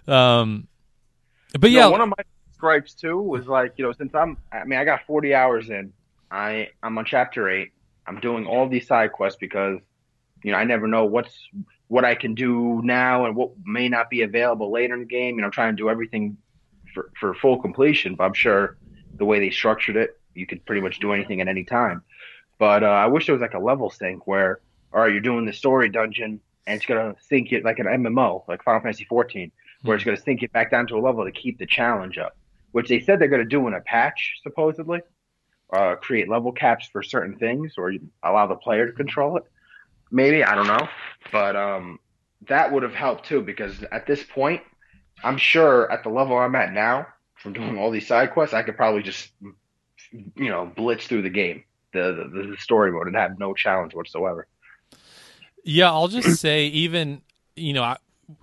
um, 0.08 0.68
but 1.60 1.72
You 1.72 1.78
yeah, 1.78 1.82
know, 1.82 1.92
one 1.92 2.02
of 2.02 2.10
my 2.10 2.24
gripes 2.60 2.94
too 2.94 3.20
was 3.20 3.48
like, 3.48 3.74
you 3.78 3.86
know, 3.86 3.92
since 3.94 4.14
I'm, 4.14 4.38
I 4.52 4.64
mean, 4.66 4.80
I 4.80 4.86
got 4.86 5.02
40 5.08 5.34
hours 5.34 5.70
in. 5.70 5.94
I 6.30 6.70
I'm 6.84 6.98
on 6.98 7.06
chapter 7.06 7.50
eight. 7.50 7.72
I'm 8.08 8.20
doing 8.20 8.46
all 8.46 8.70
these 8.70 8.88
side 8.88 9.12
quests 9.12 9.38
because, 9.42 9.80
you 10.44 10.52
know, 10.52 10.58
I 10.58 10.64
never 10.64 10.88
know 10.88 11.06
what's 11.06 11.36
what 11.88 12.06
I 12.06 12.16
can 12.16 12.36
do 12.36 12.82
now 12.84 13.26
and 13.26 13.36
what 13.36 13.52
may 13.66 13.90
not 13.90 14.10
be 14.10 14.22
available 14.22 14.72
later 14.72 14.94
in 14.94 15.02
the 15.02 15.06
game. 15.06 15.36
You 15.36 15.42
know, 15.42 15.48
I'm 15.48 15.52
trying 15.52 15.76
to 15.76 15.78
do 15.82 15.90
everything 15.90 16.38
for 16.94 17.12
for 17.20 17.34
full 17.34 17.62
completion. 17.62 18.16
But 18.16 18.26
I'm 18.26 18.34
sure 18.34 18.78
the 19.16 19.26
way 19.26 19.40
they 19.40 19.50
structured 19.50 19.96
it, 19.96 20.20
you 20.34 20.46
could 20.46 20.66
pretty 20.66 20.82
much 20.82 21.00
do 21.00 21.14
anything 21.14 21.42
at 21.42 21.48
any 21.48 21.64
time. 21.64 22.04
But 22.58 22.84
uh, 22.84 22.88
I 22.88 23.08
wish 23.08 23.26
there 23.26 23.34
was 23.34 23.42
like 23.42 23.54
a 23.54 23.60
level 23.60 23.90
sync 23.90 24.28
where, 24.28 24.60
all 24.94 25.02
right, 25.02 25.12
you're 25.12 25.22
doing 25.22 25.46
the 25.46 25.54
story 25.54 25.90
dungeon 25.90 26.40
and 26.68 26.78
it's 26.78 26.86
gonna 26.86 27.16
sync 27.28 27.52
it 27.52 27.66
like 27.66 27.80
an 27.80 27.88
MMO, 27.88 28.48
like 28.48 28.64
Final 28.64 28.82
Fantasy 28.82 29.06
14, 29.06 29.52
where 29.82 29.96
it's 29.96 30.06
gonna 30.06 30.18
sync 30.18 30.44
it 30.44 30.52
back 30.52 30.72
down 30.72 30.88
to 30.88 30.96
a 30.96 31.02
level 31.02 31.26
to 31.26 31.32
keep 31.32 31.58
the 31.58 31.66
challenge 31.66 32.18
up, 32.18 32.38
which 32.72 32.88
they 32.88 33.00
said 33.00 33.20
they're 33.20 33.28
gonna 33.28 33.46
do 33.46 33.68
in 33.68 33.74
a 33.74 33.82
patch 33.82 34.40
supposedly. 34.44 35.02
Uh, 35.74 35.96
create 35.96 36.28
level 36.28 36.52
caps 36.52 36.90
for 36.92 37.02
certain 37.02 37.38
things, 37.38 37.76
or 37.78 37.94
allow 38.24 38.46
the 38.46 38.56
player 38.56 38.86
to 38.86 38.92
control 38.92 39.38
it. 39.38 39.44
Maybe 40.12 40.44
I 40.44 40.54
don't 40.54 40.68
know, 40.68 40.88
but 41.32 41.56
um, 41.56 41.98
that 42.48 42.72
would 42.72 42.84
have 42.84 42.94
helped 42.94 43.26
too 43.26 43.42
because 43.42 43.82
at 43.92 44.06
this 44.06 44.22
point, 44.24 44.62
I'm 45.24 45.38
sure 45.38 45.92
at 45.92 46.04
the 46.04 46.10
level 46.10 46.38
I'm 46.38 46.56
at 46.56 46.74
now, 46.74 47.08
from 47.36 47.54
doing 47.54 47.78
all 47.78 47.92
these 47.92 48.08
side 48.08 48.32
quests, 48.32 48.54
I 48.54 48.64
could 48.64 48.78
probably 48.78 49.02
just, 49.02 49.32
you 50.12 50.50
know, 50.50 50.72
blitz 50.76 51.08
through 51.08 51.24
the 51.24 51.30
game, 51.30 51.64
the 51.94 52.30
the, 52.32 52.48
the 52.52 52.58
story 52.58 52.92
mode, 52.92 53.08
and 53.08 53.16
have 53.16 53.40
no 53.40 53.54
challenge 53.54 53.96
whatsoever. 53.96 54.48
Yeah, 55.64 55.92
I'll 55.92 56.08
just 56.08 56.36
say, 56.40 56.68
even 56.68 57.22
you 57.56 57.74
know, 57.74 57.96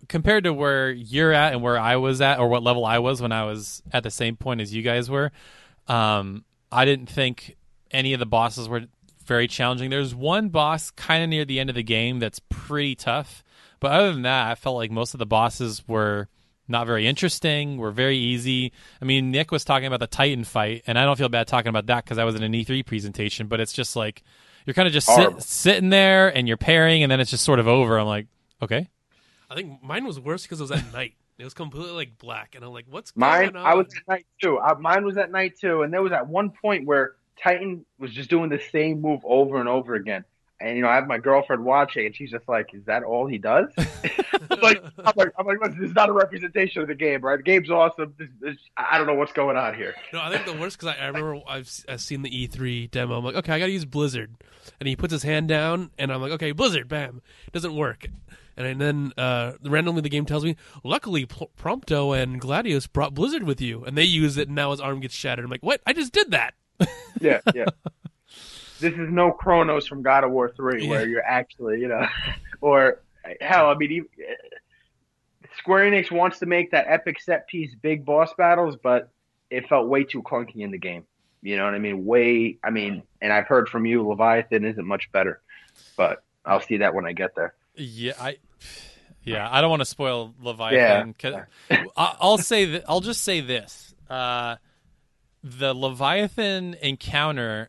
compared 0.09 0.45
to 0.45 0.53
where 0.53 0.91
you're 0.91 1.33
at 1.33 1.53
and 1.53 1.63
where 1.63 1.79
I 1.79 1.97
was 1.97 2.21
at, 2.21 2.39
or 2.39 2.49
what 2.49 2.63
level 2.63 2.85
I 2.85 2.99
was 2.99 3.23
when 3.23 3.33
I 3.33 3.45
was 3.45 3.83
at 3.93 4.03
the 4.03 4.11
same 4.11 4.37
point 4.37 4.61
as 4.61 4.75
you 4.75 4.83
guys 4.83 5.09
were, 5.09 5.31
um, 5.87 6.45
I 6.71 6.85
didn't 6.85 7.09
think 7.09 7.57
any 7.91 8.13
of 8.13 8.21
the 8.21 8.27
bosses 8.27 8.69
were 8.69 8.85
very 9.25 9.47
challenging. 9.47 9.91
There's 9.91 10.15
one 10.15 10.49
boss 10.49 10.91
kind 10.91 11.23
of 11.23 11.31
near 11.31 11.45
the 11.45 11.61
end 11.61 11.71
of 11.71 11.77
the 11.77 11.83
game 11.83 12.19
that's 12.19 12.41
pretty 12.49 12.95
tough, 12.95 13.45
but 13.81 13.93
other 13.93 14.13
than 14.13 14.23
that, 14.23 14.51
I 14.51 14.55
felt 14.55 14.77
like 14.77 14.91
most 14.91 15.15
of 15.15 15.19
the 15.19 15.27
bosses 15.27 15.87
were 15.87 16.29
not 16.69 16.87
very 16.87 17.07
interesting. 17.07 17.79
We're 17.79 17.91
very 17.91 18.17
easy. 18.17 18.73
I 19.01 19.05
mean, 19.05 19.31
Nick 19.31 19.51
was 19.51 19.65
talking 19.65 19.87
about 19.87 20.01
the 20.01 20.07
Titan 20.07 20.45
fight, 20.45 20.83
and 20.87 20.99
I 20.99 21.05
don't 21.05 21.17
feel 21.17 21.29
bad 21.29 21.47
talking 21.47 21.71
about 21.71 21.87
that 21.87 22.05
because 22.05 22.19
I 22.19 22.25
was 22.25 22.35
in 22.35 22.43
an 22.43 22.53
E3 22.53 22.85
presentation. 22.85 23.47
But 23.47 23.61
it's 23.61 23.73
just 23.73 23.97
like 23.97 24.23
you're 24.67 24.75
kind 24.75 24.87
of 24.87 24.93
just 24.93 25.07
sit, 25.07 25.43
sitting 25.43 25.89
there 25.91 26.29
and 26.29 26.47
you're 26.47 26.57
pairing, 26.57 27.03
and 27.03 27.11
then 27.11 27.21
it's 27.21 27.31
just 27.31 27.45
sort 27.45 27.59
of 27.59 27.67
over. 27.67 27.99
I'm 27.99 28.07
like, 28.07 28.27
okay, 28.63 28.89
I 29.51 29.55
think 29.55 29.83
mine 29.83 30.05
was 30.05 30.21
worse 30.21 30.43
because 30.43 30.61
it 30.61 30.65
was 30.65 30.73
at 30.73 30.93
night. 30.93 31.15
It 31.39 31.45
was 31.45 31.55
completely 31.55 31.93
like 31.93 32.19
black, 32.19 32.55
and 32.55 32.65
I'm 32.65 32.73
like, 32.73 32.87
"What's 32.91 33.17
Mine, 33.17 33.53
going 33.53 33.57
on?" 33.57 33.67
I 33.67 33.75
was 33.75 33.87
at 33.97 34.09
night 34.09 34.27
too. 34.43 34.59
I, 34.59 34.75
mine 34.75 35.05
was 35.05 35.17
at 35.17 35.31
night 35.31 35.59
too, 35.59 35.83
and 35.83 35.93
there 35.93 36.03
was 36.03 36.13
at 36.13 36.27
one 36.27 36.51
point 36.51 36.87
where 36.87 37.15
Titan 37.43 37.87
was 37.99 38.13
just 38.13 38.29
doing 38.29 38.51
the 38.51 38.61
same 38.73 39.01
move 39.01 39.21
over 39.25 39.61
and 39.61 39.69
over 39.69 39.95
again. 39.95 40.25
And 40.61 40.77
you 40.77 40.83
know, 40.83 40.89
I 40.89 40.97
have 40.97 41.07
my 41.07 41.19
girlfriend 41.19 41.65
watching, 41.65 42.07
and 42.07 42.17
she's 42.17 42.31
just 42.31 42.49
like, 42.49 42.75
"Is 42.75 42.85
that 42.87 43.05
all 43.05 43.27
he 43.27 43.39
does?" 43.39 43.69
I'm 44.51 44.61
like, 44.61 44.83
I'm 44.99 45.13
like, 45.15 45.31
I'm 45.39 45.47
like, 45.47 45.61
listen, 45.61 45.81
this 45.81 45.91
is 45.91 45.95
not 45.95 46.09
a 46.09 46.13
representation 46.13 46.83
of 46.83 46.89
the 46.89 46.95
game, 46.95 47.21
right? 47.21 47.37
The 47.37 47.45
game's 47.45 47.71
awesome. 47.71 48.15
This, 48.19 48.29
this, 48.41 48.57
I 48.77 48.99
don't 48.99 49.07
know 49.07 49.15
what's 49.15 49.33
going 49.33 49.57
on 49.57 49.75
here. 49.75 49.95
No, 50.13 50.21
I 50.21 50.31
think 50.31 50.47
the 50.47 50.61
worst 50.61 50.79
because 50.79 50.97
I, 50.97 51.05
I 51.05 51.07
remember 51.07 51.41
I've, 51.49 51.71
I've 51.89 52.01
seen 52.01 52.23
the 52.23 52.31
E3 52.31 52.91
demo. 52.91 53.19
I'm 53.19 53.25
like, 53.25 53.37
okay, 53.37 53.53
I 53.53 53.59
got 53.61 53.67
to 53.67 53.73
use 53.73 53.85
Blizzard, 53.85 54.35
and 54.81 54.89
he 54.89 54.97
puts 54.97 55.13
his 55.13 55.23
hand 55.23 55.47
down, 55.49 55.91
and 55.97 56.13
I'm 56.13 56.21
like, 56.21 56.33
okay, 56.33 56.51
Blizzard, 56.51 56.89
bam, 56.89 57.23
doesn't 57.53 57.75
work. 57.75 58.09
And 58.57 58.81
then 58.81 59.13
uh, 59.17 59.53
randomly 59.63 60.01
the 60.01 60.09
game 60.09 60.27
tells 60.27 60.45
me, 60.45 60.57
luckily 60.83 61.27
Prompto 61.27 62.21
and 62.21 62.41
Gladius 62.41 62.93
brought 62.93 63.15
Blizzard 63.15 63.45
with 63.45 63.61
you, 63.61 63.85
and 63.85 63.97
they 63.97 64.03
use 64.03 64.37
it, 64.37 64.49
and 64.49 64.57
now 64.57 64.73
his 64.73 64.81
arm 64.81 64.99
gets 64.99 65.15
shattered. 65.15 65.45
I'm 65.45 65.51
like, 65.51 65.63
what? 65.63 65.81
I 65.87 65.93
just 65.93 66.13
did 66.13 66.33
that. 66.33 66.55
Yeah, 67.21 67.41
yeah. 67.55 67.67
this 68.81 68.93
is 68.95 69.09
no 69.11 69.33
Cronos 69.33 69.87
from 69.87 70.03
God 70.03 70.25
of 70.25 70.31
War 70.31 70.53
Three, 70.57 70.85
Yeah. 70.85 70.91
where 70.91 71.09
you're 71.09 71.25
actually, 71.25 71.81
you 71.81 71.89
know, 71.89 72.07
or 72.61 73.01
hell, 73.41 73.69
I 73.71 73.75
mean, 73.75 73.93
even, 73.93 74.09
Square 75.59 75.91
Enix 75.91 76.11
wants 76.11 76.39
to 76.41 76.47
make 76.47 76.71
that 76.71 76.87
epic 76.89 77.21
set 77.21 77.47
piece 77.49 77.75
big 77.83 78.05
boss 78.05 78.33
battles, 78.35 78.77
but 78.83 79.11
it 79.51 79.69
felt 79.69 79.89
way 79.89 80.05
too 80.05 80.23
clunky 80.23 80.57
in 80.61 80.71
the 80.71 80.79
game. 80.79 81.05
You 81.43 81.57
know 81.57 81.65
what 81.65 81.75
I 81.75 81.79
mean? 81.79 82.05
Way, 82.05 82.59
I 82.63 82.71
mean, 82.71 83.03
and 83.21 83.33
I've 83.33 83.47
heard 83.47 83.69
from 83.69 83.87
you, 83.87 84.07
Leviathan 84.07 84.65
isn't 84.65 84.85
much 84.87 85.11
better, 85.13 85.41
but 85.97 86.23
I'll 86.45 86.61
see 86.61 86.79
that 86.79 86.95
when 86.95 87.07
I 87.07 87.13
get 87.13 87.35
there. 87.35 87.55
yeah, 87.75 88.13
I. 88.21 88.37
Yeah, 89.25 89.47
I 89.51 89.61
don't 89.61 89.69
want 89.69 89.81
to 89.81 89.87
spoil 89.87 90.33
Leviathan. 90.41 91.15
I- 91.71 92.17
I'll 92.19 92.39
say 92.39 92.65
that. 92.67 92.85
I'll 92.89 93.01
just 93.01 93.23
say 93.23 93.41
this: 93.43 93.95
uh, 94.09 94.57
the 95.45 95.75
Leviathan 95.75 96.75
encounter 96.81 97.69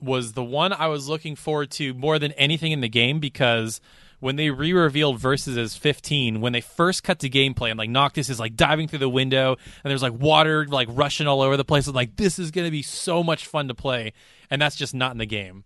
was 0.00 0.32
the 0.32 0.44
one 0.44 0.72
I 0.72 0.88
was 0.88 1.08
looking 1.08 1.36
forward 1.36 1.70
to 1.72 1.94
more 1.94 2.18
than 2.18 2.32
anything 2.32 2.72
in 2.72 2.80
the 2.80 2.88
game 2.88 3.18
because 3.18 3.80
when 4.20 4.36
they 4.36 4.50
re-revealed 4.50 5.18
versus 5.18 5.56
as 5.56 5.76
15 5.76 6.40
when 6.40 6.52
they 6.52 6.60
first 6.60 7.02
cut 7.02 7.18
to 7.20 7.30
gameplay 7.30 7.70
and 7.70 7.78
like 7.78 7.90
Noctis 7.90 8.28
is 8.28 8.40
like 8.40 8.56
diving 8.56 8.88
through 8.88 9.00
the 9.00 9.08
window 9.08 9.56
and 9.84 9.90
there's 9.90 10.02
like 10.02 10.14
water 10.18 10.66
like 10.66 10.88
rushing 10.90 11.26
all 11.26 11.42
over 11.42 11.56
the 11.56 11.64
place 11.64 11.86
and 11.86 11.94
like 11.94 12.16
this 12.16 12.38
is 12.38 12.50
going 12.50 12.66
to 12.66 12.70
be 12.70 12.82
so 12.82 13.22
much 13.22 13.46
fun 13.46 13.68
to 13.68 13.74
play 13.74 14.12
and 14.50 14.60
that's 14.60 14.76
just 14.76 14.94
not 14.94 15.12
in 15.12 15.18
the 15.18 15.26
game 15.26 15.64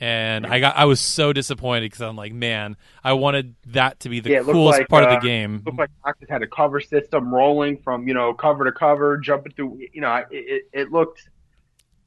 and 0.00 0.46
I 0.46 0.58
got 0.58 0.76
I 0.76 0.84
was 0.86 0.98
so 1.00 1.32
disappointed 1.32 1.82
because 1.86 2.00
I'm 2.00 2.16
like 2.16 2.32
man 2.32 2.76
I 3.04 3.12
wanted 3.12 3.54
that 3.68 4.00
to 4.00 4.08
be 4.08 4.20
the 4.20 4.30
Yeah, 4.30 4.42
coolest 4.42 4.80
like, 4.80 4.88
part 4.88 5.04
uh, 5.04 5.08
of 5.08 5.20
the 5.20 5.26
game 5.26 5.56
It 5.56 5.66
looked 5.66 5.78
like 5.78 5.90
Noctis 6.04 6.28
had 6.28 6.42
a 6.42 6.46
cover 6.48 6.80
system 6.80 7.32
rolling 7.32 7.78
from 7.78 8.08
you 8.08 8.14
know 8.14 8.34
cover 8.34 8.64
to 8.64 8.72
cover, 8.72 9.16
jumping 9.16 9.52
through. 9.52 9.78
You 9.92 10.00
know, 10.00 10.14
it, 10.16 10.26
it, 10.30 10.62
it 10.72 10.92
looked 10.92 11.28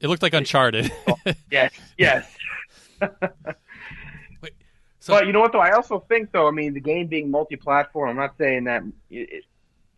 it 0.00 0.08
looked 0.08 0.22
like 0.22 0.34
Uncharted 0.34 0.92
oh, 1.08 1.16
yes, 1.50 1.72
yes. 1.98 2.26
Wait, 3.00 4.52
so 5.00 5.14
but 5.14 5.26
you 5.26 5.32
know 5.32 5.40
what 5.40 5.52
though? 5.52 5.60
I 5.60 5.72
also 5.72 6.00
think 6.08 6.32
though. 6.32 6.48
I 6.48 6.50
mean, 6.50 6.74
the 6.74 6.80
game 6.80 7.06
being 7.06 7.30
multi-platform. 7.30 8.10
I'm 8.10 8.16
not 8.16 8.36
saying 8.38 8.64
that, 8.64 8.82
it, 9.10 9.32
it, 9.32 9.44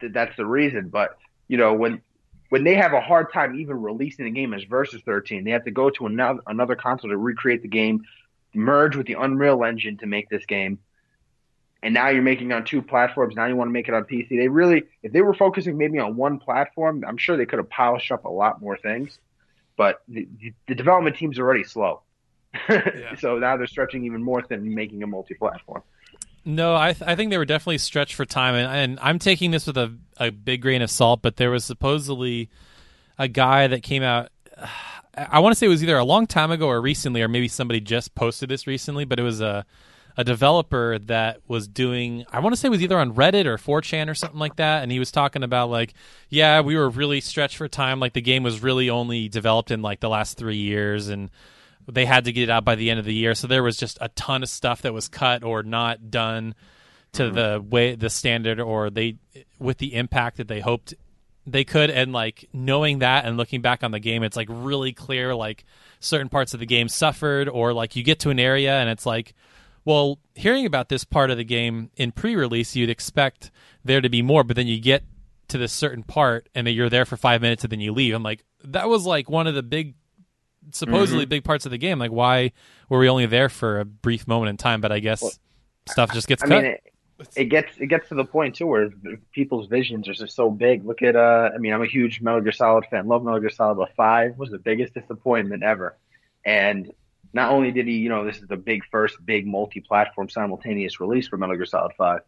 that 0.01 0.13
that's 0.13 0.37
the 0.37 0.47
reason, 0.47 0.89
but 0.89 1.17
you 1.47 1.57
know 1.57 1.75
when 1.75 2.03
when 2.49 2.65
they 2.65 2.75
have 2.75 2.93
a 2.93 3.01
hard 3.01 3.33
time 3.33 3.59
even 3.59 3.81
releasing 3.83 4.25
the 4.25 4.31
game 4.31 4.55
as 4.55 4.65
Versus 4.65 5.03
13, 5.05 5.45
they 5.45 5.51
have 5.51 5.65
to 5.65 5.71
go 5.71 5.91
to 5.91 6.07
another 6.07 6.41
another 6.47 6.77
console 6.77 7.11
to 7.11 7.17
recreate 7.17 7.63
the 7.63 7.69
game, 7.69 8.05
merge 8.55 8.97
with 8.97 9.07
the 9.07 9.15
Unreal 9.15 9.65
Engine 9.65 9.99
to 9.99 10.07
make 10.07 10.29
this 10.29 10.47
game. 10.47 10.79
And 11.83 11.95
now 11.95 12.09
you're 12.09 12.23
making 12.23 12.53
on 12.53 12.65
two 12.65 12.83
platforms. 12.83 13.37
Now 13.37 13.47
you 13.47 13.55
want 13.55 13.69
to 13.69 13.73
make 13.73 13.87
it 13.87 13.95
on 13.95 14.03
PC. 14.03 14.31
They 14.31 14.49
really, 14.49 14.83
if 15.05 15.13
they 15.13 15.23
were 15.23 15.35
focusing 15.35 15.79
maybe 15.79 16.01
on 16.01 16.17
one 16.17 16.41
platform, 16.41 17.05
I'm 17.07 17.19
sure 17.19 17.37
they 17.37 17.47
could 17.47 17.61
have 17.61 17.71
polished 17.71 18.11
up 18.11 18.25
a 18.25 18.29
lot 18.29 18.61
more 18.61 18.77
things. 18.77 19.19
But 19.79 20.03
the, 20.09 20.29
the 20.67 20.75
development 20.75 21.17
team's 21.17 21.39
are 21.39 21.45
already 21.45 21.65
slow. 21.65 22.03
so 23.19 23.39
now 23.39 23.57
they're 23.57 23.67
stretching 23.69 24.05
even 24.05 24.23
more 24.23 24.43
than 24.43 24.75
making 24.75 25.03
a 25.05 25.07
multi-platform. 25.07 25.83
No, 26.45 26.75
I 26.75 26.93
th- 26.95 27.09
I 27.09 27.15
think 27.15 27.31
they 27.31 27.39
were 27.39 27.45
definitely 27.45 27.79
stretched 27.79 28.15
for 28.15 28.25
time, 28.25 28.55
and, 28.55 28.67
and 28.67 28.99
I'm 29.01 29.19
taking 29.19 29.53
this 29.53 29.67
with 29.67 29.77
a, 29.77 29.97
a 30.17 30.31
big 30.31 30.63
grain 30.63 30.83
of 30.83 30.91
salt. 30.91 31.23
But 31.23 31.37
there 31.37 31.51
was 31.51 31.65
supposedly 31.65 32.51
a 33.19 33.29
guy 33.29 33.69
that 33.69 33.83
came 33.83 34.03
out. 34.03 34.31
I 35.15 35.41
want 35.41 35.53
to 35.53 35.59
say 35.59 35.67
it 35.67 35.71
was 35.71 35.83
either 35.83 35.97
a 35.97 36.05
long 36.05 36.27
time 36.27 36.51
ago 36.51 36.69
or 36.69 36.81
recently, 36.81 37.23
or 37.23 37.29
maybe 37.29 37.49
somebody 37.49 37.81
just 37.81 38.15
posted 38.15 38.49
this 38.49 38.67
recently. 38.67 39.05
But 39.05 39.21
it 39.21 39.25
was 39.25 39.41
a 39.41 39.65
a 40.19 40.25
developer 40.25 40.99
that 40.99 41.41
was 41.47 41.69
doing. 41.69 42.27
I 42.33 42.41
want 42.41 42.53
to 42.53 42.61
say 42.61 42.69
was 42.69 42.83
either 42.83 42.99
on 42.99 43.15
Reddit 43.15 43.47
or 43.47 43.57
4chan 43.57 44.11
or 44.11 44.15
something 44.15 44.41
like 44.41 44.57
that, 44.57 44.83
and 44.83 44.91
he 44.91 44.99
was 44.99 45.13
talking 45.13 45.45
about 45.45 45.71
like, 45.71 45.95
yeah, 46.29 46.61
we 46.61 46.77
were 46.77 46.91
really 46.91 47.21
stretched 47.21 47.57
for 47.57 47.69
time. 47.69 48.01
Like 48.01 48.15
the 48.15 48.21
game 48.21 48.43
was 48.43 48.61
really 48.61 48.91
only 48.91 49.29
developed 49.29 49.71
in 49.71 49.81
like 49.81 50.01
the 50.01 50.09
last 50.09 50.37
three 50.37 50.57
years, 50.57 51.07
and 51.07 51.31
they 51.87 52.05
had 52.05 52.25
to 52.25 52.33
get 52.33 52.43
it 52.43 52.51
out 52.51 52.65
by 52.65 52.75
the 52.75 52.91
end 52.91 52.99
of 52.99 53.07
the 53.07 53.15
year. 53.15 53.37
So 53.37 53.47
there 53.47 53.63
was 53.63 53.77
just 53.77 53.97
a 54.01 54.09
ton 54.09 54.43
of 54.43 54.49
stuff 54.49 54.83
that 54.83 54.93
was 54.93 55.07
cut 55.07 55.45
or 55.45 55.63
not 55.63 56.11
done 56.11 56.57
to 57.13 57.29
hmm. 57.29 57.35
the 57.37 57.65
way 57.65 57.95
the 57.95 58.11
standard 58.11 58.59
or 58.59 58.91
they 58.91 59.19
with 59.61 59.79
the 59.79 59.95
impact 59.95 60.39
that 60.39 60.49
they 60.49 60.59
hoped 60.59 60.95
they 61.47 61.65
could 61.65 61.91
and 61.91 62.13
like 62.13 62.49
knowing 62.53 62.99
that 62.99 63.25
and 63.25 63.37
looking 63.37 63.63
back 63.63 63.83
on 63.83 63.93
the 63.93 63.99
game 63.99 64.23
it's 64.23 64.37
like 64.37 64.49
really 64.51 64.93
clear 64.93 65.35
like 65.35 65.65
certain 66.01 66.29
parts 66.29 66.53
of 66.53 66.61
the 66.61 66.67
game 66.67 66.89
suffered 66.89 67.49
or 67.49 67.73
like 67.73 67.97
you 67.97 68.03
get 68.03 68.19
to 68.19 68.29
an 68.29 68.39
area 68.39 68.75
and 68.79 68.91
it's 68.91 69.07
like 69.07 69.35
well 69.85 70.19
hearing 70.35 70.67
about 70.67 70.89
this 70.89 71.05
part 71.05 71.31
of 71.31 71.37
the 71.37 71.45
game 71.45 71.91
in 71.97 72.13
pre-release 72.13 72.75
you'd 72.77 72.91
expect 72.91 73.51
there 73.85 74.01
to 74.01 74.09
be 74.09 74.23
more 74.23 74.45
but 74.45 74.57
then 74.57 74.67
you 74.67 74.81
get 74.81 75.05
to 75.49 75.59
this 75.59 75.73
certain 75.73 76.03
part 76.03 76.49
and 76.55 76.67
then 76.67 76.75
you're 76.75 76.91
there 76.91 77.05
for 77.07 77.17
5 77.17 77.41
minutes 77.41 77.65
and 77.65 77.73
then 77.73 77.81
you 77.81 77.93
leave 77.93 78.15
I'm 78.15 78.23
like 78.23 78.45
that 78.65 78.89
was 78.89 79.07
like 79.07 79.31
one 79.31 79.47
of 79.47 79.55
the 79.55 79.63
big 79.63 79.95
supposedly 80.73 81.25
Mm-hmm. 81.25 81.31
big 81.31 81.45
parts 81.45 81.65
of 81.65 81.71
the 81.71 81.79
game. 81.79 81.99
Like, 81.99 82.11
why 82.11 82.53
were 82.91 82.99
we 82.99 83.09
only 83.09 83.25
there 83.27 83.49
for 83.49 83.81
a 83.81 83.85
brief 83.87 84.27
moment 84.29 84.51
in 84.51 84.57
time? 84.59 84.81
But 84.83 84.93
I 84.93 84.99
guess 84.99 85.23
Well, 85.23 85.33
stuff 85.89 86.13
just 86.13 86.29
gets 86.29 86.43
I 86.43 86.47
cut. 86.47 86.63
mean, 86.63 86.73
it, 86.73 86.83
it 87.37 87.45
gets 87.47 87.79
it 87.79 87.87
gets 87.87 88.09
to 88.11 88.15
the 88.17 88.25
point 88.25 88.57
too 88.57 88.67
where 88.67 88.91
people's 89.33 89.69
visions 89.69 90.09
are 90.09 90.13
just 90.13 90.35
so 90.37 90.51
big. 90.51 90.85
Look 90.85 91.01
at 91.03 91.17
uh, 91.17 91.51
I 91.55 91.59
mean, 91.59 91.73
I'm 91.73 91.83
a 91.83 91.87
huge 91.87 92.21
Metal 92.21 92.41
Gear 92.43 92.53
Solid 92.53 92.85
fan. 92.91 93.07
Love 93.07 93.25
Metal 93.25 93.41
Gear 93.41 93.49
Solid, 93.51 93.77
but 93.77 93.95
Five 93.97 94.37
was 94.37 94.51
the 94.51 94.59
biggest 94.59 94.93
disappointment 94.93 95.63
ever. 95.63 95.97
And 96.45 96.93
not 97.33 97.51
only 97.51 97.71
did 97.73 97.87
he, 97.87 97.95
you 97.95 98.09
know, 98.09 98.25
this 98.25 98.39
is 98.39 98.49
the 98.49 98.57
big 98.57 98.83
first 98.91 99.17
big 99.25 99.47
multi-platform 99.47 100.29
simultaneous 100.29 101.01
release 101.01 101.29
for 101.29 101.37
Metal 101.37 101.57
Gear 101.57 101.67
Solid 101.67 101.93
Five, 101.97 102.21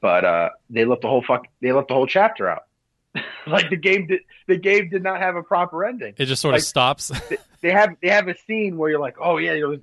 but 0.00 0.24
uh, 0.24 0.48
they 0.70 0.84
left 0.84 1.02
the 1.02 1.08
whole 1.08 1.22
fuck, 1.22 1.46
they 1.60 1.72
left 1.72 1.88
the 1.88 1.94
whole 1.94 2.06
chapter 2.06 2.48
out. 2.48 2.64
like 3.46 3.70
the 3.70 3.76
game 3.76 4.06
did, 4.06 4.20
the 4.46 4.56
game 4.56 4.88
did 4.90 5.02
not 5.02 5.20
have 5.20 5.36
a 5.36 5.42
proper 5.42 5.84
ending. 5.84 6.14
it 6.16 6.26
just 6.26 6.42
sort 6.42 6.52
like- 6.52 6.60
of 6.60 6.66
stops. 6.66 7.12
They 7.60 7.72
have 7.72 7.96
they 8.00 8.10
have 8.10 8.28
a 8.28 8.36
scene 8.46 8.78
where 8.78 8.88
you're 8.88 9.00
like, 9.00 9.16
oh 9.20 9.38
yeah, 9.38 9.54
you 9.54 9.68
know, 9.68 9.78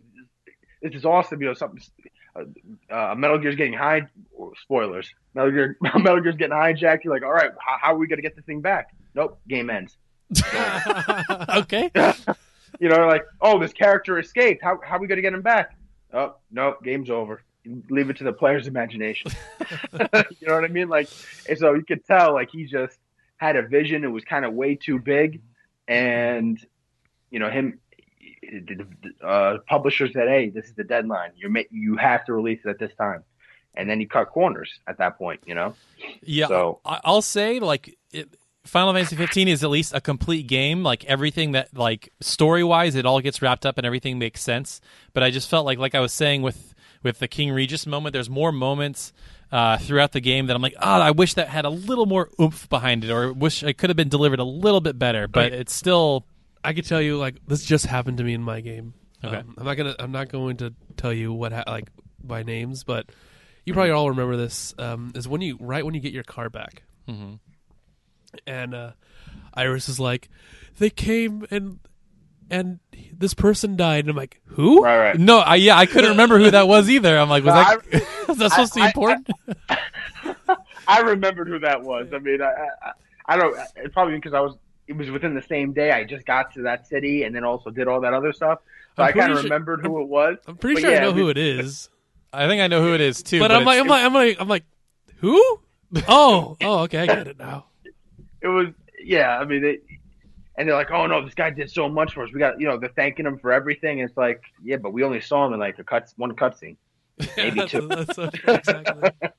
this 0.82 0.95
is 0.95 1.03
awesome. 1.03 1.41
You 1.41 1.47
know, 1.49 1.53
something. 1.55 1.82
Uh, 2.34 2.43
uh, 2.93 3.15
Metal 3.15 3.38
Gear's 3.38 3.57
getting 3.57 3.73
high. 3.73 4.03
Spoilers. 4.61 5.13
Metal 5.34 5.51
Gear. 5.51 5.78
Metal 5.82 6.21
Gear's 6.21 6.38
getting 6.38 6.55
hijacked. 6.55 7.03
You're 7.03 7.13
like, 7.13 7.23
all 7.23 7.34
right, 7.34 7.51
how, 7.59 7.78
how 7.82 7.93
are 7.93 7.97
we 7.97 8.07
gonna 8.07 8.21
get 8.21 8.34
this 8.34 8.45
thing 8.45 8.61
back? 8.61 8.95
Nope. 9.13 9.41
Game 9.45 9.69
ends. 9.69 9.97
okay. 11.49 11.91
You 12.80 12.89
know, 12.89 13.07
like, 13.07 13.23
oh, 13.41 13.59
this 13.59 13.73
character 13.73 14.19
escaped. 14.19 14.63
How 14.63 14.80
how 14.84 14.97
are 14.97 14.99
we 14.99 15.07
gonna 15.07 15.21
get 15.21 15.34
him 15.34 15.41
back? 15.41 15.76
Oh, 16.13 16.36
no, 16.51 16.76
Game's 16.84 17.09
over. 17.09 17.41
Leave 17.89 18.09
it 18.09 18.17
to 18.17 18.23
the 18.23 18.32
player's 18.34 18.67
imagination. 18.67 19.32
you 19.93 20.47
know 20.47 20.53
what 20.55 20.63
I 20.63 20.67
mean? 20.67 20.88
Like, 20.88 21.09
and 21.49 21.57
so 21.57 21.73
you 21.73 21.84
could 21.84 22.05
tell, 22.05 22.34
like, 22.34 22.49
he 22.51 22.65
just 22.65 22.97
had 23.38 23.55
a 23.55 23.63
vision. 23.63 24.03
It 24.03 24.09
was 24.09 24.23
kind 24.23 24.45
of 24.45 24.53
way 24.53 24.76
too 24.76 24.99
big, 24.99 25.41
and 25.88 26.63
you 27.32 27.39
know 27.39 27.49
him. 27.49 27.80
Uh, 29.23 29.57
publisher 29.67 30.07
said, 30.07 30.28
"Hey, 30.28 30.49
this 30.49 30.65
is 30.65 30.73
the 30.76 30.84
deadline. 30.84 31.32
You 31.36 31.49
ma- 31.49 31.61
you 31.71 31.97
have 31.97 32.26
to 32.26 32.34
release 32.34 32.59
it 32.63 32.69
at 32.69 32.78
this 32.80 32.93
time," 32.95 33.23
and 33.76 33.89
then 33.89 33.99
he 33.99 34.05
cut 34.05 34.30
corners 34.30 34.71
at 34.88 34.99
that 34.99 35.17
point. 35.17 35.41
You 35.47 35.55
know, 35.55 35.76
Yeah, 36.21 36.47
So- 36.47 36.80
I'll 36.86 37.23
say 37.23 37.59
like 37.59 37.97
it, 38.11 38.30
Final 38.66 38.93
Fantasy 38.93 39.16
15 39.16 39.47
is 39.47 39.63
at 39.63 39.70
least 39.70 39.93
a 39.93 40.01
complete 40.01 40.47
game. 40.47 40.84
Like 40.84 41.05
everything 41.05 41.51
that 41.53 41.76
like 41.78 42.11
story 42.20 42.63
wise, 42.63 42.95
it 42.95 43.05
all 43.05 43.22
gets 43.22 43.41
wrapped 43.41 43.66
up 43.66 43.78
and 43.78 43.86
everything 43.86 44.18
makes 44.20 44.41
sense. 44.41 44.82
But 45.13 45.24
I 45.24 45.32
just 45.32 45.49
felt 45.49 45.66
like 45.66 45.78
like 45.80 45.95
I 45.95 45.99
was 45.99 46.11
saying 46.13 46.41
with 46.41 46.74
with 47.03 47.20
the 47.20 47.28
King 47.28 47.51
Regis 47.51 47.86
moment, 47.86 48.13
there's 48.13 48.30
more 48.30 48.51
moments 48.51 49.13
uh, 49.51 49.78
throughout 49.78 50.11
the 50.11 50.20
game 50.20 50.47
that 50.47 50.55
I'm 50.55 50.61
like, 50.61 50.74
oh, 50.82 50.99
I 51.01 51.11
wish 51.11 51.36
that 51.36 51.47
had 51.49 51.63
a 51.66 51.70
little 51.70 52.07
more 52.07 52.30
oomph 52.41 52.68
behind 52.68 53.03
it, 53.03 53.11
or 53.11 53.32
wish 53.32 53.61
it 53.61 53.78
could 53.78 53.91
have 53.91 53.97
been 53.97 54.09
delivered 54.09 54.39
a 54.39 54.43
little 54.43 54.82
bit 54.82 54.97
better. 54.97 55.28
But 55.28 55.51
Right. 55.51 55.53
it's 55.53 55.74
still 55.74 56.26
I 56.63 56.74
could 56.74 56.86
tell 56.86 57.01
you 57.01 57.18
like 57.18 57.36
this 57.47 57.63
just 57.63 57.86
happened 57.86 58.18
to 58.18 58.24
me 58.24 58.34
in 58.34 58.41
my 58.41 58.61
game. 58.61 58.95
Okay. 59.24 59.38
Um, 59.38 59.53
I'm 59.57 59.66
not 59.66 59.76
gonna 59.78 59.95
I'm 59.99 60.11
not 60.11 60.30
going 60.30 60.57
to 60.57 60.74
tell 60.97 61.13
you 61.13 61.32
what 61.32 61.51
ha- 61.53 61.63
like 61.68 61.89
by 62.24 62.41
names, 62.41 62.84
but 62.84 63.07
you 63.66 63.74
probably 63.74 63.91
all 63.91 64.09
remember 64.09 64.36
this. 64.38 64.74
Um, 64.80 65.11
is 65.13 65.28
when 65.28 65.41
you 65.41 65.57
right 65.59 65.86
when 65.86 65.93
you 65.93 65.99
get 66.01 66.13
your 66.13 66.24
car 66.24 66.49
back, 66.49 66.82
Mhm. 67.07 67.39
And 68.47 68.73
uh, 68.75 68.91
Iris 69.53 69.89
is 69.89 69.99
like, 69.99 70.29
they 70.79 70.89
came 70.89 71.45
and 71.51 71.79
and 72.49 72.79
this 73.11 73.33
person 73.33 73.75
died, 73.75 74.05
and 74.05 74.11
I'm 74.11 74.15
like, 74.15 74.39
who? 74.45 74.83
right, 74.83 74.97
right. 74.99 75.19
no, 75.19 75.39
I 75.39 75.55
yeah, 75.55 75.77
I 75.77 75.86
couldn't 75.88 76.11
remember 76.11 76.38
who 76.38 76.51
that 76.51 76.67
was 76.67 76.89
either. 76.89 77.17
I'm 77.17 77.29
like, 77.29 77.43
was 77.43 77.53
No, 77.55 77.99
that 77.99 78.27
was 78.27 78.38
that 78.39 78.51
supposed 78.51 78.73
to 78.73 78.79
be 78.79 78.81
I- 78.81 78.86
I- 78.86 78.89
important? 78.89 79.29
I 80.88 80.99
remembered 81.01 81.47
who 81.47 81.59
that 81.59 81.81
was. 81.81 82.07
I 82.13 82.19
mean, 82.19 82.41
I 82.41 82.45
I, 82.86 82.91
I 83.33 83.38
don't. 83.38 83.57
It's 83.77 83.93
probably 83.93 84.15
because 84.15 84.33
I 84.33 84.39
was. 84.41 84.55
It 84.88 84.95
was 84.95 85.09
within 85.09 85.33
the 85.33 85.41
same 85.41 85.73
day. 85.73 85.89
I 85.91 86.03
just 86.03 86.27
got 86.27 86.53
to 86.53 86.61
that 86.63 86.88
city 86.88 87.23
and 87.23 87.36
then 87.36 87.43
also 87.43 87.71
did 87.71 87.88
all 87.88 88.01
that 88.01 88.13
other 88.13 88.31
stuff. 88.33 88.59
So 88.95 89.01
I'm 89.01 89.09
I 89.09 89.11
kind 89.13 89.31
of 89.31 89.38
sure- 89.39 89.43
remembered 89.45 89.81
who 89.81 89.99
it 90.01 90.07
was. 90.07 90.38
I'm 90.47 90.57
pretty 90.57 90.81
sure 90.81 90.91
yeah, 90.91 90.97
I 90.97 91.01
know 91.01 91.11
who 91.13 91.29
it 91.29 91.38
is, 91.39 91.89
I 92.33 92.47
think 92.47 92.61
I 92.61 92.67
know 92.67 92.83
who 92.83 92.93
it 92.93 93.01
is 93.01 93.23
too. 93.23 93.39
but, 93.39 93.51
I'm 93.51 93.65
like 93.65 93.79
it's- 93.79 93.83
I'm 93.83 93.88
like 93.89 94.05
I'm 94.05 94.13
like 94.13 94.38
I'm 94.41 94.47
like 94.47 94.63
who? 95.17 95.59
Oh 96.07 96.55
oh 96.61 96.79
okay 96.83 96.99
I 96.99 97.05
get 97.07 97.27
it 97.27 97.39
now. 97.39 97.65
It 98.45 98.49
was 98.49 98.67
yeah. 99.03 99.39
I 99.39 99.45
mean, 99.45 99.63
they, 99.63 99.79
and 100.55 100.67
they're 100.67 100.75
like, 100.75 100.91
"Oh 100.91 101.07
no, 101.07 101.25
this 101.25 101.33
guy 101.33 101.49
did 101.49 101.71
so 101.71 101.89
much 101.89 102.13
for 102.13 102.23
us. 102.23 102.29
We 102.31 102.39
got 102.39 102.59
you 102.59 102.67
know 102.67 102.77
they're 102.77 102.89
thanking 102.95 103.25
him 103.25 103.39
for 103.39 103.51
everything." 103.51 103.99
And 103.99 104.07
it's 104.07 104.17
like, 104.17 104.43
yeah, 104.63 104.77
but 104.77 104.93
we 104.93 105.03
only 105.03 105.19
saw 105.19 105.47
him 105.47 105.53
in 105.53 105.59
like 105.59 105.79
a 105.79 105.83
cut 105.83 106.13
one 106.17 106.35
cutscene. 106.35 106.77
Maybe 107.37 107.65
two. 107.65 107.87
that's 107.87 108.15
so 108.15 108.29
exactly. 108.47 109.09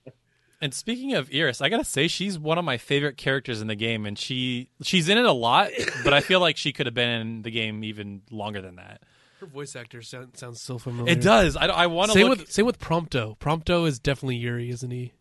And 0.59 0.73
speaking 0.73 1.13
of 1.13 1.31
Iris, 1.35 1.61
I 1.61 1.69
gotta 1.69 1.85
say 1.85 2.09
she's 2.09 2.39
one 2.39 2.57
of 2.57 2.65
my 2.65 2.79
favorite 2.79 3.19
characters 3.19 3.61
in 3.61 3.67
the 3.67 3.75
game, 3.75 4.07
and 4.07 4.19
she 4.19 4.71
she's 4.83 5.07
in 5.11 5.19
it 5.19 5.27
a 5.27 5.33
lot, 5.33 5.69
but 6.03 6.15
I 6.15 6.21
feel 6.21 6.41
like 6.41 6.57
she 6.57 6.73
could 6.73 6.87
have 6.87 6.95
been 6.95 7.21
in 7.21 7.43
the 7.43 7.51
game 7.51 7.85
even 7.85 8.23
longer 8.31 8.63
than 8.63 8.77
that. 8.77 9.03
Her 9.41 9.47
voice 9.47 9.77
actor 9.77 10.01
sound, 10.01 10.35
sounds 10.39 10.63
so 10.63 10.79
familiar. 10.79 11.13
It 11.13 11.21
does. 11.21 11.57
I, 11.57 11.67
I 11.67 11.87
want 11.89 12.11
to 12.11 12.19
say 12.19 12.25
look. 12.25 12.39
with 12.39 12.51
same 12.51 12.65
with 12.65 12.79
Prompto. 12.79 13.37
Prompto 13.39 13.87
is 13.87 13.99
definitely 13.99 14.37
Yuri, 14.37 14.71
isn't 14.71 14.91
he? 14.91 15.13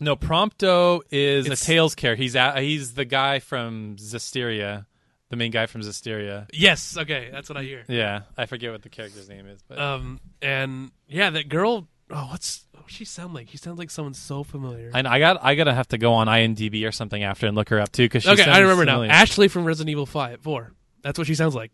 No, 0.00 0.14
Prompto 0.16 1.00
is 1.10 1.46
It's- 1.46 1.62
a 1.62 1.64
Tales 1.64 1.94
character. 1.94 2.22
He's 2.22 2.34
a, 2.34 2.60
he's 2.60 2.94
the 2.94 3.04
guy 3.04 3.38
from 3.40 3.96
Zestiria, 3.98 4.86
the 5.30 5.36
main 5.36 5.50
guy 5.50 5.66
from 5.66 5.80
Zestiria. 5.82 6.46
Yes. 6.52 6.96
Okay, 6.96 7.28
that's 7.32 7.48
what 7.48 7.56
I 7.56 7.62
hear. 7.64 7.84
Yeah, 7.88 8.22
I 8.36 8.46
forget 8.46 8.70
what 8.72 8.82
the 8.82 8.88
character's 8.88 9.28
name 9.28 9.46
is, 9.48 9.60
but 9.68 9.78
Um, 9.78 10.20
and 10.40 10.90
yeah, 11.08 11.30
that 11.30 11.48
girl. 11.48 11.88
Oh, 12.10 12.28
what's 12.30 12.64
what 12.72 12.90
she 12.90 13.04
sound 13.04 13.34
like? 13.34 13.48
She 13.50 13.58
sounds 13.58 13.78
like 13.78 13.90
someone 13.90 14.14
so 14.14 14.42
familiar. 14.42 14.90
And 14.94 15.06
I 15.06 15.18
got 15.18 15.44
I 15.44 15.54
gotta 15.56 15.74
have 15.74 15.88
to 15.88 15.98
go 15.98 16.14
on 16.14 16.26
IMDb 16.26 16.88
or 16.88 16.92
something 16.92 17.22
after 17.22 17.46
and 17.46 17.54
look 17.54 17.68
her 17.68 17.78
up 17.80 17.92
too 17.92 18.04
because 18.06 18.26
okay, 18.26 18.44
I 18.50 18.60
remember 18.60 18.84
now. 18.86 19.02
Ashley 19.02 19.48
from 19.48 19.64
Resident 19.66 19.90
Evil 19.90 20.06
Five, 20.06 20.40
Four. 20.40 20.72
That's 21.02 21.18
what 21.18 21.26
she 21.26 21.34
sounds 21.34 21.54
like. 21.54 21.70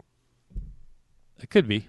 It 1.41 1.51
could 1.51 1.69
be. 1.69 1.87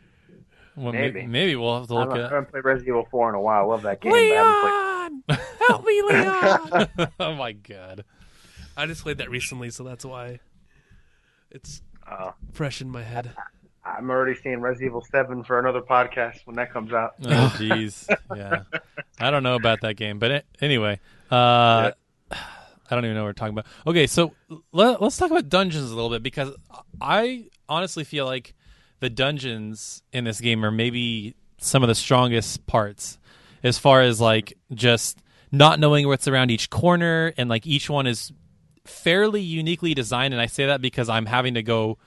Well, 0.76 0.92
maybe. 0.92 1.14
Maybe. 1.22 1.28
maybe 1.28 1.56
we'll 1.56 1.80
have 1.80 1.88
to 1.88 1.94
look 1.94 2.10
haven't, 2.10 2.22
I 2.22 2.26
at. 2.26 2.32
haven't 2.32 2.52
played 2.52 2.66
Resident 2.66 2.90
Evil 2.90 3.08
4 3.10 3.30
in 3.30 3.36
a 3.36 3.40
while. 3.42 3.64
I 3.64 3.66
love 3.66 3.82
that 3.84 4.02
game. 4.02 4.12
but 4.12 4.18
I 4.20 5.08
Leon, 5.08 5.24
help 5.68 5.86
me, 5.86 6.02
Leon. 6.02 6.90
oh 7.20 7.36
my 7.36 7.52
god. 7.52 8.04
I 8.78 8.86
just 8.86 9.04
played 9.04 9.20
that 9.20 9.30
recently, 9.30 9.70
so 9.70 9.84
that's 9.84 10.06
why 10.06 10.40
it's 11.52 11.82
uh, 12.08 12.32
fresh 12.52 12.82
in 12.82 12.90
my 12.90 13.04
head. 13.04 13.32
I'm 13.86 14.10
already 14.10 14.38
seeing 14.42 14.62
Resident 14.62 14.90
Evil 14.90 15.06
7 15.12 15.44
for 15.44 15.60
another 15.60 15.82
podcast 15.82 16.40
when 16.46 16.56
that 16.56 16.74
comes 16.74 16.92
out. 16.92 17.16
Oh 17.24 17.56
jeez. 17.58 18.10
yeah. 18.36 18.64
I 19.20 19.32
don't 19.32 19.44
know 19.44 19.56
about 19.56 19.82
that 19.82 19.96
game, 19.96 20.20
but 20.20 20.32
it, 20.32 20.46
anyway, 20.60 21.00
uh, 21.32 21.92
I 22.32 22.96
don't 22.96 23.06
even 23.06 23.16
know 23.16 23.24
what 23.24 23.30
we're 23.30 23.34
talking 23.34 23.54
about. 23.54 23.66
Okay, 23.88 24.08
so 24.08 24.34
let, 24.72 25.02
let's 25.02 25.18
talk 25.18 25.32
about 25.32 25.50
dungeons 25.50 25.92
a 25.92 25.96
little 25.96 26.10
bit 26.10 26.24
because 26.24 26.54
I 27.00 27.46
honestly 27.70 28.04
feel 28.04 28.26
like 28.26 28.56
the 29.00 29.10
dungeons 29.10 30.02
in 30.12 30.24
this 30.24 30.42
game 30.42 30.66
are 30.66 30.72
maybe 30.72 31.36
some 31.58 31.84
of 31.84 31.88
the 31.88 31.96
strongest 31.96 32.66
parts 32.68 33.18
as 33.64 33.78
far 33.78 34.02
as 34.02 34.20
like 34.20 34.58
just 34.74 35.20
not 35.58 35.80
knowing 35.80 36.08
what's 36.08 36.28
around 36.28 36.52
each 36.52 36.70
corner 36.70 37.34
and 37.38 37.50
like 37.50 37.66
each 37.66 37.90
one 37.90 38.08
is 38.08 38.32
fairly 38.86 39.42
uniquely 39.42 39.94
designed 39.94 40.34
and 40.34 40.42
I 40.42 40.46
say 40.46 40.66
that 40.68 40.82
because 40.82 41.10
I'm 41.10 41.26
having 41.26 41.54
to 41.56 41.64
go 41.64 41.98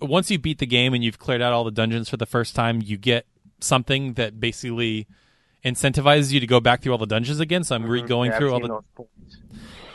once 0.00 0.30
you 0.30 0.38
beat 0.38 0.58
the 0.58 0.66
game 0.66 0.94
and 0.94 1.04
you've 1.04 1.18
cleared 1.18 1.42
out 1.42 1.52
all 1.52 1.64
the 1.64 1.70
dungeons 1.70 2.08
for 2.08 2.16
the 2.16 2.26
first 2.26 2.54
time, 2.54 2.80
you 2.82 2.96
get 2.96 3.26
something 3.60 4.14
that 4.14 4.40
basically 4.40 5.06
incentivizes 5.64 6.32
you 6.32 6.40
to 6.40 6.46
go 6.46 6.60
back 6.60 6.80
through 6.82 6.92
all 6.92 6.98
the 6.98 7.06
dungeons 7.06 7.40
again. 7.40 7.64
So 7.64 7.74
I'm 7.74 7.84
re-going 7.84 8.30
Yeah, 8.30 8.38
through 8.38 8.52
all 8.52 8.60
the 8.60 8.80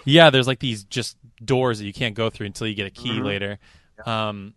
yeah. 0.06 0.30
There's 0.30 0.48
like 0.48 0.60
these 0.60 0.84
just 0.84 1.18
doors 1.44 1.80
that 1.80 1.86
you 1.86 1.94
can't 1.94 2.16
go 2.16 2.30
through 2.30 2.48
until 2.48 2.68
you 2.68 2.76
get 2.76 2.88
a 2.88 2.92
key 2.92 3.20
Mhm. 3.20 3.24
later, 3.26 3.60
um, 4.06 4.54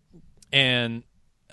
and 0.51 1.03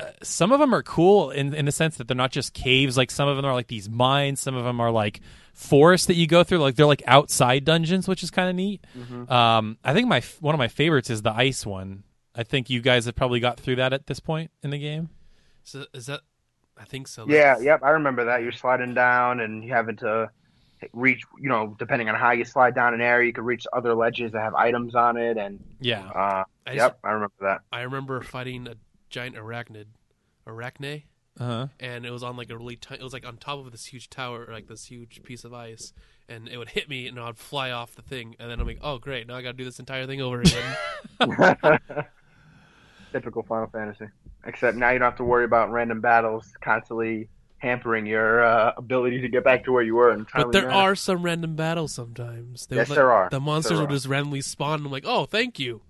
uh, 0.01 0.11
some 0.23 0.53
of 0.53 0.61
them 0.61 0.75
are 0.75 0.83
cool 0.83 1.31
in 1.31 1.55
in 1.55 1.65
the 1.67 1.73
sense 1.73 1.97
that 1.97 2.09
they're 2.09 2.17
not 2.17 2.33
just 2.33 2.53
caves. 2.55 2.97
Like 2.97 3.11
some 3.11 3.29
of 3.29 3.37
them 3.37 3.45
are 3.45 3.55
like 3.55 3.69
these 3.69 3.89
mines. 3.89 4.41
Some 4.41 4.55
of 4.57 4.65
them 4.65 4.81
are 4.81 4.91
like 4.91 5.21
forests 5.55 6.07
that 6.07 6.15
you 6.15 6.27
go 6.27 6.43
through. 6.45 6.59
Like 6.59 6.77
they're 6.77 6.87
like 6.87 7.03
outside 7.07 7.65
dungeons, 7.65 8.09
which 8.09 8.23
is 8.23 8.31
kind 8.31 8.49
of 8.49 8.55
neat. 8.57 8.85
Mhm. 8.99 9.31
Um, 9.31 9.79
I 9.85 9.93
think 9.95 10.09
my 10.09 10.23
one 10.41 10.55
of 10.55 10.59
my 10.59 10.69
favorites 10.69 11.11
is 11.11 11.23
the 11.23 11.33
ice 11.33 11.65
one. 11.67 12.05
I 12.35 12.43
think 12.45 12.71
you 12.71 12.81
guys 12.81 13.05
have 13.07 13.17
probably 13.17 13.41
got 13.41 13.59
through 13.59 13.77
that 13.77 13.93
at 13.93 14.07
this 14.07 14.21
point 14.21 14.51
in 14.63 14.71
the 14.71 14.79
game. 14.79 15.09
So 15.65 15.85
is 15.93 16.07
that? 16.07 16.21
I 16.79 16.85
think 16.85 17.09
so. 17.09 17.27
Yeah, 17.29 17.39
That's- 17.55 17.63
yep, 17.65 17.81
I 17.83 17.91
remember 17.91 18.25
that. 18.27 18.43
You're 18.43 18.53
sliding 18.53 18.95
down 18.95 19.41
and 19.41 19.63
you 19.63 19.73
having 19.73 19.97
to 19.97 20.31
reach, 20.95 21.23
you 21.39 21.51
know, 21.51 21.77
depending 21.79 22.09
on 22.09 22.15
how 22.15 22.31
you 22.31 22.43
slide 22.47 22.75
down 22.75 22.95
an 22.95 23.03
area, 23.03 23.27
you 23.27 23.33
could 23.35 23.45
reach 23.45 23.67
other 23.75 23.95
ledges 23.95 24.33
that 24.33 24.41
have 24.41 24.55
items 24.55 24.95
on 24.95 25.19
it. 25.19 25.37
And, 25.37 25.63
Yeah. 25.81 26.07
uh, 26.09 26.45
I 26.67 26.71
just- 26.71 26.77
yep, 26.77 26.99
I 27.05 27.11
remember 27.11 27.35
that. 27.43 27.61
I 27.71 27.83
remember 27.83 28.23
fighting 28.23 28.67
a 28.67 28.77
giant 29.11 29.37
arachnid, 29.37 29.87
arachne, 30.47 31.03
Uh 31.39 31.45
huh. 31.45 31.67
and 31.79 32.07
it 32.07 32.11
was 32.11 32.23
on 32.23 32.37
like 32.37 32.51
a 32.51 32.57
really 32.57 32.77
tiny. 32.77 33.01
It 33.01 33.05
was 33.05 33.13
like 33.13 33.27
on 33.27 33.37
top 33.37 33.59
of 33.65 33.71
this 33.73 33.87
huge 33.87 34.09
tower, 34.11 34.49
like 34.51 34.67
this 34.69 34.87
huge 34.87 35.23
piece 35.23 35.45
of 35.45 35.53
ice, 35.53 35.93
and 36.29 36.49
it 36.49 36.57
would 36.57 36.71
hit 36.71 36.89
me, 36.89 37.07
and 37.09 37.19
I'd 37.21 37.37
fly 37.39 37.71
off 37.71 37.95
the 37.95 38.03
thing, 38.03 38.37
and 38.39 38.51
then 38.51 38.61
I'm 38.61 38.67
like, 38.67 38.79
oh 38.83 38.99
great, 38.99 39.27
now 39.27 39.35
I 39.37 39.43
got 39.43 39.53
to 39.53 39.57
do 39.59 39.65
this 39.65 39.79
entire 39.79 40.07
thing 40.07 40.21
over 40.23 40.41
again. 40.41 40.77
Typical 43.13 43.43
Final 43.43 43.67
Fantasy. 43.69 44.07
Except 44.47 44.77
now 44.77 44.91
you 44.91 44.99
don't 44.99 45.07
have 45.11 45.17
to 45.19 45.25
worry 45.25 45.45
about 45.45 45.71
random 45.71 46.01
battles 46.01 46.47
constantly 46.63 47.29
hampering 47.59 48.07
your 48.07 48.43
uh, 48.45 48.73
ability 48.77 49.21
to 49.21 49.29
get 49.29 49.45
back 49.45 49.65
to 49.65 49.73
where 49.73 49.83
you 49.83 49.95
were 49.95 50.13
in 50.13 50.25
timely 50.25 50.45
but 50.47 50.53
there 50.53 50.63
manner. 50.69 50.75
are 50.81 50.95
some 50.95 51.23
random 51.23 51.57
battles 51.57 51.93
sometimes. 51.93 52.67
They 52.67 52.77
Yes, 52.77 52.89
would, 52.89 52.95
like- 52.95 52.97
there 52.97 53.13
are. 53.13 53.29
The 53.31 53.41
monsters 53.41 53.71
There 53.73 53.81
would 53.81 53.91
are. 53.91 53.95
just 53.95 54.07
randomly 54.07 54.41
spawn. 54.41 54.75
And 54.79 54.87
I'm 54.87 54.93
like, 54.93 55.05
oh, 55.07 55.27
thank 55.27 55.59
you. 55.59 55.83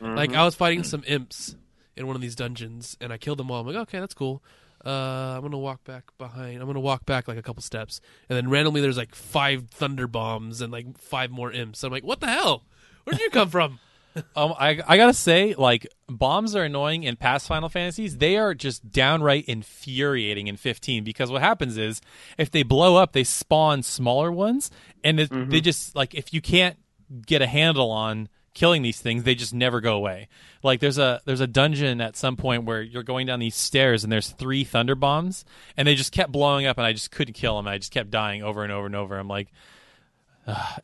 Mhm. 0.00 0.16
Like 0.16 0.34
I 0.34 0.44
was 0.44 0.54
fighting 0.56 0.82
some 0.82 1.04
imps 1.06 1.54
in 1.96 2.06
one 2.06 2.16
of 2.16 2.22
these 2.22 2.34
dungeons, 2.34 2.96
and 3.00 3.12
I 3.12 3.18
killed 3.18 3.38
them 3.38 3.50
all. 3.50 3.60
I'm 3.60 3.66
like, 3.66 3.76
okay, 3.76 4.00
that's 4.00 4.14
cool. 4.14 4.42
Uh, 4.84 5.34
I'm 5.36 5.42
gonna 5.42 5.58
walk 5.58 5.82
back 5.84 6.04
behind. 6.18 6.60
I'm 6.60 6.66
gonna 6.66 6.80
walk 6.80 7.06
back 7.06 7.26
like 7.26 7.38
a 7.38 7.42
couple 7.42 7.62
steps, 7.62 8.00
and 8.28 8.36
then 8.36 8.48
randomly 8.50 8.80
there's 8.80 8.96
like 8.98 9.14
five 9.14 9.68
thunder 9.70 10.06
bombs 10.06 10.60
and 10.60 10.72
like 10.72 10.98
five 10.98 11.30
more 11.30 11.50
imps. 11.50 11.82
I'm 11.82 11.90
like, 11.90 12.04
what 12.04 12.20
the 12.20 12.28
hell? 12.28 12.64
Where'd 13.04 13.20
you 13.20 13.30
come 13.30 13.48
from? 13.50 13.80
Um, 14.34 14.54
I 14.58 14.80
I 14.88 14.96
gotta 14.96 15.12
say, 15.12 15.54
like 15.58 15.86
bombs 16.08 16.56
are 16.56 16.64
annoying 16.64 17.02
in 17.02 17.16
past 17.16 17.46
Final 17.46 17.68
Fantasies. 17.68 18.16
They 18.16 18.38
are 18.38 18.54
just 18.54 18.90
downright 18.90 19.44
infuriating 19.44 20.46
in 20.46 20.56
15 20.56 21.04
because 21.04 21.30
what 21.30 21.42
happens 21.42 21.76
is 21.76 22.00
if 22.38 22.50
they 22.50 22.62
blow 22.62 22.96
up, 22.96 23.12
they 23.12 23.24
spawn 23.24 23.82
smaller 23.82 24.32
ones, 24.32 24.70
and 25.04 25.20
it, 25.20 25.28
they 25.50 25.60
just 25.60 25.94
like 25.94 26.14
if 26.14 26.32
you 26.32 26.40
can't 26.40 26.78
get 27.26 27.42
a 27.42 27.46
handle 27.46 27.90
on 27.90 28.30
killing 28.56 28.82
these 28.82 29.00
things, 29.00 29.22
they 29.22 29.36
just 29.36 29.54
never 29.54 29.80
go 29.80 29.94
away. 29.94 30.26
Like 30.64 30.80
there's 30.80 30.98
a 30.98 31.20
there's 31.24 31.40
a 31.40 31.46
dungeon 31.46 32.00
at 32.00 32.16
some 32.16 32.36
point 32.36 32.64
where 32.64 32.82
you're 32.82 33.04
going 33.04 33.28
down 33.28 33.38
these 33.38 33.54
stairs 33.54 34.02
and 34.02 34.12
there's 34.12 34.30
three 34.30 34.64
thunder 34.64 34.96
bombs, 34.96 35.44
and 35.76 35.86
they 35.86 35.94
just 35.94 36.10
kept 36.10 36.32
blowing 36.32 36.66
up, 36.66 36.76
and 36.78 36.84
I 36.86 36.92
just 36.92 37.12
couldn't 37.12 37.34
kill 37.34 37.56
them. 37.56 37.68
I 37.68 37.78
just 37.78 37.92
kept 37.92 38.10
dying 38.10 38.42
over 38.42 38.64
and 38.64 38.72
over 38.72 38.86
and 38.86 38.96
over. 38.96 39.16
I'm 39.16 39.28
like, 39.28 39.52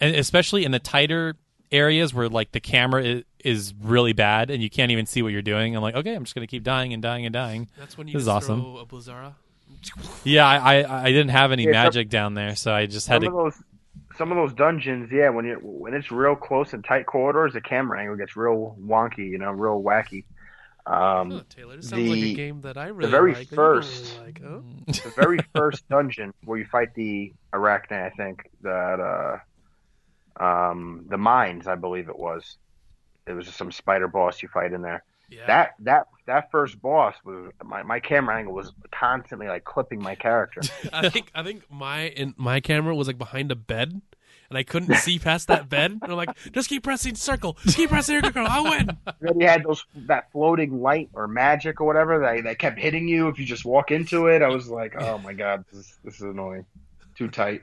and 0.00 0.14
especially 0.16 0.64
in 0.64 0.70
the 0.70 0.78
tighter 0.78 1.34
areas 1.70 2.12
where 2.12 2.28
like 2.28 2.52
the 2.52 2.60
camera 2.60 3.02
is, 3.02 3.24
is 3.42 3.74
really 3.80 4.12
bad 4.12 4.50
and 4.50 4.62
you 4.62 4.68
can't 4.68 4.92
even 4.92 5.06
see 5.06 5.22
what 5.22 5.32
you're 5.32 5.40
doing. 5.42 5.74
I'm 5.74 5.82
like, 5.82 5.94
okay, 5.94 6.14
I'm 6.14 6.24
just 6.24 6.34
gonna 6.34 6.46
keep 6.46 6.62
dying 6.62 6.92
and 6.92 7.02
dying 7.02 7.24
and 7.26 7.32
dying. 7.32 7.68
That's 7.78 7.96
when 7.96 8.06
you 8.08 8.12
This 8.12 8.22
is 8.22 8.28
awesome. 8.28 8.60
throw 8.60 8.76
a 8.78 8.86
Blizzara. 8.86 9.34
Yeah, 10.22 10.46
I 10.46 10.82
I, 10.82 11.02
I 11.04 11.12
didn't 11.12 11.30
have 11.30 11.50
any 11.50 11.64
Yeah, 11.64 11.70
some- 11.72 11.84
magic 11.84 12.08
down 12.10 12.34
there, 12.34 12.54
so 12.56 12.72
I 12.74 12.86
just 12.86 13.08
had 13.08 13.22
Some 13.22 13.34
of 13.36 13.52
to. 13.54 13.56
those, 13.58 13.64
some 14.22 14.30
of 14.30 14.36
those 14.36 14.54
dungeons, 14.54 15.10
yeah, 15.10 15.30
when 15.30 15.44
you 15.44 15.54
when 15.62 15.94
it's 15.94 16.12
real 16.12 16.36
close 16.36 16.72
and 16.72 16.84
tight 16.84 17.06
corridors, 17.06 17.54
the 17.54 17.60
camera 17.60 17.98
angle 18.00 18.14
gets 18.16 18.36
real 18.36 18.76
wonky, 18.80 19.28
you 19.28 19.36
know, 19.38 19.50
real 19.50 19.82
wacky. 19.82 20.22
Um, 20.86 21.30
Huh, 21.32 21.42
Taylor, 21.48 21.76
this 21.76 21.88
sounds 21.88 22.08
like 22.08 22.18
a 22.18 22.22
the- 22.22 22.34
game 22.34 22.60
that 22.60 22.76
I 22.76 22.86
really 22.86 23.10
very 23.10 23.34
like. 23.34 23.48
that 23.48 23.50
you 23.50 23.56
don't 23.56 23.66
really 23.66 23.82
first- 23.82 24.20
like, 24.20 24.40
huh? 24.40 24.60
the 24.86 25.12
very 25.16 25.38
first 25.56 25.88
dungeon 25.88 26.32
where 26.44 26.56
you 26.58 26.64
fight 26.66 26.94
the 26.94 27.32
arachne, 27.52 27.96
I 27.98 28.10
think 28.10 28.48
that 28.62 29.00
uh, 30.38 30.42
um, 30.42 31.04
the 31.08 31.18
mines, 31.18 31.66
I 31.66 31.74
believe 31.74 32.08
it 32.08 32.18
was. 32.18 32.56
It 33.26 33.32
was 33.32 33.46
just 33.46 33.58
some 33.58 33.70
spider 33.72 34.06
boss 34.08 34.40
you 34.42 34.48
fight 34.48 34.72
in 34.72 34.82
there. 34.82 35.02
Yeah. 35.30 35.46
That 35.46 35.74
that 35.80 36.06
that 36.26 36.50
first 36.50 36.80
boss 36.82 37.14
was 37.24 37.52
my, 37.64 37.82
my 37.82 38.00
camera 38.00 38.36
angle 38.36 38.52
was 38.52 38.72
constantly 38.90 39.46
like 39.48 39.64
clipping 39.64 40.02
my 40.02 40.14
character. 40.14 40.60
I 40.92 41.08
think 41.08 41.30
I 41.34 41.42
think 41.42 41.62
my 41.70 42.02
in 42.08 42.34
my 42.36 42.60
camera 42.60 42.94
was 42.94 43.06
like 43.06 43.18
behind 43.18 43.50
a 43.50 43.56
bed, 43.56 44.02
and 44.52 44.58
I 44.58 44.64
couldn't 44.64 44.94
see 44.96 45.18
past 45.18 45.48
that 45.48 45.70
bed. 45.70 45.92
And 45.92 46.04
I'm 46.04 46.12
like, 46.12 46.36
just 46.52 46.68
keep 46.68 46.82
pressing 46.82 47.14
circle, 47.14 47.56
Just 47.64 47.78
keep 47.78 47.88
pressing 47.88 48.20
circle, 48.22 48.44
I'll 48.46 48.64
win. 48.64 48.98
then 49.20 49.40
you 49.40 49.46
had 49.48 49.64
those 49.64 49.82
that 49.94 50.30
floating 50.30 50.82
light 50.82 51.08
or 51.14 51.26
magic 51.26 51.80
or 51.80 51.86
whatever 51.86 52.18
that 52.18 52.44
that 52.44 52.58
kept 52.58 52.78
hitting 52.78 53.08
you 53.08 53.28
if 53.28 53.38
you 53.38 53.46
just 53.46 53.64
walk 53.64 53.90
into 53.90 54.26
it. 54.26 54.42
I 54.42 54.48
was 54.48 54.68
like, 54.68 54.94
oh 55.00 55.16
my 55.18 55.32
god, 55.32 55.64
this 55.72 55.80
is, 55.80 55.98
this 56.04 56.14
is 56.16 56.20
annoying. 56.22 56.66
Too 57.16 57.28
tight. 57.28 57.62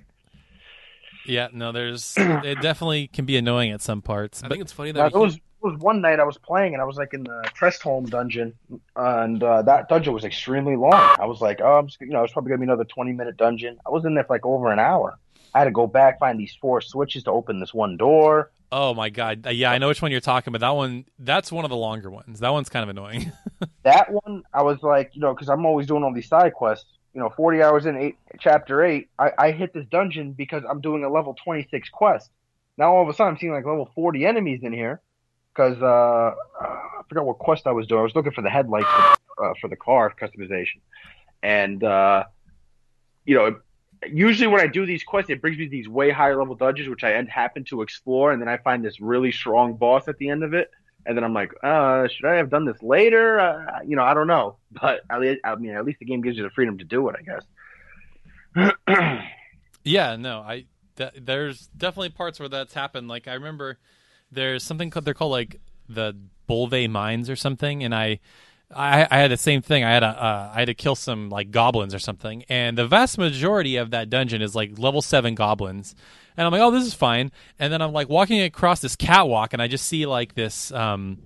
Yeah, 1.28 1.50
no, 1.54 1.72
there's 1.72 2.16
it 2.18 2.60
definitely 2.62 3.08
can 3.08 3.26
be 3.26 3.38
annoying 3.38 3.72
at 3.72 3.82
some 3.82 4.02
parts, 4.02 4.42
I 4.44 4.48
but 4.48 4.54
think 4.56 4.64
it's 4.64 4.72
funny 4.74 4.92
Now, 4.92 5.04
that 5.04 5.12
there 5.14 5.20
we 5.22 5.26
was 5.28 5.36
there 5.62 5.72
was 5.72 5.80
one 5.82 6.02
night 6.02 6.20
I 6.20 6.24
was 6.24 6.38
playing 6.38 6.74
and 6.74 6.82
I 6.82 6.86
was 6.86 6.96
like 6.96 7.14
in 7.14 7.24
the 7.24 7.44
Crestholm 7.60 8.10
dungeon, 8.10 8.54
and 8.96 9.44
uh, 9.44 9.62
that 9.64 9.90
dungeon 9.90 10.14
was 10.14 10.24
extremely 10.24 10.76
long. 10.78 10.94
I 10.94 11.26
was 11.26 11.42
like, 11.42 11.60
oh, 11.62 11.80
I'm 11.80 11.88
just, 11.88 12.00
you 12.02 12.08
know, 12.08 12.24
it's 12.24 12.34
probably 12.34 12.50
gonna 12.50 12.60
be 12.60 12.64
another 12.64 12.86
20 12.86 13.12
minute 13.12 13.38
dungeon. 13.38 13.78
I 13.86 13.90
was 13.90 14.06
in 14.06 14.16
there 14.16 14.24
for 14.24 14.34
like 14.36 14.46
over 14.46 14.72
an 14.72 14.80
hour. 14.80 15.18
I 15.54 15.60
had 15.60 15.66
to 15.66 15.72
go 15.72 15.88
back 15.88 16.20
find 16.20 16.40
these 16.40 16.56
four 16.62 16.82
switches 16.82 17.24
to 17.24 17.32
open 17.32 17.60
this 17.60 17.74
one 17.74 17.98
door. 17.98 18.52
oh 18.72 18.94
my 18.94 19.10
god, 19.10 19.48
Uh, 19.48 19.50
yeah, 19.50 19.72
I 19.72 19.78
know 19.80 19.88
which 19.88 20.02
one 20.02 20.12
you're 20.12 20.20
talking 20.22 20.52
about. 20.54 20.60
That 20.66 20.76
one, 20.76 21.06
that's 21.18 21.52
one 21.52 21.66
of 21.66 21.70
the 21.70 21.78
longer 21.78 22.10
ones. 22.10 22.40
That 22.40 22.52
one's 22.52 22.70
kind 22.70 22.84
of 22.84 22.90
annoying. 22.90 23.32
That 23.84 24.12
one, 24.12 24.44
I 24.54 24.62
was 24.62 24.84
like, 24.84 25.12
you 25.16 25.22
know, 25.22 25.34
because 25.34 25.50
I'm 25.50 25.66
always 25.66 25.88
doing 25.88 26.04
all 26.04 26.14
these 26.14 26.28
side 26.28 26.54
quests. 26.54 26.86
You 27.14 27.22
know, 27.22 27.30
40 27.36 27.64
hours 27.64 27.86
in 27.86 27.98
eight, 27.98 28.18
chapter 28.40 28.84
eight, 28.84 29.10
I, 29.18 29.32
I 29.38 29.52
hit 29.52 29.74
this 29.74 29.86
dungeon 29.90 30.34
because 30.34 30.64
I'm 30.70 30.80
doing 30.82 31.04
a 31.04 31.10
level 31.10 31.36
26 31.44 31.90
quest. 31.90 32.30
Now 32.78 32.94
all 32.94 33.04
of 33.04 33.10
a 33.10 33.14
sudden, 33.14 33.34
I'm 33.34 33.40
seeing 33.40 33.52
like 33.52 33.66
level 33.66 33.90
40 33.96 34.26
enemies 34.26 34.60
in 34.64 34.74
here 34.74 35.02
because 35.54 35.82
uh, 35.82 36.36
I 36.62 37.02
forgot 37.10 37.26
what 37.26 37.40
quest 37.40 37.68
I 37.68 37.72
was 37.72 37.88
doing. 37.88 38.00
I 38.00 38.04
was 38.04 38.16
looking 38.16 38.32
for 38.34 38.42
the 38.42 38.50
headlights 38.50 38.86
for, 39.36 39.50
uh, 39.50 39.54
for 39.60 39.70
the 39.70 39.76
car 39.76 40.14
customization, 40.22 40.80
and 41.42 41.84
uh, 41.84 42.26
you 43.26 43.36
know, 43.36 43.60
usually 44.08 44.48
when 44.48 44.62
I 44.62 44.68
do 44.68 44.86
these 44.86 45.04
quests, 45.04 45.30
it 45.30 45.42
brings 45.42 45.58
me 45.58 45.68
these 45.68 45.88
way 45.88 46.10
higher 46.12 46.38
level 46.38 46.56
dungeons, 46.56 46.90
which 46.90 47.04
I 47.04 47.14
end, 47.14 47.30
happen 47.30 47.64
to 47.66 47.82
explore, 47.82 48.32
and 48.32 48.42
then 48.42 48.48
I 48.48 48.58
find 48.58 48.84
this 48.84 49.00
really 49.00 49.32
strong 49.32 49.76
boss 49.76 50.08
at 50.08 50.18
the 50.18 50.30
end 50.30 50.44
of 50.44 50.54
it. 50.54 50.72
And 51.06 51.18
then 51.18 51.24
I'm 51.24 51.34
like, 51.34 51.54
uh, 51.64 52.08
should 52.08 52.26
I 52.26 52.36
have 52.36 52.50
done 52.50 52.66
this 52.66 52.82
later? 52.84 53.40
Uh, 53.40 53.80
you 53.86 53.96
know, 53.96 54.04
I 54.04 54.14
don't 54.14 54.28
know. 54.28 54.58
But 54.72 55.02
least, 55.20 55.40
I 55.44 55.56
mean, 55.56 55.72
at 55.72 55.84
least 55.86 56.00
the 56.00 56.06
game 56.06 56.22
gives 56.22 56.38
you 56.38 56.44
the 56.44 56.52
freedom 56.52 56.78
to 56.78 56.84
do 56.84 57.10
it, 57.10 57.16
I 57.18 57.22
guess. 58.62 59.20
Yeah, 59.84 60.18
no, 60.18 60.40
I 60.40 60.66
th- 60.98 61.14
there's 61.20 61.68
definitely 61.68 62.10
parts 62.10 62.40
where 62.40 62.50
that's 62.50 62.74
happened. 62.74 63.08
Like 63.08 63.28
I 63.28 63.34
remember 63.34 63.80
there's 64.32 64.64
something 64.64 64.90
called 64.90 65.06
they're 65.06 65.14
called 65.14 65.32
like 65.32 65.60
the 65.88 66.16
Balouve 66.48 66.90
mines 66.90 67.30
or 67.30 67.36
something, 67.36 67.84
and 67.84 67.96
I. 67.96 68.20
I, 68.76 69.08
I 69.10 69.18
had 69.18 69.32
the 69.32 69.38
same 69.38 69.62
thing. 69.62 69.84
I 69.84 69.92
had 69.92 70.04
a 70.04 70.08
uh, 70.08 70.52
I 70.54 70.60
had 70.60 70.66
to 70.66 70.76
kill 70.76 70.96
some 70.96 71.30
like 71.30 71.50
goblins 71.52 71.96
or 71.96 72.00
something, 72.00 72.44
and 72.50 72.78
the 72.78 72.88
vast 72.88 73.18
majority 73.18 73.78
of 73.78 73.92
that 73.92 74.10
dungeon 74.10 74.42
is 74.42 74.56
like 74.56 74.78
level 74.78 75.02
seven 75.02 75.34
goblins, 75.36 75.96
and 76.38 76.46
I'm 76.46 76.52
like, 76.52 76.62
oh, 76.62 76.72
this 76.72 76.86
is 76.86 76.94
fine. 76.94 77.32
And 77.58 77.74
then 77.74 77.82
I'm 77.82 77.94
like 77.94 78.10
walking 78.10 78.42
across 78.42 78.80
this 78.80 78.96
catwalk, 78.96 79.54
and 79.54 79.62
I 79.62 79.68
just 79.68 79.86
see 79.86 80.06
like 80.06 80.36
this. 80.36 80.72
Um, 80.72 81.18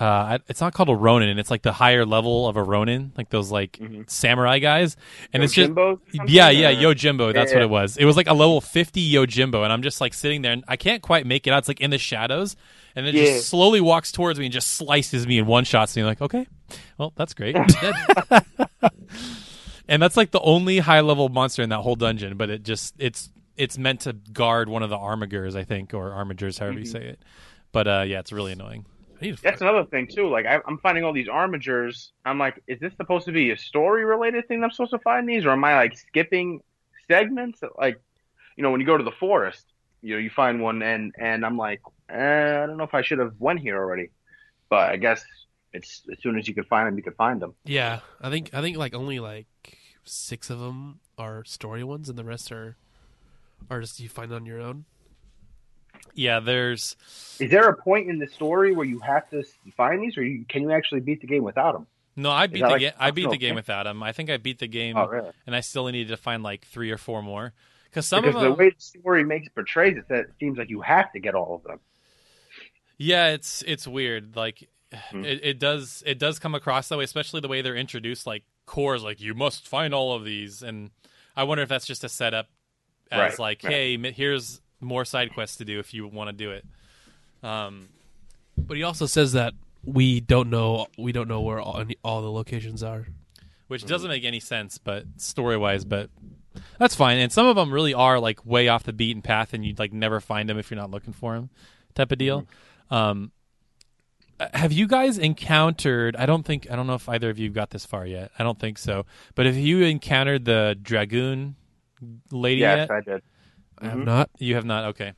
uh, 0.00 0.38
it's 0.48 0.60
not 0.60 0.74
called 0.74 0.88
a 0.88 0.94
Ronin, 0.94 1.28
and 1.28 1.38
it's 1.38 1.50
like 1.50 1.62
the 1.62 1.72
higher 1.72 2.04
level 2.04 2.48
of 2.48 2.56
a 2.56 2.62
Ronin, 2.62 3.12
like 3.16 3.30
those 3.30 3.50
like 3.50 3.78
samurai 4.06 4.58
guys, 4.58 4.96
and 5.32 5.42
it's 5.44 5.52
just 5.52 5.70
Yojimbo 5.72 6.00
yeah, 6.26 6.50
yeah, 6.50 6.72
Yojimbo. 6.72 7.32
That's 7.32 7.52
Yeah. 7.52 7.58
what 7.58 7.62
it 7.62 7.70
was. 7.70 7.96
It 7.96 8.04
was 8.04 8.16
like 8.16 8.26
a 8.26 8.34
level 8.34 8.60
fifty 8.60 9.08
Yojimbo, 9.12 9.62
and 9.62 9.72
I'm 9.72 9.82
just 9.82 10.00
like 10.00 10.14
sitting 10.14 10.42
there, 10.42 10.52
and 10.52 10.64
I 10.66 10.76
can't 10.76 11.02
quite 11.02 11.26
make 11.26 11.46
it 11.46 11.50
out. 11.52 11.58
It's 11.58 11.68
like 11.68 11.80
in 11.80 11.90
the 11.90 11.98
shadows, 11.98 12.56
and 12.96 13.06
it 13.06 13.14
Yeah. 13.14 13.24
just 13.24 13.48
slowly 13.48 13.80
walks 13.80 14.10
towards 14.10 14.38
me 14.38 14.46
and 14.46 14.52
just 14.52 14.68
slices 14.68 15.26
me 15.26 15.38
in 15.38 15.46
one 15.46 15.64
shot. 15.64 15.90
So 15.90 16.00
you're 16.00 16.08
like, 16.08 16.22
okay, 16.22 16.46
well, 16.98 17.12
that's 17.16 17.34
great. 17.34 17.56
and 19.88 20.02
that's 20.02 20.16
like 20.16 20.30
the 20.30 20.40
only 20.40 20.78
high 20.78 21.00
level 21.00 21.28
monster 21.28 21.62
in 21.62 21.68
that 21.70 21.80
whole 21.80 21.96
dungeon, 21.96 22.36
but 22.36 22.50
it 22.50 22.62
just 22.62 22.94
it's 22.98 23.30
it's 23.56 23.78
meant 23.78 24.00
to 24.00 24.12
guard 24.12 24.68
one 24.68 24.82
of 24.82 24.90
the 24.90 24.98
armigers, 24.98 25.54
I 25.54 25.64
think, 25.64 25.94
or 25.94 26.10
armigers, 26.10 26.58
however 26.58 26.78
you 26.80 26.86
say 26.86 27.04
it. 27.04 27.20
But 27.70 27.86
uh, 27.86 28.04
yeah, 28.06 28.20
it's 28.20 28.32
really 28.32 28.52
annoying. 28.52 28.84
I 29.20 29.24
need 29.24 29.36
to 29.36 29.42
That's 29.42 29.60
another 29.60 29.84
thing 29.84 30.08
too. 30.08 30.28
Like 30.28 30.46
I, 30.46 30.60
I'm 30.66 30.78
finding 30.78 31.04
all 31.04 31.12
these 31.12 31.28
armigers. 31.28 32.10
I'm 32.24 32.38
like, 32.38 32.62
is 32.66 32.80
this 32.80 32.92
supposed 32.96 33.26
to 33.26 33.32
be 33.32 33.50
a 33.50 33.58
story 33.58 34.04
related 34.04 34.48
thing? 34.48 34.62
I'm 34.62 34.70
supposed 34.70 34.92
to 34.92 34.98
find 34.98 35.28
these, 35.28 35.44
or 35.44 35.50
am 35.50 35.64
I 35.64 35.74
like 35.76 35.96
skipping 35.96 36.60
segments? 37.08 37.60
Like, 37.78 38.00
you 38.56 38.62
know, 38.62 38.70
when 38.70 38.80
you 38.80 38.86
go 38.86 38.96
to 38.96 39.04
the 39.04 39.12
forest, 39.12 39.64
you 40.02 40.14
know, 40.14 40.20
you 40.20 40.30
find 40.30 40.60
one, 40.60 40.82
and 40.82 41.14
and 41.18 41.44
I'm 41.44 41.56
like, 41.56 41.80
eh, 42.10 42.62
I 42.62 42.66
don't 42.66 42.76
know 42.76 42.84
if 42.84 42.94
I 42.94 43.02
should 43.02 43.18
have 43.18 43.34
went 43.38 43.60
here 43.60 43.76
already, 43.76 44.10
but 44.68 44.90
I 44.90 44.96
guess 44.96 45.24
it's 45.72 46.02
as 46.10 46.20
soon 46.20 46.38
as 46.38 46.46
you 46.46 46.54
can 46.54 46.64
find 46.64 46.86
them, 46.86 46.96
you 46.96 47.02
can 47.02 47.14
find 47.14 47.40
them. 47.40 47.54
Yeah, 47.64 48.00
I 48.20 48.30
think 48.30 48.50
I 48.52 48.60
think 48.60 48.76
like 48.76 48.94
only 48.94 49.18
like 49.20 49.46
six 50.04 50.50
of 50.50 50.60
them 50.60 51.00
are 51.18 51.44
story 51.44 51.84
ones, 51.84 52.08
and 52.08 52.18
the 52.18 52.24
rest 52.24 52.52
are 52.52 52.76
are 53.70 53.80
just 53.80 54.00
you 54.00 54.08
find 54.08 54.32
on 54.32 54.46
your 54.46 54.60
own. 54.60 54.84
Yeah, 56.14 56.40
there's 56.40 56.96
Is 57.38 57.50
there 57.50 57.68
a 57.68 57.76
point 57.76 58.08
in 58.10 58.18
the 58.18 58.26
story 58.28 58.74
where 58.74 58.86
you 58.86 58.98
have 59.00 59.28
to 59.30 59.44
find 59.76 60.02
these, 60.02 60.16
or 60.18 60.24
you, 60.24 60.44
can 60.48 60.62
you 60.62 60.72
actually 60.72 61.00
beat 61.00 61.20
the 61.20 61.26
game 61.26 61.42
without 61.44 61.72
them? 61.72 61.86
no. 62.16 62.30
I 62.30 62.46
beat 62.46 62.68
the 62.68 62.68
like 62.68 62.80
game. 62.80 62.92
I 62.98 63.10
beat 63.10 63.30
the 63.30 63.36
game 63.38 63.54
without 63.54 63.84
them. 63.84 64.02
I 64.02 64.12
think 64.12 64.30
I 64.30 64.36
beat 64.36 64.58
the 64.58 64.66
game, 64.68 64.96
Oh, 64.96 65.06
really? 65.06 65.32
and 65.46 65.54
I 65.54 65.60
still 65.60 65.86
needed 65.86 66.08
to 66.08 66.16
find 66.16 66.42
like 66.42 66.64
three 66.66 66.90
or 66.90 66.98
four 66.98 67.22
more. 67.22 67.52
Because 67.90 68.06
some 68.08 68.24
because 68.24 68.34
of 68.34 68.40
the 68.40 68.50
them, 68.50 68.56
way 68.56 68.70
the 68.70 68.80
story 68.80 69.24
makes 69.24 69.48
portrays 69.48 69.96
it, 69.96 70.08
that 70.08 70.20
it 70.20 70.34
seems 70.40 70.58
like 70.58 70.70
you 70.70 70.80
have 70.82 71.12
to 71.12 71.20
get 71.20 71.34
all 71.34 71.54
of 71.56 71.62
them. 71.64 71.80
Yeah, 72.98 73.28
it's 73.28 73.62
it's 73.66 73.86
weird. 73.86 74.36
Like 74.36 74.68
Hmm. 75.10 75.24
it, 75.24 75.40
it 75.42 75.58
does 75.58 76.02
it 76.06 76.18
does 76.20 76.38
come 76.38 76.54
across 76.54 76.88
that 76.88 76.98
way, 76.98 77.04
especially 77.04 77.40
the 77.40 77.48
way 77.48 77.62
they're 77.62 77.74
introduced. 77.76 78.26
Like 78.26 78.44
cores, 78.66 79.02
like 79.02 79.20
you 79.20 79.34
must 79.34 79.66
find 79.68 79.92
all 79.92 80.12
of 80.14 80.24
these, 80.24 80.62
and 80.62 80.90
I 81.36 81.44
wonder 81.44 81.62
if 81.62 81.68
that's 81.68 81.86
just 81.86 82.04
a 82.04 82.08
setup 82.08 82.48
as 83.10 83.38
Right, 83.38 83.38
like, 83.38 83.62
right. 83.62 83.72
hey, 83.72 84.12
here's 84.12 84.60
more 84.84 85.04
side 85.04 85.32
quests 85.34 85.56
to 85.56 85.64
do 85.64 85.78
if 85.80 85.92
you 85.94 86.06
want 86.06 86.28
to 86.28 86.32
do 86.32 86.50
it. 86.50 86.64
Um, 87.42 87.88
But 88.56 88.76
he 88.76 88.82
also 88.82 89.06
says 89.06 89.32
that 89.32 89.54
we 89.84 90.20
don't 90.20 90.48
know 90.50 90.86
we 90.96 91.12
don't 91.12 91.28
know 91.28 91.40
where 91.40 91.60
all, 91.60 91.84
all 92.02 92.22
the 92.22 92.30
locations 92.30 92.82
are. 92.82 93.06
which 93.68 93.84
doesn't 93.86 94.08
make 94.08 94.24
any 94.24 94.40
sense, 94.40 94.78
but 94.78 95.04
story 95.16 95.56
wise, 95.56 95.84
but 95.84 96.10
that's 96.78 96.94
fine. 96.94 97.18
And 97.18 97.32
some 97.32 97.46
of 97.46 97.56
them 97.56 97.72
really 97.72 97.92
are 97.94 98.18
like 98.20 98.44
way 98.46 98.68
off 98.68 98.84
the 98.84 98.92
beaten 98.92 99.20
path, 99.22 99.52
and 99.52 99.64
you'd 99.64 99.78
like 99.78 99.92
never 99.92 100.20
find 100.20 100.48
them 100.48 100.58
if 100.58 100.70
you're 100.70 100.80
not 100.80 100.90
looking 100.90 101.12
for 101.12 101.34
them, 101.34 101.50
type 101.94 102.12
of 102.12 102.18
deal. 102.18 102.46
Um, 102.90 103.32
uh, 104.40 104.48
have 104.54 104.72
you 104.72 104.86
guys 104.86 105.18
encountered? 105.18 106.16
I 106.16 106.26
don't 106.26 106.44
think 106.44 106.70
I 106.70 106.76
don't 106.76 106.86
know 106.86 106.94
if 106.94 107.08
either 107.08 107.28
of 107.30 107.38
you 107.38 107.50
got 107.50 107.70
this 107.70 107.84
far 107.84 108.06
yet. 108.06 108.30
I 108.38 108.42
don't 108.42 108.58
think 108.58 108.78
so. 108.78 109.04
But 109.34 109.46
have 109.46 109.56
you 109.56 109.82
encountered 109.82 110.44
the 110.44 110.76
dragoon 110.80 111.56
lady 112.30 112.60
Yes, 112.62 112.88
yet? 112.88 112.90
I 112.90 113.00
did. 113.00 113.22
I 113.84 113.88
have 113.90 113.98
Mhm. 113.98 114.04
not. 114.04 114.30
You 114.38 114.54
have 114.56 114.64
not. 114.64 114.84
Okay. 114.86 115.12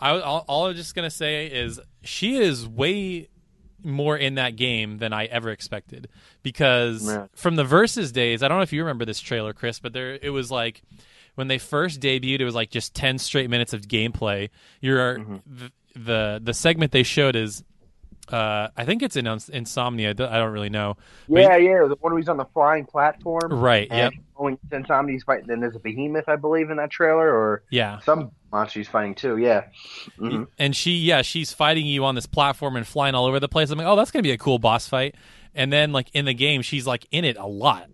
I 0.00 0.10
all, 0.20 0.44
all 0.48 0.66
I'm 0.66 0.76
just 0.76 0.94
gonna 0.94 1.10
say 1.10 1.46
is 1.46 1.80
she 2.02 2.36
is 2.38 2.66
way 2.66 3.28
more 3.84 4.16
in 4.16 4.34
that 4.36 4.56
game 4.56 4.98
than 4.98 5.12
I 5.12 5.24
ever 5.26 5.50
expected 5.50 6.08
because 6.42 7.06
Yeah. 7.06 7.26
from 7.34 7.56
the 7.56 7.64
versus 7.64 8.10
days, 8.12 8.42
I 8.42 8.48
don't 8.48 8.58
know 8.58 8.62
if 8.62 8.72
you 8.72 8.80
remember 8.82 9.04
this 9.04 9.20
trailer, 9.20 9.52
Chris, 9.52 9.78
but 9.80 9.92
there 9.92 10.18
it 10.20 10.30
was 10.30 10.50
like 10.50 10.82
when 11.36 11.48
they 11.48 11.58
first 11.58 12.00
debuted, 12.00 12.40
it 12.40 12.44
was 12.44 12.54
like 12.54 12.70
just 12.70 12.94
ten 12.94 13.18
straight 13.18 13.48
minutes 13.50 13.72
of 13.72 13.82
gameplay. 13.82 14.50
You're 14.80 15.18
Mm-hmm. 15.18 15.36
the, 15.46 15.72
the 15.94 16.40
the 16.44 16.54
segment 16.54 16.92
they 16.92 17.02
showed 17.02 17.34
is. 17.36 17.62
Uh, 18.32 18.68
I 18.76 18.84
think 18.84 19.02
it's 19.02 19.16
in 19.16 19.26
Insomnia. 19.26 20.10
I 20.10 20.12
don't 20.12 20.52
really 20.52 20.68
know. 20.68 20.96
Yeah, 21.28 21.56
yeah, 21.56 21.86
the 21.88 21.96
one 22.00 22.12
where 22.12 22.18
he's 22.18 22.28
on 22.28 22.36
the 22.36 22.44
flying 22.46 22.84
platform. 22.86 23.52
Right. 23.52 23.88
Yep. 23.90 24.12
Going 24.36 24.58
to 24.70 24.76
Insomnia, 24.76 25.12
he's 25.14 25.24
fighting. 25.24 25.46
Then 25.46 25.60
there's 25.60 25.74
a 25.74 25.80
behemoth, 25.80 26.28
I 26.28 26.36
believe, 26.36 26.70
in 26.70 26.76
that 26.76 26.90
trailer, 26.90 27.28
or 27.28 27.62
Yeah. 27.70 27.98
some 28.00 28.30
monster 28.52 28.80
he's 28.80 28.88
fighting 28.88 29.14
too. 29.14 29.36
Yeah. 29.38 29.64
hmm 30.18 30.44
and 30.58 30.74
she 30.74 30.92
yeah 30.92 31.20
she's 31.22 31.52
fighting 31.52 31.84
you 31.86 32.04
on 32.04 32.14
this 32.14 32.24
platform 32.26 32.76
and 32.76 32.86
flying 32.86 33.14
all 33.14 33.26
over 33.26 33.38
the 33.38 33.48
place 33.48 33.70
i'm 33.70 33.76
like 33.76 33.86
oh 33.86 33.94
that's 33.94 34.10
gonna 34.10 34.22
be 34.22 34.30
a 34.30 34.38
cool 34.38 34.58
boss 34.58 34.88
fight 34.88 35.14
and 35.54 35.70
then 35.70 35.92
like 35.92 36.08
in 36.14 36.24
the 36.24 36.32
game 36.32 36.62
she's 36.62 36.86
like 36.86 37.06
in 37.10 37.26
it 37.26 37.36
a 37.36 37.46
lot 37.46 37.90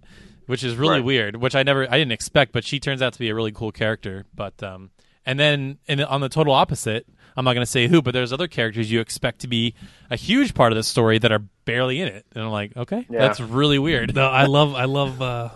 which 0.47 0.63
is 0.63 0.77
really 0.77 0.99
Right. 0.99 1.05
weird 1.05 1.37
which 1.37 1.57
i 1.57 1.65
never 1.65 1.91
i 1.91 1.99
didn't 1.99 2.13
expect 2.13 2.53
but 2.53 2.63
she 2.63 2.79
turns 2.79 3.03
out 3.03 3.13
to 3.15 3.19
be 3.19 3.29
a 3.31 3.35
really 3.35 3.51
cool 3.51 3.73
character 3.73 4.27
but 4.33 4.63
um 4.63 4.91
and 5.27 5.41
then 5.41 5.79
in, 5.87 6.01
on 6.03 6.21
the 6.21 6.29
total 6.29 6.53
opposite 6.53 7.07
i'm 7.37 7.45
not 7.45 7.55
gonna 7.55 7.67
say 7.67 7.89
who 7.89 8.01
but 8.03 8.13
there's 8.13 8.33
other 8.33 8.47
characters 8.49 8.91
you 8.91 9.01
expect 9.01 9.41
to 9.41 9.49
be 9.49 9.75
a 10.11 10.17
huge 10.17 10.55
part 10.55 10.73
of 10.73 10.77
the 10.77 10.83
story 10.83 11.19
that 11.19 11.33
are 11.33 11.41
barely 11.65 12.01
in 12.01 12.09
it 12.09 12.25
and 12.35 12.45
i'm 12.45 12.51
like 12.51 12.77
okay 12.77 13.07
Yeah. 13.11 13.21
that's 13.21 13.41
really 13.41 13.79
weird 13.79 14.15
No, 14.15 14.27
I 14.29 14.45
love 14.47 14.75
I 14.75 14.85
love 14.85 15.21
uh, 15.23 15.49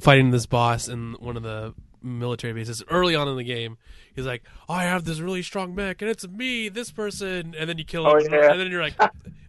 fighting 0.00 0.30
this 0.30 0.46
boss 0.46 0.88
in 0.88 1.14
one 1.14 1.36
of 1.36 1.42
the 1.42 1.74
military 2.02 2.52
bases 2.52 2.82
early 2.88 3.14
on 3.16 3.26
in 3.28 3.36
the 3.36 3.42
game. 3.44 3.76
He's 4.14 4.26
like, 4.26 4.42
"I 4.68 4.84
have 4.84 5.04
this 5.04 5.18
really 5.20 5.42
strong 5.42 5.74
mech, 5.74 6.00
and 6.02 6.10
it's 6.10 6.26
me, 6.26 6.68
this 6.68 6.90
person," 6.90 7.54
and 7.58 7.68
then 7.68 7.78
you 7.78 7.84
kill 7.84 8.04
him, 8.06 8.12
Oh, 8.16 8.18
yeah. 8.18 8.50
and 8.52 8.60
then 8.60 8.70
you're 8.70 8.82
like, 8.82 8.94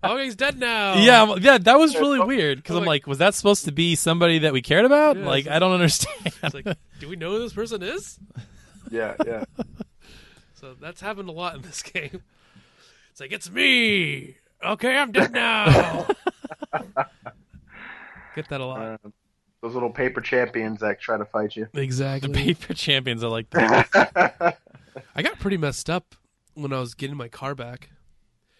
"Oh, 0.04 0.18
he's 0.18 0.36
dead 0.36 0.60
now." 0.60 0.96
yeah, 0.96 1.24
I'm- 1.24 1.38
yeah, 1.42 1.58
that 1.60 1.78
was 1.80 1.96
really 1.96 2.20
weird 2.20 2.58
because 2.60 2.76
I'm 2.76 2.82
I'm 2.84 2.88
like- 2.88 3.04
like, 3.04 3.08
was 3.08 3.18
that 3.20 3.36
supposed 3.36 3.66
to 3.66 3.72
be 3.72 3.96
somebody 3.96 4.40
that 4.40 4.54
we 4.54 4.62
cared 4.62 4.86
about? 4.86 5.18
Yeah, 5.18 5.26
like, 5.28 5.42
it's- 5.46 5.56
I 5.56 5.60
don't 5.60 5.72
understand. 5.80 6.34
It's 6.44 6.54
like, 6.54 6.66
do 7.00 7.08
we 7.10 7.16
know 7.16 7.32
who 7.32 7.40
this 7.40 7.54
person 7.54 7.82
is? 7.84 8.20
Yeah, 8.92 9.14
yeah. 9.26 9.44
So 10.60 10.76
that's 10.80 11.00
happened 11.00 11.30
a 11.30 11.32
lot 11.32 11.56
in 11.56 11.62
this 11.62 11.82
game. 11.94 12.22
It's 13.12 13.22
like 13.22 13.32
it's 13.32 13.50
me. 13.50 14.36
Okay, 14.64 14.98
I'm 14.98 15.12
dead 15.14 15.32
now. 15.32 16.06
Get 18.36 18.50
that 18.50 18.60
a 18.60 18.66
lot. 18.66 18.82
Uh, 18.82 18.98
those 19.62 19.74
little 19.74 19.90
paper 19.90 20.20
champions 20.22 20.82
that 20.82 21.00
try 21.00 21.18
to 21.18 21.26
fight 21.26 21.56
you. 21.56 21.68
exactly. 21.74 22.32
The 22.32 22.38
paper 22.38 22.74
champions 22.74 23.24
are 23.24 23.30
like 23.30 23.50
that. 23.52 24.58
I 25.16 25.22
got 25.22 25.40
pretty 25.40 25.58
messed 25.58 25.90
up 25.90 26.16
when 26.56 26.74
I 26.74 26.80
was 26.80 26.94
getting 26.94 27.16
my 27.16 27.30
car 27.30 27.56
back 27.56 27.90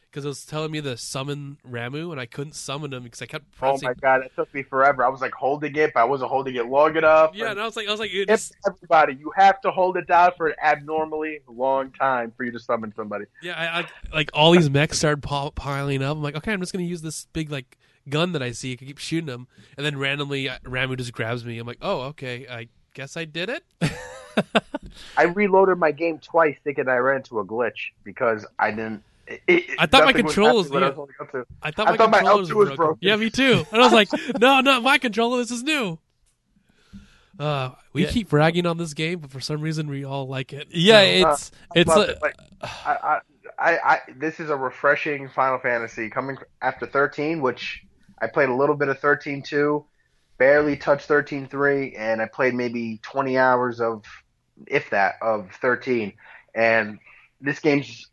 because 0.10 0.26
it 0.26 0.28
was 0.28 0.46
telling 0.46 0.72
me 0.72 0.82
to 0.82 0.98
summon 0.98 1.58
Ramuh, 1.70 2.12
and 2.12 2.20
I 2.20 2.26
couldn't 2.26 2.54
summon 2.54 2.94
him 2.94 3.04
because 3.04 3.22
I 3.22 3.26
kept 3.26 3.52
pressing. 3.52 3.88
oh 3.88 3.90
my 3.90 3.94
god, 3.94 4.22
it 4.26 4.32
took 4.36 4.54
me 4.54 4.64
forever. 4.64 5.04
I 5.04 5.10
was 5.10 5.22
like 5.22 5.34
holding 5.34 5.76
it, 5.76 5.94
but 5.94 6.02
I 6.02 6.04
wasn't 6.06 6.30
holding 6.30 6.56
it 6.56 6.66
long 6.68 6.96
enough. 6.96 7.32
Yeah, 7.36 7.52
and 7.52 7.60
I 7.60 7.66
was 7.66 7.76
like, 7.76 7.88
I 7.88 7.92
was 7.92 8.00
like, 8.00 8.14
it 8.14 8.28
just, 8.28 8.56
everybody, 8.68 9.16
you 9.16 9.32
have 9.36 9.62
to 9.62 9.72
hold 9.72 9.98
it 9.98 10.08
down 10.08 10.32
for 10.36 10.48
an 10.48 10.56
abnormally 10.62 11.42
long 11.48 11.92
time 11.92 12.32
for 12.36 12.44
you 12.44 12.52
to 12.52 12.60
summon 12.60 12.94
somebody. 12.96 13.26
yeah, 13.42 13.54
I, 13.58 13.82
I 13.82 13.86
like 14.16 14.32
all 14.34 14.52
these 14.52 14.70
mechs 14.70 14.98
started 14.98 15.22
piling 15.22 16.02
up. 16.02 16.18
I'm 16.18 16.24
like, 16.24 16.36
okay, 16.36 16.54
I'm 16.54 16.60
just 16.60 16.74
gonna 16.74 16.86
use 16.86 17.02
this 17.02 17.28
big 17.34 17.52
like 17.52 17.78
gun 18.10 18.32
that 18.32 18.42
I 18.42 18.52
see. 18.52 18.74
I 18.74 18.76
can 18.76 18.88
keep 18.88 18.98
shooting 18.98 19.28
them, 19.28 19.48
and 19.78 19.86
then 19.86 19.98
randomly 19.98 20.50
uh, 20.50 20.58
Ramuh 20.64 20.98
just 20.98 21.14
grabs 21.14 21.46
me. 21.46 21.60
I'm 21.60 21.68
like, 21.68 21.80
oh, 21.82 22.02
okay, 22.02 22.48
I 22.50 22.68
guess 22.94 23.16
I 23.16 23.26
did 23.26 23.50
it. 23.50 23.64
I 25.18 25.24
reloaded 25.24 25.78
my 25.78 25.92
game 25.92 26.20
twice 26.20 26.56
thinking 26.64 26.88
I 26.88 26.98
ran 26.98 27.18
into 27.18 27.40
a 27.40 27.46
glitch 27.46 27.92
because 28.04 28.46
I 28.58 28.72
didn't. 28.72 29.04
It, 29.48 29.76
I 29.78 29.86
thought 29.86 30.06
my 30.06 30.14
controls- 30.14 30.72
I 30.72 30.80
yeah. 30.80 30.90
was 30.90 31.10
up 31.22 31.32
to- 31.32 31.46
I 31.62 31.72
thought 31.72 31.88
I 31.88 31.92
my 31.92 31.98
thought 31.98 32.10
my 32.10 32.18
controller 32.20 32.44
L2 32.44 32.56
was 32.56 32.68
broken. 32.70 32.76
broken. 32.76 32.98
Yeah, 33.02 33.16
me 33.16 33.30
too. 33.30 33.64
And 33.72 33.82
I 33.82 33.86
was 33.86 33.94
like, 33.94 34.10
no, 34.40 34.62
not 34.62 34.82
my 34.84 34.98
controller. 34.98 35.38
This 35.38 35.52
is 35.52 35.62
new. 35.64 36.00
Uh, 37.40 37.72
we 37.94 38.04
Yeah. 38.04 38.10
keep 38.12 38.30
bragging 38.30 38.66
on 38.66 38.78
this 38.78 38.94
game, 38.94 39.20
but 39.20 39.32
for 39.32 39.40
some 39.40 39.62
reason 39.62 39.88
we 39.88 40.04
all 40.04 40.28
like 40.28 40.52
it. 40.52 40.68
yeah, 40.72 41.00
So- 41.02 41.30
it's 41.32 41.52
I 41.76 41.80
it's 41.80 41.96
a, 41.96 42.02
it. 42.02 42.22
Like, 42.22 42.36
I, 42.62 42.68
I, 43.04 43.20
I, 43.60 43.78
I, 43.78 44.00
this 44.18 44.40
is 44.40 44.50
a 44.50 44.56
refreshing 44.56 45.30
Final 45.30 45.60
Fantasy 45.60 46.10
coming 46.10 46.38
after 46.62 46.86
13, 46.86 47.42
which 47.42 47.84
I 48.22 48.28
played 48.28 48.50
a 48.50 48.54
little 48.56 48.76
bit 48.76 48.90
of 48.90 49.00
13.2, 49.00 49.86
barely 50.38 50.76
touched 50.76 51.08
13.3, 51.08 51.94
and 51.98 52.22
I 52.22 52.26
played 52.26 52.54
maybe 52.56 53.00
20 53.04 53.38
hours 53.38 53.80
of, 53.80 54.04
if 54.68 54.90
that, 54.90 55.16
of 55.22 55.50
13. 55.62 56.14
And 56.56 57.00
this 57.40 57.60
game's, 57.60 58.08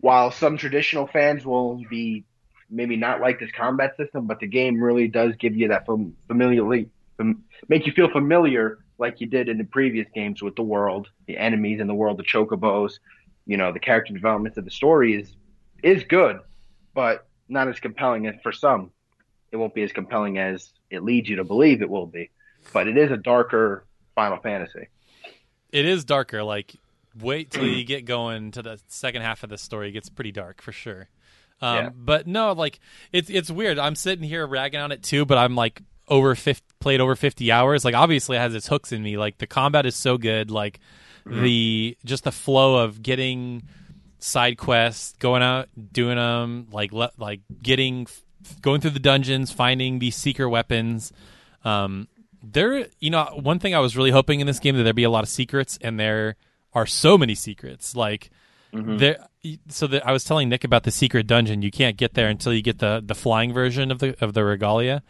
while 0.00 0.30
some 0.30 0.56
traditional 0.56 1.06
fans 1.06 1.44
will 1.44 1.82
be 1.88 2.24
maybe 2.70 2.96
not 2.96 3.20
like 3.20 3.38
this 3.38 3.50
combat 3.52 3.96
system, 3.96 4.26
but 4.26 4.40
the 4.40 4.46
game 4.46 4.82
really 4.82 5.08
does 5.08 5.34
give 5.36 5.54
you 5.56 5.68
that 5.68 5.86
fam- 5.86 6.16
familiarly, 6.26 6.90
fam- 7.16 7.44
make 7.68 7.86
you 7.86 7.92
feel 7.92 8.10
familiar 8.10 8.78
like 8.98 9.20
you 9.20 9.26
did 9.26 9.48
in 9.48 9.58
the 9.58 9.64
previous 9.64 10.06
games 10.14 10.42
with 10.42 10.56
the 10.56 10.62
world, 10.62 11.08
the 11.26 11.36
enemies 11.36 11.80
in 11.80 11.86
the 11.86 11.94
world, 11.94 12.18
the 12.18 12.24
chocobos. 12.24 12.94
You 13.46 13.56
know, 13.56 13.72
the 13.72 13.78
character 13.78 14.12
development 14.12 14.56
of 14.56 14.64
the 14.64 14.70
story 14.70 15.14
is 15.14 15.36
is 15.82 16.02
good, 16.04 16.40
but 16.94 17.28
not 17.48 17.68
as 17.68 17.78
compelling 17.78 18.26
as 18.26 18.34
for 18.42 18.50
some. 18.50 18.90
It 19.52 19.56
won't 19.56 19.74
be 19.74 19.82
as 19.82 19.92
compelling 19.92 20.38
as 20.38 20.72
it 20.90 21.04
leads 21.04 21.28
you 21.28 21.36
to 21.36 21.44
believe 21.44 21.80
it 21.80 21.88
will 21.88 22.06
be. 22.06 22.30
But 22.72 22.88
it 22.88 22.96
is 22.96 23.12
a 23.12 23.16
darker 23.16 23.86
Final 24.16 24.38
Fantasy. 24.38 24.88
it 25.70 25.84
is 25.84 26.04
darker. 26.04 26.42
Like, 26.42 26.74
wait 27.20 27.50
till 27.50 27.66
you 27.66 27.84
get 27.86 28.04
going 28.04 28.50
to 28.52 28.62
the 28.62 28.80
second 28.88 29.22
half 29.22 29.42
of 29.42 29.50
the 29.50 29.58
story. 29.58 29.88
It 29.88 29.92
gets 29.92 30.08
pretty 30.08 30.32
dark 30.32 30.62
for 30.62 30.72
sure. 30.72 31.08
Um, 31.60 31.76
Yeah. 31.76 31.90
But 31.94 32.26
no, 32.26 32.52
like 32.52 32.80
it's 33.12 33.30
it's 33.30 33.50
weird. 33.50 33.78
I'm 33.78 33.94
sitting 33.94 34.24
here 34.24 34.46
ragging 34.46 34.80
on 34.80 34.92
it 34.92 35.02
too, 35.02 35.24
but 35.24 35.38
I'm 35.38 35.54
like 35.54 35.82
over 36.08 36.34
50, 36.34 36.62
played 36.80 37.00
over 37.00 37.16
50 37.16 37.50
hours. 37.50 37.84
Like 37.84 37.94
obviously 37.94 38.36
it 38.36 38.40
has 38.40 38.54
its 38.54 38.68
hooks 38.68 38.92
in 38.92 39.02
me. 39.02 39.16
Like 39.16 39.38
the 39.38 39.46
combat 39.46 39.86
is 39.86 39.96
so 39.96 40.18
good. 40.18 40.50
Like 40.50 40.80
the 41.24 41.96
just 42.04 42.24
the 42.24 42.30
flow 42.32 42.84
of 42.84 43.02
getting 43.02 43.62
side 44.20 44.58
quests, 44.58 45.14
going 45.18 45.42
out, 45.42 45.68
doing 45.92 46.16
them, 46.16 46.68
like 46.70 46.92
le- 46.92 47.10
like 47.18 47.40
getting 47.62 48.06
going 48.62 48.80
through 48.80 48.90
the 48.92 49.00
dungeons, 49.00 49.50
finding 49.50 49.98
these 49.98 50.14
secret 50.14 50.48
weapons. 50.48 51.12
Um, 51.64 52.06
there, 52.42 52.86
you 53.00 53.10
know, 53.10 53.24
one 53.42 53.58
thing 53.58 53.74
I 53.74 53.80
was 53.80 53.96
really 53.96 54.12
hoping 54.12 54.38
in 54.38 54.46
this 54.46 54.60
game 54.60 54.76
that 54.76 54.84
there'd 54.84 54.94
be 54.94 55.02
a 55.02 55.10
lot 55.10 55.24
of 55.24 55.28
secrets, 55.28 55.78
and 55.82 55.98
there 55.98 56.36
are 56.76 56.86
so 56.86 57.18
many 57.18 57.34
secrets. 57.34 57.96
Like 57.96 58.30
there, 58.98 59.16
so 59.68 59.86
that 59.86 60.06
I 60.06 60.12
was 60.12 60.22
telling 60.24 60.48
Nick 60.50 60.62
about 60.64 60.82
the 60.84 60.90
secret 60.90 61.26
dungeon. 61.26 61.62
You 61.62 61.70
can't 61.70 61.96
get 61.96 62.14
there 62.14 62.28
until 62.28 62.52
you 62.52 62.62
get 62.62 62.78
the 62.78 63.02
the 63.04 63.14
flying 63.14 63.52
version 63.54 63.90
of 63.90 63.98
the 63.98 64.14
of 64.24 64.34
the 64.34 64.44
regalia. 64.44 65.02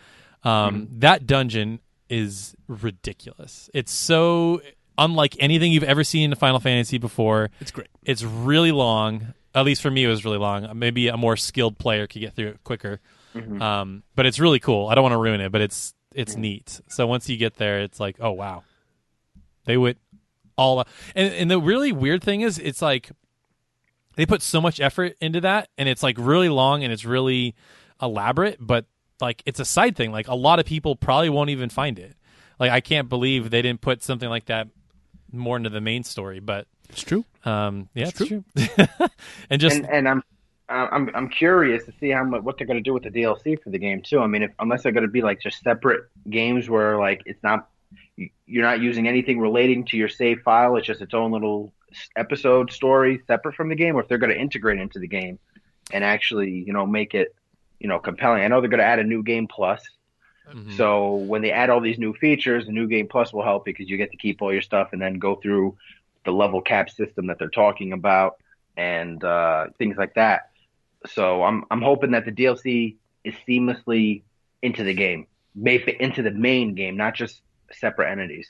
Um, 0.45 0.89
That 1.01 1.27
dungeon 1.27 1.81
is 2.09 2.55
ridiculous. 2.69 3.69
It's 3.75 3.93
so 3.93 4.61
unlike 4.97 5.37
anything 5.41 5.73
you've 5.73 5.83
ever 5.83 6.05
seen 6.05 6.31
in 6.31 6.37
Final 6.39 6.61
Fantasy 6.61 6.99
before. 6.99 7.51
It's 7.61 7.71
great. 7.73 7.89
It's 8.05 8.23
really 8.23 8.73
long. 8.73 9.35
At 9.55 9.65
least 9.65 9.83
for 9.83 9.91
me, 9.91 10.05
it 10.05 10.09
was 10.09 10.25
really 10.25 10.39
long. 10.39 10.69
Maybe 10.79 11.09
a 11.09 11.17
more 11.17 11.37
skilled 11.37 11.77
player 11.79 12.07
could 12.07 12.21
get 12.21 12.35
through 12.35 12.49
it 12.49 12.63
quicker. 12.65 13.01
Um, 13.61 14.03
but 14.15 14.25
it's 14.27 14.39
really 14.39 14.61
cool. 14.61 14.89
I 14.89 14.95
don't 14.95 15.03
want 15.03 15.13
to 15.15 15.19
ruin 15.19 15.41
it, 15.41 15.51
but 15.51 15.61
it's 15.61 15.93
it's 16.15 16.37
neat. 16.37 16.81
So 16.89 17.07
once 17.07 17.29
you 17.29 17.37
get 17.37 17.55
there, 17.57 17.81
it's 17.81 17.99
like, 18.01 18.17
oh 18.21 18.33
wow, 18.33 18.63
they 19.65 19.77
went 19.77 19.99
all. 20.57 20.85
And 21.15 21.33
and 21.35 21.51
the 21.51 21.61
really 21.61 21.93
weird 21.93 22.23
thing 22.23 22.41
is, 22.43 22.59
it's 22.59 22.83
like 22.83 23.11
they 24.17 24.27
put 24.27 24.43
so 24.43 24.61
much 24.61 24.81
effort 24.81 25.15
into 25.21 25.41
that, 25.43 25.69
and 25.77 25.89
it's 25.89 26.03
like 26.03 26.17
really 26.19 26.49
long 26.49 26.83
and 26.85 26.93
it's 26.93 27.05
really 27.05 27.55
elaborate, 28.01 28.57
but 28.61 28.87
like 29.21 29.43
it's 29.47 29.61
a 29.61 29.65
side 29.65 29.97
thing. 29.97 30.13
Like 30.13 30.29
a 30.29 30.35
lot 30.35 30.59
of 30.59 30.67
people 30.67 30.97
probably 30.97 31.31
won't 31.31 31.51
even 31.51 31.69
find 31.69 31.99
it. 31.99 32.15
Like 32.59 32.71
I 32.71 32.81
can't 32.81 33.09
believe 33.09 33.51
they 33.51 33.63
didn't 33.63 33.81
put 33.81 34.03
something 34.03 34.29
like 34.29 34.47
that 34.47 34.69
more 35.33 35.57
into 35.57 35.71
the 35.71 35.81
main 35.81 36.05
story, 36.05 36.41
but 36.41 36.67
It's 36.89 37.03
true. 37.03 37.25
um, 37.45 37.89
yeah, 37.95 38.09
it's, 38.09 38.21
It's 38.21 38.29
true. 38.29 38.45
and 39.51 39.61
just 39.61 39.77
and 39.77 39.87
and 39.91 40.09
I'm 40.09 40.23
I'm 40.69 41.11
I'm 41.15 41.29
curious 41.29 41.85
to 41.85 41.93
see 42.01 42.11
how 42.11 42.25
much 42.25 42.43
what 42.43 42.59
they're 42.59 42.67
going 42.67 42.79
to 42.79 42.83
do 42.83 42.93
with 42.95 43.03
the 43.05 43.11
DLC 43.11 43.63
for 43.63 43.71
the 43.71 43.79
game 43.79 44.03
too. 44.03 44.21
I 44.21 44.27
mean, 44.27 44.43
if 44.43 44.51
unless 44.59 44.83
they're 44.83 44.93
going 44.93 45.07
to 45.07 45.11
be 45.11 45.23
like 45.23 45.41
just 45.41 45.63
separate 45.63 46.05
games 46.29 46.69
where 46.71 46.99
like 46.99 47.23
it's 47.27 47.43
not 47.43 47.69
you're 48.17 48.65
not 48.65 48.81
using 48.81 49.07
anything 49.09 49.39
relating 49.39 49.85
to 49.87 49.97
your 49.97 50.09
save 50.09 50.41
file, 50.43 50.77
it's 50.77 50.87
just 50.87 51.01
its 51.01 51.15
own 51.15 51.33
little 51.33 51.73
episode 52.17 52.73
story 52.73 53.23
separate 53.27 53.55
from 53.55 53.69
the 53.69 53.75
game, 53.75 53.97
or 53.97 54.03
if 54.03 54.09
they're 54.09 54.19
going 54.19 54.33
to 54.33 54.39
integrate 54.41 54.79
into 54.79 54.99
the 54.99 55.07
game 55.09 55.39
and 55.93 56.03
actually 56.03 56.51
you 56.51 56.73
know 56.73 56.87
make 56.87 57.15
it 57.15 57.35
you 57.79 57.89
know 57.89 57.99
compelling. 57.99 58.43
I 58.43 58.49
know 58.49 58.61
they're 58.61 58.71
going 58.71 58.81
to 58.81 58.87
add 58.87 58.99
a 58.99 59.05
new 59.05 59.23
game 59.23 59.47
plus. 59.47 59.83
Mhm. 60.49 60.77
So 60.77 61.15
when 61.15 61.43
they 61.43 61.51
add 61.51 61.71
all 61.71 61.81
these 61.81 61.99
new 61.99 62.15
features, 62.15 62.67
the 62.67 62.73
new 62.73 62.87
game 62.87 63.09
plus 63.09 63.33
will 63.33 63.43
help 63.43 63.65
because 63.65 63.89
you 63.89 63.97
get 63.97 64.13
to 64.13 64.17
keep 64.17 64.41
all 64.43 64.53
your 64.53 64.63
stuff 64.63 64.91
and 64.93 65.03
then 65.03 65.15
go 65.15 65.37
through 65.37 65.77
the 66.25 66.31
level 66.31 66.61
cap 66.61 66.89
system 66.91 67.27
that 67.27 67.39
they're 67.39 67.49
talking 67.49 67.93
about 67.93 68.37
and 68.77 69.23
uh, 69.25 69.67
things 69.79 69.97
like 69.97 70.15
that. 70.15 70.51
So 71.07 71.43
I'm 71.43 71.65
I'm 71.71 71.83
hoping 71.83 72.13
that 72.13 72.25
the 72.25 72.33
DLC 72.33 72.97
is 73.25 73.35
seamlessly 73.49 74.23
into 74.63 74.85
the 74.85 74.95
game, 74.95 75.27
may 75.55 75.79
fit 75.79 76.01
into 76.01 76.23
the 76.23 76.31
main 76.31 76.75
game, 76.75 76.97
not 76.97 77.15
just 77.15 77.41
separate 77.73 78.11
entities. 78.11 78.49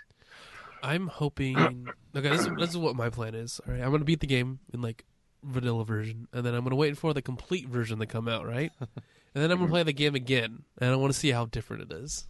I'm 0.83 1.09
hoping. 1.09 1.89
Okay, 2.15 2.29
this 2.29 2.43
is, 2.43 2.49
this 2.59 2.71
is 2.71 2.77
what 2.77 2.97
my 2.97 3.11
plan 3.11 3.35
is. 3.35 3.61
All 3.67 3.73
right, 3.75 3.83
I'm 3.83 3.91
gonna 3.91 4.05
beat 4.05 4.21
the 4.21 4.27
game 4.27 4.61
in 4.73 4.83
like 4.83 5.05
vanilla 5.43 5.85
version, 5.85 6.29
and 6.33 6.45
then 6.45 6.55
I'm 6.55 6.65
gonna 6.65 6.77
wait 6.77 6.97
for 6.97 7.13
the 7.13 7.23
complete 7.23 7.69
version 7.69 7.99
to 7.99 8.07
come 8.07 8.29
out, 8.29 8.47
right? 8.47 8.71
and 8.81 8.91
then 9.35 9.51
I'm 9.51 9.59
gonna 9.59 9.69
mhm. 9.69 9.71
play 9.71 9.83
the 9.83 9.93
game 9.93 10.15
again, 10.15 10.63
and 10.79 10.91
I 10.91 10.97
want 10.97 11.13
to 11.13 11.19
see 11.19 11.31
how 11.31 11.47
different 11.47 11.91
it 11.91 11.93
is. 11.93 12.27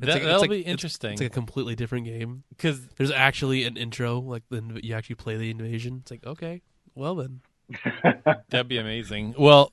It's 0.00 0.06
that, 0.06 0.14
like, 0.14 0.22
that'll 0.22 0.40
like- 0.42 0.50
be 0.50 0.60
it's- 0.60 0.70
interesting 0.70 1.12
It's 1.12 1.20
like 1.20 1.30
a 1.32 1.34
completely 1.34 1.74
different 1.74 2.04
game. 2.04 2.44
because 2.50 2.86
There's 2.96 3.10
actually 3.10 3.64
an 3.64 3.76
intro, 3.76 4.20
like 4.20 4.44
then 4.50 4.78
you 4.82 4.94
actually 4.94 5.16
play 5.16 5.36
the 5.36 5.50
invasion. 5.50 5.98
It's 6.02 6.10
like 6.10 6.24
okay, 6.26 6.62
well 6.94 7.14
then. 7.16 7.40
That'd 8.48 8.68
be 8.68 8.78
amazing. 8.78 9.34
Well, 9.36 9.72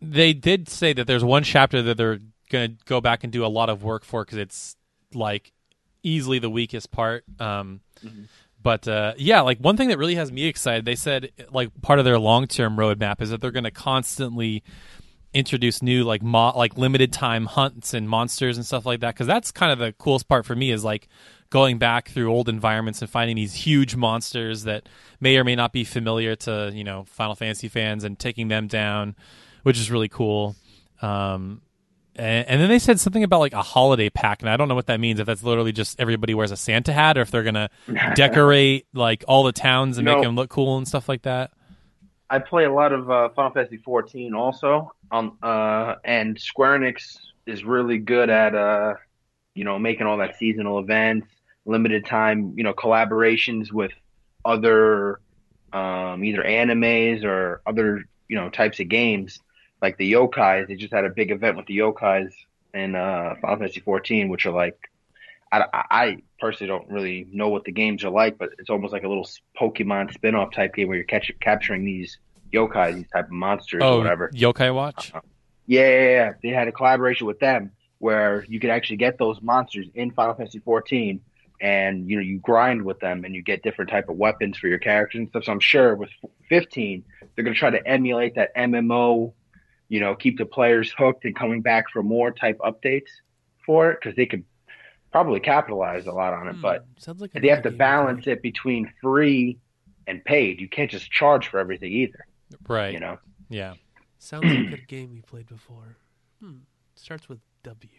they 0.00 0.32
did 0.32 0.68
say 0.68 0.92
that 0.94 1.06
there's 1.06 1.22
one 1.22 1.44
chapter 1.44 1.80
that 1.82 1.96
they're 1.96 2.18
going 2.50 2.76
to 2.76 2.84
go 2.86 3.00
back 3.00 3.22
and 3.22 3.32
do 3.32 3.44
a 3.44 3.48
lot 3.48 3.68
of 3.68 3.84
work 3.84 4.04
for 4.04 4.24
because 4.24 4.38
it's 4.38 4.76
like 5.14 5.52
easily 6.06 6.38
the 6.38 6.50
weakest 6.50 6.90
part. 6.90 7.24
Um, 7.40 7.80
But 8.62 8.88
uh, 8.88 9.14
yeah, 9.16 9.42
like 9.42 9.58
one 9.58 9.76
thing 9.76 9.88
that 9.90 9.98
really 9.98 10.16
has 10.16 10.32
me 10.32 10.44
excited, 10.46 10.84
they 10.84 10.96
said 10.96 11.30
like 11.52 11.70
part 11.82 11.98
of 12.00 12.04
their 12.04 12.18
long 12.18 12.46
term 12.46 12.76
roadmap 12.76 13.20
is 13.20 13.30
that 13.30 13.40
they're 13.40 13.52
going 13.52 13.64
to 13.64 13.70
constantly 13.70 14.62
introduce 15.34 15.82
new 15.82 16.02
like 16.02 16.22
mo- 16.22 16.52
like 16.56 16.76
limited 16.78 17.12
time 17.12 17.46
hunts 17.46 17.92
and 17.94 18.08
monsters 18.08 18.56
and 18.56 18.64
stuff 18.64 18.86
like 18.86 19.00
that 19.00 19.14
because 19.14 19.26
that's 19.26 19.52
kind 19.52 19.70
of 19.70 19.78
the 19.78 19.92
coolest 19.92 20.26
part 20.28 20.46
for 20.46 20.56
me 20.56 20.70
is 20.70 20.82
like 20.82 21.08
going 21.50 21.78
back 21.78 22.08
through 22.08 22.32
old 22.32 22.48
environments 22.48 23.00
and 23.02 23.10
finding 23.10 23.36
these 23.36 23.54
huge 23.54 23.94
monsters 23.94 24.64
that 24.64 24.88
may 25.20 25.36
or 25.36 25.44
may 25.44 25.54
not 25.54 25.72
be 25.72 25.84
familiar 25.84 26.34
to 26.34 26.70
you 26.74 26.82
know 26.84 27.04
Final 27.04 27.34
Fantasy 27.34 27.68
fans 27.68 28.02
and 28.02 28.18
taking 28.18 28.48
them 28.48 28.66
down, 28.66 29.14
which 29.62 29.78
is 29.78 29.90
really 29.90 30.08
cool. 30.08 30.56
Um, 31.02 31.60
and, 32.16 32.48
and 32.48 32.60
then 32.60 32.68
they 32.68 32.78
said 32.78 32.98
something 32.98 33.22
about 33.22 33.40
like 33.40 33.52
a 33.52 33.62
holiday 33.62 34.10
pack, 34.10 34.42
and 34.42 34.50
I 34.50 34.56
don't 34.56 34.68
know 34.68 34.74
what 34.74 34.86
that 34.86 35.00
means. 35.00 35.20
If 35.20 35.26
that's 35.26 35.42
literally 35.42 35.72
just 35.72 36.00
everybody 36.00 36.34
wears 36.34 36.50
a 36.50 36.56
Santa 36.56 36.92
hat, 36.92 37.16
or 37.18 37.20
if 37.22 37.30
they're 37.30 37.42
gonna 37.44 37.70
decorate 38.14 38.86
like 38.94 39.24
all 39.28 39.44
the 39.44 39.52
towns 39.52 39.98
and 39.98 40.04
No. 40.04 40.14
make 40.14 40.22
them 40.24 40.34
look 40.34 40.50
cool 40.50 40.78
and 40.78 40.86
stuff 40.88 41.08
like 41.08 41.22
that. 41.22 41.52
I 42.28 42.40
play 42.40 42.64
a 42.64 42.72
lot 42.72 42.92
of 42.92 43.08
uh, 43.10 43.28
Final 43.30 43.52
Fantasy 43.52 43.76
14 43.76 44.34
also, 44.34 44.92
um, 45.12 45.38
uh, 45.42 45.94
and 46.04 46.40
Square 46.40 46.80
Enix 46.80 47.16
is 47.46 47.62
really 47.62 47.98
good 47.98 48.30
at, 48.30 48.52
uh, 48.54 48.94
you 49.54 49.62
know, 49.62 49.78
making 49.78 50.08
all 50.08 50.16
that 50.16 50.36
seasonal 50.36 50.80
events, 50.80 51.28
limited 51.64 52.04
time, 52.04 52.54
you 52.56 52.64
know, 52.64 52.74
collaborations 52.74 53.70
with 53.70 53.92
other, 54.44 55.20
um, 55.72 56.24
either 56.24 56.42
animes 56.42 57.24
or 57.24 57.62
other, 57.64 58.04
you 58.28 58.36
know, 58.36 58.48
types 58.50 58.80
of 58.80 58.88
games, 58.88 59.38
like 59.82 59.96
the 59.98 60.12
Yokais. 60.12 60.68
They 60.68 60.76
just 60.76 60.92
had 60.92 61.04
a 61.04 61.10
big 61.10 61.30
event 61.30 61.56
with 61.56 61.66
the 61.66 61.78
Yokais 61.78 62.32
in 62.74 62.94
uh, 62.94 63.34
Final 63.40 63.58
Fantasy 63.58 63.80
14, 63.80 64.28
which 64.28 64.46
are 64.46 64.52
like, 64.52 64.78
I, 65.52 65.64
I 65.72 66.16
personally 66.40 66.68
don't 66.68 66.90
really 66.90 67.26
know 67.32 67.48
what 67.48 67.64
the 67.64 67.72
games 67.72 68.04
are 68.04 68.10
like, 68.10 68.36
but 68.36 68.50
it's 68.58 68.68
almost 68.68 68.92
like 68.92 69.04
a 69.04 69.08
little 69.08 69.28
Pokemon 69.58 70.12
spin-off 70.12 70.52
type 70.52 70.74
game 70.74 70.88
where 70.88 70.96
you're 70.96 71.06
catch, 71.06 71.30
capturing 71.40 71.84
these 71.84 72.18
yokai, 72.52 72.94
these 72.96 73.08
type 73.12 73.26
of 73.26 73.30
monsters 73.30 73.82
or 73.82 73.86
Oh, 73.86 73.98
whatever. 73.98 74.30
Yokai 74.34 74.74
Watch. 74.74 75.12
Yeah, 75.66 75.88
yeah, 75.88 76.08
yeah. 76.08 76.32
They 76.42 76.48
had 76.50 76.68
a 76.68 76.72
collaboration 76.72 77.26
with 77.26 77.38
them 77.38 77.70
where 77.98 78.44
you 78.48 78.60
could 78.60 78.70
actually 78.70 78.96
get 78.98 79.18
those 79.18 79.40
monsters 79.40 79.86
in 79.94 80.10
Final 80.10 80.34
Fantasy 80.34 80.58
14, 80.58 81.20
and 81.60 82.10
you 82.10 82.16
know 82.16 82.22
you 82.22 82.38
grind 82.38 82.84
with 82.84 83.00
them, 83.00 83.24
and 83.24 83.34
you 83.34 83.42
get 83.42 83.62
different 83.62 83.90
type 83.90 84.08
of 84.08 84.16
weapons 84.16 84.58
for 84.58 84.68
your 84.68 84.78
characters 84.78 85.20
and 85.20 85.28
stuff. 85.30 85.44
So 85.44 85.52
I'm 85.52 85.60
sure 85.60 85.94
with 85.94 86.10
15, 86.48 87.04
they're 87.34 87.44
gonna 87.44 87.56
try 87.56 87.70
to 87.70 87.86
emulate 87.86 88.34
that 88.34 88.54
MMO, 88.54 89.32
you 89.88 90.00
know, 90.00 90.14
keep 90.14 90.38
the 90.38 90.46
players 90.46 90.92
hooked 90.96 91.24
and 91.24 91.34
coming 91.36 91.60
back 91.62 91.84
for 91.92 92.02
more 92.02 92.30
type 92.30 92.58
updates 92.58 93.08
for 93.64 93.90
it 93.90 93.98
because 94.00 94.16
they 94.16 94.26
could 94.26 94.44
probably 95.12 95.40
capitalize 95.40 96.06
a 96.06 96.12
lot 96.12 96.32
on 96.34 96.48
it. 96.48 96.60
But 96.60 96.82
Hmm, 96.82 96.98
sounds 96.98 97.20
like 97.20 97.30
a 97.34 97.40
they 97.40 97.48
have 97.48 97.62
to 97.62 97.70
game 97.70 97.78
balance 97.78 98.26
it 98.26 98.42
between 98.42 98.92
free 99.02 99.58
and 100.06 100.24
paid. 100.24 100.60
You 100.60 100.68
can't 100.68 100.90
just 100.90 101.10
charge 101.10 101.48
for 101.48 101.58
everything 101.58 101.92
either. 101.92 102.26
Right. 102.68 102.92
You 102.92 103.00
know. 103.00 103.18
Yeah. 103.48 103.74
Sounds 104.18 104.44
like 104.44 104.58
a 104.58 104.70
good 104.70 104.88
game 104.88 105.10
we 105.12 105.20
played 105.20 105.46
before. 105.46 105.96
Hmm. 106.40 106.58
Starts 106.94 107.28
with 107.28 107.38
W. 107.62 107.90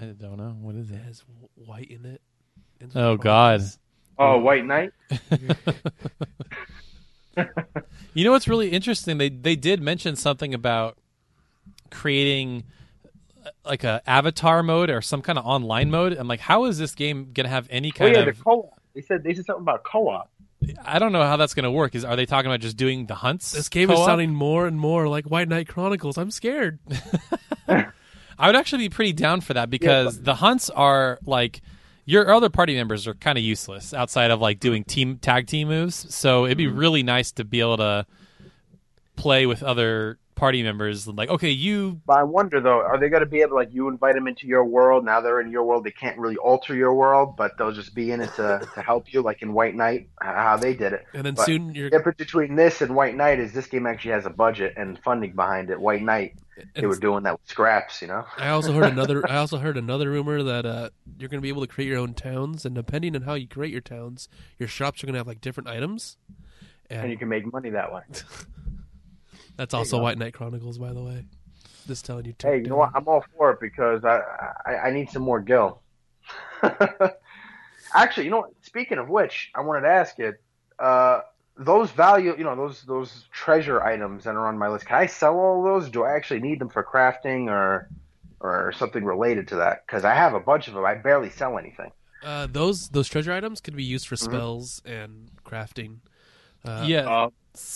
I 0.00 0.04
don't 0.06 0.36
know. 0.36 0.56
What 0.60 0.74
is 0.76 0.90
It 0.90 0.94
it? 0.94 1.02
has 1.02 1.24
white 1.54 1.90
in 1.90 2.04
it. 2.06 2.20
Ends 2.80 2.96
Oh, 2.96 3.16
God. 3.16 3.60
Chronicles. 3.60 3.78
Oh, 4.18 4.38
White 4.38 4.64
Knight. 4.66 4.92
You 8.14 8.24
know 8.24 8.32
what's 8.32 8.48
really 8.48 8.70
interesting? 8.70 9.18
They 9.18 9.28
they 9.28 9.56
did 9.56 9.80
mention 9.82 10.16
something 10.16 10.54
about 10.54 10.98
creating 11.90 12.64
like 13.64 13.84
a 13.84 14.02
avatar 14.06 14.62
mode 14.62 14.90
or 14.90 15.00
some 15.02 15.22
kind 15.22 15.38
of 15.38 15.44
online 15.46 15.90
mode. 15.90 16.12
I'm 16.12 16.28
like, 16.28 16.40
how 16.40 16.64
is 16.66 16.78
this 16.78 16.94
game 16.94 17.30
gonna 17.32 17.48
have 17.48 17.66
any 17.70 17.88
Oh 17.90 17.98
kind 17.98 18.14
yeah, 18.16 18.24
the 18.24 18.30
of? 18.30 18.44
co-op. 18.44 18.80
They 18.94 19.02
said 19.02 19.22
they 19.22 19.34
said 19.34 19.46
something 19.46 19.62
about 19.62 19.84
co-op. 19.84 20.30
I 20.84 20.98
don't 20.98 21.12
know 21.12 21.22
how 21.22 21.36
that's 21.36 21.54
gonna 21.54 21.70
work. 21.70 21.94
Is 21.94 22.04
are 22.04 22.16
they 22.16 22.26
talking 22.26 22.50
about 22.50 22.60
just 22.60 22.76
doing 22.76 23.06
the 23.06 23.14
hunts? 23.14 23.52
This 23.52 23.68
game 23.68 23.90
is 23.90 23.96
co-op? 23.96 24.06
sounding 24.06 24.34
more 24.34 24.66
and 24.66 24.78
more 24.78 25.08
like 25.08 25.24
White 25.26 25.48
Knight 25.48 25.68
Chronicles. 25.68 26.18
I'm 26.18 26.30
scared. 26.30 26.78
I 27.68 28.46
would 28.46 28.56
actually 28.56 28.84
be 28.84 28.88
pretty 28.88 29.12
down 29.12 29.40
for 29.42 29.54
that 29.54 29.68
because 29.70 30.20
the 30.20 30.34
hunts 30.34 30.70
are 30.70 31.18
like 31.24 31.60
your 32.10 32.32
other 32.34 32.50
party 32.50 32.74
members 32.74 33.06
are 33.06 33.14
kind 33.14 33.38
of 33.38 33.44
useless 33.44 33.94
outside 33.94 34.30
of 34.30 34.40
like 34.40 34.58
doing 34.60 34.82
team 34.84 35.18
tag 35.18 35.46
team 35.46 35.68
moves. 35.68 36.12
So 36.14 36.44
it'd 36.46 36.58
be 36.58 36.66
Mm-hmm. 36.66 36.78
really 36.78 37.02
nice 37.02 37.32
to 37.32 37.44
be 37.44 37.60
able 37.60 37.76
to 37.78 38.06
play 39.16 39.46
with 39.46 39.62
other 39.62 40.18
party 40.34 40.62
members. 40.62 41.06
Like, 41.06 41.28
okay, 41.28 41.50
you 41.50 42.00
But 42.06 42.18
I 42.18 42.22
wonder 42.22 42.60
though, 42.60 42.80
are 42.80 42.98
they 42.98 43.08
going 43.10 43.20
to 43.22 43.26
be 43.28 43.42
able 43.42 43.56
like 43.56 43.72
you 43.72 43.88
invite 43.88 44.14
them 44.14 44.26
into 44.26 44.46
your 44.46 44.64
world? 44.64 45.04
Now 45.04 45.20
they're 45.20 45.40
in 45.40 45.50
your 45.50 45.64
world. 45.64 45.84
They 45.84 45.90
can't 45.90 46.18
really 46.18 46.36
alter 46.38 46.74
your 46.74 46.94
world, 46.94 47.36
but 47.36 47.58
they'll 47.58 47.72
just 47.72 47.94
be 47.94 48.10
in 48.10 48.22
it 48.22 48.32
to, 48.36 48.66
to 48.74 48.82
help 48.82 49.12
you, 49.12 49.20
like 49.22 49.42
in 49.42 49.52
White 49.52 49.74
Knight, 49.76 50.08
how 50.20 50.56
they 50.56 50.74
did 50.74 50.94
it. 50.94 51.04
And 51.12 51.24
then 51.26 51.34
But 51.34 51.44
soon 51.44 51.74
you're 51.74 51.90
The 51.90 51.98
difference 51.98 52.16
between 52.18 52.56
this 52.56 52.80
and 52.80 52.96
White 52.96 53.16
Knight 53.16 53.38
is 53.38 53.52
this 53.52 53.66
game 53.66 53.86
actually 53.86 54.12
has 54.12 54.24
a 54.26 54.30
budget 54.30 54.74
and 54.78 54.98
funding 55.04 55.32
behind 55.34 55.68
it. 55.70 55.78
White 55.78 56.02
Knight, 56.02 56.34
they 56.74 56.86
were 56.86 56.96
doing 56.96 57.22
that 57.24 57.40
with 57.40 57.48
scraps, 57.48 58.02
you 58.02 58.08
know. 58.08 58.24
I 58.36 58.50
also 58.50 58.72
heard 58.72 58.92
another. 58.92 59.22
I 59.30 59.36
also 59.36 59.58
heard 59.58 59.76
another 59.76 60.10
rumor 60.10 60.42
that 60.42 60.66
uh, 60.66 60.90
you're 61.18 61.28
going 61.28 61.38
to 61.38 61.42
be 61.42 61.48
able 61.48 61.62
to 61.62 61.66
create 61.66 61.88
your 61.88 61.98
own 61.98 62.14
towns, 62.14 62.64
and 62.64 62.74
depending 62.74 63.16
on 63.16 63.22
how 63.22 63.34
you 63.34 63.46
create 63.46 63.72
your 63.72 63.80
towns, 63.80 64.28
your 64.58 64.68
shops 64.68 65.02
are 65.02 65.06
going 65.06 65.14
to 65.14 65.18
have 65.18 65.26
like 65.26 65.40
different 65.40 65.68
items. 65.68 66.16
And, 66.88 67.02
And 67.02 67.10
you 67.10 67.16
can 67.16 67.28
make 67.28 67.50
money 67.50 67.70
that 67.70 67.92
way. 67.92 68.02
that's 69.56 69.74
also. 69.74 70.00
White 70.00 70.18
Knight 70.18 70.34
Chronicles, 70.34 70.78
by 70.78 70.92
the 70.92 71.02
way. 71.02 71.24
Just 71.86 72.04
telling 72.04 72.24
you. 72.24 72.34
Hey, 72.40 72.58
you 72.58 72.66
know 72.66 72.76
what? 72.76 72.90
I'm 72.94 73.06
all 73.08 73.24
for 73.36 73.52
it 73.52 73.60
because 73.60 74.04
I 74.04 74.20
I, 74.66 74.76
I 74.76 74.90
need 74.90 75.10
some 75.10 75.22
more 75.22 75.40
Gil. 75.40 75.80
Actually, 77.94 78.24
you 78.24 78.30
know 78.30 78.38
what? 78.38 78.50
Speaking 78.62 78.98
of 78.98 79.08
which, 79.08 79.50
I 79.54 79.60
wanted 79.62 79.82
to 79.82 79.88
ask 79.88 80.18
you, 80.18 80.34
uh, 80.78 81.20
those 81.60 81.90
value, 81.90 82.34
you 82.38 82.44
know, 82.44 82.56
those 82.56 82.82
those 82.82 83.26
treasure 83.30 83.82
items 83.82 84.24
that 84.24 84.34
are 84.34 84.48
on 84.48 84.58
my 84.58 84.68
list. 84.68 84.86
Can 84.86 84.96
I 84.96 85.06
sell 85.06 85.36
all 85.38 85.62
those? 85.62 85.90
Do 85.90 86.04
I 86.04 86.16
actually 86.16 86.40
need 86.40 86.58
them 86.58 86.70
for 86.70 86.82
crafting 86.82 87.48
or 87.48 87.88
or 88.40 88.72
something 88.72 89.04
related 89.04 89.46
to 89.48 89.56
that? 89.56 89.86
Because 89.86 90.04
I 90.04 90.14
have 90.14 90.32
a 90.34 90.40
bunch 90.40 90.68
of 90.68 90.74
them. 90.74 90.84
I 90.84 90.94
barely 90.94 91.28
sell 91.30 91.58
anything. 91.58 91.92
Uh, 92.22 92.46
those 92.50 92.88
those 92.88 93.08
treasure 93.08 93.32
items 93.32 93.60
could 93.60 93.76
be 93.76 93.84
used 93.84 94.08
for 94.08 94.16
Mm-hmm. 94.16 94.32
spells 94.32 94.82
and 94.84 95.30
crafting. 95.44 95.98
Uh, 96.64 96.84
yeah. 96.86 97.08
Uh, 97.08 97.30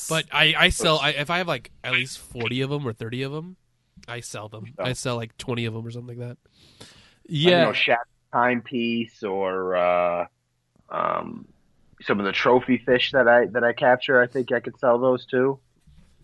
but 0.08 0.24
I 0.32 0.54
I 0.58 0.68
sell. 0.70 0.98
I, 0.98 1.10
if 1.10 1.28
I 1.30 1.38
have 1.38 1.48
like 1.48 1.70
at 1.82 1.92
least 1.92 2.18
forty 2.18 2.62
of 2.62 2.70
them 2.70 2.86
or 2.88 2.92
thirty 2.94 3.22
of 3.22 3.32
them, 3.32 3.56
I 4.08 4.20
sell 4.20 4.48
them. 4.48 4.72
Oh. 4.78 4.84
I 4.84 4.94
sell 4.94 5.16
like 5.16 5.36
twenty 5.36 5.66
of 5.66 5.74
them 5.74 5.86
or 5.86 5.90
something 5.90 6.18
like 6.18 6.28
that. 6.28 6.38
yeah. 7.28 7.50
you 7.60 7.64
know, 7.66 7.72
Shat 7.72 7.98
timepiece 8.32 9.22
or 9.22 9.76
uh, 9.76 10.26
um, 10.90 11.46
some 12.06 12.18
of 12.20 12.26
the 12.26 12.32
trophy 12.32 12.78
fish 12.78 13.12
that 13.12 13.26
I 13.28 13.46
that 13.46 13.64
I 13.64 13.72
capture. 13.72 14.20
I 14.20 14.26
think 14.26 14.52
I 14.52 14.60
could 14.60 14.78
sell 14.78 14.98
those 14.98 15.26
too, 15.26 15.58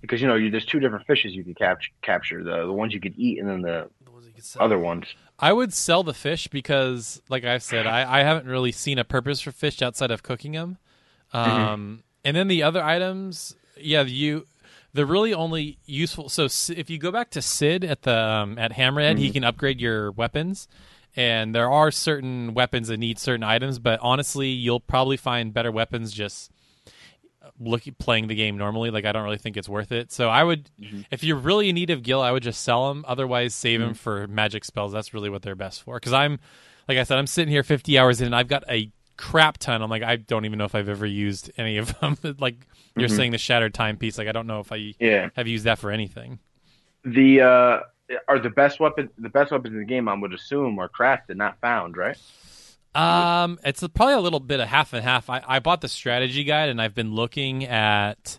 because 0.01 0.21
you 0.21 0.29
know 0.29 0.35
you, 0.37 0.51
there's 0.51 0.65
two 0.67 0.81
different 0.81 1.07
fishes 1.07 1.35
you 1.35 1.45
can 1.45 1.55
capture. 1.55 1.91
Capture 2.03 2.43
the 2.45 2.67
the 2.67 2.73
ones 2.73 2.93
you 2.95 3.01
could 3.01 3.15
eat, 3.19 3.39
and 3.39 3.49
then 3.49 3.63
the 3.63 3.89
The 4.05 4.11
ones 4.11 4.27
you 4.27 4.33
could 4.33 4.45
sell. 4.45 4.63
other 4.63 4.79
ones. 4.79 5.07
I 5.39 5.53
would 5.55 5.73
sell 5.73 6.03
the 6.03 6.13
fish 6.13 6.49
because, 6.49 7.23
like 7.31 7.45
I've 7.45 7.63
said, 7.63 7.87
I, 7.87 8.21
I 8.21 8.23
haven't 8.25 8.47
really 8.47 8.73
seen 8.73 8.99
a 8.99 9.05
purpose 9.05 9.41
for 9.41 9.53
fish 9.53 9.81
outside 9.81 10.11
of 10.11 10.23
cooking 10.23 10.53
them. 10.53 10.77
Um, 11.33 12.03
And 12.25 12.37
then 12.37 12.49
the 12.49 12.63
other 12.63 12.83
items, 12.83 13.57
yeah, 13.79 14.03
you 14.03 14.47
they're 14.93 15.07
really 15.07 15.33
only 15.33 15.79
useful. 15.87 16.29
So 16.29 16.45
if 16.75 16.91
you 16.91 16.99
go 16.99 17.11
back 17.11 17.31
to 17.31 17.41
Cid 17.41 17.85
at 17.85 18.03
the 18.03 18.19
um, 18.19 18.59
at 18.59 18.73
Hammerhead, 18.73 19.19
he 19.19 19.31
can 19.31 19.45
upgrade 19.45 19.81
your 19.81 20.11
weapons. 20.13 20.69
And 21.17 21.55
there 21.55 21.71
are 21.71 21.91
certain 21.91 22.55
weapons 22.55 22.89
that 22.89 22.99
need 22.99 23.19
certain 23.19 23.43
items, 23.43 23.79
but 23.79 23.99
honestly, 24.01 24.49
you'll 24.49 24.81
probably 24.81 25.17
find 25.17 25.53
better 25.53 25.73
weapons 25.73 26.13
just 26.13 26.53
looking 27.59 27.95
playing 27.99 28.29
the 28.29 28.35
game 28.35 28.57
normally. 28.57 28.91
Like 28.91 29.05
I 29.05 29.13
don't 29.13 29.25
really 29.25 29.39
think 29.39 29.57
it's 29.57 29.69
worth 29.69 29.93
it. 29.93 30.13
So 30.13 30.29
I 30.29 30.45
would, 30.45 30.71
mm-hmm. 30.81 31.03
if 31.11 31.25
you're 31.25 31.37
really 31.37 31.69
in 31.69 31.75
need 31.75 31.91
of 31.91 32.03
Gil, 32.03 32.21
I 32.23 32.31
would 32.31 32.43
just 32.43 32.63
sell 32.63 32.89
them. 32.89 33.05
Otherwise, 33.07 33.55
save 33.55 33.81
them 33.81 33.91
mm-hmm. 33.91 33.97
for 33.97 34.27
magic 34.29 34.65
spells. 34.65 34.93
That's 34.93 35.13
really 35.13 35.31
what 35.31 35.43
they're 35.43 35.55
best 35.55 35.83
for. 35.83 35.97
Because 35.97 36.13
I'm, 36.13 36.39
like 36.89 36.99
I 36.99 37.03
said, 37.03 37.19
I'm 37.19 37.27
sitting 37.27 37.51
here 37.51 37.63
50 37.63 37.99
hours 37.99 38.21
in, 38.21 38.27
and 38.27 38.37
I've 38.37 38.49
got 38.49 38.65
a 38.69 38.91
crap 39.17 39.59
ton. 39.59 39.83
I'm 39.83 39.91
like, 39.91 40.03
I 40.03 40.17
don't 40.17 40.45
even 40.45 40.59
know 40.59 40.65
if 40.65 40.75
I've 40.75 40.89
ever 40.89 41.07
used 41.07 41.51
any 41.57 41.77
of 41.77 41.99
them. 42.01 42.17
like 42.39 42.67
you're 42.97 43.09
mm-hmm. 43.09 43.17
saying, 43.17 43.31
the 43.33 43.39
shattered 43.39 43.75
timepiece. 43.75 44.17
Like 44.19 44.29
I 44.29 44.33
don't 44.33 44.47
know 44.47 44.61
if 44.61 44.73
I 44.73 44.95
Yeah, 44.99 45.29
have 45.37 45.47
used 45.47 45.65
that 45.65 45.79
for 45.79 45.91
anything. 45.91 46.39
the 47.05 47.41
uh, 47.43 47.81
are 48.29 48.39
the 48.39 48.51
best 48.51 48.81
weapons 48.81 49.11
the 49.19 49.29
best 49.29 49.53
weapons 49.53 49.75
in 49.75 49.81
the 49.81 49.87
game. 49.87 50.09
I 50.09 50.15
would 50.15 50.33
assume 50.33 50.79
are 50.79 50.89
crafted, 50.89 51.37
not 51.37 51.61
found, 51.61 51.97
right? 51.97 52.17
Um, 52.95 53.61
it's 53.65 53.87
probably 53.95 54.15
a 54.15 54.21
little 54.21 54.41
bit 54.41 54.59
of 54.61 54.69
half 54.69 54.93
and 54.93 55.03
half. 55.05 55.31
I, 55.31 55.43
I 55.47 55.59
bought 55.61 55.81
the 55.81 55.89
strategy 55.89 56.43
guide 56.43 56.69
and 56.69 56.83
I've 56.83 56.95
been 56.95 57.15
looking 57.15 57.65
at 57.65 58.39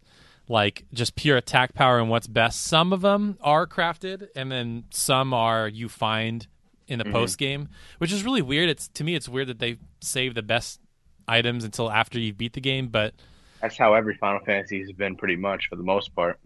like 0.49 0.83
just 0.93 1.15
pure 1.15 1.37
attack 1.37 1.73
power 1.73 1.99
and 1.99 2.09
what's 2.09 2.27
best. 2.27 2.61
Some 2.63 2.91
of 2.91 3.01
them 3.01 3.37
are 3.41 3.65
crafted, 3.65 4.27
and 4.35 4.51
then 4.51 4.83
some 4.91 5.33
are 5.33 5.67
you 5.67 5.87
find 5.87 6.47
in 6.87 6.99
the 6.99 7.05
post 7.05 7.37
game, 7.37 7.69
which 7.99 8.11
is 8.11 8.23
really 8.23 8.41
weird. 8.41 8.69
It's 8.69 8.89
to 8.89 9.03
me, 9.03 9.15
it's 9.15 9.29
weird 9.29 9.47
that 9.47 9.59
they 9.59 9.77
save 10.01 10.33
the 10.35 10.41
best 10.41 10.81
items 11.27 11.63
until 11.63 11.89
after 11.89 12.19
you 12.19 12.33
beat 12.33 12.51
the 12.53 12.61
game. 12.61 12.89
But 12.89 13.13
That's 13.61 13.77
how 13.77 13.93
every 13.93 14.15
Final 14.17 14.41
Fantasy 14.45 14.79
has 14.81 14.91
been, 14.91 15.15
pretty 15.15 15.37
much 15.37 15.67
for 15.69 15.77
the 15.77 15.83
most 15.83 16.13
part. 16.13 16.37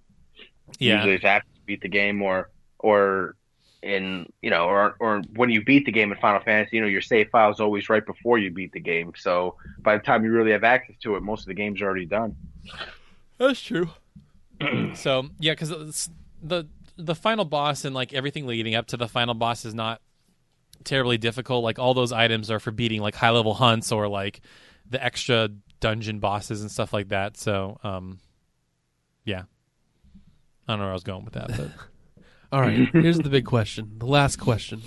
yeah, 0.78 0.98
Usually, 0.98 1.16
it's 1.16 1.26
after 1.26 1.48
you 1.56 1.62
beat 1.66 1.82
the 1.82 1.90
game, 1.90 2.22
or 2.22 2.52
or 2.80 3.36
in 3.82 4.32
you 4.42 4.50
know, 4.50 4.66
or 4.66 4.96
or 5.00 5.22
when 5.36 5.50
you 5.50 5.64
beat 5.64 5.86
the 5.86 5.92
game 5.92 6.12
in 6.12 6.18
Final 6.18 6.42
Fantasy, 6.42 6.78
you 6.78 6.82
know, 6.82 6.88
your 6.88 7.02
save 7.02 7.30
file 7.30 7.52
is 7.52 7.60
always 7.60 7.88
right 7.88 8.06
before 8.06 8.38
you 8.38 8.52
beat 8.52 8.72
the 8.72 8.80
game. 8.80 9.14
So 9.16 9.56
by 9.80 9.98
the 9.98 10.04
time 10.04 10.24
you 10.24 10.32
really 10.32 10.52
have 10.52 10.64
access 10.64 10.96
to 11.04 11.16
it, 11.16 11.24
most 11.24 11.42
of 11.42 11.48
the 11.48 11.54
game's 11.54 11.82
already 11.82 12.06
done. 12.06 12.36
That's 13.38 13.62
true. 13.62 13.90
so 14.96 15.30
yeah, 15.40 15.54
because 15.54 16.10
the 16.42 16.68
the 16.98 17.16
final 17.16 17.46
boss 17.46 17.86
and 17.86 17.94
like 17.94 18.14
everything 18.14 18.48
leading 18.48 18.76
up 18.76 18.88
to 18.88 18.98
the 18.98 19.08
final 19.08 19.34
boss 19.34 19.66
is 19.66 19.74
not 19.74 20.02
terribly 20.84 21.18
difficult. 21.18 21.64
Like 21.64 21.78
all 21.78 21.94
those 21.94 22.12
items 22.12 22.50
are 22.50 22.60
for 22.60 22.72
beating 22.72 23.02
like 23.02 23.16
high 23.16 23.32
level 23.32 23.54
hunts 23.54 23.92
or 23.92 24.08
like 24.08 24.42
the 24.90 25.04
extra 25.04 25.50
dungeon 25.80 26.20
bosses 26.20 26.62
and 26.62 26.72
stuff 26.72 26.94
like 26.94 27.10
that. 27.10 27.38
So 27.38 27.80
um, 27.84 28.20
yeah, 29.26 29.44
I 30.68 30.72
don't 30.72 30.80
know 30.80 30.86
where 30.86 30.92
I 30.92 30.94
was 30.94 31.04
going 31.04 31.26
with 31.26 31.34
that, 31.34 31.50
but 31.50 31.70
All 32.52 32.62
right, 32.62 32.90
here's 32.94 33.20
the 33.20 33.30
big 33.30 33.46
question. 33.46 33.94
The 33.98 34.06
last 34.06 34.38
question: 34.38 34.82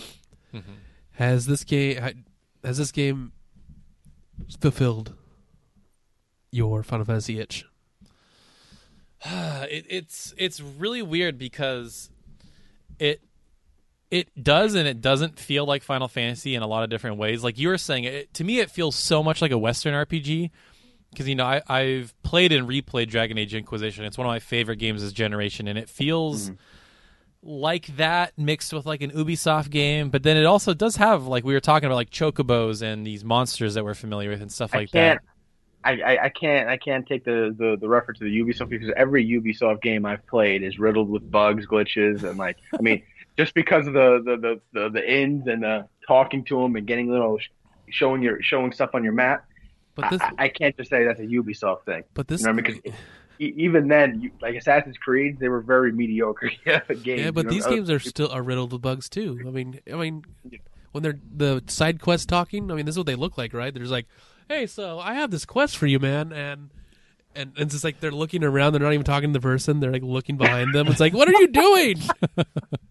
mm-hmm. 0.54 0.72
Has 1.12 1.46
this 1.46 1.64
game 1.64 2.24
has 2.64 2.78
this 2.78 2.92
game 2.92 3.32
fulfilled 4.60 5.14
your 6.50 6.82
Final 6.82 7.04
Fantasy 7.04 7.38
itch? 7.38 7.64
it, 9.24 9.86
it's 9.88 10.34
it's 10.36 10.60
really 10.60 11.02
weird 11.02 11.38
because 11.38 12.10
it 12.98 13.20
it 14.10 14.42
does 14.42 14.74
and 14.74 14.88
it 14.88 15.00
doesn't 15.00 15.38
feel 15.38 15.66
like 15.66 15.82
Final 15.82 16.08
Fantasy 16.08 16.54
in 16.54 16.62
a 16.62 16.66
lot 16.66 16.82
of 16.84 16.90
different 16.90 17.18
ways. 17.18 17.44
Like 17.44 17.58
you 17.58 17.68
were 17.68 17.78
saying, 17.78 18.04
it, 18.04 18.32
to 18.34 18.44
me, 18.44 18.60
it 18.60 18.70
feels 18.70 18.96
so 18.96 19.22
much 19.22 19.42
like 19.42 19.50
a 19.50 19.58
Western 19.58 19.92
RPG. 19.92 20.50
Because 21.10 21.28
you 21.28 21.34
know, 21.34 21.44
I, 21.44 21.62
I've 21.68 22.14
played 22.22 22.52
and 22.52 22.68
replayed 22.68 23.08
Dragon 23.08 23.38
Age 23.38 23.54
Inquisition. 23.54 24.04
It's 24.04 24.18
one 24.18 24.26
of 24.26 24.30
my 24.30 24.40
favorite 24.40 24.76
games 24.76 25.02
of 25.02 25.06
this 25.06 25.14
generation, 25.14 25.66
and 25.66 25.78
it 25.78 25.88
feels 25.88 26.50
mm. 26.50 26.58
Like 27.42 27.86
that 27.96 28.36
mixed 28.36 28.72
with 28.72 28.86
like 28.86 29.02
an 29.02 29.10
Ubisoft 29.10 29.70
game. 29.70 30.10
But 30.10 30.22
then 30.22 30.36
it 30.36 30.44
also 30.44 30.74
does 30.74 30.96
have 30.96 31.26
like 31.26 31.44
we 31.44 31.54
were 31.54 31.60
talking 31.60 31.86
about 31.86 31.96
like 31.96 32.10
chocobos 32.10 32.82
and 32.82 33.06
these 33.06 33.24
monsters 33.24 33.74
that 33.74 33.84
we're 33.84 33.94
familiar 33.94 34.30
with 34.30 34.42
and 34.42 34.50
stuff 34.50 34.74
like 34.74 34.90
that. 34.92 35.20
I, 35.84 35.92
I, 36.00 36.24
I 36.24 36.28
can't 36.28 36.68
I 36.68 36.76
can't 36.76 37.06
take 37.06 37.24
the, 37.24 37.54
the, 37.56 37.76
the 37.80 37.88
reference 37.88 38.18
to 38.18 38.24
the 38.24 38.40
Ubisoft 38.40 38.68
because 38.68 38.90
every 38.96 39.24
Ubisoft 39.26 39.80
game 39.80 40.04
I've 40.04 40.26
played 40.26 40.62
is 40.62 40.78
riddled 40.78 41.08
with 41.08 41.30
bugs, 41.30 41.66
glitches, 41.66 42.24
and 42.24 42.38
like 42.38 42.56
I 42.76 42.82
mean 42.82 43.02
just 43.38 43.54
because 43.54 43.86
of 43.86 43.94
the 43.94 44.22
the, 44.24 44.36
the, 44.36 44.60
the, 44.72 44.90
the 44.90 45.12
ins 45.12 45.46
and 45.46 45.62
the 45.62 45.86
talking 46.06 46.44
to 46.44 46.60
them 46.60 46.76
and 46.76 46.86
getting 46.86 47.10
little 47.10 47.38
showing 47.88 48.22
your 48.22 48.42
showing 48.42 48.72
stuff 48.72 48.90
on 48.94 49.04
your 49.04 49.12
map. 49.12 49.44
But 49.94 50.10
this, 50.10 50.20
I, 50.20 50.32
I 50.38 50.48
can't 50.48 50.76
just 50.76 50.90
say 50.90 51.04
that's 51.04 51.20
a 51.20 51.26
Ubisoft 51.26 51.84
thing. 51.84 52.04
but 52.14 52.28
this, 52.28 52.40
You 52.40 52.52
know, 52.52 52.52
I 52.52 52.62
mean? 52.62 52.94
Even 53.38 53.88
then, 53.88 54.20
you, 54.20 54.30
like 54.40 54.54
Assassin's 54.54 54.96
Creed, 54.96 55.38
they 55.38 55.48
were 55.48 55.60
very 55.60 55.92
mediocre 55.92 56.50
games. 56.64 56.98
yeah, 57.04 57.30
but 57.30 57.44
you 57.44 57.44
know? 57.44 57.50
these 57.50 57.66
games 57.66 57.90
are 57.90 57.98
still 57.98 58.30
are 58.30 58.42
riddled 58.42 58.72
with 58.72 58.82
bugs 58.82 59.08
too. 59.08 59.40
I 59.46 59.50
mean, 59.50 59.80
I 59.90 59.96
mean, 59.96 60.24
when 60.92 61.02
they're 61.02 61.18
the 61.34 61.62
side 61.66 62.00
quests 62.00 62.26
talking, 62.26 62.70
I 62.70 62.74
mean, 62.74 62.86
this 62.86 62.94
is 62.94 62.98
what 62.98 63.06
they 63.06 63.14
look 63.14 63.38
like, 63.38 63.52
right? 63.54 63.72
There's 63.72 63.90
like, 63.90 64.06
hey, 64.48 64.66
so 64.66 64.98
I 64.98 65.14
have 65.14 65.30
this 65.30 65.44
quest 65.44 65.76
for 65.76 65.86
you, 65.86 65.98
man, 65.98 66.32
and. 66.32 66.70
And 67.36 67.52
it's 67.56 67.72
just 67.72 67.84
like 67.84 68.00
they're 68.00 68.10
looking 68.10 68.42
around. 68.42 68.72
They're 68.72 68.80
not 68.80 68.94
even 68.94 69.04
talking 69.04 69.32
to 69.32 69.38
the 69.38 69.42
person. 69.42 69.78
They're 69.78 69.92
like 69.92 70.02
looking 70.02 70.38
behind 70.38 70.74
them. 70.74 70.88
It's 70.88 70.98
like, 70.98 71.12
what 71.12 71.28
are 71.28 71.38
you 71.38 71.46
doing? 71.46 72.00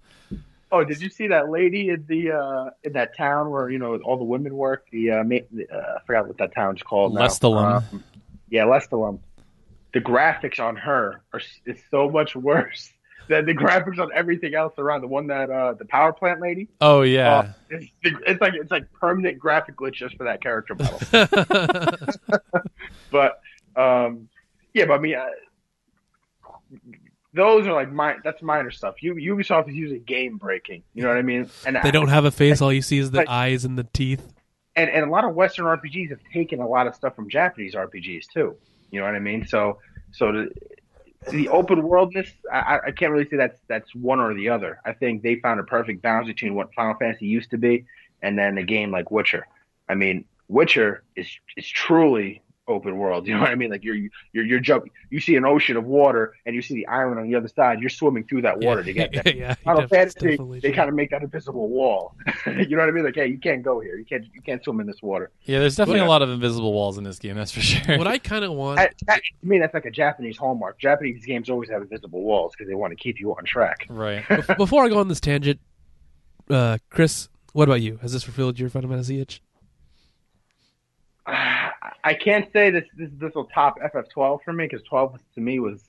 Oh, 0.72 0.84
did 0.84 1.02
you 1.02 1.10
see 1.10 1.28
that 1.28 1.50
lady 1.50 1.90
in 1.90 2.06
the 2.08 2.32
uh, 2.32 2.70
in 2.84 2.94
that 2.94 3.16
town 3.16 3.50
where 3.50 3.70
you 3.70 3.80
know 3.80 3.98
all 3.98 4.18
the 4.18 4.26
women 4.26 4.54
work? 4.54 4.86
The 4.92 5.12
uh, 5.12 5.24
ma- 5.24 5.38
uh, 5.38 5.78
I 5.78 6.00
forgot 6.06 6.28
what 6.28 6.38
that 6.40 6.54
town's 6.54 6.84
called. 6.84 7.14
Lestalum. 7.14 7.84
Um, 7.94 8.04
yeah, 8.50 8.64
Lestalum. 8.64 9.20
The 9.98 10.04
graphics 10.04 10.60
on 10.60 10.76
her 10.76 11.24
are 11.34 11.42
is 11.66 11.80
so 11.90 12.08
much 12.08 12.36
worse 12.36 12.94
than 13.30 13.48
the 13.48 13.54
graphics 13.56 13.98
on 13.98 14.12
everything 14.14 14.54
else 14.54 14.74
around. 14.78 15.02
The 15.02 15.08
one 15.08 15.26
that 15.28 15.50
uh, 15.50 15.74
the 15.74 15.86
power 15.86 16.14
plant 16.14 16.40
lady. 16.40 16.68
Oh 16.82 17.02
yeah. 17.02 17.38
Uh, 17.38 17.52
it's, 17.72 17.86
it's 18.04 18.42
like 18.42 18.54
it's 18.54 18.70
like 18.70 18.92
permanent 18.94 19.40
graphic 19.40 19.76
glitch 19.76 19.96
just 19.96 20.16
for 20.18 20.26
that 20.26 20.40
character 20.42 20.76
model. 20.76 21.00
but 23.12 23.40
um, 23.76 24.30
yeah, 24.76 24.86
but 24.86 24.94
I 24.94 25.00
mean, 25.00 25.16
uh, 25.16 25.26
those 27.34 27.66
are 27.66 27.74
like 27.74 27.92
my 27.92 28.18
that's 28.24 28.44
minor 28.44 28.70
stuff. 28.70 29.02
U, 29.02 29.16
Ubisoft 29.16 29.68
is 29.70 29.76
usually 29.76 30.00
game 30.00 30.38
breaking. 30.38 30.84
You 30.94 31.04
know 31.04 31.10
what 31.10 31.18
I 31.18 31.24
mean? 31.24 31.50
And 31.66 31.78
they 31.84 31.90
don't 31.92 32.10
have 32.10 32.26
a 32.26 32.32
face. 32.32 32.62
All 32.62 32.72
you 32.72 32.84
see 32.84 33.00
is 33.00 33.10
the 33.12 33.20
Like- 33.20 33.30
eyes 33.30 33.66
and 33.66 33.80
the 33.80 33.88
teeth. 33.94 34.32
and 34.76 34.92
and 34.92 35.06
a 35.06 35.10
lot 35.10 35.26
of 35.26 35.34
Western 35.34 35.66
RPGs 35.66 36.10
have 36.10 36.20
taken 36.32 36.60
a 36.60 36.68
lot 36.68 36.86
of 36.86 36.94
stuff 36.94 37.16
from 37.16 37.30
Japanese 37.30 37.74
RPGs 37.74 38.28
too. 38.32 38.56
You 38.92 39.00
know 39.00 39.06
what 39.06 39.16
I 39.16 39.20
mean? 39.20 39.46
So 39.48 39.80
so 40.12 40.48
the 41.32 41.50
open 41.50 41.84
worldness, 41.84 42.32
I- 42.52 42.80
I 42.88 42.92
can't 42.92 43.12
really 43.12 43.28
say 43.30 43.38
that's 43.38 43.60
that's 43.68 43.94
one 43.96 44.20
or 44.20 44.34
the 44.34 44.50
other. 44.50 44.80
I 44.86 44.94
think 44.94 45.24
they 45.24 45.36
found 45.36 45.60
a 45.60 45.64
perfect 45.64 46.02
balance 46.02 46.28
between 46.28 46.56
what 46.56 46.74
Final 46.74 46.96
Fantasy 46.96 47.28
used 47.28 47.52
to 47.52 47.58
be 47.58 47.86
and 48.22 48.38
then 48.38 48.58
a 48.58 48.64
game 48.64 48.92
like 48.92 49.12
Witcher. 49.12 49.46
I 49.90 49.96
mean, 49.96 50.26
Witcher 50.48 51.04
is 51.16 51.28
is 51.58 51.68
truly 51.68 52.42
open 52.68 52.98
world. 52.98 53.28
You 53.28 53.34
know 53.36 53.40
what 53.42 53.50
I 53.50 53.56
mean? 53.56 53.72
Like 53.72 53.84
you're 53.84 53.96
you're 54.34 54.46
you're 54.46 54.60
jumping. 54.60 54.92
You 55.10 55.20
see 55.20 55.36
an 55.36 55.46
ocean 55.46 55.78
of 55.78 55.86
water 55.86 56.34
and 56.46 56.56
you 56.56 56.62
see 56.62 56.76
the 56.76 56.88
island 56.88 57.20
on 57.20 57.28
the 57.30 57.36
other 57.36 57.48
side. 57.48 57.80
You're 57.80 57.90
swimming 57.90 58.26
through 58.26 58.42
that 58.44 58.60
water 58.60 58.84
to 58.84 58.94
get 58.94 59.12
there. 59.24 59.34
yeah, 59.36 59.54
Final 59.64 59.82
def- 59.88 59.94
it's 59.94 60.14
Fantasy, 60.16 60.60
they 60.60 60.72
kind 60.72 60.90
of 60.90 60.96
make 60.96 61.10
that 61.12 61.22
invisible 61.24 61.70
wall. 61.70 62.16
you 62.46 62.70
know 62.76 62.80
what 62.80 62.90
I 62.90 62.92
mean? 62.92 63.06
Like, 63.06 63.16
hey, 63.16 63.28
you 63.28 63.38
can't 63.40 63.64
go 63.64 63.80
here. 63.80 63.98
You 63.98 64.06
can't. 64.06 64.26
You 64.34 64.42
can't 64.42 64.64
swim 64.64 64.80
in 64.80 64.88
this 64.88 65.02
water. 65.02 65.32
Yeah, 65.44 65.60
there's 65.60 65.76
definitely 65.76 66.02
Yeah. 66.02 66.08
a 66.08 66.10
lot 66.10 66.22
of 66.22 66.30
invisible 66.30 66.74
walls 66.74 66.98
in 66.98 67.04
this 67.04 67.20
game. 67.20 67.36
That's 67.36 67.52
for 67.52 67.62
sure. 67.62 67.98
What 67.98 68.08
I 68.08 68.18
kind 68.18 68.44
of 68.44 68.52
want. 68.52 68.80
I, 68.80 68.90
that, 69.08 69.22
to 69.42 69.48
me, 69.48 69.60
that's 69.60 69.74
like 69.74 69.86
a 69.86 69.92
Japanese 69.92 70.38
hallmark. 70.38 70.80
Japanese 70.80 71.26
games 71.26 71.50
always 71.50 71.70
have 71.70 71.82
invisible 71.82 72.22
walls 72.24 72.54
because 72.56 72.68
they 72.70 72.76
want 72.76 72.92
to 72.92 72.96
keep 72.98 73.20
you 73.20 73.32
on 73.36 73.46
track. 73.46 73.86
right. 73.90 74.24
Before 74.58 74.84
I 74.84 74.90
go 74.90 75.00
on 75.00 75.08
this 75.08 75.20
tangent, 75.20 75.60
uh, 76.50 76.78
Chris, 76.90 77.30
what 77.54 77.64
about 77.68 77.82
you? 77.82 77.98
Has 78.02 78.14
this 78.14 78.24
fulfilled 78.24 78.60
your 78.60 78.70
Final 78.70 78.90
Fantasy 78.90 79.20
itch? 79.22 79.42
I 81.28 82.14
can't 82.14 82.52
say 82.54 82.72
this 82.72 82.86
this 82.96 83.10
this 83.18 83.34
will 83.36 83.46
top 83.46 83.80
FF12 83.82 84.40
for 84.44 84.54
me 84.54 84.66
because 84.66 84.82
12 84.84 85.20
to 85.36 85.42
me 85.42 85.60
was 85.60 85.84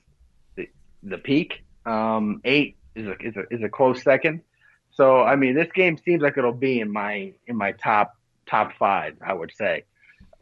the, 0.55 0.69
the 1.03 1.17
peak. 1.17 1.63
Um, 1.85 2.41
eight 2.43 2.75
is 2.95 3.07
a 3.07 3.15
is 3.19 3.35
a 3.37 3.43
is 3.53 3.63
a 3.63 3.69
close 3.69 4.03
second. 4.03 4.41
So 4.91 5.21
I 5.21 5.35
mean, 5.37 5.55
this 5.55 5.69
game 5.73 5.97
seems 5.97 6.21
like 6.21 6.37
it'll 6.37 6.51
be 6.51 6.81
in 6.81 6.91
my 6.91 7.33
in 7.47 7.55
my 7.55 7.71
top 7.71 8.17
top 8.47 8.73
five. 8.77 9.15
I 9.25 9.33
would 9.33 9.51
say. 9.55 9.85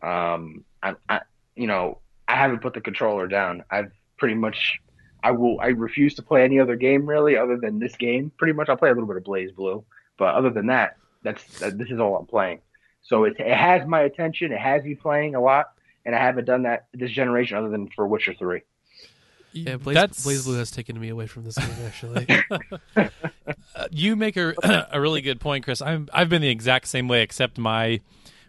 Um, 0.01 0.63
I, 0.81 0.95
I 1.07 1.21
you 1.55 1.67
know 1.67 1.99
I 2.27 2.35
haven't 2.35 2.61
put 2.61 2.73
the 2.73 2.81
controller 2.81 3.27
down. 3.27 3.63
I've 3.69 3.91
pretty 4.17 4.35
much 4.35 4.79
I 5.23 5.31
will 5.31 5.59
I 5.59 5.67
refuse 5.67 6.15
to 6.15 6.23
play 6.23 6.43
any 6.43 6.59
other 6.59 6.75
game 6.75 7.05
really 7.05 7.37
other 7.37 7.57
than 7.57 7.77
this 7.77 7.95
game. 7.95 8.31
Pretty 8.37 8.53
much 8.53 8.67
I'll 8.69 8.77
play 8.77 8.89
a 8.89 8.93
little 8.93 9.07
bit 9.07 9.17
of 9.17 9.23
BlazBlue, 9.23 9.83
but 10.17 10.33
other 10.35 10.49
than 10.49 10.67
that, 10.67 10.97
that's 11.23 11.59
that, 11.59 11.77
this 11.77 11.89
is 11.89 11.99
all 11.99 12.15
I'm 12.17 12.25
playing. 12.25 12.61
So 13.07 13.23
it, 13.23 13.35
it 13.39 13.55
has 13.55 13.87
my 13.87 14.01
attention. 14.01 14.51
It 14.51 14.59
has 14.59 14.83
me 14.83 14.95
playing 14.95 15.35
a 15.35 15.41
lot, 15.41 15.71
and 16.05 16.13
I 16.13 16.19
haven't 16.19 16.45
done 16.45 16.63
that 16.63 16.87
this 16.93 17.11
generation 17.11 17.57
other 17.57 17.69
than 17.69 17.89
for 17.95 18.05
Witcher 18.05 18.33
Three. 18.33 18.61
Yeah, 19.53 19.77
Blaze, 19.77 19.95
That's 19.95 20.25
BlazBlue 20.25 20.57
has 20.57 20.69
taken 20.69 20.99
me 20.99 21.09
away 21.09 21.25
from 21.25 21.45
this 21.45 21.57
game. 21.57 21.69
Actually, 21.85 22.27
Uh, 23.75 23.87
you 23.91 24.15
make 24.15 24.35
a, 24.37 24.53
a 24.91 24.99
really 24.99 25.21
good 25.21 25.39
point, 25.39 25.63
Chris. 25.63 25.81
I'm 25.81 26.09
I've 26.11 26.29
been 26.29 26.41
the 26.41 26.49
exact 26.49 26.87
same 26.87 27.07
way, 27.07 27.21
except 27.21 27.57
my 27.57 28.01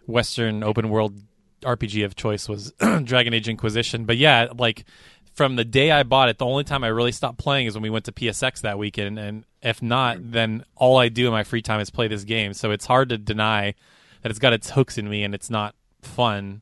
Western 0.07 0.63
open 0.63 0.89
world 0.89 1.21
RPG 1.61 2.03
of 2.03 2.15
choice 2.15 2.49
was 2.49 2.71
Dragon 3.03 3.33
Age 3.33 3.47
Inquisition. 3.47 4.05
But 4.05 4.17
yeah, 4.17 4.47
like 4.57 4.85
from 5.33 5.55
the 5.55 5.65
day 5.65 5.91
I 5.91 6.03
bought 6.03 6.29
it, 6.29 6.37
the 6.37 6.45
only 6.45 6.63
time 6.63 6.83
I 6.83 6.87
really 6.87 7.11
stopped 7.11 7.37
playing 7.37 7.67
is 7.67 7.75
when 7.75 7.83
we 7.83 7.89
went 7.89 8.05
to 8.05 8.11
PSX 8.11 8.61
that 8.61 8.79
weekend. 8.79 9.19
And 9.19 9.45
if 9.61 9.81
not, 9.81 10.17
then 10.31 10.63
all 10.75 10.97
I 10.97 11.09
do 11.09 11.27
in 11.27 11.31
my 11.31 11.43
free 11.43 11.61
time 11.61 11.79
is 11.79 11.89
play 11.89 12.07
this 12.07 12.23
game. 12.23 12.53
So 12.53 12.71
it's 12.71 12.85
hard 12.85 13.09
to 13.09 13.17
deny 13.17 13.75
that 14.21 14.29
it's 14.29 14.39
got 14.39 14.53
its 14.53 14.71
hooks 14.71 14.97
in 14.97 15.09
me 15.09 15.23
and 15.23 15.33
it's 15.33 15.49
not 15.49 15.75
fun. 16.01 16.61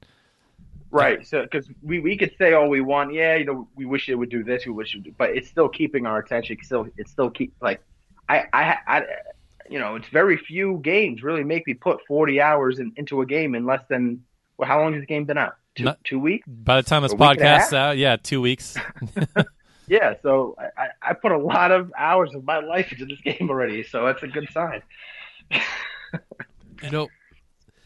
Right. 0.92 1.26
So 1.28 1.44
because 1.44 1.70
we, 1.84 2.00
we 2.00 2.18
could 2.18 2.34
say 2.38 2.54
all 2.54 2.70
we 2.70 2.82
want, 2.82 3.14
yeah, 3.14 3.36
you 3.36 3.46
know, 3.46 3.68
we 3.76 3.86
wish 3.86 4.08
it 4.10 4.16
would 4.16 4.30
do 4.30 4.44
this, 4.44 4.66
we 4.66 4.72
wish 4.72 4.94
it 4.94 4.98
would 4.98 5.04
do, 5.06 5.14
but 5.18 5.32
it's 5.32 5.50
still 5.50 5.68
keeping 5.70 6.06
our 6.06 6.18
attention. 6.20 6.56
It's 6.58 6.68
still 6.68 6.88
it's 6.98 7.12
still 7.12 7.30
keep 7.30 7.54
like 7.62 7.82
I 8.30 8.46
I, 8.54 8.78
I 8.88 9.04
you 9.70 9.80
know, 9.80 9.96
it's 9.96 10.08
very 10.08 10.38
few 10.38 10.78
games 10.78 11.24
really 11.24 11.44
make 11.44 11.68
me 11.68 11.74
put 11.74 12.00
forty 12.08 12.40
hours 12.40 12.80
in, 12.80 12.94
into 12.96 13.22
a 13.22 13.26
game 13.26 13.54
in 13.54 13.66
less 13.66 13.82
than 13.90 14.24
well, 14.58 14.68
how 14.68 14.80
long 14.82 14.94
has 14.94 15.02
the 15.02 15.08
game 15.08 15.26
been 15.26 15.38
out? 15.38 15.56
Two, 15.76 15.84
Not- 15.84 16.04
two 16.04 16.20
weeks. 16.20 16.48
By 16.48 16.78
the 16.82 16.88
time 16.88 17.04
this 17.04 17.12
A 17.12 17.16
week 17.16 17.30
and 17.32 17.40
a 17.40 17.44
podcast's 17.44 17.74
out, 17.74 17.90
uh, 17.90 17.94
yeah, 17.94 18.16
two 18.16 18.42
weeks. 18.42 18.78
Yeah, 19.90 20.16
so 20.22 20.54
I, 20.60 20.84
I- 20.84 21.10
I 21.12 21.14
put 21.14 21.32
a 21.32 21.38
lot 21.38 21.72
of 21.72 21.94
hours 21.98 22.34
of 22.36 22.44
my 22.44 22.60
life 22.60 22.92
into 22.92 23.06
this 23.06 23.22
game 23.22 23.50
already, 23.50 23.84
so 23.84 24.06
that's 24.06 24.22
a 24.22 24.28
good 24.28 24.50
sign. 24.52 24.82
you 26.84 26.92
know, 26.92 27.08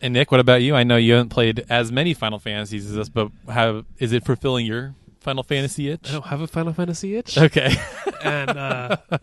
And 0.02 0.14
Nick, 0.14 0.32
what 0.32 0.40
about 0.40 0.62
you? 0.64 0.76
I 0.76 0.84
know 0.84 0.98
you 0.98 1.14
haven't 1.14 1.30
played 1.30 1.64
as 1.70 1.92
many 1.92 2.14
Final 2.14 2.40
Fantasies 2.40 2.90
as 2.90 2.98
us, 2.98 3.10
but 3.10 3.32
how 3.48 3.84
is 4.00 4.14
it 4.14 4.26
fulfilling 4.26 4.66
your 4.66 4.96
Final 5.20 5.44
Fantasy 5.44 5.90
itch? 5.90 6.10
I 6.10 6.14
don't 6.14 6.26
have 6.26 6.42
a 6.42 6.48
Final 6.48 6.74
Fantasy 6.74 7.16
itch, 7.16 7.38
Okay. 7.38 7.72
and 8.24 8.50
uh, 8.50 8.98
uh, 9.12 9.18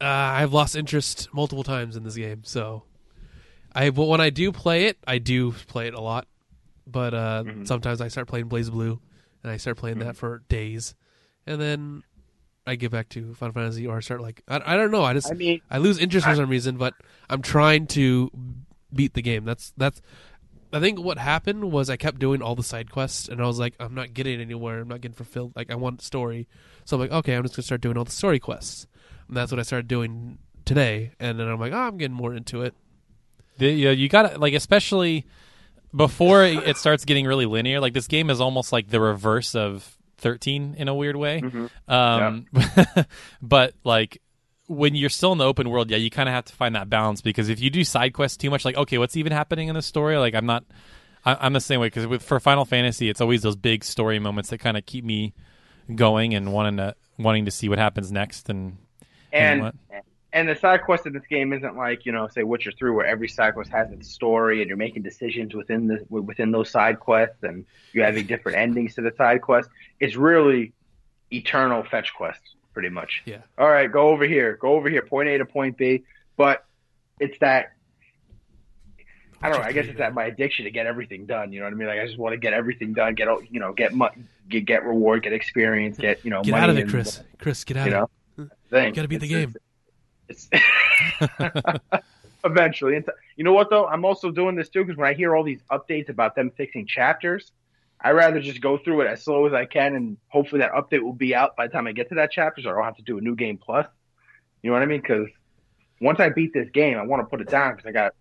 I've 0.00 0.52
lost 0.52 0.76
interest 0.76 1.28
multiple 1.32 1.64
times 1.64 1.96
in 1.96 2.04
this 2.04 2.14
game. 2.14 2.42
So, 2.44 2.84
I 3.74 3.90
but 3.90 4.04
when 4.04 4.20
I 4.20 4.30
do 4.30 4.52
play 4.52 4.86
it, 4.86 4.98
I 5.06 5.18
do 5.18 5.52
play 5.66 5.88
it 5.88 5.94
a 5.94 6.00
lot. 6.00 6.26
But 6.86 7.14
uh, 7.14 7.44
Mhm. 7.46 7.66
sometimes 7.66 8.00
I 8.00 8.08
start 8.08 8.28
playing 8.28 8.48
BlazBlue, 8.48 8.98
and 9.42 9.50
I 9.52 9.56
start 9.56 9.76
playing 9.78 9.98
that 10.00 10.16
for 10.16 10.42
days, 10.48 10.94
and 11.46 11.60
then 11.60 12.02
I 12.66 12.76
get 12.76 12.90
back 12.92 13.08
to 13.10 13.34
Final 13.34 13.54
Fantasy, 13.54 13.86
or 13.86 13.96
I 13.96 14.00
start 14.00 14.20
like 14.20 14.42
I, 14.46 14.60
I 14.64 14.76
don't 14.76 14.90
know. 14.90 15.02
I 15.02 15.14
just 15.14 15.30
I 15.30 15.34
mean, 15.34 15.60
I 15.70 15.78
lose 15.78 15.98
interest 15.98 16.26
for 16.26 16.34
some 16.36 16.48
reason, 16.50 16.76
but 16.76 16.94
I'm 17.28 17.42
trying 17.42 17.86
to 17.88 18.30
beat 18.94 19.14
the 19.14 19.22
game. 19.22 19.44
That's 19.44 19.72
that's. 19.76 20.00
I 20.72 20.80
think 20.80 20.98
what 20.98 21.18
happened 21.18 21.70
was 21.70 21.88
I 21.88 21.96
kept 21.96 22.18
doing 22.18 22.42
all 22.42 22.56
the 22.56 22.64
side 22.64 22.90
quests, 22.90 23.28
and 23.28 23.40
I 23.40 23.46
was 23.46 23.60
like, 23.60 23.74
I'm 23.78 23.94
not 23.94 24.12
getting 24.12 24.40
anywhere. 24.40 24.80
I'm 24.80 24.88
not 24.88 25.00
getting 25.00 25.14
fulfilled. 25.14 25.52
Like 25.54 25.70
I 25.70 25.76
want 25.76 26.02
story, 26.02 26.48
so 26.84 26.96
I'm 26.96 27.00
like, 27.00 27.12
okay, 27.12 27.34
I'm 27.34 27.42
just 27.44 27.54
gonna 27.54 27.64
start 27.64 27.80
doing 27.80 27.96
all 27.96 28.04
the 28.04 28.10
story 28.10 28.40
quests, 28.40 28.86
and 29.28 29.36
that's 29.36 29.52
what 29.52 29.60
I 29.60 29.62
started 29.62 29.86
doing 29.86 30.38
today. 30.64 31.12
And 31.20 31.38
then 31.38 31.46
I'm 31.48 31.60
like, 31.60 31.72
oh, 31.72 31.78
I'm 31.78 31.96
getting 31.96 32.16
more 32.16 32.34
into 32.34 32.62
it. 32.62 32.74
The, 33.58 33.70
you, 33.70 33.90
you 33.90 34.08
got 34.08 34.32
to 34.32 34.38
like, 34.38 34.54
especially 34.54 35.26
before 35.94 36.42
it 36.44 36.66
it 36.66 36.76
starts 36.76 37.04
getting 37.04 37.26
really 37.26 37.46
linear. 37.46 37.80
Like 37.80 37.92
this 37.94 38.08
game 38.08 38.28
is 38.30 38.40
almost 38.40 38.72
like 38.72 38.88
the 38.88 39.00
reverse 39.00 39.54
of 39.54 39.96
13 40.18 40.74
in 40.76 40.88
a 40.88 40.94
weird 40.94 41.16
way. 41.16 41.40
Mhm. 41.40 41.70
Um, 41.88 42.46
but 43.42 43.74
like 43.84 44.20
when 44.66 44.94
you're 44.94 45.10
still 45.10 45.32
in 45.32 45.38
the 45.38 45.44
open 45.44 45.70
world, 45.70 45.90
yeah, 45.90 45.96
you 45.96 46.10
kind 46.10 46.28
of 46.28 46.34
have 46.34 46.46
to 46.46 46.52
find 46.54 46.74
that 46.74 46.88
balance 46.88 47.20
because 47.20 47.48
if 47.48 47.60
you 47.60 47.70
do 47.70 47.84
side 47.84 48.14
quests 48.14 48.36
too 48.36 48.50
much, 48.50 48.64
like 48.64 48.76
okay, 48.76 48.98
what's 48.98 49.16
even 49.16 49.32
happening 49.32 49.68
in 49.68 49.74
the 49.74 49.82
story? 49.82 50.16
Like 50.16 50.34
I'm 50.34 50.46
not, 50.46 50.64
I, 51.24 51.36
I'm 51.40 51.52
the 51.52 51.60
same 51.60 51.80
way 51.80 51.88
because 51.88 52.22
for 52.22 52.40
Final 52.40 52.64
Fantasy, 52.64 53.08
it's 53.08 53.20
always 53.20 53.42
those 53.42 53.56
big 53.56 53.84
story 53.84 54.18
moments 54.18 54.50
that 54.50 54.58
kind 54.58 54.76
of 54.76 54.86
keep 54.86 55.04
me 55.04 55.34
going 55.94 56.34
and 56.34 56.52
wanting 56.52 56.78
to 56.78 56.94
wanting 57.18 57.44
to 57.44 57.50
see 57.50 57.68
what 57.68 57.78
happens 57.78 58.10
next 58.10 58.48
and 58.48 58.78
and 59.32 59.62
what? 59.62 59.74
and 60.34 60.48
the 60.48 60.56
side 60.56 60.82
quest 60.82 61.06
in 61.06 61.12
this 61.12 61.26
game 61.30 61.52
isn't 61.52 61.76
like 61.76 62.04
you 62.04 62.12
know 62.12 62.26
say 62.28 62.42
Witcher 62.42 62.72
three 62.72 62.90
where 62.90 63.06
every 63.06 63.28
side 63.28 63.54
quest 63.54 63.70
has 63.70 63.90
its 63.92 64.10
story 64.10 64.60
and 64.60 64.68
you're 64.68 64.76
making 64.76 65.02
decisions 65.02 65.54
within 65.54 65.86
the 65.86 66.04
within 66.10 66.50
those 66.50 66.70
side 66.70 66.98
quests 67.00 67.42
and 67.42 67.64
you're 67.92 68.04
having 68.04 68.26
different 68.26 68.58
endings 68.58 68.96
to 68.96 69.00
the 69.00 69.12
side 69.16 69.40
quest. 69.40 69.70
It's 70.00 70.16
really 70.16 70.72
eternal 71.32 71.84
fetch 71.84 72.12
quests, 72.14 72.53
pretty 72.74 72.90
much. 72.90 73.22
Yeah. 73.24 73.38
All 73.56 73.68
right, 73.70 73.90
go 73.90 74.08
over 74.08 74.24
here, 74.26 74.56
go 74.60 74.74
over 74.74 74.90
here, 74.90 75.00
point 75.02 75.28
A 75.30 75.38
to 75.38 75.46
point 75.46 75.78
B. 75.78 76.04
But 76.36 76.64
it's 77.20 77.38
that 77.38 77.72
I 79.40 79.48
don't 79.48 79.60
know. 79.60 79.64
I 79.66 79.72
guess 79.72 79.86
it's 79.86 79.98
that 79.98 80.12
my 80.14 80.24
addiction 80.24 80.64
to 80.64 80.70
get 80.70 80.86
everything 80.86 81.26
done. 81.26 81.52
You 81.52 81.60
know 81.60 81.66
what 81.66 81.72
I 81.72 81.76
mean? 81.76 81.88
Like 81.88 82.00
I 82.00 82.06
just 82.06 82.18
want 82.18 82.32
to 82.32 82.38
get 82.38 82.52
everything 82.52 82.92
done. 82.92 83.14
Get 83.14 83.28
you 83.50 83.60
know, 83.60 83.72
get 83.72 83.94
mo- 83.94 84.10
get, 84.48 84.64
get 84.64 84.84
reward, 84.84 85.22
get 85.22 85.32
experience, 85.32 85.96
get 85.98 86.24
you 86.24 86.30
know, 86.30 86.42
Get 86.42 86.50
money 86.52 86.62
out 86.64 86.70
of 86.70 86.76
it, 86.78 86.82
and- 86.82 86.90
Chris. 86.90 87.22
Chris, 87.38 87.62
get 87.64 87.76
out 87.76 87.88
You 87.88 87.94
of 87.96 88.10
know, 88.38 88.44
it. 88.44 88.50
thing. 88.70 88.86
You 88.88 88.92
gotta 88.94 89.08
beat 89.08 89.20
the 89.20 89.28
game. 89.28 89.54
It's, 90.28 90.48
it's 90.50 91.80
eventually. 92.44 93.02
You 93.36 93.44
know 93.44 93.52
what 93.52 93.70
though? 93.70 93.86
I'm 93.86 94.04
also 94.04 94.30
doing 94.30 94.54
this 94.56 94.68
too 94.68 94.84
because 94.84 94.96
when 94.98 95.08
I 95.08 95.14
hear 95.14 95.36
all 95.36 95.44
these 95.44 95.60
updates 95.70 96.08
about 96.08 96.34
them 96.34 96.50
fixing 96.56 96.86
chapters, 96.86 97.52
I 98.00 98.10
rather 98.10 98.40
just 98.40 98.60
go 98.60 98.76
through 98.78 99.02
it 99.02 99.06
as 99.06 99.22
slow 99.24 99.46
as 99.46 99.52
I 99.54 99.64
can, 99.64 99.94
and 99.94 100.16
hopefully 100.28 100.60
that 100.60 100.72
update 100.72 101.02
will 101.02 101.12
be 101.14 101.34
out 101.34 101.56
by 101.56 101.66
the 101.66 101.72
time 101.72 101.86
I 101.86 101.92
get 101.92 102.10
to 102.10 102.16
that 102.16 102.30
chapter, 102.30 102.60
so 102.62 102.70
I 102.70 102.72
don't 102.74 102.84
have 102.84 102.96
to 102.96 103.02
do 103.02 103.16
a 103.18 103.20
new 103.20 103.34
game 103.34 103.56
plus. 103.58 103.86
You 104.62 104.70
know 104.70 104.74
what 104.74 104.82
I 104.82 104.86
mean? 104.86 105.00
Because 105.00 105.28
once 106.00 106.20
I 106.20 106.28
beat 106.28 106.52
this 106.52 106.68
game, 106.70 106.98
I 106.98 107.02
want 107.02 107.20
to 107.22 107.26
put 107.26 107.40
it 107.40 107.48
down 107.48 107.76
because 107.76 107.88
I 107.88 107.92
got 107.92 108.12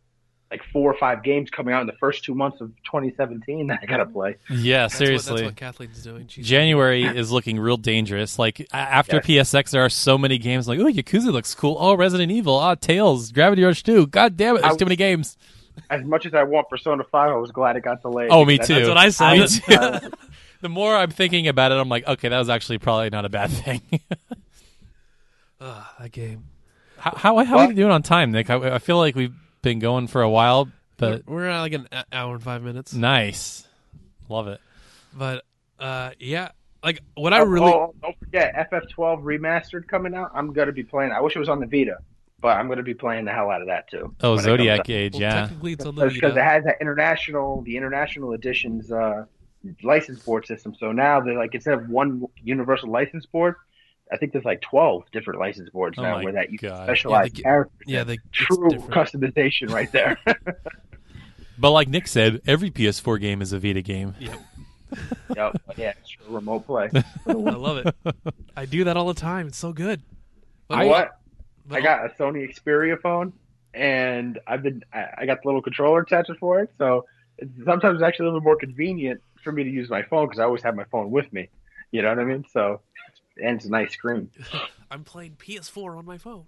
like 0.52 0.62
four 0.72 0.94
or 0.94 0.98
five 1.00 1.24
games 1.24 1.50
coming 1.50 1.74
out 1.74 1.82
in 1.82 1.88
the 1.88 1.96
first 2.00 2.24
two 2.24 2.36
months 2.36 2.62
of 2.62 2.70
2017 2.86 3.68
that 3.68 3.80
I 3.82 3.86
gotta 3.88 4.06
play. 4.06 4.36
yeah, 4.50 4.84
That's 4.84 4.94
what- 4.94 4.98
seriously. 5.00 5.34
that's 5.38 5.46
what 5.46 5.56
Kathleen's 5.56 6.04
doing. 6.04 6.28
She's 6.28 6.48
January 6.48 7.04
is 7.06 7.32
looking 7.32 7.60
real 7.60 7.76
dangerous. 7.78 8.38
Like 8.38 8.60
a- 8.60 8.76
after 8.76 9.20
PSX, 9.20 9.72
there 9.72 9.84
are 9.84 9.90
so 9.90 10.18
many 10.18 10.38
games. 10.38 10.68
Like, 10.68 10.80
oh, 10.80 10.86
Yakuza 10.86 11.32
looks 11.32 11.56
cool. 11.56 11.76
Oh, 11.80 11.96
Resident 11.96 12.32
Evil. 12.32 12.56
Ah, 12.58 12.72
oh, 12.72 12.76
Tales, 12.76 13.32
Gravity 13.32 13.64
Rush 13.64 13.82
2. 13.84 14.08
God 14.08 14.38
damn 14.38 14.56
it, 14.56 14.62
there's 14.62 14.76
I- 14.76 14.78
too 14.78 14.86
many 14.86 14.96
games. 14.96 15.38
As 15.90 16.04
much 16.04 16.26
as 16.26 16.34
I 16.34 16.44
want 16.44 16.70
Persona 16.70 17.04
5, 17.04 17.32
I 17.32 17.36
was 17.36 17.52
glad 17.52 17.76
it 17.76 17.84
got 17.84 18.02
delayed. 18.02 18.30
Oh, 18.32 18.46
me 18.46 18.58
too. 18.58 18.74
That's 18.76 18.88
what 18.88 18.98
I 18.98 19.10
said. 19.10 19.38
Me 19.40 19.48
too. 20.02 20.12
the 20.62 20.70
more 20.70 20.96
I'm 20.96 21.12
thinking 21.12 21.48
about 21.48 21.72
it, 21.72 21.76
I'm 21.76 21.90
like, 21.90 22.08
okay, 22.08 22.30
that 22.30 22.38
was 22.40 22.50
actually 22.50 22.78
probably 22.78 23.10
not 23.10 23.26
a 23.26 23.30
bad 23.30 23.50
thing. 23.52 23.82
Ugh, 25.62 25.84
that 26.00 26.12
game. 26.12 26.46
how 26.98 27.16
how, 27.16 27.44
how 27.46 27.60
are 27.60 27.68
we 27.68 27.74
doing 27.74 27.92
on 27.92 28.04
time, 28.04 28.32
Nick? 28.32 28.50
I, 28.50 28.76
I 28.76 28.80
feel 28.80 28.98
like 28.98 29.16
we've 29.16 29.34
been 29.62 29.80
going 29.80 30.08
for 30.08 30.22
a 30.22 30.30
while, 30.30 30.70
but 30.98 31.24
we're, 31.26 31.36
we're 31.38 31.48
at 31.50 31.62
like 31.62 31.74
an 31.74 31.88
hour 32.12 32.34
and 32.36 32.44
five 32.44 32.62
minutes. 32.64 32.94
nice, 32.94 33.68
love 34.30 34.48
it. 34.48 34.60
But 35.14 35.44
uh, 35.80 36.12
yeah, 36.20 36.50
like 36.84 37.02
what 37.16 37.34
I 37.34 37.40
Oh, 37.42 37.46
really 37.46 37.72
oh, 37.72 37.94
don't 38.02 38.18
forget 38.20 38.54
FF12 38.72 39.24
remastered 39.24 39.88
coming 39.88 40.14
out. 40.16 40.32
I'm 40.34 40.54
gonna 40.54 40.72
be 40.72 40.84
playing. 40.84 41.12
I 41.12 41.22
wish 41.22 41.36
it 41.36 41.40
was 41.40 41.50
on 41.50 41.60
the 41.60 41.66
Vita, 41.68 41.98
but 42.44 42.58
I'm 42.58 42.68
gonna 42.68 42.84
be 42.84 42.94
playing 42.94 43.26
the 43.26 43.32
hell 43.32 43.50
out 43.50 43.62
of 43.62 43.68
that 43.68 43.90
too. 43.90 44.14
Oh, 44.22 44.32
when 44.36 44.40
it 44.40 44.44
comes 44.44 44.44
Zodiac 44.44 44.80
out. 44.82 44.90
Age, 44.90 45.14
well, 45.14 45.22
yeah. 45.22 45.34
technically 45.42 45.74
it's 45.74 45.86
on 45.86 45.96
the 45.96 46.08
because 46.10 46.36
it 46.38 46.44
has 46.44 46.64
that 46.66 46.76
international, 46.82 47.62
the 47.64 47.76
international 47.78 48.34
editions 48.34 48.92
uh, 48.92 49.26
license 49.82 50.20
board 50.20 50.46
system. 50.46 50.76
So 50.78 50.92
now 50.92 51.22
they're 51.22 51.38
like 51.38 51.56
instead 51.56 51.74
of 51.76 51.90
one 51.90 52.26
universal 52.44 52.90
license 52.92 53.26
board, 53.26 53.56
I 54.12 54.18
think 54.18 54.34
there's 54.34 54.44
like 54.46 54.62
12 54.62 55.04
different 55.14 55.40
license 55.40 55.70
boards 55.70 55.98
Oh 55.98 56.04
now 56.04 56.18
my 56.18 56.24
where 56.26 56.34
that 56.34 56.52
you 56.52 56.58
God. 56.60 56.76
can 56.76 56.84
specialize 56.86 57.28
Yeah, 57.28 57.34
they- 57.38 57.42
characters. 57.44 57.80
Yeah, 57.88 58.02
in. 58.02 58.08
they 58.08 58.18
true 58.32 58.70
customization 58.70 59.72
right 59.72 59.92
there. 59.92 60.18
But 61.58 61.70
like 61.72 61.88
Nick 61.88 62.08
said, 62.08 62.42
every 62.48 62.72
PS4 62.72 63.22
game 63.22 63.42
is 63.42 63.54
a 63.54 63.60
Vita 63.60 63.82
game. 63.82 64.16
Yep. 65.36 65.36
yep. 65.36 65.62
Yeah, 65.78 65.94
it's 66.00 66.10
true. 66.10 66.26
Remote 66.36 66.68
play. 66.68 66.90
I 67.28 67.32
love 67.32 67.78
it. 67.86 67.96
I 68.56 68.66
do 68.66 68.84
that 68.84 68.96
all 68.98 69.08
the 69.08 69.20
time. 69.20 69.48
It's 69.48 69.58
so 69.58 69.74
good. 69.74 70.02
But, 70.68 70.76
You 70.78 70.84
know 70.84 70.90
what? 70.90 71.12
But- 71.68 71.78
I 71.78 71.82
got 71.82 72.06
a 72.06 72.10
Sony 72.10 72.54
Xperia 72.54 73.00
phone, 73.00 73.34
and 73.74 74.40
I've 74.48 74.64
been 74.64 74.84
I, 74.94 75.08
I 75.20 75.26
got 75.26 75.42
the 75.42 75.48
little 75.48 75.62
controller 75.62 76.02
attached 76.02 76.32
for 76.40 76.60
it. 76.62 76.72
So 76.78 77.06
it's, 77.38 77.52
sometimes 77.66 77.96
it's 77.96 78.04
actually 78.04 78.26
a 78.26 78.30
little 78.30 78.42
more 78.42 78.56
convenient 78.58 79.22
for 79.44 79.52
me 79.52 79.64
to 79.64 79.70
use 79.70 79.90
my 79.90 80.04
phone 80.04 80.28
because 80.28 80.40
I 80.40 80.44
always 80.44 80.64
have 80.64 80.76
my 80.76 80.86
phone 80.86 81.12
with 81.12 81.32
me. 81.34 81.50
You 81.92 82.02
know 82.02 82.10
what 82.10 82.20
I 82.20 82.24
mean? 82.26 82.46
So 82.52 82.82
and 83.42 83.58
it's 83.58 83.66
a 83.66 83.70
nice 83.70 83.92
screen. 83.94 84.30
I'm 84.92 85.04
playing 85.04 85.38
PS4 85.40 85.98
on 85.98 86.06
my 86.06 86.18
phone. 86.18 86.46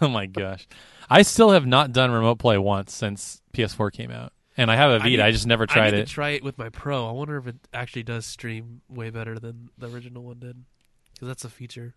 oh 0.01 0.07
my 0.07 0.25
gosh. 0.25 0.67
I 1.09 1.21
still 1.23 1.51
have 1.51 1.65
not 1.65 1.91
done 1.91 2.11
remote 2.11 2.39
play 2.39 2.57
once 2.57 2.93
since 2.93 3.41
PS4 3.53 3.91
came 3.91 4.11
out. 4.11 4.33
And 4.57 4.69
I 4.69 4.75
have 4.75 4.91
a 4.91 4.97
Vita, 4.99 5.09
need- 5.09 5.19
I, 5.19 5.31
just 5.31 5.47
never 5.47 5.63
I 5.63 5.73
tried 5.73 5.91
need 5.93 5.99
it. 5.99 6.07
to 6.07 6.13
try 6.13 6.29
it 6.31 6.43
with 6.43 6.57
my 6.57 6.69
Pro. 6.69 7.07
I 7.07 7.11
wonder 7.11 7.37
if 7.37 7.47
it 7.47 7.55
actually 7.73 8.03
does 8.03 8.25
stream 8.25 8.81
way 8.89 9.09
better 9.09 9.39
than 9.39 9.69
the 9.77 9.89
original 9.89 10.23
one 10.23 10.39
did, 10.39 10.63
because 11.13 11.27
that's 11.27 11.45
a 11.45 11.49
feature. 11.49 11.93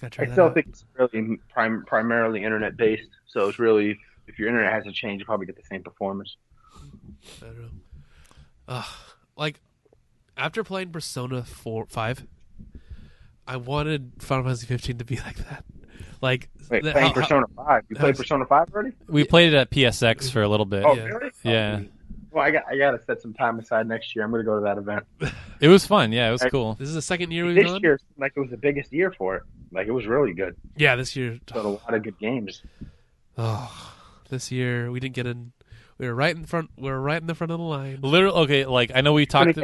Gotta 0.00 0.10
try 0.10 0.24
I 0.24 0.26
that 0.28 0.32
still 0.34 0.44
out. 0.46 0.54
think 0.54 0.66
it's 0.68 0.84
really 0.98 1.38
prim- 1.52 1.84
primarily 1.86 2.44
internet 2.44 2.76
based. 2.76 3.08
So 3.26 3.48
it's 3.48 3.58
really 3.58 3.98
if 4.26 4.38
your 4.38 4.48
internet 4.48 4.72
hasn't 4.72 4.94
changed, 4.94 5.20
you 5.20 5.26
probably 5.26 5.46
get 5.46 5.56
the 5.56 5.62
same 5.70 5.82
performance. 5.82 6.36
I 7.42 7.46
don't 7.46 7.60
know. 7.62 7.68
Ugh, 8.68 8.84
like 9.36 9.60
after 10.36 10.64
playing 10.64 10.90
Persona 10.90 11.42
four 11.44 11.86
five, 11.86 12.26
I 13.46 13.56
wanted 13.56 14.12
Final 14.20 14.44
Fantasy 14.44 14.66
15 14.66 14.98
to 14.98 15.04
be 15.04 15.16
like 15.26 15.36
that. 15.48 15.64
Like 16.20 16.48
Wait, 16.70 16.82
the- 16.82 16.92
playing 16.92 17.08
how- 17.08 17.14
how- 17.14 17.20
Persona 17.20 17.46
Five. 17.54 17.84
You 17.90 17.96
played 17.96 18.16
Persona 18.16 18.46
Five 18.46 18.72
already? 18.72 18.92
We 19.08 19.24
played 19.24 19.52
it 19.52 19.56
at 19.56 19.70
PSX 19.70 20.30
for 20.30 20.42
a 20.42 20.48
little 20.48 20.64
bit. 20.66 20.84
Oh, 20.84 20.94
Yeah. 20.94 21.04
really? 21.04 21.30
Yeah. 21.42 21.80
Oh, 21.82 21.86
Well, 22.34 22.42
I 22.42 22.50
got 22.50 22.64
I 22.68 22.76
got 22.76 22.90
to 22.90 23.02
set 23.04 23.22
some 23.22 23.32
time 23.32 23.60
aside 23.60 23.86
next 23.86 24.14
year. 24.16 24.24
I'm 24.24 24.30
going 24.32 24.42
to 24.42 24.44
go 24.44 24.58
to 24.58 24.64
that 24.64 24.76
event. 24.78 25.04
It 25.60 25.68
was 25.68 25.86
fun. 25.86 26.12
Yeah, 26.12 26.28
it 26.28 26.32
was 26.32 26.42
I- 26.42 26.50
cool. 26.50 26.74
This 26.74 26.88
is 26.88 26.94
the 26.94 27.00
second 27.00 27.30
year 27.30 27.46
we've 27.46 27.54
This 27.54 27.64
gone. 27.66 27.80
year, 27.80 27.98
like 28.18 28.32
it 28.36 28.40
was 28.40 28.50
the 28.50 28.56
biggest 28.58 28.92
year 28.92 29.12
for 29.12 29.36
it. 29.36 29.42
Like 29.72 29.86
it 29.86 29.92
was 29.92 30.04
really 30.04 30.34
good. 30.34 30.56
Yeah, 30.76 30.96
this 30.96 31.16
year. 31.16 31.38
Got 31.50 31.64
a 31.64 31.68
lot 31.68 31.94
of 31.94 32.02
good 32.02 32.18
games. 32.18 32.60
Oh, 33.38 33.94
this 34.28 34.50
year 34.52 34.90
we 34.90 35.00
didn't 35.00 35.14
get 35.14 35.26
in. 35.26 35.52
We 35.96 36.06
were 36.08 36.14
right 36.14 36.36
in 36.36 36.44
front. 36.44 36.70
We 36.76 36.90
were 36.90 37.00
right 37.00 37.20
in 37.20 37.28
the 37.28 37.34
front 37.36 37.50
of 37.52 37.58
the 37.58 37.64
line. 37.64 38.00
Literally, 38.02 38.36
okay, 38.44 38.66
like 38.66 38.90
I 38.94 39.00
know 39.00 39.12
we 39.12 39.26
talked. 39.26 39.56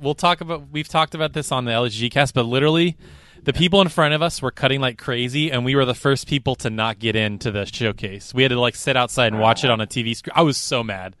We'll 0.00 0.14
talk 0.14 0.40
about. 0.40 0.70
We've 0.72 0.88
talked 0.88 1.14
about 1.14 1.34
this 1.34 1.52
on 1.52 1.66
the 1.66 1.72
LG 1.72 2.10
cast, 2.10 2.34
but 2.34 2.46
literally, 2.46 2.96
the 3.44 3.52
people 3.52 3.80
in 3.80 3.88
front 3.88 4.14
of 4.14 4.22
us 4.22 4.40
were 4.42 4.50
cutting 4.50 4.80
like 4.80 4.98
crazy, 4.98 5.52
and 5.52 5.64
we 5.64 5.76
were 5.76 5.84
the 5.84 5.94
first 5.94 6.26
people 6.26 6.54
to 6.56 6.70
not 6.70 6.98
get 6.98 7.14
into 7.16 7.50
the 7.52 7.64
showcase. 7.66 8.34
We 8.34 8.42
had 8.42 8.48
to 8.50 8.58
like 8.58 8.74
sit 8.76 8.96
outside 8.96 9.32
and 9.32 9.40
watch 9.40 9.62
it 9.62 9.70
on 9.70 9.80
a 9.80 9.86
TV 9.86 10.16
screen. 10.16 10.32
I 10.34 10.42
was 10.42 10.56
so 10.56 10.82
mad. 10.82 11.14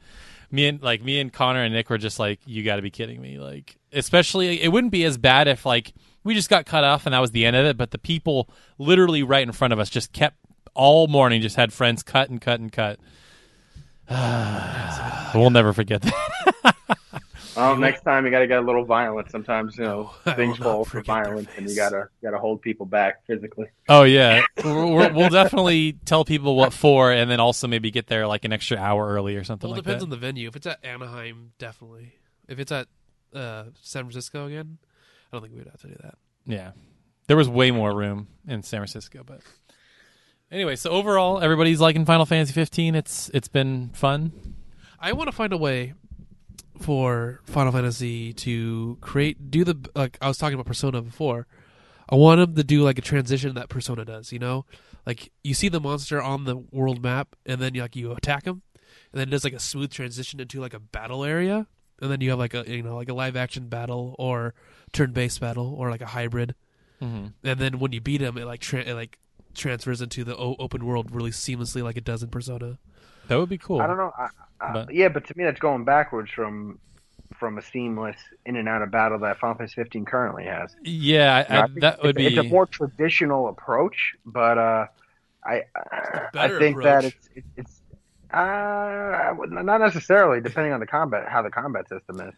Me 0.54 0.68
and 0.68 0.82
like 0.82 1.02
me 1.02 1.20
and 1.20 1.32
Connor 1.32 1.62
and 1.62 1.74
Nick 1.74 1.90
were 1.90 1.98
just 1.98 2.18
like, 2.18 2.40
"You 2.46 2.62
got 2.62 2.76
to 2.76 2.82
be 2.82 2.90
kidding 2.90 3.20
me!" 3.20 3.38
Like, 3.38 3.76
especially 3.92 4.62
it 4.62 4.68
wouldn't 4.68 4.92
be 4.92 5.04
as 5.04 5.18
bad 5.18 5.48
if 5.48 5.66
like 5.66 5.92
we 6.22 6.34
just 6.34 6.48
got 6.48 6.64
cut 6.64 6.84
off 6.84 7.06
and 7.06 7.12
that 7.12 7.20
was 7.20 7.32
the 7.32 7.44
end 7.44 7.56
of 7.56 7.66
it. 7.66 7.76
But 7.76 7.90
the 7.90 7.98
people 7.98 8.48
literally 8.78 9.22
right 9.22 9.42
in 9.42 9.52
front 9.52 9.72
of 9.72 9.78
us 9.78 9.90
just 9.90 10.12
kept 10.12 10.36
all 10.74 11.08
morning, 11.08 11.42
just 11.42 11.56
had 11.56 11.72
friends 11.72 12.02
cut 12.02 12.30
and 12.30 12.40
cut 12.40 12.60
and 12.60 12.72
cut. 12.72 12.98
we'll 15.34 15.50
never 15.50 15.72
forget 15.72 16.02
that. 16.02 16.76
Well, 17.56 17.76
next 17.76 18.02
time 18.02 18.24
you 18.24 18.30
got 18.30 18.40
to 18.40 18.46
get 18.46 18.58
a 18.58 18.62
little 18.62 18.84
violent. 18.84 19.30
Sometimes 19.30 19.76
you 19.78 19.84
know 19.84 20.10
I 20.26 20.34
things 20.34 20.58
not 20.58 20.64
fall 20.64 20.84
for 20.84 21.02
violence, 21.02 21.48
and 21.56 21.68
you 21.68 21.76
gotta 21.76 22.08
gotta 22.22 22.38
hold 22.38 22.62
people 22.62 22.86
back 22.86 23.24
physically. 23.26 23.66
Oh 23.88 24.02
yeah, 24.02 24.42
We're- 24.64 24.90
we're- 24.92 25.12
we'll 25.12 25.28
definitely 25.30 25.94
tell 26.04 26.24
people 26.24 26.56
what 26.56 26.72
for, 26.72 27.12
and 27.12 27.30
then 27.30 27.40
also 27.40 27.66
maybe 27.68 27.90
get 27.90 28.06
there 28.06 28.26
like 28.26 28.44
an 28.44 28.52
extra 28.52 28.76
hour 28.78 29.06
early 29.08 29.36
or 29.36 29.44
something 29.44 29.68
Well, 29.68 29.74
it 29.74 29.78
like 29.78 29.84
depends 29.84 30.00
that. 30.02 30.06
on 30.06 30.10
the 30.10 30.16
venue. 30.16 30.48
If 30.48 30.56
it's 30.56 30.66
at 30.66 30.84
Anaheim, 30.84 31.52
definitely. 31.58 32.12
If 32.48 32.58
it's 32.58 32.72
at 32.72 32.88
uh, 33.34 33.64
San 33.82 34.04
Francisco 34.04 34.46
again, 34.46 34.78
I 35.32 35.36
don't 35.36 35.42
think 35.42 35.52
we 35.54 35.58
would 35.60 35.68
have 35.68 35.80
to 35.82 35.88
do 35.88 35.96
that. 36.02 36.14
Yeah. 36.46 36.72
There 37.26 37.36
was 37.36 37.48
way 37.48 37.70
more 37.70 37.94
room 37.94 38.28
in 38.46 38.62
San 38.62 38.80
Francisco, 38.80 39.22
but 39.24 39.40
anyway, 40.50 40.76
so 40.76 40.90
overall 40.90 41.40
everybody's 41.40 41.80
liking 41.80 42.04
Final 42.04 42.26
Fantasy 42.26 42.52
15. 42.52 42.94
It's 42.94 43.30
it's 43.32 43.48
been 43.48 43.90
fun. 43.94 44.32
I 45.00 45.12
want 45.12 45.28
to 45.28 45.32
find 45.36 45.52
a 45.52 45.56
way 45.56 45.94
for 46.80 47.40
Final 47.44 47.72
Fantasy 47.72 48.32
to 48.34 48.98
create 49.00 49.50
do 49.50 49.64
the 49.64 49.76
like 49.94 50.18
I 50.20 50.28
was 50.28 50.38
talking 50.38 50.54
about 50.54 50.66
Persona 50.66 51.00
before. 51.02 51.46
I 52.08 52.16
want 52.16 52.38
them 52.40 52.54
to 52.56 52.64
do 52.64 52.82
like 52.82 52.98
a 52.98 53.02
transition 53.02 53.54
that 53.54 53.68
Persona 53.68 54.04
does. 54.04 54.32
You 54.32 54.38
know, 54.38 54.66
like 55.06 55.32
you 55.42 55.54
see 55.54 55.68
the 55.68 55.80
monster 55.80 56.20
on 56.20 56.44
the 56.44 56.56
world 56.56 57.02
map, 57.02 57.36
and 57.46 57.60
then 57.60 57.74
you 57.74 57.80
like 57.82 57.96
you 57.96 58.12
attack 58.12 58.44
him, 58.44 58.62
and 59.12 59.20
then 59.20 59.28
it 59.28 59.30
does 59.30 59.44
like 59.44 59.54
a 59.54 59.58
smooth 59.60 59.90
transition 59.90 60.40
into 60.40 60.60
like 60.60 60.74
a 60.74 60.80
battle 60.80 61.24
area, 61.24 61.66
and 62.02 62.10
then 62.10 62.20
you 62.20 62.30
have 62.30 62.38
like 62.38 62.54
a 62.54 62.64
you 62.66 62.82
know 62.82 62.96
like 62.96 63.08
a 63.08 63.14
live 63.14 63.36
action 63.36 63.68
battle 63.68 64.14
or 64.18 64.52
turn 64.92 65.12
based 65.12 65.40
battle 65.40 65.74
or 65.78 65.90
like 65.90 66.02
a 66.02 66.06
hybrid, 66.06 66.54
Mm-hmm. 67.02 67.26
and 67.42 67.58
then 67.60 67.78
when 67.80 67.92
you 67.92 68.00
beat 68.00 68.20
him, 68.20 68.36
it 68.38 68.44
like 68.46 68.60
tra- 68.60 68.80
it 68.82 68.94
like 68.94 69.18
transfers 69.54 70.00
into 70.02 70.24
the 70.24 70.36
o- 70.36 70.56
open 70.58 70.84
world 70.84 71.10
really 71.14 71.30
seamlessly 71.30 71.82
like 71.82 71.96
it 71.96 72.04
does 72.04 72.22
in 72.22 72.28
Persona. 72.28 72.78
That 73.28 73.38
would 73.38 73.48
be 73.48 73.58
cool. 73.58 73.80
I 73.80 73.86
don't 73.86 73.96
know. 73.96 74.12
I, 74.16 74.28
I, 74.60 74.72
But- 74.72 74.94
yeah, 74.94 75.08
but 75.08 75.26
to 75.28 75.36
me, 75.36 75.44
that's 75.44 75.60
going 75.60 75.84
backwards 75.84 76.30
from 76.30 76.78
from 77.38 77.58
a 77.58 77.62
seamless 77.62 78.16
in 78.46 78.56
and 78.56 78.68
out 78.68 78.80
of 78.82 78.90
battle 78.90 79.18
that 79.18 79.38
Final 79.38 79.56
Fantasy 79.56 79.74
15 79.74 80.04
currently 80.04 80.44
has. 80.44 80.74
Yeah, 80.82 81.44
I, 81.48 81.52
You 81.52 81.54
know, 81.54 81.60
I, 81.60 81.62
I 81.62 81.66
think 81.66 81.80
that 81.80 81.94
it's, 81.94 82.02
would 82.02 82.16
be. 82.16 82.26
It's 82.26 82.38
a 82.38 82.42
more 82.44 82.66
traditional 82.66 83.48
approach, 83.48 84.14
but 84.24 84.56
uh, 84.58 84.86
I 85.44 85.62
I 86.34 86.48
think 86.58 86.82
that 86.82 87.04
it's 87.04 87.28
it's. 87.34 87.46
it's 87.56 87.80
uh, 88.32 89.34
not 89.46 89.78
necessarily, 89.78 90.40
depending 90.40 90.72
on 90.72 90.80
the 90.80 90.86
combat, 90.86 91.28
how 91.28 91.42
the 91.42 91.50
combat 91.50 91.88
system 91.88 92.20
is. 92.20 92.34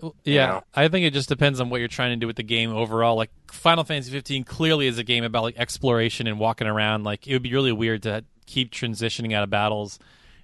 Well, 0.00 0.14
you 0.24 0.34
yeah, 0.34 0.46
know. 0.46 0.64
I 0.74 0.88
think 0.88 1.06
it 1.06 1.12
just 1.12 1.28
depends 1.28 1.60
on 1.60 1.70
what 1.70 1.78
you're 1.78 1.88
trying 1.88 2.10
to 2.10 2.16
do 2.16 2.26
with 2.26 2.36
the 2.36 2.42
game 2.42 2.70
overall. 2.70 3.16
Like 3.16 3.30
Final 3.50 3.82
Fantasy 3.82 4.12
15 4.12 4.44
clearly 4.44 4.86
is 4.86 4.98
a 4.98 5.04
game 5.04 5.24
about 5.24 5.42
like 5.42 5.58
exploration 5.58 6.26
and 6.26 6.38
walking 6.38 6.66
around. 6.66 7.04
Like 7.04 7.26
it 7.26 7.32
would 7.32 7.42
be 7.42 7.52
really 7.52 7.72
weird 7.72 8.02
to 8.04 8.24
keep 8.46 8.72
transitioning 8.72 9.32
out 9.34 9.42
of 9.42 9.50
battles 9.50 9.98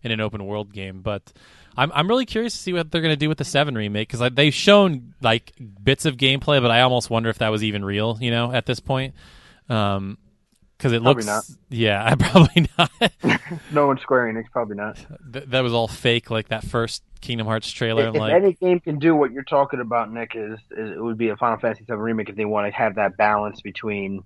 in 0.05 0.13
an 0.13 0.21
open 0.21 0.45
world 0.47 0.73
game. 0.73 1.01
But 1.01 1.33
I'm 1.77 1.91
I'm 1.93 2.09
really 2.09 2.27
curious 2.27 2.53
to 2.53 2.59
see 2.59 2.73
what 2.73 2.93
they're 2.93 3.01
going 3.01 3.13
to 3.13 3.17
do 3.17 3.29
with 3.29 3.39
the 3.39 3.45
Seven 3.45 3.75
remake 3.75 4.09
because 4.09 4.21
like, 4.21 4.35
they've 4.35 4.55
shown 4.55 5.15
like 5.21 5.53
bits 5.83 6.05
of 6.05 6.17
gameplay, 6.17 6.63
but 6.63 6.71
I 6.71 6.83
almost 6.83 7.11
wonder 7.11 7.31
if 7.31 7.39
that 7.39 7.49
was 7.49 7.65
even 7.65 7.85
real. 7.85 8.19
You 8.21 8.31
know, 8.31 8.53
at 8.53 8.67
this 8.67 8.79
point, 8.79 9.15
um, 9.69 10.19
because 10.77 10.93
it 10.93 11.03
Probably 11.03 11.25
looks 11.25 11.49
not. 11.51 11.59
yeah, 11.71 12.05
I 12.11 12.15
probably 12.15 12.69
not. 12.79 12.91
No 13.71 13.87
one 13.87 13.99
Square 13.99 14.33
Enix, 14.33 14.51
probably 14.51 14.77
not. 14.77 14.97
Th- 15.33 15.45
that 15.47 15.61
was 15.61 15.73
all 15.73 15.89
fake. 15.89 16.31
Like 16.31 16.49
that 16.49 16.65
first 16.65 17.03
Kingdom 17.21 17.47
Hearts 17.47 17.71
trailer. 17.71 18.09
If, 18.09 18.15
I'm 18.15 18.21
like, 18.21 18.35
any 18.35 18.53
game 18.53 18.81
can 18.81 18.99
do 18.99 19.15
what 19.15 19.33
you're 19.33 19.45
talking 19.45 19.81
about, 19.81 20.13
Nick, 20.13 20.33
is, 20.35 20.59
is 20.71 20.91
it 20.93 21.03
would 21.03 21.19
be 21.19 21.29
a 21.31 21.37
Final 21.37 21.59
Fantasy 21.59 21.85
VII 21.85 21.95
remake 21.95 22.29
if 22.29 22.37
they 22.37 22.45
want 22.45 22.67
to 22.71 22.77
have 22.77 22.97
that 22.97 23.17
balance 23.17 23.61
between, 23.61 24.25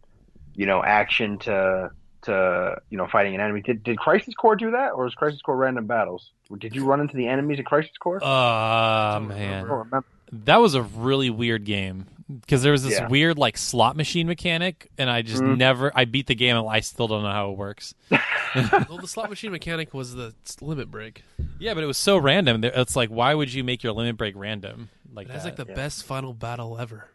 you 0.54 0.66
know, 0.66 0.82
action 0.82 1.38
to 1.40 1.90
to 2.22 2.76
you 2.90 2.98
know 2.98 3.06
fighting 3.10 3.34
an 3.34 3.40
enemy. 3.40 3.60
Did 3.62 3.82
did 3.82 3.98
Crisis 3.98 4.34
Core 4.34 4.56
do 4.56 4.70
that, 4.72 4.92
or 4.92 5.04
was 5.04 5.14
Crisis 5.14 5.40
Core 5.42 5.56
random 5.56 5.86
battles? 5.86 6.30
Did 6.58 6.74
you 6.74 6.84
run 6.84 7.00
into 7.00 7.16
the 7.16 7.26
enemies 7.28 7.58
in 7.58 7.64
Crisis 7.64 7.92
Core? 7.98 8.20
oh 8.22 9.18
don't 9.18 9.28
man. 9.28 9.38
I 9.38 9.42
remember. 9.44 9.68
don't 9.68 9.78
remember. 9.78 10.06
That 10.44 10.56
was 10.58 10.74
a 10.74 10.82
really 10.82 11.30
weird 11.30 11.64
game 11.64 12.06
because 12.42 12.62
there 12.62 12.72
was 12.72 12.82
this 12.82 12.98
Yeah. 12.98 13.08
weird 13.08 13.38
like 13.38 13.56
slot 13.56 13.96
machine 13.96 14.26
mechanic, 14.26 14.90
and 14.98 15.08
I 15.08 15.22
just 15.22 15.42
Mhm. 15.42 15.56
never. 15.56 15.90
I 15.94 16.04
beat 16.04 16.26
the 16.26 16.34
game, 16.34 16.56
and 16.56 16.68
I 16.68 16.80
still 16.80 17.08
don't 17.08 17.22
know 17.22 17.30
how 17.30 17.50
it 17.52 17.56
works. 17.56 17.94
well, 18.10 18.98
the 19.00 19.08
slot 19.08 19.30
machine 19.30 19.50
mechanic 19.52 19.94
was 19.94 20.14
the 20.14 20.34
limit 20.60 20.90
break. 20.90 21.22
Yeah, 21.58 21.72
but 21.74 21.82
it 21.82 21.86
was 21.86 21.96
so 21.98 22.18
random. 22.18 22.60
There- 22.60 22.72
It's 22.74 22.94
like, 22.96 23.08
why 23.08 23.32
would 23.34 23.52
you 23.54 23.64
make 23.64 23.82
your 23.82 23.92
limit 23.94 24.16
break 24.18 24.34
random 24.36 24.90
like 25.14 25.28
It 25.28 25.32
has 25.32 25.44
that? 25.44 25.58
like 25.58 25.66
the 25.66 25.72
yeah. 25.72 25.74
best 25.76 26.04
final 26.04 26.34
battle 26.34 26.78
ever. 26.78 27.08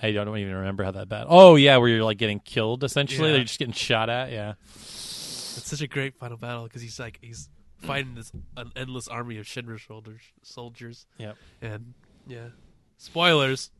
I 0.00 0.12
don't 0.12 0.36
even 0.38 0.54
remember 0.54 0.84
how 0.84 0.92
that 0.92 1.08
bad. 1.08 1.26
Oh 1.28 1.56
yeah, 1.56 1.76
where 1.78 1.88
you're 1.88 2.04
like 2.04 2.18
getting 2.18 2.40
killed 2.40 2.84
essentially. 2.84 3.28
Yeah. 3.30 3.36
They're 3.36 3.44
just 3.44 3.58
getting 3.58 3.74
shot 3.74 4.08
at. 4.10 4.30
Yeah. 4.30 4.54
It's 4.74 5.64
such 5.70 5.80
a 5.80 5.88
great 5.88 6.16
final 6.16 6.36
battle 6.36 6.64
because 6.64 6.82
he's 6.82 7.00
like 7.00 7.18
he's 7.20 7.48
fighting 7.78 8.14
this 8.14 8.30
an 8.56 8.70
endless 8.76 9.08
army 9.08 9.38
of 9.38 9.46
Shinra 9.46 9.84
soldiers. 9.84 10.20
Soldiers. 10.42 11.06
Yep. 11.18 11.36
And 11.62 11.94
yeah, 12.26 12.48
spoilers. 12.96 13.70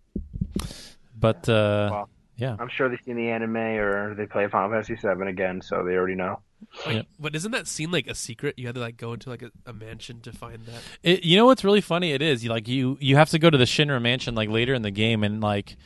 But 1.19 1.49
uh, 1.49 1.89
Wow. 1.91 2.09
yeah, 2.37 2.57
I'm 2.59 2.69
sure 2.69 2.89
they've 2.89 2.99
seen 3.05 3.17
the 3.17 3.29
anime 3.31 3.57
or 3.57 4.15
they 4.15 4.27
play 4.27 4.47
Final 4.49 4.71
Fantasy 4.71 4.95
VII 4.95 5.29
again, 5.29 5.61
so 5.61 5.83
they 5.85 5.95
already 5.95 6.15
know. 6.15 6.41
Wait, 6.87 6.97
Yep. 6.97 7.07
But 7.21 7.37
isn't 7.37 7.53
that 7.53 7.67
scene 7.69 7.91
like 7.91 8.07
a 8.09 8.15
secret? 8.15 8.59
You 8.59 8.67
had 8.67 8.75
to 8.75 8.81
like 8.81 8.97
go 8.97 9.13
into 9.13 9.31
like 9.31 9.43
a, 9.43 9.51
a 9.67 9.73
mansion 9.73 10.21
to 10.23 10.33
find 10.33 10.65
that. 10.67 10.81
It, 11.03 11.25
you 11.25 11.37
know 11.37 11.47
what's 11.47 11.65
really 11.65 11.81
funny? 11.81 12.13
It 12.13 12.23
is 12.23 12.43
you 12.43 12.51
like 12.51 12.67
you 12.69 12.97
you 13.01 13.17
have 13.17 13.31
to 13.31 13.39
go 13.39 13.51
to 13.51 13.59
the 13.59 13.65
Shinra 13.65 14.01
mansion 14.03 14.35
like 14.35 14.49
later 14.49 14.75
in 14.75 14.83
the 14.83 14.91
game, 14.91 15.23
and 15.25 15.41
like 15.41 15.77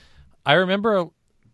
I 0.45 0.55
remember 0.55 1.09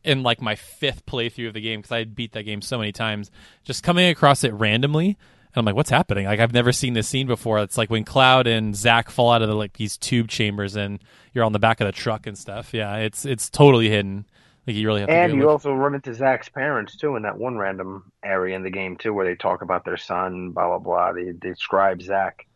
in 0.05 0.23
like 0.23 0.40
my 0.40 0.55
fifth 0.55 1.06
playthrough 1.06 1.48
of 1.48 1.55
the 1.55 1.60
game 1.60 1.81
because 1.81 1.93
I 1.93 1.98
had 1.98 2.15
beat 2.15 2.32
that 2.32 2.44
game 2.44 2.62
so 2.62 2.78
many 2.78 2.93
times, 2.93 3.31
just 3.65 3.82
coming 3.82 4.09
across 4.09 4.44
it 4.44 4.52
randomly, 4.55 5.09
and 5.09 5.56
I'm 5.56 5.65
like, 5.65 5.74
what's 5.74 5.90
happening? 5.90 6.27
Like 6.27 6.40
I've 6.40 6.52
never 6.52 6.73
seen 6.73 6.94
this 6.94 7.09
scene 7.09 7.27
before. 7.27 7.59
It's 7.59 7.78
like 7.78 7.90
when 7.90 8.05
Cloud 8.05 8.47
and 8.47 8.74
Zack 8.77 9.10
fall 9.10 9.31
out 9.32 9.43
of 9.43 9.48
the 9.48 9.55
like 9.55 9.74
these 9.74 9.97
tube 9.97 10.28
chambers, 10.28 10.77
and 10.77 11.01
you're 11.35 11.44
on 11.44 11.52
the 11.52 11.59
back 11.59 11.81
of 11.81 11.86
the 11.86 11.93
truck 11.93 12.27
and 12.27 12.36
stuff. 12.39 12.73
Yeah, 12.73 12.97
it's 12.97 13.24
it's 13.24 13.51
totally 13.51 13.89
hidden. 13.89 14.27
Like 14.66 14.77
you 14.77 14.86
really 14.86 15.01
have. 15.01 15.09
And 15.09 15.32
you 15.35 15.40
look- 15.40 15.51
also 15.51 15.73
run 15.73 15.94
into 15.94 16.12
Zack's 16.15 16.48
parents 16.48 16.97
too 16.97 17.16
in 17.16 17.23
that 17.23 17.39
one 17.39 17.56
random 17.56 18.12
area 18.23 18.55
in 18.55 18.62
the 18.62 18.70
game 18.70 18.97
too, 18.97 19.15
where 19.15 19.27
they 19.27 19.35
talk 19.35 19.62
about 19.62 19.85
their 19.85 19.97
son, 19.97 20.51
blah 20.51 20.69
blah 20.69 20.78
blah. 20.78 21.12
They, 21.12 21.32
they 21.32 21.51
describe 21.51 22.02
Zack. 22.02 22.47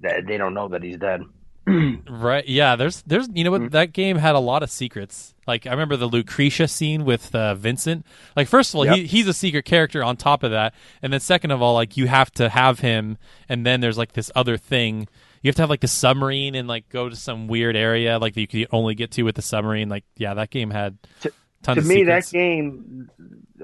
That 0.00 0.26
they 0.26 0.36
don't 0.36 0.52
know 0.54 0.68
that 0.68 0.82
he's 0.82 0.98
dead. 0.98 1.22
Right. 1.66 2.46
Yeah. 2.46 2.76
There's, 2.76 3.02
there's, 3.02 3.28
you 3.34 3.42
know 3.44 3.50
what? 3.50 3.62
Mhm. 3.62 3.70
That 3.72 3.92
game 3.92 4.16
had 4.18 4.34
a 4.34 4.38
lot 4.38 4.62
of 4.62 4.70
secrets. 4.70 5.34
Like 5.46 5.66
I 5.66 5.70
remember 5.70 5.96
the 5.96 6.08
Lucrecia 6.08 6.68
scene 6.70 7.04
with 7.04 7.34
uh, 7.34 7.54
Vincent. 7.54 8.04
Like 8.36 8.48
first 8.48 8.72
of 8.74 8.76
all, 8.78 8.82
he, 8.84 9.06
he's 9.06 9.26
a 9.28 9.32
secret 9.34 9.64
character. 9.64 10.02
On 10.02 10.16
top 10.16 10.42
of 10.42 10.50
that, 10.50 10.74
and 11.02 11.12
then 11.12 11.20
second 11.20 11.50
of 11.52 11.62
all, 11.62 11.74
like 11.74 11.96
you 11.96 12.06
have 12.08 12.30
to 12.32 12.48
have 12.48 12.80
him, 12.80 13.16
and 13.48 13.64
then 13.64 13.80
there's 13.80 13.96
like 13.98 14.12
this 14.12 14.30
other 14.34 14.56
thing. 14.56 15.06
You 15.42 15.48
have 15.48 15.54
to 15.56 15.62
have 15.62 15.70
like 15.70 15.80
the 15.80 15.88
submarine 15.88 16.54
and 16.56 16.66
like 16.66 16.88
go 16.88 17.08
to 17.08 17.14
some 17.14 17.46
weird 17.46 17.76
area 17.76 18.18
like 18.18 18.34
that 18.34 18.40
you 18.40 18.46
could 18.48 18.66
only 18.72 18.94
get 18.96 19.12
to 19.12 19.22
with 19.22 19.36
the 19.36 19.42
submarine. 19.42 19.88
Like 19.88 20.04
yeah, 20.16 20.34
that 20.34 20.50
game 20.50 20.70
had 20.70 20.98
To- 21.20 21.32
tons 21.62 21.82
to 21.82 21.88
me, 21.88 21.96
secrets. 22.00 22.30
that 22.32 22.36
game. 22.36 23.08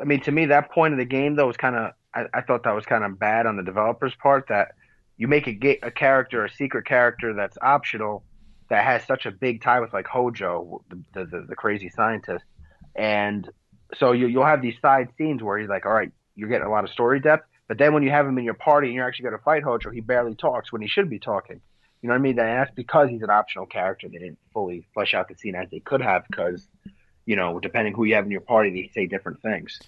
I 0.01 0.05
mean, 0.05 0.21
to 0.23 0.31
me, 0.31 0.47
that 0.47 0.71
point 0.71 0.95
of 0.95 0.99
the 0.99 1.05
game 1.05 1.35
though 1.37 1.47
was 1.49 1.57
kind 1.57 1.75
of. 1.77 1.93
I, 2.15 2.27
I 2.35 2.41
thought 2.43 2.63
that 2.65 2.75
was 2.75 2.85
kind 2.85 3.03
of 3.05 3.19
bad 3.19 3.47
on 3.47 3.57
the 3.57 3.63
developers' 3.65 4.15
part 4.15 4.47
that 4.51 4.73
you 5.17 5.29
make 5.29 5.47
a 5.47 5.53
ga- 5.53 5.81
a 5.83 5.91
character, 5.91 6.45
a 6.45 6.53
secret 6.53 6.87
character 6.87 7.35
that's 7.35 7.59
optional, 7.61 8.25
that 8.71 8.85
has 8.85 9.05
such 9.07 9.27
a 9.27 9.31
big 9.31 9.63
tie 9.63 9.81
with 9.81 9.93
like 9.93 10.07
Hojo, 10.07 10.83
the 10.89 11.25
the, 11.25 11.47
the 11.49 11.55
crazy 11.55 11.89
scientist, 11.89 12.45
and 12.95 13.49
so 13.99 14.13
you 14.13 14.27
you'll 14.27 14.47
have 14.47 14.63
these 14.63 14.79
side 14.81 15.09
scenes 15.19 15.43
where 15.43 15.59
he's 15.59 15.69
like, 15.69 15.87
all 15.87 15.93
right, 15.93 16.11
you're 16.35 16.49
getting 16.49 16.67
a 16.67 16.71
lot 16.71 16.85
of 16.85 16.91
story 16.91 17.21
depth, 17.21 17.47
but 17.69 17.79
then 17.79 17.95
when 17.95 18.03
you 18.03 18.11
have 18.11 18.27
him 18.27 18.37
in 18.39 18.45
your 18.45 18.55
party 18.55 18.89
and 18.89 18.95
you're 18.95 19.07
actually 19.07 19.25
going 19.25 19.39
to 19.39 19.43
fight 19.43 19.63
Hojo, 19.63 19.91
he 19.91 20.01
barely 20.01 20.35
talks 20.35 20.73
when 20.73 20.83
he 20.83 20.89
should 20.89 21.09
be 21.09 21.19
talking. 21.19 21.61
You 22.03 22.09
know 22.09 22.15
what 22.15 22.19
I 22.19 22.23
mean? 22.23 22.39
And 22.39 22.49
that's 22.49 22.75
because 22.75 23.09
he's 23.11 23.23
an 23.23 23.31
optional 23.31 23.67
character. 23.67 24.09
They 24.09 24.19
didn't 24.19 24.39
fully 24.53 24.85
flesh 24.93 25.15
out 25.15 25.29
the 25.29 25.37
scene 25.37 25.55
as 25.55 25.71
they 25.71 25.79
could 25.79 26.03
have 26.03 26.25
because, 26.29 26.67
you 27.27 27.37
know, 27.37 27.61
depending 27.61 27.95
who 27.95 28.05
you 28.05 28.17
have 28.17 28.25
in 28.25 28.31
your 28.31 28.41
party, 28.41 28.71
they 28.71 28.91
say 28.93 29.07
different 29.07 29.41
things. 29.41 29.81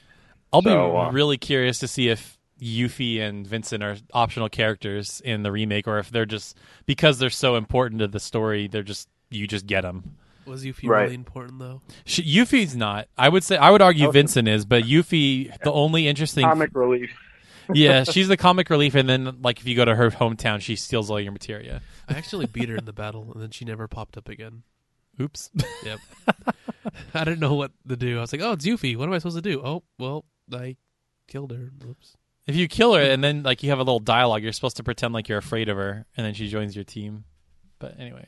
I'll 0.53 0.63
be 0.63 0.71
so, 0.71 0.97
uh, 0.97 1.11
really 1.11 1.37
curious 1.37 1.81
to 1.81 1.89
see 1.89 2.09
if 2.09 2.39
Yuffie 2.65 3.21
and 3.21 3.47
Vincent 3.47 3.83
are 3.83 3.97
optional 4.13 4.49
characters 4.49 5.21
in 5.25 5.43
the 5.43 5.53
remake, 5.53 5.87
or 5.87 5.99
if 5.99 6.11
they're 6.11 6.25
just 6.27 6.57
because 6.87 7.19
they're 7.19 7.31
so 7.31 7.57
important 7.57 7.99
to 8.01 8.09
the 8.09 8.21
story, 8.21 8.67
they're 8.69 8.83
just 8.83 9.09
you 9.31 9.47
just 9.47 9.67
get 9.67 9.83
them. 9.83 10.17
Was 10.47 10.65
Yuffie 10.65 10.89
Right. 10.89 11.03
really 11.03 11.15
important 11.15 11.59
though? 11.59 11.83
Sh- 12.05 12.21
Yuffie's 12.21 12.77
not. 12.77 13.09
I 13.19 13.29
would 13.29 13.45
say 13.45 13.57
I 13.57 13.71
would 13.71 13.83
argue 13.83 14.09
Okay. 14.09 14.19
Vincent 14.21 14.49
is, 14.49 14.65
but 14.65 14.85
Yuffie, 14.85 15.57
the 15.63 15.73
only 15.73 16.07
interesting, 16.09 16.45
Comic 16.45 16.71
relief. 16.75 17.11
yeah, 17.75 18.05
she's 18.13 18.29
the 18.29 18.37
comic 18.37 18.69
relief, 18.71 18.95
and 18.95 19.09
then 19.09 19.41
like 19.43 19.59
if 19.61 19.67
you 19.67 19.75
go 19.75 19.85
to 19.85 19.95
her 19.95 20.11
hometown, 20.11 20.61
she 20.61 20.77
steals 20.77 21.11
all 21.11 21.21
your 21.21 21.33
materia. 21.33 21.81
I 22.09 22.15
actually 22.15 22.47
beat 22.47 22.69
her 22.69 22.77
in 22.77 22.85
the 22.85 22.93
battle, 22.93 23.31
and 23.33 23.43
then 23.43 23.51
she 23.51 23.65
never 23.65 23.89
popped 23.89 24.17
up 24.19 24.29
again. 24.29 24.63
Oops. 25.21 25.51
Yep. 25.85 25.99
I 27.15 27.25
didn't 27.25 27.41
know 27.41 27.55
what 27.55 27.73
to 27.89 27.97
do. 27.97 28.19
I 28.19 28.21
was 28.23 28.33
like, 28.33 28.43
"Oh, 28.43 28.53
it's 28.53 28.67
Yuffie. 28.67 28.97
What 28.97 29.07
am 29.09 29.15
I 29.15 29.19
supposed 29.19 29.37
to 29.37 29.43
do?" 29.43 29.63
Oh, 29.65 29.83
well, 29.99 30.25
I 30.53 30.77
killed 31.29 31.53
her. 31.53 31.71
Oops. 31.89 32.17
If 32.47 32.57
you 32.57 32.69
kill 32.69 32.95
her, 32.95 33.03
and 33.03 33.23
then 33.23 33.43
like 33.43 33.63
you 33.63 33.71
have 33.71 33.79
a 33.79 33.83
little 33.83 34.01
dialogue, 34.01 34.43
you're 34.43 34.53
supposed 34.53 34.77
to 34.79 34.85
pretend 34.85 35.15
like 35.15 35.29
you're 35.29 35.39
afraid 35.39 35.69
of 35.69 35.77
her, 35.77 36.07
and 36.17 36.27
then 36.27 36.35
she 36.35 36.49
joins 36.49 36.75
your 36.75 36.85
team. 36.85 37.25
But 37.79 37.99
anyway, 37.99 38.27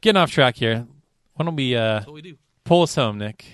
getting 0.00 0.20
off 0.20 0.30
track 0.30 0.56
here. 0.56 0.86
Why 1.34 1.44
don't 1.44 1.56
we 1.56 1.74
uh, 1.74 1.94
That's 1.94 2.06
what 2.06 2.14
we 2.14 2.22
do. 2.22 2.36
pull 2.64 2.82
us 2.82 2.94
home, 2.94 3.18
Nick? 3.18 3.44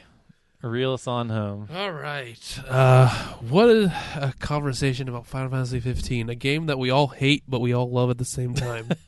Reel 0.63 0.95
us 0.95 1.07
on 1.07 1.29
home. 1.29 1.69
All 1.73 1.93
right. 1.93 2.59
Uh, 2.67 3.09
what 3.41 3.69
a, 3.69 3.85
a 4.17 4.35
conversation 4.41 5.09
about 5.09 5.27
Final 5.27 5.51
Fantasy 5.51 5.79
15, 5.79 6.29
a 6.29 6.35
game 6.35 6.67
that 6.67 6.79
we 6.79 6.91
all 6.91 7.07
hate 7.09 7.45
but 7.47 7.61
we 7.61 7.73
all 7.73 7.89
love 7.89 8.11
at 8.11 8.19
the 8.19 8.25
same 8.25 8.55
time. 8.55 8.89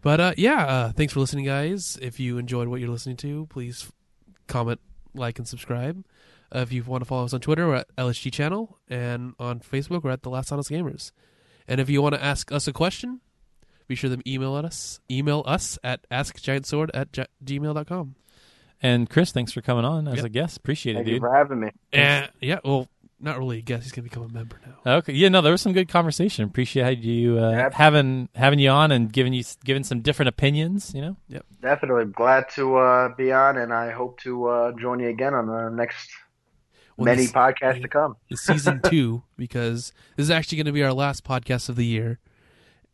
But 0.00 0.20
uh, 0.20 0.32
yeah, 0.36 0.64
uh, 0.64 0.92
thanks 0.92 1.12
for 1.12 1.20
listening, 1.20 1.44
guys. 1.44 1.98
If 2.00 2.20
you 2.20 2.38
enjoyed 2.38 2.68
what 2.68 2.80
you're 2.80 2.88
listening 2.88 3.16
to, 3.18 3.46
please 3.46 3.90
comment, 4.46 4.80
like, 5.12 5.38
and 5.38 5.48
subscribe. 5.48 6.04
Uh, 6.54 6.60
if 6.60 6.72
you 6.72 6.82
want 6.82 7.02
to 7.02 7.04
follow 7.04 7.24
us 7.24 7.34
on 7.34 7.40
Twitter, 7.40 7.66
we're 7.68 7.74
at 7.76 7.94
LSG 7.96 8.32
Channel, 8.32 8.78
and 8.88 9.34
on 9.38 9.60
Facebook, 9.60 10.02
we're 10.02 10.10
at 10.10 10.22
The 10.22 10.30
Last 10.30 10.50
Honest 10.52 10.70
Gamers. 10.70 11.12
And 11.66 11.80
if 11.80 11.90
you 11.90 12.00
want 12.00 12.14
to 12.14 12.24
ask 12.24 12.50
us 12.50 12.66
a 12.66 12.72
question, 12.72 13.20
be 13.86 13.94
sure 13.94 14.08
to 14.14 14.20
email 14.30 14.54
us. 14.54 15.00
Email 15.10 15.42
us 15.46 15.78
at 15.84 16.08
askgiantsword 16.10 16.88
at 16.94 17.12
gi- 17.12 17.24
gmail.com. 17.44 18.14
And 18.82 19.10
Chris, 19.10 19.32
thanks 19.32 19.52
for 19.52 19.60
coming 19.60 19.84
on 19.84 20.06
as 20.08 20.16
Yep. 20.16 20.24
a 20.24 20.28
guest. 20.28 20.56
Appreciate 20.58 20.92
it, 20.92 20.96
Thank 20.98 21.08
you 21.08 21.14
dude. 21.14 21.20
for 21.22 21.34
having 21.34 21.60
me. 21.60 21.70
And 21.92 22.30
yeah, 22.40 22.60
well, 22.64 22.86
not 23.20 23.36
really 23.36 23.58
a 23.58 23.60
guest. 23.60 23.82
He's 23.82 23.92
going 23.92 24.04
to 24.04 24.10
become 24.10 24.22
a 24.22 24.32
member 24.32 24.60
now. 24.86 24.98
Okay, 24.98 25.12
yeah, 25.12 25.28
no, 25.28 25.40
there 25.40 25.50
was 25.50 25.60
some 25.60 25.72
good 25.72 25.88
conversation. 25.88 26.44
Appreciate 26.44 27.00
you 27.00 27.38
uh, 27.38 27.50
Yep. 27.50 27.74
having 27.74 28.28
having 28.36 28.60
you 28.60 28.70
on 28.70 28.92
and 28.92 29.12
giving 29.12 29.32
you 29.32 29.42
giving 29.64 29.82
some 29.82 30.00
different 30.00 30.28
opinions. 30.28 30.94
You 30.94 31.02
know, 31.02 31.16
Yep. 31.28 31.44
Definitely 31.60 32.04
glad 32.06 32.48
to 32.54 32.76
uh, 32.76 33.08
be 33.16 33.32
on, 33.32 33.56
and 33.58 33.72
I 33.74 33.90
hope 33.90 34.20
to 34.20 34.46
uh, 34.46 34.72
join 34.78 35.00
you 35.00 35.08
again 35.08 35.34
on 35.34 35.46
the 35.48 35.68
next 35.70 36.08
Well, 36.98 37.06
many 37.06 37.22
this- 37.22 37.32
podcasts 37.32 37.80
to 37.82 37.88
come. 37.88 38.16
It's 38.28 38.42
season 38.42 38.80
two 38.84 39.22
because 39.36 39.92
this 40.16 40.24
is 40.24 40.30
actually 40.30 40.56
going 40.58 40.66
to 40.66 40.72
be 40.72 40.82
our 40.82 40.92
last 40.92 41.24
podcast 41.24 41.68
of 41.70 41.76
the 41.76 41.86
year. 41.86 42.18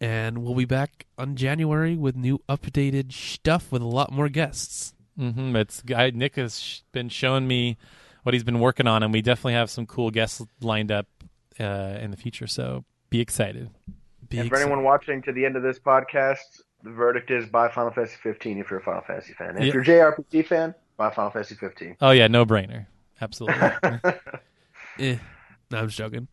And 0.00 0.38
we'll 0.38 0.54
be 0.54 0.64
back 0.66 1.06
on 1.18 1.34
January 1.36 1.96
with 1.96 2.14
new 2.16 2.38
updated 2.48 3.12
stuff 3.12 3.72
with 3.72 3.80
a 3.82 3.86
lot 3.86 4.12
more 4.12 4.28
guests. 4.28 4.92
Mm-hmm. 5.18 5.54
it's 5.56 5.80
guy 5.82 6.10
Nick 6.10 6.34
has 6.36 6.60
sh- 6.60 6.80
been 6.92 7.08
showing 7.08 7.46
me 7.46 7.78
what 8.24 8.34
he's 8.34 8.42
been 8.42 8.58
working 8.58 8.86
on, 8.88 9.02
and 9.04 9.12
we 9.12 9.22
definitely 9.22 9.52
have 9.54 9.70
some 9.70 9.86
cool 9.86 10.10
guests 10.10 10.42
lined 10.60 10.90
up 10.90 11.06
uh, 11.60 11.98
in 12.00 12.10
the 12.10 12.16
future. 12.16 12.46
So 12.48 12.84
be 13.10 13.20
excited. 13.20 13.70
Be 14.28 14.38
and 14.38 14.48
for 14.48 14.56
excited. 14.56 14.62
anyone 14.72 14.84
watching 14.84 15.22
to 15.22 15.32
the 15.32 15.46
end 15.46 15.54
of 15.56 15.62
this 15.62 15.78
podcast, 15.78 16.38
the 16.82 16.90
verdict 16.90 17.30
is 17.30 17.46
buy 17.46 17.68
Final 17.70 17.92
Fantasy 17.92 18.16
15 18.22 18.58
if 18.58 18.70
you're 18.70 18.80
a 18.80 18.82
Final 18.82 19.02
Fantasy 19.02 19.32
fan. 19.34 19.50
And 19.50 19.60
Yeah. 19.60 19.68
if 19.68 19.74
you're 19.74 19.82
a 19.82 19.86
JRPG 19.86 20.46
fan, 20.46 20.74
buy 20.96 21.10
Final 21.10 21.30
Fantasy 21.30 21.54
15. 21.54 21.96
Oh 22.00 22.10
yeah, 22.10 22.26
no 22.26 22.44
brainer. 22.44 22.86
Absolutely. 23.20 23.70
Eh, 24.96 25.16
no, 25.72 25.78
I'm 25.78 25.86
just 25.86 25.98
joking. 25.98 26.28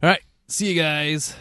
All 0.00 0.08
right. 0.08 0.20
See 0.46 0.72
you 0.72 0.80
guys. 0.80 1.34